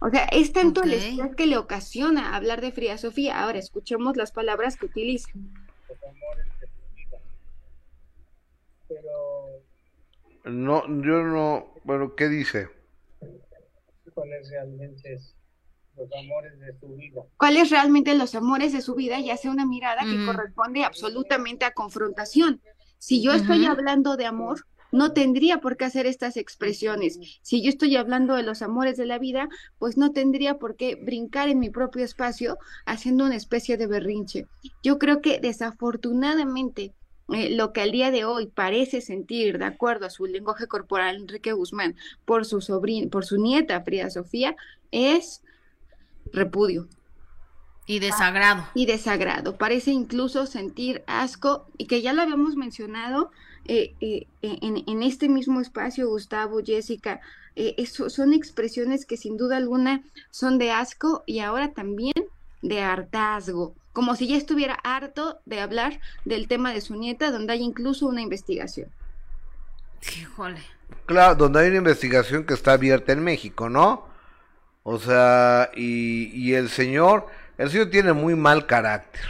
O 0.00 0.08
sea, 0.08 0.24
es 0.32 0.54
tanto 0.54 0.82
el 0.82 0.88
Ok. 0.88 0.96
estrés 0.96 1.36
que 1.36 1.46
le 1.46 1.58
ocasiona 1.58 2.34
hablar 2.34 2.62
de 2.62 2.72
Frida 2.72 2.96
Sofía. 2.96 3.42
Ahora 3.42 3.58
escuchemos 3.58 4.16
las 4.16 4.32
palabras 4.32 4.78
que 4.78 4.86
utiliza. 4.86 5.28
los 5.34 5.98
amores 6.02 6.46
de 6.60 6.66
tu 6.66 6.94
vida. 6.94 7.18
Pero, 8.88 9.62
No, 10.46 10.82
yo 11.02 11.22
no... 11.22 11.74
Bueno, 11.84 12.14
¿qué 12.16 12.30
dice? 12.30 12.70
¿cuáles 14.14 14.48
realmente 14.48 15.20
los 15.94 16.10
amores 16.10 16.58
de 16.58 16.72
tu 16.72 16.88
vida? 16.96 17.22
cuáles 17.36 17.70
realmente 17.70 18.14
los 18.14 18.34
amores 18.34 18.72
de 18.72 18.80
su 18.80 18.94
vida 18.94 19.18
y 19.20 19.28
hace 19.28 19.50
una 19.50 19.66
mirada 19.66 20.06
que 20.08 20.16
Ujú. 20.16 20.24
corresponde 20.24 20.84
absolutamente 20.84 21.66
a 21.66 21.72
confrontación. 21.72 22.62
Si 22.98 23.22
yo 23.22 23.32
estoy 23.34 23.66
hablando 23.66 24.16
de 24.16 24.24
amor, 24.24 24.66
no 24.94 25.12
tendría 25.12 25.58
por 25.58 25.76
qué 25.76 25.86
hacer 25.86 26.06
estas 26.06 26.36
expresiones. 26.36 27.18
Si 27.42 27.60
yo 27.62 27.68
estoy 27.68 27.96
hablando 27.96 28.36
de 28.36 28.44
los 28.44 28.62
amores 28.62 28.96
de 28.96 29.06
la 29.06 29.18
vida, 29.18 29.48
pues 29.80 29.96
no 29.96 30.12
tendría 30.12 30.58
por 30.58 30.76
qué 30.76 30.94
brincar 30.94 31.48
en 31.48 31.58
mi 31.58 31.68
propio 31.68 32.04
espacio 32.04 32.58
haciendo 32.86 33.24
una 33.24 33.34
especie 33.34 33.76
de 33.76 33.88
berrinche. 33.88 34.46
Yo 34.84 35.00
creo 35.00 35.20
que 35.20 35.40
desafortunadamente 35.40 36.94
eh, 37.32 37.50
lo 37.56 37.72
que 37.72 37.80
al 37.80 37.90
día 37.90 38.12
de 38.12 38.24
hoy 38.24 38.46
parece 38.46 39.00
sentir, 39.00 39.58
de 39.58 39.64
acuerdo 39.64 40.06
a 40.06 40.10
su 40.10 40.26
lenguaje 40.26 40.68
corporal, 40.68 41.16
Enrique 41.16 41.52
Guzmán, 41.52 41.96
por 42.24 42.44
su 42.44 42.60
sobrina, 42.60 43.10
por 43.10 43.24
su 43.24 43.36
nieta 43.36 43.82
Frida 43.82 44.10
Sofía, 44.10 44.54
es 44.92 45.42
repudio 46.32 46.86
Y 47.86 47.98
desagrado. 47.98 48.64
y 48.76 48.86
desagrado. 48.86 49.56
Parece 49.58 49.90
incluso 49.90 50.46
sentir 50.46 51.02
asco 51.08 51.66
y 51.78 51.86
que 51.88 52.00
ya 52.00 52.12
lo 52.12 52.22
habíamos 52.22 52.54
mencionado 52.54 53.32
eh, 53.66 53.94
eh, 54.00 54.26
en, 54.42 54.84
en 54.86 55.02
este 55.02 55.28
mismo 55.28 55.60
espacio, 55.60 56.08
Gustavo, 56.08 56.60
Jessica. 56.64 57.20
eh, 57.56 57.74
eso 57.78 58.10
son 58.10 58.32
expresiones 58.32 59.06
que 59.06 59.16
sin 59.16 59.36
duda 59.36 59.56
alguna 59.56 60.02
son 60.30 60.58
de 60.58 60.70
asco 60.72 61.22
y 61.26 61.38
ahora 61.40 61.72
también 61.72 62.14
de 62.62 62.80
hartazgo, 62.82 63.74
como 63.92 64.16
si 64.16 64.26
ya 64.28 64.36
estuviera 64.36 64.74
harto 64.82 65.40
de 65.46 65.60
hablar 65.60 66.00
del 66.24 66.48
tema 66.48 66.72
de 66.72 66.80
su 66.80 66.96
nieta, 66.96 67.30
donde 67.30 67.52
hay 67.52 67.62
incluso 67.62 68.06
una 68.06 68.22
investigación. 68.22 68.88
Híjole. 70.20 70.60
Claro, 71.06 71.34
donde 71.34 71.60
hay 71.60 71.68
una 71.68 71.78
investigación 71.78 72.44
que 72.44 72.54
está 72.54 72.72
abierta 72.72 73.12
en 73.12 73.22
México, 73.22 73.68
¿no? 73.68 74.06
O 74.82 74.98
sea, 74.98 75.70
y, 75.74 76.26
y 76.34 76.54
el 76.54 76.68
señor, 76.70 77.26
el 77.58 77.70
señor 77.70 77.90
tiene 77.90 78.12
muy 78.12 78.34
mal 78.34 78.66
carácter. 78.66 79.22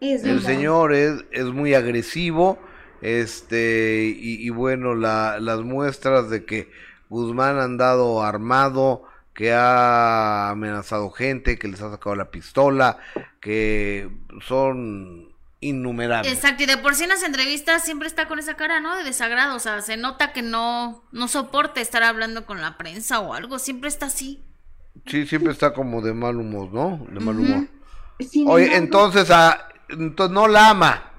Es 0.00 0.24
El 0.24 0.40
verdad. 0.40 0.46
señor 0.46 0.92
es, 0.92 1.24
es 1.30 1.44
muy 1.46 1.74
agresivo, 1.74 2.58
este, 3.04 4.16
y, 4.18 4.44
y 4.46 4.48
bueno, 4.48 4.94
la, 4.94 5.38
las 5.38 5.60
muestras 5.60 6.30
de 6.30 6.46
que 6.46 6.70
Guzmán 7.10 7.58
ha 7.58 7.64
andado 7.64 8.22
armado, 8.22 9.04
que 9.34 9.52
ha 9.52 10.48
amenazado 10.48 11.10
gente, 11.10 11.58
que 11.58 11.68
les 11.68 11.82
ha 11.82 11.90
sacado 11.90 12.16
la 12.16 12.30
pistola, 12.30 12.98
que 13.40 14.08
son 14.40 15.28
innumerables. 15.60 16.32
Exacto, 16.32 16.62
y 16.62 16.66
de 16.66 16.78
por 16.78 16.94
sí 16.94 17.02
en 17.04 17.10
las 17.10 17.22
entrevistas 17.22 17.84
siempre 17.84 18.08
está 18.08 18.26
con 18.26 18.38
esa 18.38 18.54
cara, 18.54 18.80
¿no? 18.80 18.96
De 18.96 19.04
desagrado, 19.04 19.56
o 19.56 19.60
sea, 19.60 19.82
se 19.82 19.98
nota 19.98 20.32
que 20.32 20.40
no, 20.42 21.04
no 21.12 21.28
soporta 21.28 21.82
estar 21.82 22.02
hablando 22.02 22.46
con 22.46 22.62
la 22.62 22.78
prensa 22.78 23.20
o 23.20 23.34
algo, 23.34 23.58
siempre 23.58 23.88
está 23.88 24.06
así. 24.06 24.42
Sí, 25.06 25.26
siempre 25.26 25.52
está 25.52 25.74
como 25.74 26.00
de 26.00 26.14
mal 26.14 26.36
humor, 26.36 26.72
¿no? 26.72 27.06
De 27.10 27.20
mal 27.20 27.38
humor. 27.38 27.66
Sin 28.20 28.48
Oye, 28.48 28.64
embargo- 28.66 28.84
entonces, 28.84 29.30
ah, 29.30 29.68
entonces 29.90 30.32
no 30.32 30.48
la 30.48 30.70
ama. 30.70 31.10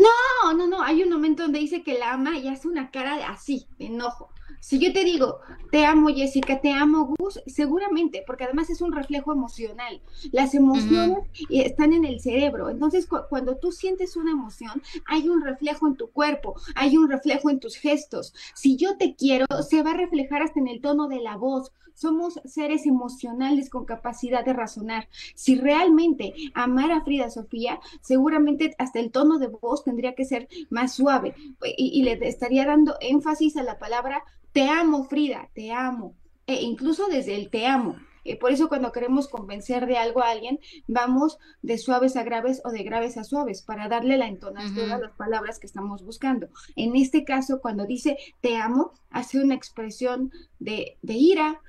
No, 0.00 0.54
no, 0.54 0.66
no, 0.66 0.82
hay 0.82 1.02
un 1.02 1.10
momento 1.10 1.42
donde 1.42 1.58
dice 1.58 1.82
que 1.82 1.98
la 1.98 2.12
ama 2.12 2.38
y 2.38 2.48
hace 2.48 2.68
una 2.68 2.90
cara 2.90 3.16
de 3.16 3.24
así, 3.24 3.66
de 3.78 3.86
enojo. 3.86 4.30
Si 4.60 4.78
yo 4.78 4.92
te 4.92 5.04
digo, 5.04 5.40
te 5.70 5.84
amo 5.86 6.08
Jessica, 6.08 6.60
te 6.60 6.72
amo 6.72 7.14
Gus, 7.18 7.40
seguramente, 7.46 8.22
porque 8.26 8.44
además 8.44 8.68
es 8.70 8.80
un 8.80 8.92
reflejo 8.92 9.32
emocional. 9.32 10.00
Las 10.32 10.54
emociones 10.54 11.18
eh, 11.50 11.62
están 11.66 11.92
en 11.92 12.04
el 12.04 12.20
cerebro, 12.20 12.68
entonces 12.70 13.06
cu- 13.06 13.20
cuando 13.28 13.56
tú 13.56 13.72
sientes 13.72 14.16
una 14.16 14.32
emoción, 14.32 14.82
hay 15.06 15.28
un 15.28 15.40
reflejo 15.42 15.86
en 15.86 15.96
tu 15.96 16.10
cuerpo, 16.10 16.54
hay 16.74 16.96
un 16.96 17.08
reflejo 17.08 17.50
en 17.50 17.60
tus 17.60 17.76
gestos. 17.76 18.34
Si 18.54 18.76
yo 18.76 18.96
te 18.96 19.14
quiero, 19.14 19.46
se 19.68 19.82
va 19.82 19.90
a 19.92 19.96
reflejar 19.96 20.42
hasta 20.42 20.60
en 20.60 20.68
el 20.68 20.80
tono 20.80 21.08
de 21.08 21.20
la 21.20 21.36
voz. 21.36 21.72
Somos 22.00 22.40
seres 22.46 22.86
emocionales 22.86 23.68
con 23.68 23.84
capacidad 23.84 24.42
de 24.42 24.54
razonar. 24.54 25.08
Si 25.34 25.56
realmente 25.56 26.32
amara 26.54 26.96
a 26.96 27.04
Frida 27.04 27.28
Sofía, 27.28 27.78
seguramente 28.00 28.74
hasta 28.78 29.00
el 29.00 29.10
tono 29.10 29.38
de 29.38 29.48
voz 29.48 29.84
tendría 29.84 30.14
que 30.14 30.24
ser 30.24 30.48
más 30.70 30.94
suave 30.94 31.34
y, 31.76 32.00
y 32.00 32.02
le 32.02 32.12
estaría 32.26 32.64
dando 32.64 32.96
énfasis 33.00 33.58
a 33.58 33.62
la 33.62 33.78
palabra 33.78 34.24
te 34.52 34.68
amo, 34.68 35.04
Frida, 35.04 35.50
te 35.52 35.72
amo, 35.72 36.14
e 36.46 36.62
incluso 36.62 37.06
desde 37.08 37.36
el 37.36 37.50
te 37.50 37.66
amo. 37.66 37.96
Eh, 38.24 38.38
por 38.38 38.52
eso 38.52 38.68
cuando 38.68 38.92
queremos 38.92 39.28
convencer 39.28 39.86
de 39.86 39.96
algo 39.96 40.22
a 40.22 40.30
alguien, 40.30 40.58
vamos 40.86 41.38
de 41.62 41.78
suaves 41.78 42.16
a 42.16 42.22
graves 42.22 42.60
o 42.64 42.70
de 42.70 42.82
graves 42.82 43.16
a 43.16 43.24
suaves 43.24 43.62
para 43.62 43.88
darle 43.88 44.16
la 44.18 44.28
entonación 44.28 44.90
a 44.90 44.98
las 44.98 45.12
palabras 45.12 45.58
que 45.58 45.66
estamos 45.66 46.04
buscando. 46.04 46.48
En 46.76 46.96
este 46.96 47.24
caso, 47.24 47.60
cuando 47.60 47.86
dice 47.86 48.16
te 48.40 48.56
amo, 48.56 48.92
hace 49.10 49.42
una 49.42 49.54
expresión 49.54 50.32
de, 50.58 50.98
de 51.02 51.14
ira. 51.14 51.60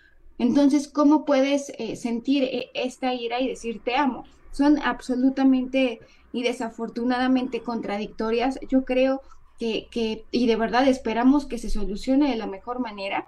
Entonces, 0.42 0.88
¿cómo 0.88 1.24
puedes 1.24 1.72
eh, 1.78 1.96
sentir 1.96 2.44
eh, 2.44 2.72
esta 2.74 3.14
ira 3.14 3.40
y 3.40 3.48
decir 3.48 3.80
te 3.84 3.96
amo? 3.96 4.26
Son 4.52 4.80
absolutamente 4.82 6.00
y 6.34 6.42
desafortunadamente 6.42 7.62
contradictorias. 7.62 8.60
Yo 8.68 8.84
creo 8.84 9.22
que, 9.60 9.88
que, 9.92 10.26
y 10.32 10.48
de 10.48 10.56
verdad 10.56 10.88
esperamos 10.88 11.46
que 11.46 11.60
se 11.60 11.70
solucione 11.70 12.32
de 12.32 12.38
la 12.38 12.48
mejor 12.48 12.80
manera, 12.80 13.28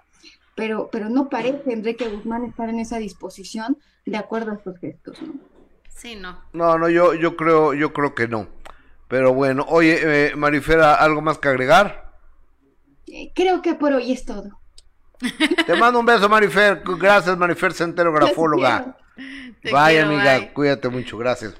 pero, 0.56 0.88
pero 0.90 1.08
no 1.08 1.28
parece 1.28 1.72
Enrique 1.72 2.08
Guzmán 2.08 2.46
estar 2.46 2.68
en 2.68 2.80
esa 2.80 2.98
disposición 2.98 3.78
de 4.04 4.16
acuerdo 4.16 4.50
a 4.50 4.54
estos 4.56 4.76
gestos, 4.80 5.22
¿no? 5.22 5.34
Sí, 5.88 6.16
no. 6.16 6.40
No, 6.52 6.76
no, 6.78 6.88
yo, 6.88 7.14
yo 7.14 7.36
creo, 7.36 7.74
yo 7.74 7.92
creo 7.92 8.16
que 8.16 8.26
no. 8.26 8.48
Pero 9.06 9.32
bueno, 9.32 9.64
oye, 9.68 10.30
eh, 10.30 10.34
Marifera, 10.34 10.96
¿algo 10.96 11.22
más 11.22 11.38
que 11.38 11.46
agregar? 11.46 12.12
Eh, 13.06 13.30
creo 13.36 13.62
que 13.62 13.74
por 13.74 13.92
hoy 13.92 14.10
es 14.10 14.24
todo. 14.24 14.63
Te 15.66 15.76
mando 15.76 16.00
un 16.00 16.06
beso, 16.06 16.28
Marifer. 16.28 16.82
Gracias, 16.98 17.36
Marifer 17.36 17.72
Centero, 17.72 18.12
grafóloga. 18.12 18.96
Vaya, 19.70 20.06
amiga, 20.06 20.38
bye. 20.38 20.52
cuídate 20.52 20.88
mucho, 20.88 21.16
gracias. 21.16 21.54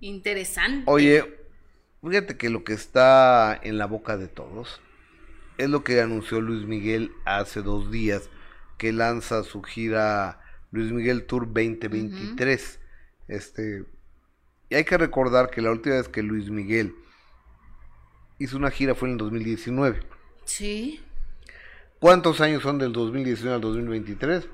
Interesante. 0.00 0.84
Oye, 0.86 1.38
fíjate 2.02 2.36
que 2.36 2.50
lo 2.50 2.64
que 2.64 2.72
está 2.72 3.58
en 3.62 3.78
la 3.78 3.86
boca 3.86 4.16
de 4.16 4.28
todos 4.28 4.80
es 5.58 5.68
lo 5.68 5.82
que 5.82 6.00
anunció 6.00 6.40
Luis 6.40 6.66
Miguel 6.66 7.12
hace 7.24 7.62
dos 7.62 7.90
días, 7.90 8.30
que 8.78 8.92
lanza 8.92 9.42
su 9.42 9.62
gira 9.62 10.40
Luis 10.70 10.92
Miguel 10.92 11.26
Tour 11.26 11.46
2023. 11.46 12.80
Este, 13.26 13.84
y 14.70 14.74
hay 14.74 14.84
que 14.84 14.96
recordar 14.96 15.50
que 15.50 15.60
la 15.60 15.70
última 15.70 15.96
vez 15.96 16.08
que 16.08 16.22
Luis 16.22 16.48
Miguel 16.48 16.94
hizo 18.38 18.56
una 18.56 18.70
gira 18.70 18.94
fue 18.94 19.08
en 19.08 19.12
el 19.12 19.18
2019. 19.18 20.00
Sí. 20.44 21.00
¿Cuántos 22.00 22.40
años 22.40 22.62
son 22.62 22.78
del 22.78 22.92
2019 22.92 23.54
al 23.56 23.60
2023? 23.60 24.48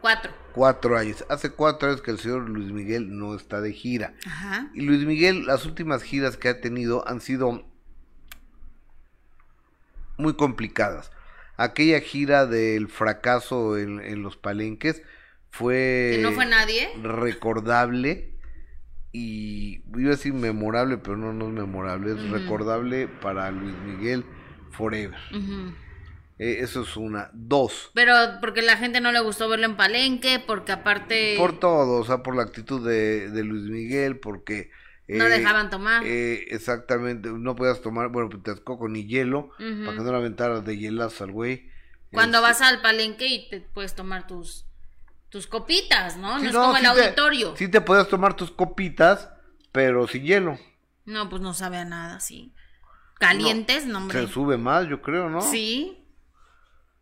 Cuatro. 0.00 0.32
Cuatro 0.52 0.96
años. 0.96 1.24
Hace 1.28 1.50
cuatro 1.50 1.88
años 1.88 2.00
que 2.02 2.12
el 2.12 2.18
señor 2.18 2.48
Luis 2.48 2.70
Miguel 2.70 3.16
no 3.18 3.34
está 3.34 3.60
de 3.60 3.72
gira. 3.72 4.14
Ajá. 4.26 4.70
Y 4.74 4.82
Luis 4.82 5.04
Miguel, 5.04 5.46
las 5.46 5.66
últimas 5.66 6.02
giras 6.02 6.36
que 6.36 6.48
ha 6.48 6.60
tenido 6.60 7.06
han 7.08 7.20
sido 7.20 7.64
muy 10.16 10.34
complicadas. 10.34 11.10
Aquella 11.56 12.00
gira 12.00 12.46
del 12.46 12.88
fracaso 12.88 13.78
en, 13.78 14.00
en 14.00 14.22
los 14.22 14.36
palenques 14.36 15.02
fue, 15.50 16.12
Que 16.16 16.20
no 16.22 16.32
fue 16.32 16.46
nadie. 16.46 16.88
recordable 17.02 18.34
y 19.12 19.82
iba 19.96 20.08
a 20.08 20.16
decir 20.16 20.34
memorable, 20.34 20.98
pero 20.98 21.16
no, 21.16 21.32
no 21.32 21.46
es 21.48 21.52
memorable, 21.52 22.12
es 22.12 22.30
recordable 22.30 23.08
para 23.08 23.50
Luis 23.50 23.74
Miguel 23.86 24.24
forever. 24.72 25.18
Eh, 26.38 26.58
eso 26.60 26.82
es 26.82 26.96
una. 26.96 27.30
Dos, 27.32 27.90
Pero 27.94 28.14
porque 28.40 28.60
la 28.62 28.76
gente 28.76 29.00
no 29.00 29.10
le 29.12 29.20
gustó 29.20 29.48
verlo 29.48 29.64
en 29.66 29.76
Palenque, 29.76 30.42
porque 30.46 30.72
aparte 30.72 31.34
por 31.38 31.58
todo, 31.58 32.00
o 32.00 32.04
sea, 32.04 32.22
por 32.22 32.36
la 32.36 32.42
actitud 32.42 32.86
de, 32.86 33.30
de 33.30 33.42
Luis 33.44 33.64
Miguel, 33.70 34.18
porque... 34.18 34.70
no 35.08 35.24
eh, 35.24 35.30
dejaban 35.30 35.70
tomar. 35.70 36.02
eh, 36.04 36.44
exactamente, 36.50 37.30
no 37.30 37.56
podías 37.56 37.80
tomar, 37.80 38.08
bueno, 38.10 38.28
pues, 38.28 38.42
Texcoco 38.42 38.88
ni 38.88 39.06
hielo, 39.06 39.50
para 39.58 39.96
que 39.96 40.02
no 40.02 40.14
aventaras 40.16 40.64
de 40.64 40.76
hielazo 40.76 41.24
al 41.24 41.32
güey. 41.32 41.70
Cuando 42.12 42.38
Este, 42.38 42.48
vas 42.48 42.60
al 42.62 42.82
Palenque 42.82 43.26
y 43.26 43.48
te 43.48 43.60
puedes 43.60 43.94
tomar 43.94 44.26
tus 44.26 44.64
tus 45.28 45.46
copitas, 45.48 46.16
¿no? 46.16 46.36
sí, 46.38 46.44
no 46.44 46.48
es 46.48 46.54
no, 46.54 46.60
como 46.62 46.76
el 46.76 46.84
sí 46.84 46.90
te- 46.94 47.02
auditorio. 47.02 47.56
sí 47.56 47.68
te 47.68 47.80
podías 47.80 48.08
tomar 48.08 48.34
tus 48.36 48.50
copitas, 48.50 49.28
pero 49.72 50.06
sin 50.06 50.22
hielo. 50.24 50.58
No, 51.04 51.28
pues 51.28 51.42
no 51.42 51.52
sabe 51.54 51.78
a 51.78 51.84
nada, 51.84 52.20
sí. 52.20 52.52
Calientes, 53.18 53.86
no, 53.86 53.98
hombre. 53.98 54.20
Se 54.26 54.32
sube 54.32 54.56
más, 54.56 54.86
yo 54.88 55.00
creo, 55.02 55.28
¿no? 55.30 55.40
Sí. 55.40 56.02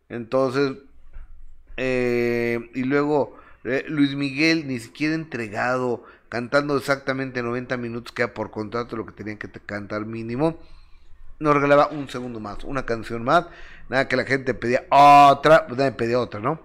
Entonces, 0.09 0.77
eh, 1.77 2.69
y 2.73 2.83
luego 2.83 3.37
eh, 3.63 3.85
Luis 3.87 4.15
Miguel 4.15 4.67
ni 4.67 4.79
siquiera 4.79 5.15
entregado, 5.15 6.03
cantando 6.29 6.77
exactamente 6.77 7.41
90 7.41 7.77
minutos, 7.77 8.13
que 8.13 8.23
era 8.23 8.33
por 8.33 8.51
contrato 8.51 8.95
lo 8.95 9.05
que 9.05 9.13
tenían 9.13 9.37
que 9.37 9.49
cantar 9.49 10.05
mínimo, 10.05 10.59
nos 11.39 11.53
regalaba 11.53 11.87
un 11.87 12.07
segundo 12.09 12.39
más, 12.39 12.63
una 12.63 12.85
canción 12.85 13.23
más, 13.23 13.47
nada 13.89 14.07
que 14.07 14.15
la 14.15 14.25
gente 14.25 14.53
pedía 14.53 14.85
otra, 14.89 15.67
pues 15.67 15.77
nadie 15.77 15.91
pedía 15.91 16.19
otra, 16.19 16.39
¿no? 16.39 16.61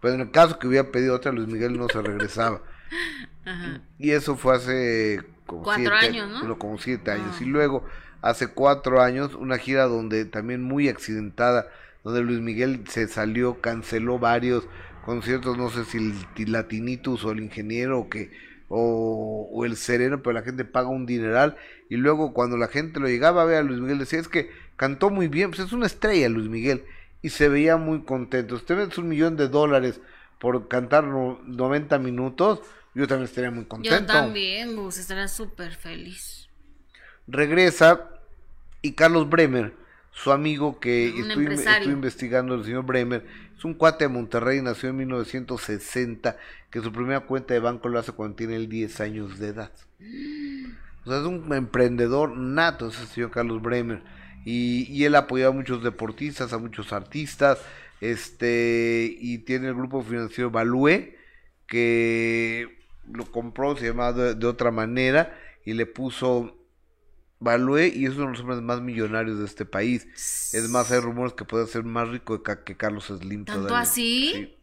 Pero 0.00 0.14
en 0.14 0.20
el 0.20 0.30
caso 0.30 0.58
que 0.58 0.66
hubiera 0.66 0.90
pedido 0.90 1.14
otra, 1.14 1.32
Luis 1.32 1.48
Miguel 1.48 1.76
no 1.76 1.88
se 1.88 2.00
regresaba. 2.00 2.62
Ajá. 3.44 3.82
Y 3.98 4.12
eso 4.12 4.36
fue 4.36 4.56
hace 4.56 5.20
como 5.46 5.62
Cuatro 5.62 5.82
siete 5.98 6.18
años, 6.18 6.44
¿no? 6.44 6.58
como 6.58 6.78
siete 6.78 7.10
años. 7.10 7.36
Ah. 7.38 7.42
Y 7.42 7.46
luego, 7.46 7.84
hace 8.22 8.48
cuatro 8.48 9.02
años, 9.02 9.34
una 9.34 9.58
gira 9.58 9.84
donde 9.84 10.24
también 10.24 10.62
muy 10.62 10.88
accidentada, 10.88 11.68
donde 12.04 12.22
Luis 12.22 12.40
Miguel 12.40 12.84
se 12.88 13.08
salió, 13.08 13.60
canceló 13.60 14.18
varios 14.18 14.66
conciertos, 15.04 15.56
no 15.56 15.70
sé 15.70 15.84
si 15.84 15.98
el 15.98 16.14
Ti- 16.34 16.46
Latinitus 16.46 17.24
o 17.24 17.32
el 17.32 17.40
Ingeniero 17.40 18.00
o 18.00 18.08
que 18.08 18.30
o, 18.68 19.48
o 19.52 19.64
el 19.64 19.76
Sereno, 19.76 20.22
pero 20.22 20.32
la 20.34 20.42
gente 20.42 20.64
paga 20.64 20.88
un 20.88 21.06
dineral 21.06 21.56
y 21.88 21.96
luego 21.96 22.32
cuando 22.32 22.56
la 22.56 22.68
gente 22.68 23.00
lo 23.00 23.08
llegaba 23.08 23.42
a 23.42 23.44
ver 23.44 23.56
a 23.58 23.62
Luis 23.62 23.80
Miguel 23.80 23.98
decía, 23.98 24.20
es 24.20 24.28
que 24.28 24.50
cantó 24.76 25.10
muy 25.10 25.28
bien, 25.28 25.50
pues 25.50 25.60
es 25.60 25.72
una 25.72 25.86
estrella 25.86 26.28
Luis 26.28 26.48
Miguel 26.48 26.84
y 27.22 27.30
se 27.30 27.48
veía 27.48 27.76
muy 27.76 28.02
contento. 28.04 28.54
Usted 28.54 28.76
ves 28.76 28.98
un 28.98 29.08
millón 29.08 29.36
de 29.36 29.48
dólares 29.48 30.00
por 30.38 30.68
cantar 30.68 31.04
no- 31.04 31.40
90 31.46 31.98
minutos, 31.98 32.60
yo 32.94 33.06
también 33.06 33.24
estaría 33.28 33.50
muy 33.50 33.64
contento 33.66 33.88
Yo 33.88 34.06
también, 34.06 34.76
Gus, 34.76 34.98
estaría 34.98 35.26
súper 35.26 35.74
feliz. 35.74 36.48
regresa 37.26 38.10
y 38.82 38.92
Carlos 38.94 39.28
Bremer, 39.28 39.74
su 40.12 40.32
amigo 40.32 40.80
que 40.80 41.08
estoy, 41.08 41.44
investigando, 41.86 42.54
el 42.54 42.64
señor 42.64 42.84
Bremer, 42.84 43.24
es 43.56 43.64
un 43.64 43.74
cuate 43.74 44.04
de 44.04 44.08
Monterrey, 44.08 44.60
nació 44.60 44.90
en 44.90 44.96
1960, 44.96 46.36
que 46.70 46.80
su 46.80 46.92
primera 46.92 47.20
cuenta 47.20 47.54
de 47.54 47.60
banco 47.60 47.88
lo 47.88 47.98
hace 47.98 48.12
cuando 48.12 48.36
tiene 48.36 48.56
él 48.56 48.68
10 48.68 49.00
años 49.00 49.38
de 49.38 49.48
edad. 49.48 49.72
O 51.04 51.10
sea, 51.10 51.20
es 51.20 51.26
un 51.26 51.52
emprendedor 51.54 52.36
nato 52.36 52.88
ese 52.88 53.06
señor 53.06 53.30
Carlos 53.30 53.62
Bremer. 53.62 54.02
Y, 54.44 54.86
y 54.90 55.04
él 55.04 55.14
ha 55.14 55.20
apoyado 55.20 55.52
a 55.52 55.54
muchos 55.54 55.82
deportistas, 55.82 56.52
a 56.52 56.58
muchos 56.58 56.92
artistas, 56.92 57.58
este, 58.00 59.16
y 59.20 59.38
tiene 59.38 59.68
el 59.68 59.74
grupo 59.74 60.02
financiero 60.02 60.50
Balue, 60.50 61.16
que 61.66 62.78
lo 63.10 63.26
compró, 63.26 63.76
se 63.76 63.86
llamaba 63.86 64.12
de, 64.12 64.34
de 64.34 64.46
otra 64.46 64.70
manera, 64.70 65.38
y 65.64 65.74
le 65.74 65.86
puso 65.86 66.59
Balue, 67.40 67.88
y 67.88 68.04
es 68.04 68.12
uno 68.16 68.26
de 68.26 68.30
los 68.32 68.40
hombres 68.40 68.60
más 68.60 68.80
millonarios 68.82 69.38
de 69.38 69.46
este 69.46 69.64
país. 69.64 70.06
Es 70.54 70.68
más, 70.68 70.92
hay 70.92 71.00
rumores 71.00 71.32
que 71.32 71.44
puede 71.44 71.66
ser 71.66 71.84
más 71.84 72.08
rico 72.08 72.42
que 72.42 72.76
Carlos 72.76 73.06
Slim 73.06 73.44
¿Tanto 73.46 73.66
todavía. 73.66 73.80
así? 73.82 74.32
Sí. 74.34 74.56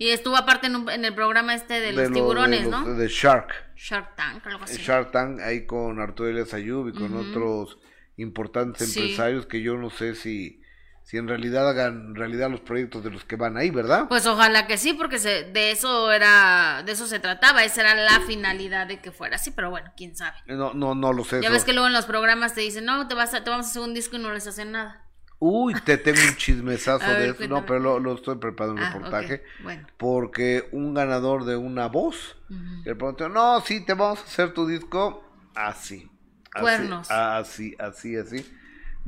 Y 0.00 0.10
estuvo 0.10 0.36
aparte 0.36 0.68
en, 0.68 0.76
un- 0.76 0.90
en 0.90 1.04
el 1.04 1.12
programa 1.14 1.54
este 1.56 1.74
de 1.80 1.86
De 1.86 1.92
los 1.92 2.08
lo- 2.10 2.14
tiburones, 2.14 2.64
de 2.64 2.70
los- 2.70 2.86
¿no? 2.86 2.94
De 2.94 3.08
Shark. 3.08 3.52
Shark 3.74 4.14
Tank, 4.14 4.46
algo 4.46 4.62
así. 4.62 4.80
Shark 4.80 5.10
Tank 5.10 5.40
ahí 5.40 5.66
con 5.66 5.98
Arturo 6.00 6.28
Elias 6.28 6.54
Ayub 6.54 6.88
y 6.88 6.92
con 6.92 7.14
otros 7.16 7.78
importantes 8.16 8.90
Sí. 8.92 9.00
empresarios 9.00 9.46
que 9.46 9.60
yo 9.60 9.76
no 9.76 9.90
sé 9.90 10.14
si, 10.14 10.62
si 11.08 11.16
en 11.16 11.26
realidad 11.26 11.68
hagan 11.68 12.14
realidad 12.14 12.50
los 12.50 12.60
proyectos 12.60 13.02
de 13.02 13.10
los 13.10 13.24
que 13.24 13.36
van 13.36 13.56
ahí, 13.56 13.70
¿verdad? 13.70 14.08
Pues 14.08 14.26
ojalá 14.26 14.66
que 14.66 14.76
sí, 14.76 14.92
porque 14.92 15.18
se, 15.18 15.44
de 15.44 15.70
eso 15.70 16.12
era, 16.12 16.82
de 16.84 16.92
eso 16.92 17.06
se 17.06 17.18
trataba, 17.18 17.64
esa 17.64 17.80
era 17.80 17.94
la 17.94 18.20
finalidad 18.20 18.86
de 18.86 19.00
que 19.00 19.10
fuera 19.10 19.36
así, 19.36 19.50
pero 19.50 19.70
bueno, 19.70 19.90
quién 19.96 20.14
sabe. 20.16 20.36
No, 20.46 20.74
no, 20.74 20.94
no 20.94 21.12
lo 21.14 21.24
sé. 21.24 21.36
Ya 21.40 21.48
eso. 21.48 21.52
ves 21.52 21.64
que 21.64 21.72
luego 21.72 21.86
en 21.86 21.94
los 21.94 22.04
programas 22.04 22.54
te 22.54 22.60
dicen, 22.60 22.84
no, 22.84 23.08
te 23.08 23.14
vas 23.14 23.32
a, 23.32 23.42
te 23.42 23.48
vamos 23.50 23.66
a 23.66 23.70
hacer 23.70 23.82
un 23.82 23.94
disco 23.94 24.16
y 24.16 24.18
no 24.18 24.32
les 24.32 24.46
hacen 24.46 24.72
nada. 24.72 25.04
Uy, 25.40 25.74
te 25.74 25.96
tengo 25.98 26.20
un 26.20 26.36
chismesazo 26.36 27.06
ver, 27.10 27.18
de 27.20 27.28
eso. 27.28 27.38
cuéntame. 27.38 27.60
No, 27.60 27.66
pero 27.66 27.78
lo, 27.80 28.00
lo 28.00 28.14
estoy 28.14 28.36
preparando 28.36 28.82
un 28.82 28.86
Ah, 28.86 28.92
reportaje. 28.92 29.42
bueno. 29.62 29.86
Porque 29.96 30.68
un 30.72 30.94
ganador 30.94 31.44
de 31.44 31.56
una 31.56 31.86
voz 31.88 32.36
Ujú. 32.50 32.82
le 32.84 32.94
preguntó, 32.94 33.28
no, 33.28 33.60
sí, 33.60 33.84
te 33.84 33.94
vamos 33.94 34.20
a 34.20 34.24
hacer 34.24 34.52
tu 34.54 34.66
disco 34.66 35.22
así. 35.54 36.10
así, 36.54 36.62
Cuernos. 36.62 37.08
Así, 37.10 37.74
así, 37.78 38.16
así. 38.16 38.46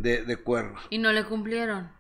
De, 0.03 0.25
de 0.25 0.37
cuernos. 0.37 0.83
Y 0.91 0.99
no 0.99 1.13
le 1.13 1.25
cumplieron. 1.25 1.91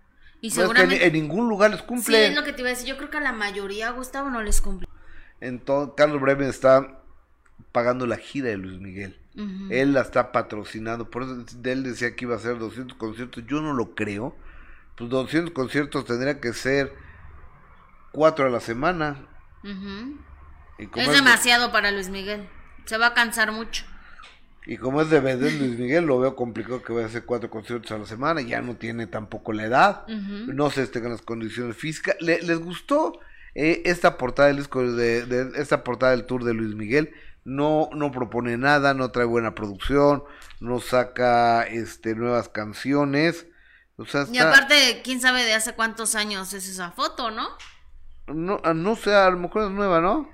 Y 0.40 0.50
No, 0.52 0.64
es 0.64 0.72
que 0.72 0.82
en, 0.82 0.90
seguramente... 0.90 1.06
en 1.06 1.12
ningún 1.12 1.48
lugar 1.48 1.70
les 1.70 1.80
sí, 1.80 1.86
cumple. 1.86 2.26
es 2.26 2.34
lo 2.34 2.44
que 2.44 2.52
te 2.52 2.60
iba 2.62 2.68
a 2.70 2.72
decir, 2.72 2.86
yo 2.88 2.96
creo 2.96 3.10
que 3.10 3.18
a 3.18 3.20
la 3.20 3.32
mayoría, 3.32 3.90
Gustavo, 3.90 4.30
no 4.30 4.42
les 4.42 4.60
cumple. 4.60 4.88
Entonces, 5.40 5.94
Carlos 5.96 6.20
Bremen 6.20 6.48
está 6.48 7.02
pagando 7.72 8.06
la 8.06 8.16
gira 8.16 8.48
de 8.50 8.56
Luis 8.58 8.80
Miguel. 8.80 9.18
Ujú. 9.34 9.68
Él 9.70 9.92
la 9.94 10.02
está 10.02 10.32
patrocinando. 10.32 11.10
Por 11.10 11.22
eso 11.22 11.36
de 11.36 11.72
él 11.72 11.82
decía 11.84 12.14
que 12.16 12.24
iba 12.24 12.34
a 12.34 12.38
hacer 12.38 12.58
200 12.58 12.96
conciertos. 12.98 13.44
Yo 13.46 13.60
no 13.62 13.72
lo 13.74 13.94
creo. 13.94 14.36
Pues 14.96 15.10
200 15.10 15.52
conciertos 15.54 16.04
tendría 16.04 16.40
que 16.40 16.52
ser 16.52 16.94
cuatro 18.12 18.46
a 18.46 18.50
la 18.50 18.60
semana. 18.60 19.26
Ujú. 19.62 20.16
Y 20.78 20.86
como 20.88 21.04
Es 21.04 21.08
es, 21.10 21.14
demasiado 21.14 21.72
para 21.72 21.90
Luis 21.90 22.08
Miguel. 22.08 22.48
Se 22.86 22.98
va 22.98 23.08
a 23.08 23.14
cansar 23.14 23.52
mucho. 23.52 23.84
Y 24.72 24.76
como 24.76 25.02
es 25.02 25.10
de 25.10 25.18
vender 25.20 25.52
Luis 25.54 25.78
Miguel, 25.78 26.04
lo 26.04 26.20
veo 26.20 26.36
complicado 26.36 26.80
que 26.82 26.92
vaya 26.92 27.06
a 27.06 27.08
hacer 27.08 27.24
cuatro 27.24 27.50
conciertos 27.50 27.90
a 27.90 27.98
la 27.98 28.06
semana. 28.06 28.40
Ya 28.40 28.60
no 28.62 28.76
tiene 28.76 29.06
tampoco 29.08 29.52
la 29.52 29.64
edad. 29.64 30.06
No 30.06 30.70
sé 30.70 30.86
si 30.86 30.92
tengan 30.92 31.10
las 31.10 31.22
condiciones 31.22 31.76
físicas. 31.76 32.14
Le- 32.20 32.40
¿Les 32.42 32.58
gustó 32.60 33.18
eh, 33.56 33.82
esta 33.84 34.16
portada 34.16 34.46
del 34.48 34.58
disco 34.58 34.80
de, 34.92 35.26
de- 35.26 35.60
esta 35.60 35.82
portada 35.82 36.12
del 36.12 36.24
tour 36.24 36.44
de 36.44 36.54
Luis 36.54 36.74
Miguel? 36.76 37.12
No, 37.44 37.88
no 37.94 38.12
propone 38.12 38.56
nada, 38.58 38.94
no 38.94 39.10
trae 39.10 39.24
buena 39.26 39.54
producción, 39.56 40.22
no 40.60 40.78
saca 40.78 41.62
este 41.64 42.14
nuevas 42.14 42.48
canciones. 42.48 43.46
O 43.96 44.06
sea, 44.06 44.24
Y 44.30 44.38
aparte, 44.38 45.00
quién 45.02 45.20
sabe 45.20 45.42
de 45.42 45.52
hace 45.54 45.72
cuántos 45.74 46.14
años 46.14 46.54
es 46.54 46.68
esa 46.68 46.92
foto, 46.92 47.30
¿no? 47.32 47.48
no, 48.28 48.60
ah, 48.62 48.72
no 48.74 48.94
sé, 48.94 49.12
a 49.14 49.28
lo 49.30 49.38
mejor 49.38 49.64
es 49.64 49.70
nueva, 49.70 50.00
¿no? 50.00 50.28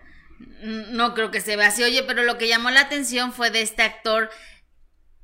No 0.63 1.15
creo 1.15 1.31
que 1.31 1.41
se 1.41 1.57
vea 1.57 1.69
así. 1.69 1.83
Oye, 1.83 2.03
pero 2.03 2.23
lo 2.25 2.39
que 2.39 2.49
llamó 2.49 2.71
la 2.71 2.81
atención 2.81 3.33
fue 3.33 3.51
de 3.51 3.63
este 3.63 3.83
actor 3.83 4.31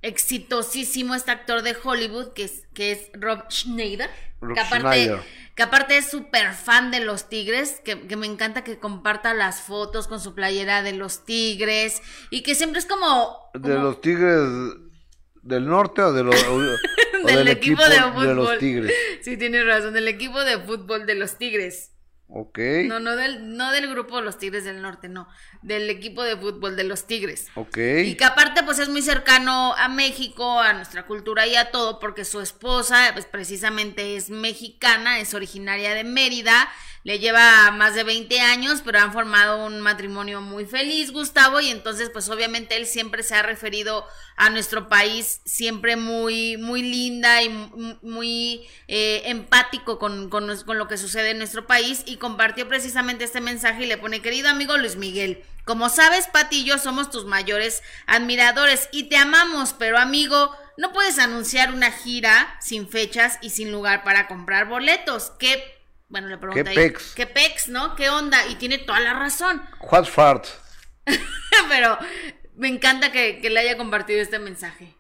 exitosísimo, 0.02 1.14
este 1.14 1.30
actor 1.30 1.62
de 1.62 1.76
Hollywood, 1.82 2.32
que 2.32 2.44
es, 2.44 2.64
que 2.74 2.92
es 2.92 3.10
Rob 3.14 3.44
Schneider. 3.50 4.10
Rob 4.40 4.54
que 4.54 4.60
aparte 4.60 4.88
Schneider. 4.88 5.20
que 5.54 5.62
aparte 5.62 5.96
es 5.98 6.10
súper 6.10 6.52
fan 6.54 6.90
de 6.90 7.00
los 7.00 7.28
Tigres, 7.28 7.80
que, 7.84 8.06
que 8.08 8.16
me 8.16 8.26
encanta 8.26 8.64
que 8.64 8.78
comparta 8.78 9.32
las 9.34 9.60
fotos 9.60 10.08
con 10.08 10.20
su 10.20 10.34
playera 10.34 10.82
de 10.82 10.92
los 10.92 11.24
Tigres 11.24 12.02
y 12.30 12.42
que 12.42 12.54
siempre 12.54 12.80
es 12.80 12.86
como... 12.86 13.36
¿De 13.54 13.74
los 13.74 14.00
Tigres 14.00 14.48
del 15.42 15.66
norte 15.66 16.02
o, 16.02 16.12
de 16.12 16.24
los, 16.24 16.42
o- 16.48 16.58
Del 16.58 17.36
del 17.36 17.48
equipo 17.48 17.82
equipo 17.82 17.88
de 17.88 18.26
de 18.28 18.34
los 18.34 18.46
fútbol. 18.46 18.58
Tigres? 18.58 18.92
Sí, 19.22 19.36
tienes 19.36 19.64
razón, 19.64 19.92
del 19.94 20.08
equipo 20.08 20.40
de 20.42 20.58
fútbol 20.58 21.06
de 21.06 21.14
los 21.14 21.38
Tigres. 21.38 21.92
Ok, 22.34 22.58
No, 22.86 22.98
no 22.98 23.14
del, 23.14 23.56
no 23.56 23.70
del 23.72 23.90
grupo 23.90 24.16
de 24.16 24.22
los 24.22 24.38
Tigres 24.38 24.64
del 24.64 24.80
Norte, 24.80 25.08
no, 25.08 25.28
del 25.60 25.90
equipo 25.90 26.22
de 26.22 26.36
fútbol 26.36 26.76
de 26.76 26.84
los 26.84 27.06
Tigres. 27.06 27.48
ok. 27.54 27.76
Y 28.04 28.14
que 28.14 28.24
aparte 28.24 28.62
pues 28.62 28.78
es 28.78 28.88
muy 28.88 29.02
cercano 29.02 29.74
a 29.76 29.88
México, 29.88 30.58
a 30.60 30.72
nuestra 30.72 31.04
cultura 31.06 31.46
y 31.46 31.56
a 31.56 31.70
todo, 31.70 31.98
porque 31.98 32.24
su 32.24 32.40
esposa 32.40 33.10
pues 33.12 33.26
precisamente 33.26 34.16
es 34.16 34.30
mexicana, 34.30 35.20
es 35.20 35.34
originaria 35.34 35.92
de 35.94 36.04
Mérida, 36.04 36.68
le 37.04 37.18
lleva 37.18 37.70
más 37.72 37.94
de 37.94 38.04
20 38.04 38.40
años, 38.40 38.82
pero 38.84 39.00
han 39.00 39.12
formado 39.12 39.64
un 39.66 39.80
matrimonio 39.80 40.40
muy 40.40 40.66
feliz, 40.66 41.10
Gustavo, 41.12 41.60
y 41.60 41.68
entonces 41.70 42.10
pues 42.10 42.28
obviamente 42.28 42.76
él 42.76 42.86
siempre 42.86 43.22
se 43.22 43.34
ha 43.34 43.42
referido 43.42 44.06
a 44.36 44.50
nuestro 44.50 44.88
país 44.88 45.40
siempre 45.44 45.96
muy, 45.96 46.56
muy 46.56 46.82
linda 46.82 47.42
y 47.42 47.48
mu- 47.48 47.96
muy 48.02 48.66
eh, 48.88 49.22
empático 49.26 49.98
con, 49.98 50.28
con 50.30 50.46
lo 50.78 50.88
que 50.88 50.96
sucede 50.96 51.30
en 51.30 51.38
nuestro 51.38 51.66
país 51.66 52.02
y 52.06 52.16
compartió 52.16 52.68
precisamente 52.68 53.24
este 53.24 53.40
mensaje 53.40 53.84
y 53.84 53.86
le 53.86 53.98
pone, 53.98 54.22
querido 54.22 54.48
amigo 54.48 54.76
Luis 54.76 54.96
Miguel, 54.96 55.42
como 55.64 55.88
sabes, 55.88 56.26
Pati 56.28 56.60
y 56.60 56.64
yo 56.64 56.78
somos 56.78 57.10
tus 57.10 57.24
mayores 57.24 57.82
admiradores 58.06 58.88
y 58.92 59.04
te 59.04 59.16
amamos, 59.16 59.74
pero 59.78 59.98
amigo, 59.98 60.54
no 60.76 60.92
puedes 60.92 61.18
anunciar 61.18 61.72
una 61.72 61.90
gira 61.92 62.56
sin 62.60 62.88
fechas 62.88 63.38
y 63.42 63.50
sin 63.50 63.70
lugar 63.70 64.02
para 64.04 64.26
comprar 64.26 64.66
boletos. 64.68 65.30
¿Qué? 65.38 65.81
Bueno, 66.12 66.28
le 66.28 66.36
pregunta 66.36 66.68
ahí, 66.68 66.76
pex? 66.76 67.14
¿Qué 67.14 67.26
pex, 67.26 67.68
no? 67.68 67.96
¿Qué 67.96 68.10
onda? 68.10 68.46
Y 68.48 68.56
tiene 68.56 68.76
toda 68.76 69.00
la 69.00 69.14
razón. 69.14 69.62
What 69.80 70.04
fart? 70.04 70.44
pero 71.70 71.96
me 72.54 72.68
encanta 72.68 73.10
que, 73.10 73.40
que 73.40 73.48
le 73.48 73.60
haya 73.60 73.78
compartido 73.78 74.20
este 74.20 74.38
mensaje. 74.38 74.94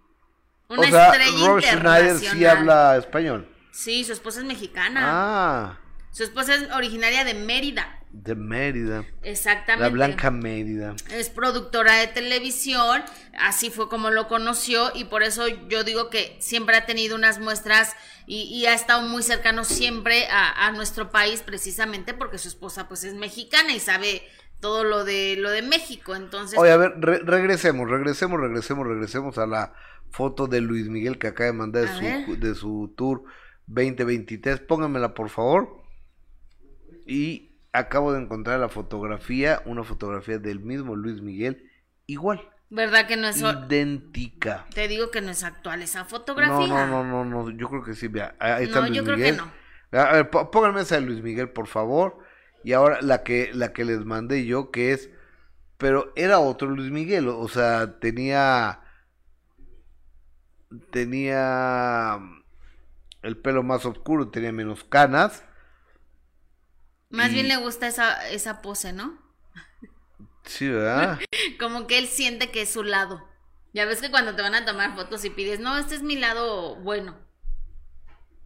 Una 0.68 0.80
o 0.80 0.90
sea, 0.90 1.12
estrella 1.12 1.46
Rob 1.46 1.60
Schneider 1.60 2.18
sí 2.18 2.46
habla 2.46 2.96
español. 2.96 3.46
Sí, 3.72 4.04
su 4.04 4.14
esposa 4.14 4.40
es 4.40 4.46
mexicana. 4.46 5.00
Ah, 5.04 5.78
Su 6.12 6.22
esposa 6.22 6.54
es 6.54 6.70
originaria 6.72 7.24
de 7.24 7.34
Mérida. 7.34 8.00
De 8.12 8.34
Mérida. 8.34 9.04
Exactamente. 9.22 9.82
La 9.82 9.88
Blanca 9.88 10.30
Mérida. 10.30 10.94
es 11.10 11.30
productora 11.30 11.96
de 11.98 12.06
televisión, 12.08 13.02
así 13.38 13.70
fue 13.70 13.88
como 13.88 14.10
lo 14.10 14.28
conoció 14.28 14.90
y 14.94 15.04
por 15.04 15.22
eso 15.22 15.48
yo 15.68 15.82
digo 15.82 16.10
que 16.10 16.36
siempre 16.38 16.76
ha 16.76 16.84
tenido 16.86 17.16
unas 17.16 17.38
muestras 17.40 17.96
y, 18.26 18.42
y 18.42 18.66
ha 18.66 18.74
estado 18.74 19.02
muy 19.08 19.22
cercano 19.22 19.64
siempre 19.64 20.26
a, 20.28 20.66
a 20.66 20.72
nuestro 20.72 21.10
país 21.10 21.40
precisamente 21.42 22.12
porque 22.14 22.38
su 22.38 22.48
esposa 22.48 22.86
pues 22.88 23.02
es 23.04 23.14
mexicana 23.14 23.72
y 23.72 23.80
sabe 23.80 24.22
todo 24.60 24.84
lo 24.84 25.04
de 25.04 25.36
lo 25.38 25.50
de 25.50 25.62
México, 25.62 26.14
entonces 26.14 26.56
Oye, 26.58 26.70
a 26.70 26.76
ver, 26.76 26.92
re- 26.98 27.18
regresemos, 27.24 27.90
regresemos, 27.90 28.38
regresemos, 28.40 28.86
regresemos 28.86 29.38
a 29.38 29.46
la 29.46 29.72
foto 30.10 30.46
de 30.46 30.60
Luis 30.60 30.88
Miguel 30.88 31.18
que 31.18 31.28
acaba 31.28 31.46
de 31.46 31.52
mandar 31.54 31.88
de 31.98 32.26
su, 32.26 32.36
de 32.38 32.54
su 32.54 32.94
tour 32.96 33.24
2023. 33.66 34.60
Pónganmela, 34.60 35.14
por 35.14 35.30
favor. 35.30 35.82
Y 37.06 37.51
acabo 37.72 38.12
de 38.12 38.20
encontrar 38.22 38.60
la 38.60 38.68
fotografía, 38.68 39.62
una 39.64 39.84
fotografía 39.84 40.38
del 40.38 40.60
mismo 40.60 40.94
Luis 40.96 41.20
Miguel, 41.22 41.70
igual, 42.06 42.40
verdad 42.70 43.06
que 43.06 43.16
no 43.16 43.28
es 43.28 43.40
idéntica. 43.40 44.66
te 44.74 44.88
digo 44.88 45.10
que 45.10 45.20
no 45.20 45.30
es 45.30 45.42
actual 45.44 45.82
esa 45.82 46.00
No, 46.00 46.08
fotografía. 46.08 46.66
no, 46.68 46.86
no, 46.86 47.04
no, 47.04 47.24
no, 47.24 47.50
yo 47.50 47.68
creo 47.68 47.82
que 47.82 47.94
sí, 47.94 48.08
vea, 48.08 48.34
ahí 48.38 48.64
está 48.64 48.80
No, 48.80 48.86
Luis 48.88 48.98
yo 48.98 49.04
creo 49.04 49.16
que 49.16 49.32
no. 49.32 49.52
A 49.92 50.12
ver, 50.12 50.30
pó- 50.30 50.50
pónganme 50.50 50.80
esa 50.82 50.94
de 50.96 51.02
Luis 51.02 51.22
Miguel, 51.22 51.50
por 51.50 51.66
favor. 51.66 52.18
Y 52.64 52.72
ahora 52.74 53.02
la 53.02 53.22
que, 53.24 53.50
la 53.52 53.72
que 53.72 53.84
les 53.84 54.04
mandé 54.04 54.46
yo, 54.46 54.70
que 54.70 54.92
es, 54.92 55.10
pero 55.78 56.12
era 56.16 56.38
otro 56.38 56.68
Luis 56.70 56.90
Miguel, 56.90 57.28
o 57.28 57.48
sea, 57.48 57.98
tenía, 57.98 58.80
tenía 60.90 62.18
el 63.22 63.36
pelo 63.36 63.62
más 63.62 63.84
oscuro, 63.86 64.30
tenía 64.30 64.52
menos 64.52 64.84
canas. 64.84 65.44
Más 67.12 67.30
y- 67.30 67.34
bien 67.34 67.48
le 67.48 67.56
gusta 67.56 67.86
esa 67.86 68.28
esa 68.30 68.60
pose, 68.62 68.92
¿no? 68.92 69.18
Sí, 70.44 70.68
¿verdad? 70.68 71.20
Como 71.60 71.86
que 71.86 71.98
él 71.98 72.08
siente 72.08 72.50
que 72.50 72.62
es 72.62 72.72
su 72.72 72.82
lado. 72.82 73.26
Ya 73.72 73.84
ves 73.86 74.00
que 74.00 74.10
cuando 74.10 74.34
te 74.34 74.42
van 74.42 74.54
a 74.54 74.64
tomar 74.66 74.94
fotos 74.94 75.24
y 75.24 75.30
pides, 75.30 75.60
no, 75.60 75.78
este 75.78 75.94
es 75.94 76.02
mi 76.02 76.16
lado 76.16 76.76
bueno. 76.76 77.16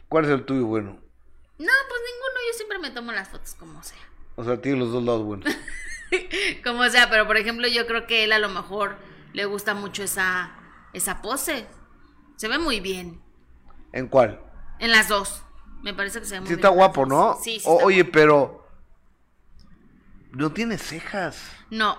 ¿Cuál 0.08 0.24
es 0.26 0.30
el 0.30 0.44
tuyo 0.44 0.66
bueno? 0.66 0.90
No, 0.92 1.72
pues 1.88 2.00
ninguno, 2.12 2.40
yo 2.48 2.56
siempre 2.56 2.78
me 2.78 2.90
tomo 2.90 3.12
las 3.12 3.28
fotos 3.28 3.54
como 3.54 3.82
sea. 3.82 3.98
O 4.36 4.44
sea, 4.44 4.60
tiene 4.60 4.78
los 4.78 4.92
dos 4.92 5.02
lados 5.02 5.24
buenos. 5.24 5.52
Como 6.62 6.88
sea, 6.90 7.10
pero 7.10 7.26
por 7.26 7.36
ejemplo, 7.36 7.66
yo 7.66 7.86
creo 7.86 8.06
que 8.06 8.22
él 8.22 8.32
a 8.32 8.38
lo 8.38 8.48
mejor 8.48 8.96
le 9.32 9.44
gusta 9.46 9.74
mucho 9.74 10.02
esa, 10.04 10.54
esa 10.92 11.20
pose. 11.22 11.66
Se 12.36 12.46
ve 12.46 12.58
muy 12.58 12.78
bien. 12.80 13.20
¿En 13.92 14.06
cuál? 14.06 14.40
En 14.78 14.92
las 14.92 15.08
dos. 15.08 15.42
Me 15.86 15.94
parece 15.94 16.18
que 16.20 16.26
se 16.26 16.34
ve 16.34 16.40
muy 16.40 16.48
Sí 16.48 16.54
bien. 16.54 16.58
está 16.66 16.68
guapo. 16.68 17.06
¿no? 17.06 17.38
Sí, 17.42 17.58
sí. 17.60 17.64
O- 17.66 17.84
oye, 17.84 18.02
guapo. 18.02 18.12
pero 18.12 18.68
no 20.32 20.52
tiene 20.52 20.78
cejas. 20.78 21.40
No. 21.70 21.98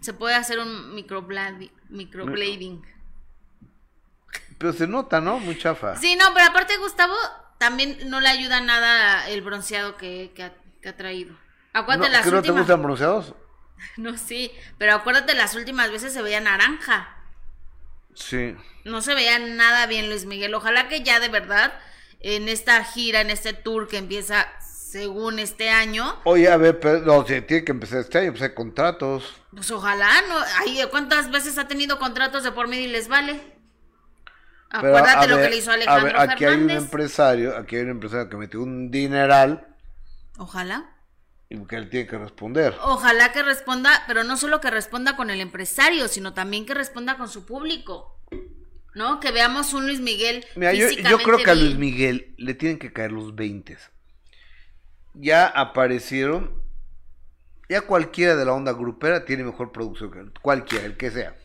Se 0.00 0.12
puede 0.12 0.34
hacer 0.34 0.58
un 0.58 0.94
microblading. 0.94 1.72
microblading. 1.88 2.82
Pero 4.58 4.72
se 4.72 4.86
nota, 4.86 5.20
¿no? 5.20 5.38
Muy 5.38 5.58
chafa. 5.58 5.96
Sí, 5.96 6.16
no, 6.16 6.32
pero 6.34 6.46
aparte 6.46 6.76
Gustavo 6.78 7.14
también 7.58 7.98
no 8.08 8.20
le 8.20 8.28
ayuda 8.28 8.60
nada 8.60 9.28
el 9.28 9.42
bronceado 9.42 9.96
que, 9.96 10.32
que 10.34 10.44
ha, 10.44 10.54
que 10.82 10.88
ha 10.90 10.96
traído. 10.96 11.34
Acuérdate 11.72 12.08
¿No, 12.10 12.16
las 12.16 12.24
¿Que 12.24 12.30
no 12.30 12.32
te 12.36 12.38
últimas. 12.50 12.60
gustan 12.60 12.82
bronceados? 12.82 13.34
No, 13.98 14.16
sí, 14.16 14.50
pero 14.78 14.94
acuérdate 14.94 15.34
las 15.34 15.54
últimas 15.54 15.90
veces 15.90 16.12
se 16.14 16.22
veía 16.22 16.40
naranja. 16.40 17.14
Sí. 18.14 18.56
No 18.84 19.02
se 19.02 19.14
veía 19.14 19.38
nada 19.38 19.86
bien 19.86 20.08
Luis 20.08 20.24
Miguel. 20.24 20.54
Ojalá 20.54 20.88
que 20.88 21.02
ya 21.02 21.20
de 21.20 21.28
verdad 21.28 21.78
en 22.20 22.48
esta 22.48 22.82
gira, 22.84 23.20
en 23.20 23.30
este 23.30 23.52
tour 23.52 23.88
que 23.88 23.98
empieza 23.98 24.46
según 24.60 25.38
este 25.38 25.68
año, 25.68 26.20
Oye, 26.24 26.48
a 26.50 26.56
ver, 26.56 26.80
pero 26.80 27.00
no, 27.00 27.24
tiene 27.24 27.44
que 27.64 27.72
empezar 27.72 27.98
este 28.00 28.18
año, 28.18 28.30
pues 28.32 28.42
hay 28.42 28.54
contratos. 28.54 29.34
pues 29.50 29.70
ojalá, 29.70 30.08
¿no? 30.28 30.36
Ay, 30.60 30.80
¿cuántas 30.90 31.30
veces 31.30 31.58
ha 31.58 31.68
tenido 31.68 31.98
contratos 31.98 32.44
de 32.44 32.52
por 32.52 32.68
medio 32.68 32.84
y 32.84 32.88
les 32.92 33.08
vale? 33.08 33.56
Pero, 34.70 34.96
Acuérdate 34.96 35.24
a 35.24 35.26
lo 35.28 35.36
que 35.36 35.48
le 35.50 35.56
hizo 35.58 35.70
a 35.70 35.74
Alejandro 35.74 36.04
ver, 36.06 36.16
aquí 36.30 36.44
hay 36.44 36.54
un 36.54 36.60
Fernández. 36.60 36.84
empresario, 36.84 37.56
aquí 37.56 37.76
hay 37.76 37.82
un 37.82 37.90
empresario 37.90 38.28
que 38.28 38.36
metió 38.36 38.60
un 38.62 38.90
dineral 38.90 39.66
Ojalá. 40.38 40.90
y 41.48 41.64
que 41.66 41.76
él 41.76 41.88
tiene 41.90 42.06
que 42.08 42.18
responder. 42.18 42.74
Ojalá 42.82 43.32
que 43.32 43.42
responda, 43.42 44.02
pero 44.06 44.24
no 44.24 44.36
solo 44.36 44.60
que 44.60 44.70
responda 44.70 45.16
con 45.16 45.30
el 45.30 45.40
empresario, 45.40 46.08
sino 46.08 46.32
también 46.34 46.66
que 46.66 46.74
responda 46.74 47.16
con 47.16 47.28
su 47.28 47.46
público. 47.46 48.18
¿No? 48.96 49.20
Que 49.20 49.30
veamos 49.30 49.74
un 49.74 49.84
Luis 49.84 50.00
Miguel. 50.00 50.46
Mira, 50.54 50.72
yo, 50.72 50.88
creo 51.18 51.36
que 51.36 51.50
a 51.50 51.54
Luis. 51.54 51.76
Miguel 51.76 52.34
le 52.38 52.54
tienen 52.54 52.78
que 52.78 52.94
caer 52.94 53.12
los 53.12 53.34
20. 53.34 53.76
Ya 55.12 55.46
aparecieron, 55.46 56.62
ya 57.68 57.82
cualquiera 57.82 58.36
de 58.36 58.46
la 58.46 58.54
onda 58.54 58.72
grupera 58.72 59.26
tiene 59.26 59.44
mejor 59.44 59.70
producción 59.70 60.10
que 60.10 60.40
cualquiera, 60.40 60.86
el 60.86 60.96
que 60.96 61.10
sea. 61.10 61.36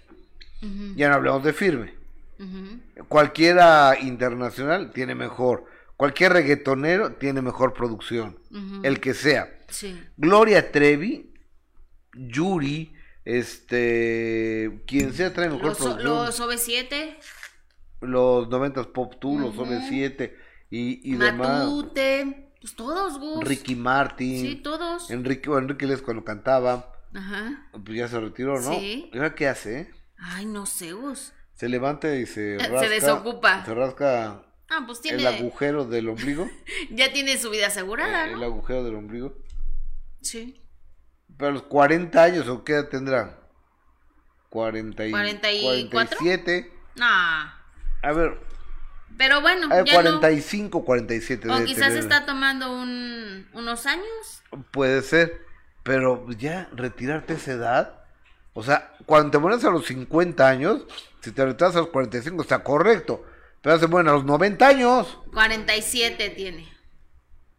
Ya 0.96 1.10
no 1.10 1.16
hablamos 1.16 1.44
de 1.44 1.52
firme. 1.52 1.94
Cualquiera 3.10 3.98
internacional 4.00 4.92
tiene 4.94 5.14
mejor. 5.14 5.66
Cualquier 5.98 6.32
reggaetonero 6.32 7.16
tiene 7.16 7.42
mejor 7.42 7.74
producción. 7.74 8.40
El 8.82 9.02
que 9.02 9.14
sea. 9.14 9.54
Sí. 9.68 10.02
Gloria 10.16 10.72
Trevi, 10.72 11.34
Yuri, 12.14 12.94
este, 13.26 14.84
quien 14.88 15.14
sea 15.14 15.34
trae 15.34 15.50
mejor 15.50 15.66
Los, 15.66 15.78
producción. 15.78 16.06
los 16.06 16.40
OV7, 16.40 17.18
Los 18.02 18.48
90s 18.50 18.92
Pop 18.92 19.16
Tour, 19.20 19.40
los 19.42 19.56
Ujú. 19.56 19.66
OV7 19.66 20.34
y, 20.70 21.14
y 21.14 21.16
demás. 21.16 21.66
Matute, 21.66 22.52
pues 22.60 22.76
todos, 22.76 23.20
Gus. 23.20 23.44
Ricky 23.44 23.76
Martin. 23.76 24.42
Sí, 24.42 24.56
todos. 24.56 25.10
Enrique, 25.12 25.50
bueno, 25.50 25.64
Enrique 25.68 25.86
Les 25.88 26.02
cuando 26.02 26.24
cantaba, 26.24 26.92
Ajá. 27.14 27.68
pues 27.72 27.98
ya 27.98 28.08
se 28.08 28.20
retiró, 28.20 28.60
¿no? 28.60 28.74
Sí. 28.74 29.10
¿Y 29.14 29.18
ahora 29.18 29.36
qué 29.36 29.48
hace? 29.48 29.80
eh? 29.82 29.92
Ay, 30.18 30.46
no 30.46 30.66
sé, 30.66 30.94
Gus. 30.94 31.34
Se 31.54 31.70
levanta 31.70 32.16
y 32.16 32.26
se 32.26 32.60
Se 32.60 32.68
rasca. 32.68 32.90
desocupa. 32.90 33.66
Se 33.66 33.74
rasca 33.76 34.44
Ah, 34.70 34.84
pues 34.86 35.00
el 35.06 35.18
tiene. 35.18 35.28
agujero 35.28 35.86
del 35.86 36.10
ombligo. 36.10 36.50
Ya 36.92 37.12
tiene 37.14 37.38
su 37.38 37.50
vida 37.52 37.68
asegurada, 37.68 38.28
eh, 38.28 38.34
el 38.34 38.40
¿no? 38.40 38.46
agujero 38.46 38.84
del 38.84 38.96
ombligo. 38.96 39.36
Sí. 40.22 40.62
Pero 41.38 41.50
a 41.50 41.54
los 41.54 41.64
40 41.64 42.24
años, 42.24 42.48
¿o 42.48 42.64
qué 42.64 42.74
edad 42.74 42.90
tendrá? 42.90 43.38
40 44.50 45.06
y, 45.08 45.12
44? 45.12 46.18
47. 46.18 46.72
Nah. 46.96 47.61
A 48.02 48.12
ver, 48.14 48.38
Pero 49.18 49.42
bueno, 49.42 49.68
ver, 49.70 49.86
ya 49.86 50.00
no. 50.00 50.20
45, 50.20 50.84
47. 50.86 51.50
O 51.50 51.64
quizás 51.64 51.90
tener. 51.90 52.00
está 52.00 52.26
tomando 52.26 52.72
un, 52.72 53.48
unos 53.54 53.86
años. 53.86 54.44
Puede 54.72 55.02
ser, 55.02 55.42
pero 55.84 56.30
ya 56.32 56.70
retirarte 56.74 57.34
a 57.34 57.36
esa 57.38 57.52
edad, 57.54 58.04
o 58.54 58.64
sea, 58.64 58.94
cuando 59.06 59.32
te 59.32 59.38
mueres 59.38 59.64
a 59.66 59.70
los 59.72 59.86
50 59.86 60.48
años, 60.48 60.86
si 61.22 61.32
te 61.32 61.46
retiras 61.46 61.76
a 61.76 61.80
los 61.80 61.90
45 61.90 62.42
está 62.42 62.64
correcto, 62.64 63.26
pero 63.62 63.80
se 63.80 63.88
mueren 63.88 64.10
a 64.10 64.14
los 64.14 64.26
90 64.26 64.68
años, 64.68 65.20
47 65.34 66.30
tiene. 66.32 66.68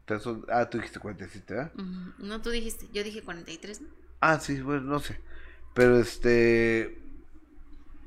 pesos. 0.04 0.38
Ah, 0.48 0.68
tú 0.68 0.78
dijiste 0.78 0.98
47, 1.00 1.54
¿verdad? 1.54 1.72
Ujú. 1.74 2.12
No, 2.18 2.42
tú 2.42 2.50
dijiste, 2.50 2.88
yo 2.92 3.02
dije 3.04 3.22
43, 3.22 3.80
¿no? 3.82 3.88
Ah, 4.20 4.38
sí, 4.40 4.60
bueno, 4.60 4.82
no 4.82 5.00
sé. 5.00 5.20
Pero 5.74 5.98
este. 5.98 6.98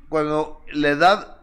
Cuando 0.10 0.64
la 0.72 0.90
edad, 0.90 1.35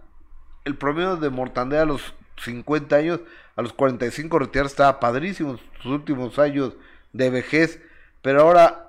el 0.65 0.77
promedio 0.77 1.17
de 1.17 1.31
mortandad 1.31 1.83
a 1.83 1.87
los 1.87 2.15
50 2.43 2.97
años, 2.97 3.21
a 3.57 3.63
los 3.63 3.73
45 3.73 4.39
retirar 4.39 4.67
estaba 4.67 5.01
padrísimo, 5.01 5.59
sus 5.83 5.93
últimos 5.93 6.39
años 6.39 6.75
de 7.13 7.31
vejez. 7.31 7.81
Pero 8.23 8.43
ahora 8.43 8.89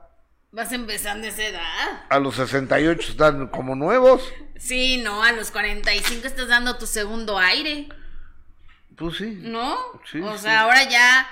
Vas 0.51 0.71
empezando 0.71 1.27
esa 1.27 1.43
edad. 1.47 2.03
a 2.09 2.19
los 2.19 2.35
68 2.35 3.11
están 3.11 3.47
como 3.47 3.75
nuevos. 3.75 4.31
Sí, 4.57 5.01
no, 5.03 5.23
a 5.23 5.31
los 5.31 5.49
45 5.51 6.27
estás 6.27 6.47
dando 6.47 6.77
tu 6.77 6.85
segundo 6.85 7.37
aire, 7.39 7.89
Pues 8.95 9.17
sí. 9.17 9.39
¿no? 9.41 9.75
Sí, 10.09 10.21
o 10.21 10.33
sí. 10.37 10.43
sea, 10.43 10.61
ahora 10.61 10.87
ya 10.87 11.27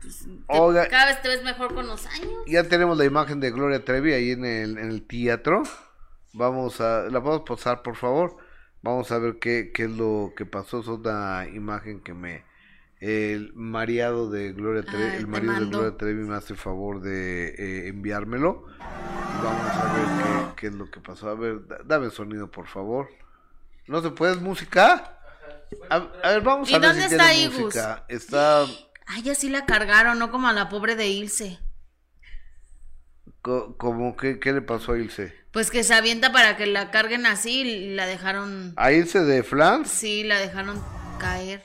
pues, 0.00 0.24
Oiga. 0.48 0.88
cada 0.88 1.06
vez 1.06 1.20
te 1.22 1.28
ves 1.28 1.44
mejor 1.44 1.74
con 1.74 1.86
los 1.86 2.06
años. 2.06 2.32
Ya 2.46 2.64
tenemos 2.64 2.96
la 2.96 3.04
imagen 3.04 3.38
de 3.40 3.50
Gloria 3.50 3.84
Trevi 3.84 4.14
ahí 4.14 4.30
en 4.32 4.44
el, 4.46 4.78
en 4.78 4.90
el 4.90 5.02
teatro. 5.06 5.62
Vamos 6.32 6.80
a, 6.80 7.02
la 7.10 7.18
vamos 7.20 7.42
a 7.42 7.44
pasar 7.44 7.82
por 7.82 7.94
favor. 7.96 8.38
Vamos 8.82 9.12
a 9.12 9.18
ver 9.18 9.38
qué, 9.38 9.70
qué 9.72 9.84
es 9.84 9.90
lo 9.90 10.34
que 10.36 10.46
pasó. 10.46 10.80
Es 10.80 10.88
una 10.88 11.46
imagen 11.52 12.00
que 12.00 12.14
me, 12.14 12.44
el 13.00 13.52
mareado 13.54 14.30
de 14.30 14.52
Gloria 14.52 14.88
Trevi, 14.88 15.14
Ay, 15.14 15.18
el 15.18 15.26
marido 15.28 15.66
de. 15.66 15.66
Gloria 15.66 15.96
Trevi 15.96 16.24
me 16.24 16.34
hace 16.36 16.56
favor 16.56 17.00
de 17.00 17.48
eh, 17.50 17.88
enviármelo. 17.88 18.66
Vamos 19.32 19.80
a 19.80 19.88
ver 19.88 20.16
qué, 20.16 20.52
qué 20.56 20.68
es 20.68 20.74
lo 20.74 20.90
que 20.90 21.00
pasó. 21.00 21.28
A 21.30 21.34
ver, 21.34 21.66
da- 21.68 21.82
dame 21.84 22.10
sonido 22.10 22.50
por 22.50 22.66
favor. 22.68 23.08
¿No 23.88 24.02
se 24.02 24.10
puede 24.10 24.36
música? 24.36 25.18
A, 25.90 25.96
a 25.96 26.30
ver, 26.32 26.42
vamos 26.42 26.70
¿Y 26.70 26.74
a 26.74 26.78
ver 26.78 26.94
dónde 26.94 27.02
si 27.02 27.02
está 27.04 27.34
Igus? 27.34 27.74
música. 27.74 28.04
Está 28.08 28.66
Ay, 29.06 29.30
así 29.30 29.48
la 29.48 29.64
cargaron, 29.66 30.18
no 30.18 30.30
como 30.32 30.48
a 30.48 30.52
la 30.52 30.68
pobre 30.68 30.96
de 30.96 31.08
Ilse. 31.08 31.58
co- 33.42 33.76
como 33.76 34.16
que, 34.16 34.40
¿qué 34.40 34.52
le 34.52 34.62
pasó 34.62 34.92
a 34.92 34.98
Ilse? 34.98 35.34
Pues 35.52 35.70
que 35.70 35.84
se 35.84 35.94
avienta 35.94 36.32
para 36.32 36.56
que 36.56 36.66
la 36.66 36.90
carguen 36.90 37.26
así 37.26 37.60
y 37.60 37.94
la 37.94 38.06
dejaron. 38.06 38.72
¿A 38.76 38.92
Ilse 38.92 39.20
de 39.20 39.42
Flans? 39.42 39.88
Sí, 39.88 40.24
la 40.24 40.38
dejaron 40.38 40.82
caer. 41.20 41.62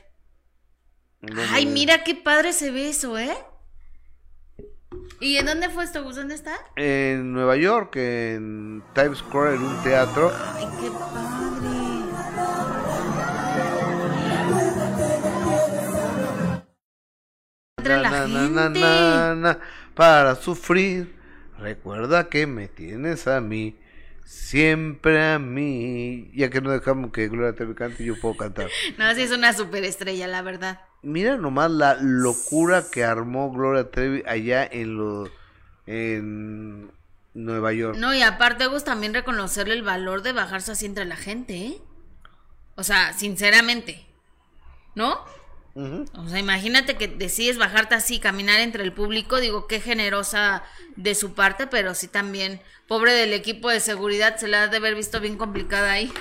No 1.22 1.42
Ay, 1.54 1.66
me- 1.66 1.72
mira 1.72 2.04
qué 2.04 2.14
padre 2.16 2.54
se 2.54 2.72
ve 2.72 2.90
eso, 2.90 3.18
¿eh? 3.18 3.36
¿Y 5.20 5.38
en 5.38 5.46
dónde 5.48 5.70
fue 5.70 5.84
esto, 5.84 6.04
Gus? 6.04 6.16
¿Dónde 6.18 6.36
está? 6.36 6.56
En 6.76 7.32
Nueva 7.34 7.56
York, 7.56 7.96
en 7.96 8.84
Times 8.94 9.20
Square, 9.20 9.56
en 9.56 9.64
un 9.64 9.84
teatro. 9.84 10.32
Ay, 10.56 10.68
qué 10.82 10.90
padre. 10.92 11.68
Entre 17.78 17.98
la 17.98 18.10
na, 18.10 18.28
gente. 18.28 18.80
na, 18.80 19.36
na, 19.36 19.60
para 19.96 20.36
sufrir, 20.36 21.16
recuerda 21.60 22.30
que 22.30 22.48
me 22.48 22.68
tienes 22.68 23.28
a 23.28 23.42
mí, 23.42 23.78
siempre 24.24 25.32
a 25.32 25.40
mí. 25.40 26.32
Ya 26.34 26.50
que 26.50 26.62
no 26.62 26.72
dejamos 26.72 27.12
que 27.12 27.28
Gloria 27.28 27.54
Trevi 27.54 27.76
cante, 27.76 28.04
yo 28.04 28.20
puedo 28.20 28.36
cantar. 28.36 28.70
No, 28.98 29.14
sí 29.16 29.22
es 29.22 29.32
una 29.32 29.54
superestrella, 29.54 30.28
la 30.28 30.42
verdad. 30.42 30.82
Mira 31.02 31.38
nomás 31.38 31.72
la 31.72 31.98
locura 32.02 32.86
que 32.92 33.04
armó 33.04 33.52
Gloria 33.52 33.90
Trevi 33.90 34.24
allá 34.26 34.66
en 34.66 34.98
los 34.98 35.30
en 35.86 36.92
Nueva 37.34 37.72
York. 37.72 37.98
No, 37.98 38.14
y 38.14 38.22
aparte, 38.22 38.68
Gus, 38.68 38.84
también 38.84 39.14
reconocerle 39.14 39.74
el 39.74 39.84
valor 39.84 40.22
de 40.22 40.34
bajarse 40.34 40.72
así 40.74 40.86
entre 40.86 41.06
la 41.06 41.16
gente, 41.16 41.56
¿eh? 41.56 41.78
O 42.76 42.84
sea, 42.84 43.14
sinceramente. 43.14 44.06
¿No? 44.96 45.24
Ujú. 45.78 46.06
O 46.16 46.28
sea, 46.28 46.40
imagínate 46.40 46.96
que 46.96 47.08
decides 47.08 47.60
bajarte 47.60 47.94
así, 47.94 48.20
caminar 48.20 48.60
entre 48.62 48.84
el 48.84 48.94
público. 48.94 49.40
Digo, 49.40 49.68
qué 49.68 49.80
generosa 49.80 50.64
de 50.96 51.14
su 51.14 51.36
parte, 51.36 51.68
pero 51.68 51.94
sí 51.94 52.08
también, 52.08 52.60
pobre 52.88 53.14
del 53.14 53.32
equipo 53.32 53.70
de 53.70 53.80
seguridad, 53.80 54.38
se 54.38 54.48
la 54.48 54.64
ha 54.64 54.68
de 54.70 54.78
haber 54.78 54.96
visto 54.96 55.20
bien 55.20 55.38
complicada 55.38 55.92
ahí. 55.92 56.12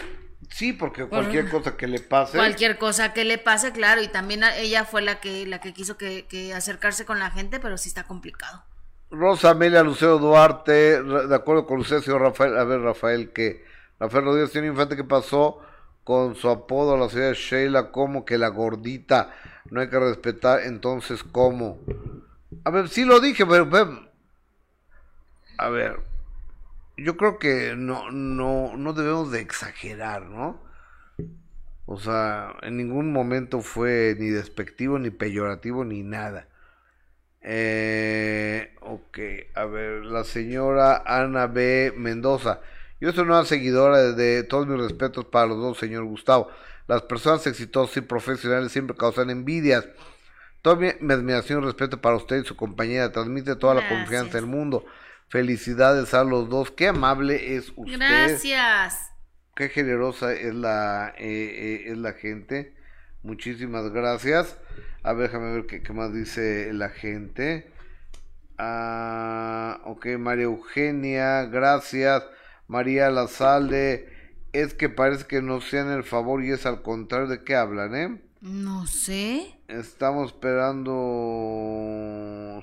Sí, 0.51 0.75
porque 0.75 1.07
cualquier 1.07 1.49
cosa 1.49 1.75
que 1.75 1.87
le 1.87 2.01
pase. 2.01 2.37
Cualquier 2.37 2.77
cosa 2.77 3.15
que 3.15 3.25
le 3.25 3.39
pase, 3.39 3.73
claro, 3.73 4.03
y 4.03 4.09
también 4.09 4.43
ella 4.59 4.85
fue 4.85 5.01
la 5.01 5.21
que 5.21 5.47
la 5.47 5.59
que 5.61 5.73
quiso 5.73 5.97
que, 5.97 6.27
que 6.27 6.53
acercarse 6.53 7.07
con 7.07 7.19
la 7.19 7.31
gente, 7.31 7.59
pero 7.59 7.79
sí 7.79 7.89
está 7.89 8.05
complicado. 8.05 8.63
Rosa 9.11 9.51
Amelia 9.51 9.83
Lucero 9.83 10.19
Duarte, 10.19 11.03
de 11.03 11.35
acuerdo 11.35 11.65
con 11.67 11.81
usted, 11.81 12.03
señor 12.03 12.21
Rafael, 12.21 12.59
a 12.59 12.65
ver, 12.65 12.81
Rafael, 12.81 13.33
que 13.33 13.65
Rafael 13.99 14.25
Rodríguez 14.25 14.53
tiene 14.53 14.67
infante 14.67 14.97
que 14.97 15.05
pasó 15.05 15.63
con 16.07 16.37
su 16.37 16.49
apodo 16.49 16.95
a 16.95 16.99
la 16.99 17.09
de 17.09 17.35
Sheila, 17.35 17.91
como 17.91 18.25
que 18.25 18.39
la 18.39 18.47
gordita, 18.47 19.35
no 19.73 19.81
hay 19.81 19.91
que 19.91 19.99
respetar, 19.99 20.61
entonces, 20.61 21.25
¿cómo? 21.25 21.81
A 22.63 22.71
ver, 22.71 22.89
sí 22.89 23.05
lo 23.05 23.19
dije, 23.19 23.45
pero, 23.45 23.69
pero- 23.69 24.09
a 25.59 25.69
ver, 25.69 25.99
yo 26.97 27.17
creo 27.17 27.41
que 27.41 27.75
no, 27.77 28.13
no, 28.13 28.77
no 28.77 28.93
debemos 28.93 29.33
de 29.33 29.41
exagerar, 29.41 30.27
¿no? 30.27 30.61
O 31.87 31.99
sea, 31.99 32.55
en 32.63 32.77
ningún 32.77 33.13
momento 33.13 33.61
fue 33.61 34.15
ni 34.17 34.29
despectivo, 34.29 35.01
ni 35.01 35.11
peyorativo, 35.11 35.85
ni 35.85 36.05
nada. 36.05 36.47
Eh, 37.41 38.77
ok, 38.81 39.19
a 39.57 39.65
ver, 39.65 40.05
la 40.05 40.23
señora 40.23 41.03
Ana 41.05 41.49
B. 41.49 41.93
Mendoza. 41.97 42.61
Yo 43.01 43.13
soy 43.13 43.25
una 43.25 43.45
seguidora 43.45 43.99
de, 43.99 44.15
de 44.15 44.43
todos 44.45 44.67
mis 44.67 44.81
respetos 44.81 45.25
para 45.27 45.47
los 45.47 45.59
dos, 45.59 45.79
señor 45.79 46.05
Gustavo. 46.05 46.49
Las 46.89 47.03
personas 47.03 47.47
exitosas 47.47 47.97
y 47.97 48.01
profesionales 48.01 48.73
siempre 48.73 48.97
causan 48.97 49.31
envidias. 49.31 49.87
Toda 50.63 50.77
mi, 50.77 50.89
mi 51.01 51.13
admiración 51.13 51.63
y 51.63 51.67
respeto 51.67 52.01
para 52.01 52.17
usted 52.17 52.43
y 52.43 52.47
su 52.47 52.57
compañera. 52.57 53.13
Transmite 53.13 53.57
toda 53.57 53.75
la 53.75 53.89
confianza 53.89 54.39
del 54.39 54.47
mundo. 54.47 54.85
Felicidades 55.29 56.15
a 56.15 56.25
los 56.25 56.49
dos. 56.49 56.71
Qué 56.71 56.89
amable 56.89 57.57
es 57.57 57.73
usted. 57.77 57.99
Gracias. 57.99 59.11
Qué 59.55 59.69
generosa 59.69 60.33
es 60.33 60.55
la, 60.55 61.15
eh, 61.19 61.85
eh, 61.87 61.91
es 61.91 61.99
la 61.99 62.13
gente. 62.13 62.77
Muchísimas 63.23 63.91
gracias. 63.91 64.57
A 65.03 65.13
ver, 65.13 65.29
déjame 65.29 65.53
ver 65.53 65.67
qué, 65.67 65.83
qué 65.83 65.93
más 65.93 66.13
dice 66.13 66.73
la 66.73 66.91
gente. 66.91 67.71
Ah, 68.59 69.81
ok, 69.85 70.07
María 70.19 70.45
Eugenia, 70.45 71.45
gracias. 71.45 72.23
María 72.69 73.11
Lazalde, 73.11 74.09
es 74.53 74.75
que 74.75 74.89
parece 74.89 75.27
que 75.27 75.43
nos 75.43 75.69
sean 75.69 75.91
el 75.91 76.05
favor 76.05 76.43
y 76.45 76.51
es 76.51 76.67
al 76.67 76.83
contrario 76.83 77.29
de 77.29 77.43
qué 77.45 77.55
hablan, 77.57 77.95
¿eh? 77.95 78.21
No 78.41 78.87
sé. 78.87 79.59
Estamos 79.69 80.33
esperando 80.33 80.93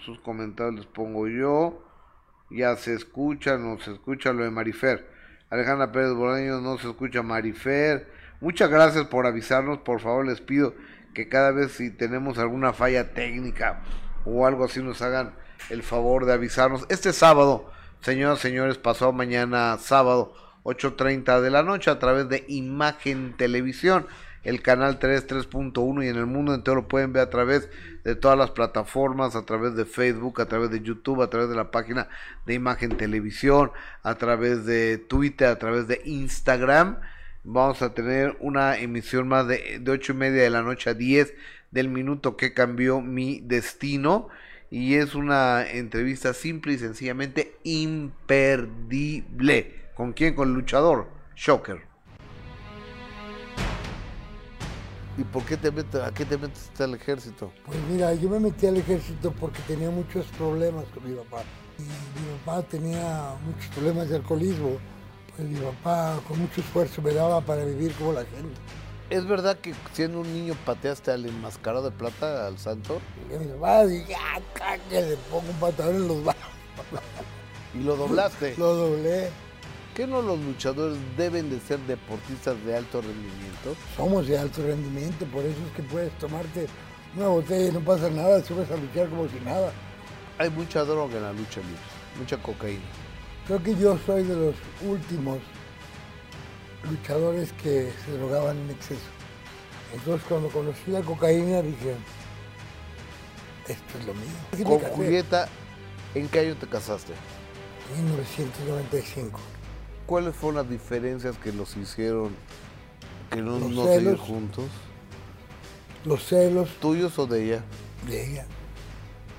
sus 0.05 0.19
comentarios, 0.19 0.75
les 0.75 0.85
pongo 0.85 1.27
yo. 1.27 1.83
Ya 2.49 2.75
se 2.75 2.93
escucha, 2.93 3.57
no 3.57 3.79
se 3.79 3.91
escucha 3.93 4.33
lo 4.33 4.43
de 4.43 4.51
Marifer. 4.51 5.07
Alejandra 5.49 5.91
Pérez 5.91 6.13
Bolaños, 6.13 6.61
no 6.61 6.77
se 6.77 6.89
escucha 6.89 7.21
Marifer. 7.23 8.07
Muchas 8.41 8.69
gracias 8.69 9.05
por 9.05 9.25
avisarnos, 9.25 9.79
por 9.79 10.01
favor 10.01 10.25
les 10.25 10.41
pido 10.41 10.73
que 11.13 11.29
cada 11.29 11.51
vez 11.51 11.71
si 11.73 11.91
tenemos 11.91 12.37
alguna 12.37 12.73
falla 12.73 13.13
técnica 13.13 13.81
o 14.25 14.45
algo 14.45 14.65
así 14.65 14.81
nos 14.81 15.01
hagan 15.01 15.33
el 15.69 15.83
favor 15.83 16.25
de 16.25 16.33
avisarnos. 16.33 16.85
Este 16.89 17.13
sábado, 17.13 17.71
señoras 18.03 18.39
señores, 18.39 18.77
pasado 18.77 19.13
mañana 19.13 19.77
sábado, 19.77 20.33
8.30 20.63 21.39
de 21.39 21.49
la 21.49 21.63
noche 21.63 21.89
a 21.89 21.99
través 21.99 22.27
de 22.27 22.43
Imagen 22.49 23.33
Televisión, 23.37 24.07
el 24.43 24.61
canal 24.61 24.99
3, 24.99 25.25
3.1 25.25 26.03
y 26.03 26.09
en 26.09 26.17
el 26.17 26.25
mundo 26.25 26.53
entero 26.53 26.75
lo 26.75 26.87
pueden 26.89 27.13
ver 27.13 27.21
a 27.23 27.29
través 27.29 27.69
de 28.03 28.15
todas 28.15 28.37
las 28.37 28.51
plataformas, 28.51 29.37
a 29.37 29.45
través 29.45 29.75
de 29.75 29.85
Facebook, 29.85 30.41
a 30.41 30.47
través 30.47 30.69
de 30.69 30.81
YouTube, 30.81 31.21
a 31.21 31.29
través 31.29 31.47
de 31.47 31.55
la 31.55 31.71
página 31.71 32.09
de 32.45 32.55
Imagen 32.55 32.97
Televisión, 32.97 33.71
a 34.03 34.15
través 34.15 34.65
de 34.65 34.97
Twitter, 34.97 35.47
a 35.47 35.57
través 35.57 35.87
de 35.87 36.01
Instagram. 36.03 36.99
Vamos 37.45 37.81
a 37.81 37.93
tener 37.93 38.35
una 38.41 38.77
emisión 38.79 39.29
más 39.29 39.47
de, 39.47 39.79
de 39.79 39.91
8 39.91 40.11
y 40.11 40.15
media 40.15 40.43
de 40.43 40.49
la 40.49 40.61
noche 40.61 40.89
a 40.89 40.93
10 40.93 41.33
del 41.71 41.87
minuto 41.87 42.35
que 42.35 42.53
cambió 42.53 42.99
mi 42.99 43.39
destino. 43.39 44.27
Y 44.73 44.95
es 44.95 45.13
una 45.13 45.69
entrevista 45.69 46.33
simple 46.33 46.73
y 46.73 46.79
sencillamente 46.79 47.59
imperdible. 47.63 49.11
¿Con 49.93 50.13
quién? 50.13 50.33
Con 50.33 50.47
el 50.49 50.55
luchador, 50.55 51.09
Shocker. 51.35 51.83
¿Y 55.15 55.23
por 55.25 55.43
qué 55.43 55.57
te 55.57 55.69
metes, 55.69 56.01
a 56.01 56.11
qué 56.11 56.25
te 56.25 56.39
metes 56.39 56.71
al 56.81 56.95
ejército? 56.95 57.53
Pues 57.67 57.77
mira, 57.91 58.15
yo 58.15 58.27
me 58.31 58.39
metí 58.39 58.65
al 58.65 58.77
ejército 58.77 59.31
porque 59.39 59.59
tenía 59.67 59.91
muchos 59.91 60.25
problemas 60.39 60.85
con 60.85 61.07
mi 61.07 61.15
papá. 61.17 61.43
Y 61.77 61.83
mi 61.83 62.39
papá 62.43 62.63
tenía 62.63 63.35
muchos 63.45 63.67
problemas 63.75 64.09
de 64.09 64.15
alcoholismo. 64.15 64.79
Pues 65.35 65.47
mi 65.49 65.59
papá 65.59 66.19
con 66.27 66.39
mucho 66.39 66.61
esfuerzo 66.61 66.99
me 67.03 67.13
daba 67.13 67.41
para 67.41 67.63
vivir 67.63 67.93
como 67.93 68.13
la 68.13 68.25
gente. 68.25 68.59
¿Es 69.13 69.27
verdad 69.27 69.59
que 69.59 69.75
siendo 69.93 70.21
un 70.21 70.33
niño 70.33 70.55
pateaste 70.65 71.11
al 71.11 71.27
enmascarado 71.27 71.83
de 71.83 71.91
plata, 71.91 72.47
al 72.47 72.57
santo? 72.57 72.99
Y 73.29 73.37
mi 73.37 73.45
papá 73.53 73.85
dije, 73.85 74.15
ah, 74.15 74.39
que 74.89 75.01
le 75.01 75.17
pongo 75.29 75.51
un 75.51 75.59
pantalón 75.59 75.95
en 75.97 76.07
los 76.07 76.23
brazos. 76.23 76.41
Y 77.75 77.83
lo 77.83 77.95
doblaste. 77.95 78.55
Lo 78.57 78.73
doblé. 78.73 79.29
¿Qué 79.93 80.07
no 80.07 80.23
los 80.23 80.39
luchadores 80.39 80.97
deben 81.15 81.51
de 81.51 81.59
ser 81.59 81.77
deportistas 81.81 82.55
de 82.65 82.75
alto 82.75 83.01
rendimiento? 83.01 83.75
Somos 83.95 84.27
de 84.27 84.39
alto 84.39 84.63
rendimiento, 84.63 85.27
por 85.27 85.43
eso 85.43 85.59
es 85.67 85.75
que 85.75 85.83
puedes 85.83 86.11
tomarte 86.17 86.65
Una 87.15 87.27
botella 87.27 87.69
y 87.69 87.71
no 87.71 87.81
pasa 87.81 88.09
nada, 88.09 88.43
subes 88.43 88.71
a 88.71 88.77
luchar 88.77 89.09
como 89.09 89.29
si 89.29 89.39
nada. 89.45 89.71
Hay 90.39 90.49
mucha 90.49 90.83
droga 90.85 91.17
en 91.17 91.21
la 91.21 91.33
lucha 91.33 91.61
libre, 91.61 91.83
mucha 92.17 92.37
cocaína. 92.37 92.81
Creo 93.45 93.61
que 93.61 93.75
yo 93.75 93.95
soy 94.07 94.23
de 94.23 94.35
los 94.35 94.55
últimos 94.81 95.37
luchadores 96.89 97.51
que 97.53 97.91
se 98.05 98.11
drogaban 98.17 98.57
en 98.57 98.71
exceso. 98.71 99.01
Entonces 99.93 100.25
cuando 100.27 100.49
conocí 100.49 100.91
la 100.91 101.01
cocaína 101.01 101.61
dije, 101.61 101.95
esto 103.67 103.97
es 103.99 104.05
lo 104.05 104.13
mío. 104.13 104.79
Con. 104.79 104.91
Julieta, 104.91 105.47
¿en 106.15 106.27
qué 106.29 106.39
año 106.39 106.55
te 106.55 106.67
casaste? 106.67 107.13
1995. 107.95 109.39
¿Cuáles 110.05 110.35
fueron 110.35 110.55
las 110.57 110.69
diferencias 110.69 111.37
que 111.37 111.53
los 111.53 111.77
hicieron 111.77 112.35
que 113.29 113.41
no, 113.41 113.59
Los 113.59 113.71
no 113.71 113.85
celos. 113.85 114.19
juntos? 114.19 114.65
Los 116.05 116.25
celos 116.25 116.69
¿Tuyos 116.79 117.17
o 117.19 117.25
de 117.27 117.45
ella? 117.45 117.63
de 118.07 118.31
ella. 118.31 118.45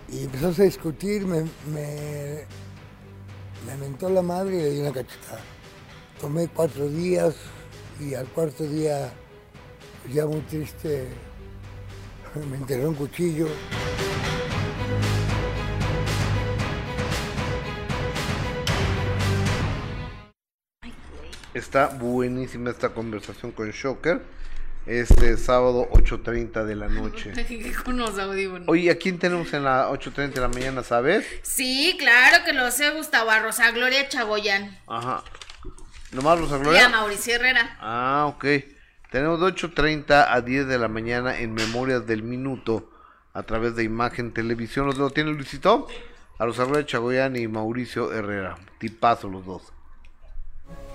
Y 0.09 0.25
empezamos 0.25 0.59
a 0.59 0.63
discutir, 0.65 1.27
me, 1.27 1.43
me, 1.73 2.47
me 3.67 3.77
mentó 3.79 4.09
la 4.09 4.23
madre 4.23 4.57
y 4.57 4.63
le 4.63 4.71
di 4.71 4.81
una 4.81 4.93
cachetada. 4.93 5.41
Tomé 6.21 6.49
cuatro 6.49 6.89
días 6.89 7.35
y 8.01 8.15
al 8.15 8.27
cuarto 8.27 8.65
día, 8.65 9.13
ya 10.13 10.27
muy 10.27 10.41
triste, 10.43 11.09
me 12.51 12.57
enterró 12.57 12.89
un 12.89 12.95
cuchillo. 12.95 13.49
Está 21.55 21.87
buenísima 21.87 22.71
esta 22.71 22.89
conversación 22.89 23.53
con 23.53 23.71
Shocker. 23.71 24.23
Este 24.87 25.37
sábado 25.39 25.89
8.30 25.93 26.65
de 26.65 26.75
la 26.75 26.89
noche. 26.89 27.33
Con 27.85 27.97
los 27.97 28.19
audífonos. 28.19 28.69
Oye, 28.69 28.91
¿a 28.91 28.99
quién 28.99 29.19
tenemos 29.19 29.55
en 29.55 29.65
la 29.65 29.89
8.30 29.89 30.33
de 30.33 30.41
la 30.43 30.49
mañana, 30.49 30.83
sabes? 30.83 31.25
Sí, 31.43 31.97
claro 31.99 32.45
que 32.45 32.53
lo 32.53 32.71
sé, 32.71 32.91
Gustavo 32.91 33.31
a 33.31 33.39
Rosa 33.39 33.71
Gloria 33.71 34.07
Chagoyán. 34.09 34.77
Ajá. 34.87 35.25
¿Nomás 36.15 36.39
Rosa 36.39 36.55
Y 36.55 36.59
a 36.59 36.63
Gloria? 36.63 36.89
Mauricio 36.89 37.35
Herrera. 37.35 37.77
Ah, 37.81 38.27
ok. 38.29 38.45
Tenemos 39.11 39.41
de 39.41 39.47
8.30 39.47 40.27
a 40.31 40.41
10 40.41 40.67
de 40.69 40.79
la 40.79 40.89
mañana 40.89 41.39
en 41.39 41.53
Memorias 41.55 42.07
del 42.07 42.23
Minuto 42.23 42.91
a 43.33 43.43
través 43.43 43.75
de 43.75 43.83
Imagen 43.83 44.33
Televisión. 44.33 44.87
¿Los 44.87 44.97
lo 44.97 45.11
tiene 45.11 45.33
Luisito? 45.33 45.89
A 46.39 46.45
Rosa 46.47 46.65
Gloria 46.65 46.87
Chagoyán 46.87 47.37
y 47.37 47.49
Mauricio 47.49 48.13
Herrera. 48.13 48.57
Tipazo 48.79 49.29
los 49.29 49.45
dos. 49.45 49.73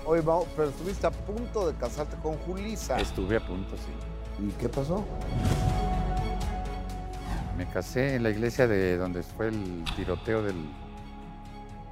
Oye, 0.06 0.22
Mau, 0.22 0.48
pero 0.56 0.70
estuviste 0.70 1.06
a 1.06 1.12
punto 1.12 1.70
de 1.70 1.78
casarte 1.78 2.16
con 2.22 2.36
Julisa. 2.38 3.00
Estuve 3.00 3.36
a 3.38 3.46
punto, 3.46 3.76
sí. 3.76 4.46
¿Y 4.46 4.52
qué 4.54 4.70
pasó? 4.70 5.06
Me 7.58 7.68
casé 7.70 8.16
en 8.16 8.24
la 8.24 8.30
iglesia 8.30 8.68
de 8.68 8.98
donde 8.98 9.22
fue 9.22 9.50
el 9.50 9.84
tiroteo 9.98 10.42
del, 10.42 10.56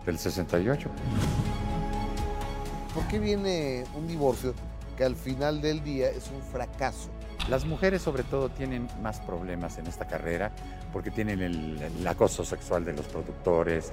del 0.05 0.17
68. 0.17 0.89
¿Por 2.97 3.07
qué 3.09 3.19
viene 3.19 3.83
un 3.95 4.07
divorcio 4.07 4.55
que 4.97 5.03
al 5.05 5.15
final 5.15 5.61
del 5.61 5.83
día 5.83 6.09
es 6.09 6.31
un 6.31 6.41
fracaso? 6.41 7.09
Las 7.47 7.63
mujeres 7.63 8.01
sobre 8.01 8.23
todo 8.23 8.49
tienen 8.49 8.87
más 9.03 9.19
problemas 9.19 9.77
en 9.77 9.85
esta 9.85 10.07
carrera 10.07 10.51
porque 10.91 11.11
tienen 11.11 11.41
el, 11.41 11.79
el 11.79 12.07
acoso 12.07 12.43
sexual 12.43 12.83
de 12.85 12.93
los 12.93 13.05
productores. 13.05 13.91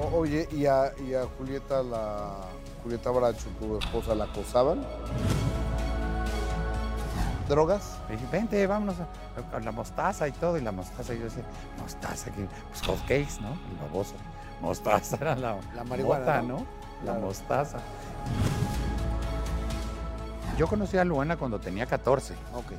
O- 0.00 0.16
oye, 0.18 0.48
¿y 0.50 0.66
a, 0.66 0.92
y 1.08 1.14
a 1.14 1.22
Julieta, 1.38 1.84
la 1.84 2.34
Julieta 2.82 3.10
Bracho, 3.12 3.46
tu 3.60 3.78
esposa, 3.78 4.16
la 4.16 4.24
acosaban? 4.24 4.84
¿Drogas? 7.48 7.96
Me 8.08 8.16
dije, 8.16 8.26
vente, 8.32 8.66
vámonos 8.66 8.96
a, 8.98 9.56
a 9.56 9.60
la 9.60 9.70
mostaza 9.70 10.26
y 10.26 10.32
todo. 10.32 10.58
Y 10.58 10.62
la 10.62 10.72
mostaza, 10.72 11.14
y 11.14 11.18
yo 11.20 11.24
decía, 11.26 11.44
mostaza, 11.80 12.32
que, 12.32 12.44
pues 12.70 12.82
hot 12.84 12.98
cakes, 13.02 13.40
¿no? 13.40 13.50
El 13.70 13.78
baboso. 13.88 14.14
Mostaza 14.60 15.16
era 15.20 15.36
la, 15.36 15.56
La 15.74 15.84
marihuana, 15.84 16.20
mota, 16.24 16.42
¿no? 16.42 16.48
¿no? 16.48 16.66
La 17.04 17.12
Claro. 17.12 17.20
mostaza. 17.26 17.78
Yo 20.56 20.66
conocí 20.66 20.96
a 20.96 21.04
Luana 21.04 21.36
cuando 21.36 21.58
tenía 21.60 21.84
14. 21.86 22.34
Ok. 22.54 22.72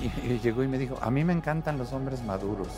Y, 0.00 0.06
y 0.32 0.38
llegó 0.40 0.62
y 0.62 0.68
me 0.68 0.78
dijo, 0.78 0.96
a 1.02 1.10
mí 1.10 1.24
me 1.24 1.32
encantan 1.32 1.76
los 1.78 1.92
hombres 1.92 2.22
maduros. 2.22 2.68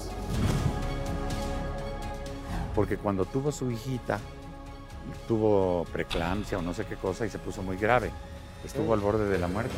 Porque 2.74 2.96
cuando 2.96 3.24
tuvo 3.26 3.52
su 3.52 3.70
hijita, 3.70 4.18
tuvo 5.26 5.84
preeclampsia 5.92 6.58
o 6.58 6.62
no 6.62 6.72
sé 6.72 6.86
qué 6.86 6.96
cosa 6.96 7.26
y 7.26 7.30
se 7.30 7.38
puso 7.38 7.62
muy 7.62 7.76
grave. 7.76 8.10
Estuvo 8.64 8.94
al 8.94 9.00
borde 9.00 9.28
de 9.28 9.38
la 9.38 9.48
muerte. 9.48 9.74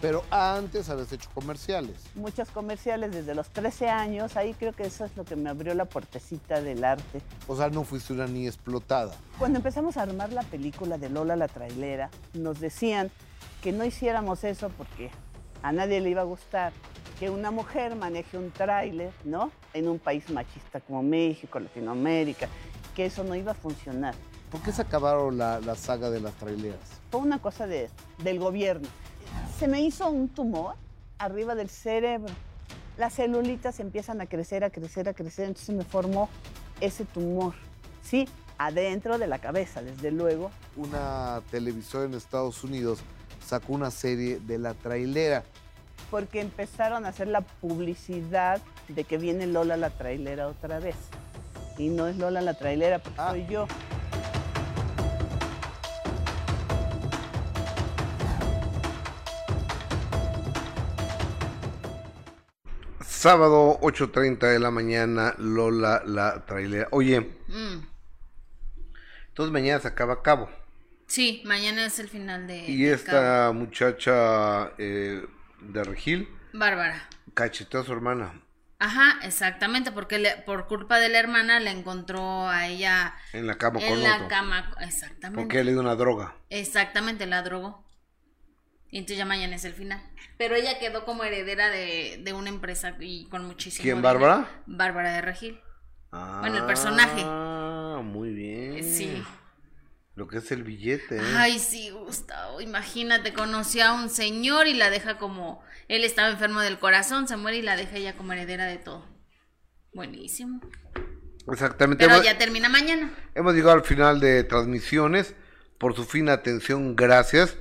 Pero 0.00 0.24
antes 0.30 0.88
habías 0.88 1.12
hecho 1.12 1.28
comerciales. 1.34 1.96
muchos 2.14 2.48
comerciales 2.50 3.12
desde 3.12 3.34
los 3.34 3.50
13 3.50 3.88
años. 3.90 4.36
Ahí 4.36 4.54
creo 4.54 4.72
que 4.72 4.84
eso 4.84 5.04
es 5.04 5.14
lo 5.16 5.24
que 5.24 5.36
me 5.36 5.50
abrió 5.50 5.74
la 5.74 5.84
puertecita 5.84 6.62
del 6.62 6.84
arte. 6.84 7.20
O 7.46 7.56
sea, 7.56 7.68
no 7.68 7.84
fuiste 7.84 8.14
una 8.14 8.26
niña 8.26 8.48
explotada. 8.48 9.12
Cuando 9.38 9.58
empezamos 9.58 9.96
a 9.98 10.02
armar 10.02 10.32
la 10.32 10.42
película 10.42 10.96
de 10.96 11.10
Lola 11.10 11.36
la 11.36 11.48
trailera, 11.48 12.10
nos 12.32 12.60
decían 12.60 13.10
que 13.62 13.72
no 13.72 13.84
hiciéramos 13.84 14.42
eso 14.44 14.70
porque 14.70 15.10
a 15.62 15.70
nadie 15.72 16.00
le 16.00 16.08
iba 16.08 16.22
a 16.22 16.24
gustar 16.24 16.72
que 17.18 17.28
una 17.28 17.50
mujer 17.50 17.94
maneje 17.94 18.38
un 18.38 18.50
tráiler, 18.50 19.12
¿no? 19.24 19.52
En 19.74 19.86
un 19.86 19.98
país 19.98 20.30
machista 20.30 20.80
como 20.80 21.02
México, 21.02 21.60
Latinoamérica, 21.60 22.48
que 22.96 23.04
eso 23.04 23.22
no 23.22 23.34
iba 23.34 23.52
a 23.52 23.54
funcionar. 23.54 24.14
¿Por 24.50 24.62
qué 24.62 24.72
se 24.72 24.80
acabaron 24.80 25.36
la, 25.36 25.60
la 25.60 25.74
saga 25.76 26.08
de 26.08 26.20
las 26.20 26.32
traileras? 26.34 26.80
Fue 27.10 27.20
una 27.20 27.38
cosa 27.38 27.66
de, 27.66 27.90
del 28.24 28.38
gobierno. 28.38 28.88
Se 29.58 29.68
me 29.68 29.80
hizo 29.80 30.08
un 30.10 30.28
tumor 30.28 30.74
arriba 31.18 31.54
del 31.54 31.68
cerebro. 31.68 32.32
Las 32.96 33.14
celulitas 33.14 33.80
empiezan 33.80 34.20
a 34.20 34.26
crecer, 34.26 34.64
a 34.64 34.70
crecer, 34.70 35.08
a 35.08 35.14
crecer, 35.14 35.46
entonces 35.46 35.74
me 35.74 35.84
formó 35.84 36.28
ese 36.80 37.04
tumor. 37.04 37.54
Sí, 38.02 38.28
adentro 38.58 39.18
de 39.18 39.26
la 39.26 39.38
cabeza, 39.38 39.82
desde 39.82 40.10
luego. 40.10 40.50
Una 40.76 41.40
televisora 41.50 42.04
en 42.04 42.14
Estados 42.14 42.62
Unidos 42.64 43.00
sacó 43.44 43.72
una 43.72 43.90
serie 43.90 44.38
de 44.40 44.58
la 44.58 44.74
trailera. 44.74 45.44
porque 46.10 46.40
empezaron 46.40 47.04
a 47.06 47.10
hacer 47.10 47.28
la 47.28 47.40
publicidad 47.40 48.60
de 48.88 49.04
que 49.04 49.16
viene 49.16 49.46
Lola 49.46 49.76
la 49.76 49.90
trailera 49.90 50.48
otra 50.48 50.80
vez. 50.80 50.96
Y 51.78 51.88
no 51.88 52.08
es 52.08 52.16
Lola 52.16 52.40
la 52.40 52.54
trailera, 52.54 52.98
porque 52.98 53.20
soy 53.20 53.46
yo. 53.46 53.66
Sábado 63.20 63.78
8.30 63.82 64.38
de 64.50 64.58
la 64.58 64.70
mañana, 64.70 65.34
Lola 65.36 66.02
la 66.06 66.46
trailera. 66.46 66.88
Oye, 66.90 67.20
Mm. 67.48 67.86
entonces 69.28 69.52
mañana 69.52 69.78
se 69.78 69.88
acaba 69.88 70.14
a 70.14 70.22
cabo. 70.22 70.48
Sí, 71.06 71.42
mañana 71.44 71.84
es 71.84 71.98
el 71.98 72.08
final 72.08 72.46
de. 72.46 72.60
Y 72.64 72.84
de 72.84 72.94
esta 72.94 73.52
muchacha 73.52 74.72
eh, 74.78 75.22
de 75.60 75.84
Regil. 75.84 76.30
Bárbara. 76.54 77.10
cacheteó 77.34 77.80
a 77.80 77.84
su 77.84 77.92
hermana 77.92 78.40
Ajá, 78.78 79.18
exactamente, 79.22 79.92
porque 79.92 80.18
le- 80.18 80.38
por 80.46 80.66
culpa 80.66 80.98
de 80.98 81.10
la 81.10 81.18
hermana 81.18 81.60
le 81.60 81.70
encontró 81.72 82.48
a 82.48 82.68
ella 82.68 83.14
en 83.34 83.46
la 83.46 83.58
cama 83.58 83.80
en 83.80 83.88
con 83.90 84.02
la 84.02 84.14
otro. 84.16 84.28
cama. 84.28 84.74
Exactamente. 84.80 85.42
Porque 85.42 85.62
le 85.62 85.72
dio 85.72 85.80
una 85.82 85.94
droga. 85.94 86.36
Exactamente, 86.48 87.26
la 87.26 87.42
drogó. 87.42 87.84
Y 88.90 88.98
entonces 88.98 89.18
ya 89.18 89.24
mañana 89.24 89.56
es 89.56 89.64
el 89.64 89.72
final. 89.72 90.02
Pero 90.36 90.54
ella 90.56 90.78
quedó 90.78 91.04
como 91.04 91.22
heredera 91.24 91.68
de, 91.70 92.20
de 92.24 92.32
una 92.32 92.48
empresa 92.48 92.96
y 93.00 93.26
con 93.28 93.44
muchísimo 93.46 93.82
¿Quién, 93.82 93.96
dinero. 93.98 94.18
Bárbara? 94.20 94.62
Bárbara 94.66 95.12
de 95.12 95.20
Regil. 95.20 95.60
Bueno, 96.10 96.56
el 96.58 96.66
personaje. 96.66 97.22
Ah, 97.24 98.00
muy 98.02 98.32
bien. 98.32 98.82
Sí. 98.82 99.22
Lo 100.16 100.26
que 100.26 100.38
es 100.38 100.50
el 100.50 100.64
billete. 100.64 101.18
¿eh? 101.18 101.34
Ay, 101.36 101.60
sí, 101.60 101.90
Gustavo. 101.90 102.60
Imagínate, 102.60 103.32
conoció 103.32 103.84
a 103.84 103.92
un 103.92 104.10
señor 104.10 104.66
y 104.66 104.74
la 104.74 104.90
deja 104.90 105.18
como. 105.18 105.62
Él 105.86 106.02
estaba 106.04 106.28
enfermo 106.28 106.60
del 106.60 106.78
corazón, 106.80 107.28
se 107.28 107.36
muere 107.36 107.58
y 107.58 107.62
la 107.62 107.76
deja 107.76 107.96
ella 107.96 108.16
como 108.16 108.32
heredera 108.32 108.64
de 108.66 108.78
todo. 108.78 109.06
Buenísimo. 109.94 110.60
Exactamente. 111.50 112.04
Pero 112.04 112.16
Hemos- 112.16 112.26
ya 112.26 112.38
termina 112.38 112.68
mañana. 112.68 113.10
Hemos 113.34 113.54
llegado 113.54 113.72
al 113.74 113.84
final 113.84 114.18
de 114.20 114.42
transmisiones. 114.44 115.34
Por 115.78 115.94
su 115.96 116.04
fina 116.04 116.32
atención, 116.34 116.94
gracias. 116.96 117.56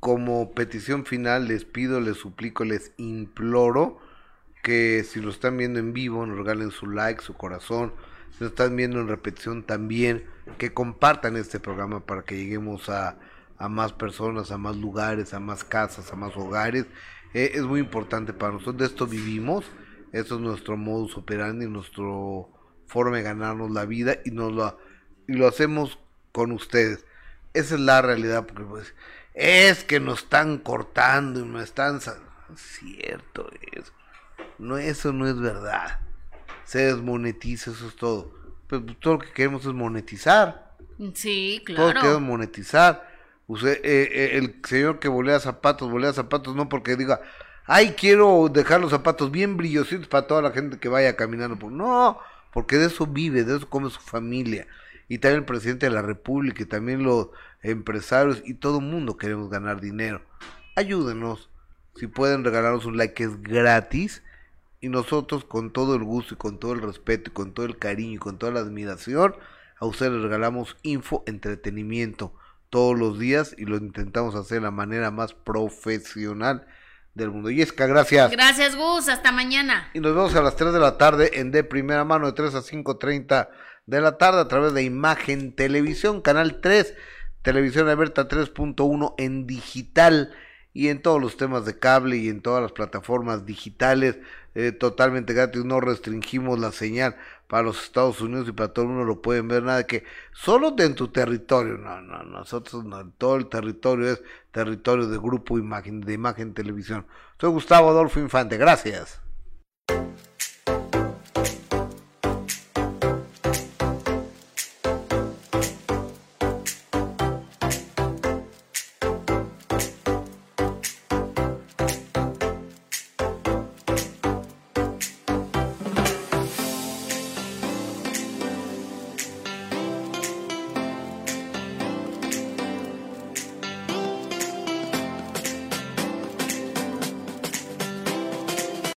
Como 0.00 0.52
petición 0.52 1.04
final, 1.04 1.46
les 1.48 1.64
pido, 1.64 2.00
les 2.00 2.16
suplico, 2.16 2.64
les 2.64 2.92
imploro 2.96 3.98
que 4.62 5.04
si 5.04 5.20
lo 5.20 5.30
están 5.30 5.56
viendo 5.56 5.78
en 5.78 5.92
vivo, 5.92 6.24
nos 6.26 6.38
regalen 6.38 6.70
su 6.70 6.86
like, 6.86 7.22
su 7.22 7.34
corazón. 7.34 7.92
Si 8.32 8.44
lo 8.44 8.48
están 8.48 8.76
viendo 8.76 9.00
en 9.00 9.08
repetición 9.08 9.62
también, 9.62 10.24
que 10.58 10.72
compartan 10.72 11.36
este 11.36 11.60
programa 11.60 12.00
para 12.00 12.22
que 12.22 12.36
lleguemos 12.36 12.88
a, 12.88 13.18
más 13.58 13.92
personas, 13.92 14.50
a 14.50 14.58
más 14.58 14.76
lugares, 14.76 15.34
a 15.34 15.40
más 15.40 15.64
casas, 15.64 16.12
a 16.12 16.16
más 16.16 16.36
hogares. 16.36 16.86
Eh, 17.34 17.52
es 17.54 17.62
muy 17.62 17.80
importante 17.80 18.32
para 18.32 18.52
nosotros. 18.52 18.78
De 18.78 18.86
esto 18.86 19.06
vivimos. 19.06 19.66
Esto 20.12 20.36
es 20.36 20.40
nuestro 20.40 20.76
modus 20.76 21.16
operandi, 21.16 21.66
nuestro 21.66 22.48
forma 22.86 23.18
de 23.18 23.22
ganarnos 23.22 23.70
la 23.70 23.84
vida 23.84 24.16
y 24.24 24.32
nos 24.32 24.52
lo, 24.52 24.76
y 25.28 25.34
lo 25.34 25.46
hacemos 25.46 25.98
con 26.32 26.50
ustedes. 26.50 27.04
Esa 27.54 27.76
es 27.76 27.80
la 27.80 28.02
realidad, 28.02 28.46
porque 28.46 28.64
pues, 28.64 28.94
es 29.40 29.84
que 29.84 30.00
nos 30.00 30.20
están 30.20 30.58
cortando 30.58 31.40
y 31.40 31.44
nos 31.44 31.62
están... 31.62 32.00
Cierto 32.56 33.50
eso. 33.72 33.92
No, 34.58 34.76
eso 34.76 35.12
no 35.12 35.26
es 35.26 35.40
verdad. 35.40 36.00
Se 36.64 36.80
desmonetiza, 36.80 37.70
eso 37.70 37.88
es 37.88 37.96
todo. 37.96 38.34
Pero 38.66 38.84
pues, 38.84 38.98
todo 39.00 39.14
lo 39.14 39.20
que 39.20 39.32
queremos 39.32 39.64
es 39.64 39.72
monetizar. 39.72 40.74
Sí, 41.14 41.62
Todo 41.66 41.76
claro. 41.76 42.00
queremos 42.00 42.22
monetizar. 42.22 43.08
Usted, 43.46 43.80
eh, 43.82 44.08
eh, 44.12 44.30
el 44.38 44.60
señor 44.62 44.98
que 44.98 45.08
volea 45.08 45.40
zapatos, 45.40 45.90
volea 45.90 46.12
zapatos 46.12 46.54
no 46.54 46.68
porque 46.68 46.96
diga, 46.96 47.22
ay, 47.64 47.94
quiero 47.98 48.48
dejar 48.52 48.80
los 48.80 48.90
zapatos 48.90 49.30
bien 49.30 49.56
brillositos 49.56 50.06
para 50.06 50.26
toda 50.26 50.42
la 50.42 50.50
gente 50.52 50.78
que 50.78 50.88
vaya 50.88 51.16
caminando. 51.16 51.58
Por... 51.58 51.72
No, 51.72 52.18
porque 52.52 52.76
de 52.76 52.86
eso 52.86 53.06
vive, 53.06 53.44
de 53.44 53.56
eso 53.56 53.70
come 53.70 53.88
su 53.88 54.00
familia. 54.00 54.66
Y 55.08 55.18
también 55.18 55.40
el 55.40 55.46
presidente 55.46 55.86
de 55.86 55.92
la 55.92 56.02
República, 56.02 56.62
y 56.62 56.66
también 56.66 57.02
los 57.02 57.28
empresarios 57.62 58.42
y 58.44 58.54
todo 58.54 58.78
el 58.78 58.84
mundo 58.84 59.16
queremos 59.16 59.50
ganar 59.50 59.80
dinero. 59.80 60.22
Ayúdenos. 60.76 61.50
Si 61.96 62.06
pueden 62.06 62.44
regalarnos 62.44 62.84
un 62.86 62.96
like 62.96 63.14
que 63.14 63.24
es 63.24 63.42
gratis. 63.42 64.22
Y 64.82 64.88
nosotros 64.88 65.44
con 65.44 65.72
todo 65.72 65.94
el 65.94 66.04
gusto 66.04 66.34
y 66.34 66.36
con 66.38 66.58
todo 66.58 66.72
el 66.72 66.80
respeto 66.80 67.30
y 67.30 67.34
con 67.34 67.52
todo 67.52 67.66
el 67.66 67.76
cariño 67.76 68.14
y 68.14 68.18
con 68.18 68.38
toda 68.38 68.52
la 68.52 68.60
admiración, 68.60 69.34
a 69.78 69.84
ustedes 69.84 70.12
les 70.12 70.22
regalamos 70.22 70.78
info, 70.82 71.22
entretenimiento 71.26 72.32
todos 72.70 72.98
los 72.98 73.18
días 73.18 73.54
y 73.58 73.66
lo 73.66 73.76
intentamos 73.76 74.34
hacer 74.34 74.58
de 74.58 74.62
la 74.62 74.70
manera 74.70 75.10
más 75.10 75.34
profesional 75.34 76.66
del 77.14 77.30
mundo. 77.30 77.50
Yesca, 77.50 77.86
gracias. 77.86 78.30
Gracias, 78.30 78.76
Gus. 78.76 79.08
Hasta 79.08 79.32
mañana. 79.32 79.90
Y 79.92 80.00
nos 80.00 80.14
vemos 80.14 80.34
a 80.34 80.42
las 80.42 80.56
3 80.56 80.72
de 80.72 80.78
la 80.78 80.96
tarde 80.96 81.40
en 81.40 81.50
de 81.50 81.64
primera 81.64 82.04
mano 82.04 82.26
de 82.26 82.32
3 82.32 82.54
a 82.54 82.62
5.30 82.62 83.48
de 83.86 84.00
la 84.00 84.18
tarde 84.18 84.40
a 84.40 84.48
través 84.48 84.72
de 84.72 84.82
Imagen 84.82 85.52
Televisión, 85.52 86.22
Canal 86.22 86.60
3, 86.60 86.94
Televisión 87.42 87.88
Abierta 87.88 88.28
3.1 88.28 89.14
en 89.18 89.46
digital 89.46 90.32
y 90.72 90.88
en 90.88 91.02
todos 91.02 91.20
los 91.20 91.36
temas 91.36 91.64
de 91.64 91.78
cable 91.78 92.16
y 92.18 92.28
en 92.28 92.42
todas 92.42 92.62
las 92.62 92.72
plataformas 92.72 93.46
digitales 93.46 94.18
eh, 94.54 94.72
totalmente 94.72 95.32
gratis, 95.32 95.64
no 95.64 95.80
restringimos 95.80 96.58
la 96.58 96.72
señal 96.72 97.16
para 97.48 97.62
los 97.62 97.82
Estados 97.82 98.20
Unidos 98.20 98.48
y 98.48 98.52
para 98.52 98.72
todo 98.72 98.84
el 98.84 98.90
mundo 98.90 99.04
lo 99.04 99.22
pueden 99.22 99.48
ver, 99.48 99.62
nada 99.62 99.86
que 99.86 100.04
solo 100.32 100.74
en 100.78 100.94
tu 100.94 101.08
territorio, 101.08 101.78
no, 101.78 102.00
no, 102.00 102.22
nosotros 102.24 102.84
no, 102.84 103.08
todo 103.10 103.36
el 103.36 103.48
territorio 103.48 104.10
es 104.12 104.22
territorio 104.52 105.08
de 105.08 105.18
grupo 105.18 105.58
imagen, 105.58 106.00
de 106.00 106.12
imagen 106.12 106.54
televisión. 106.54 107.06
Soy 107.40 107.50
Gustavo 107.50 107.90
Adolfo 107.90 108.20
Infante, 108.20 108.56
gracias. 108.56 109.20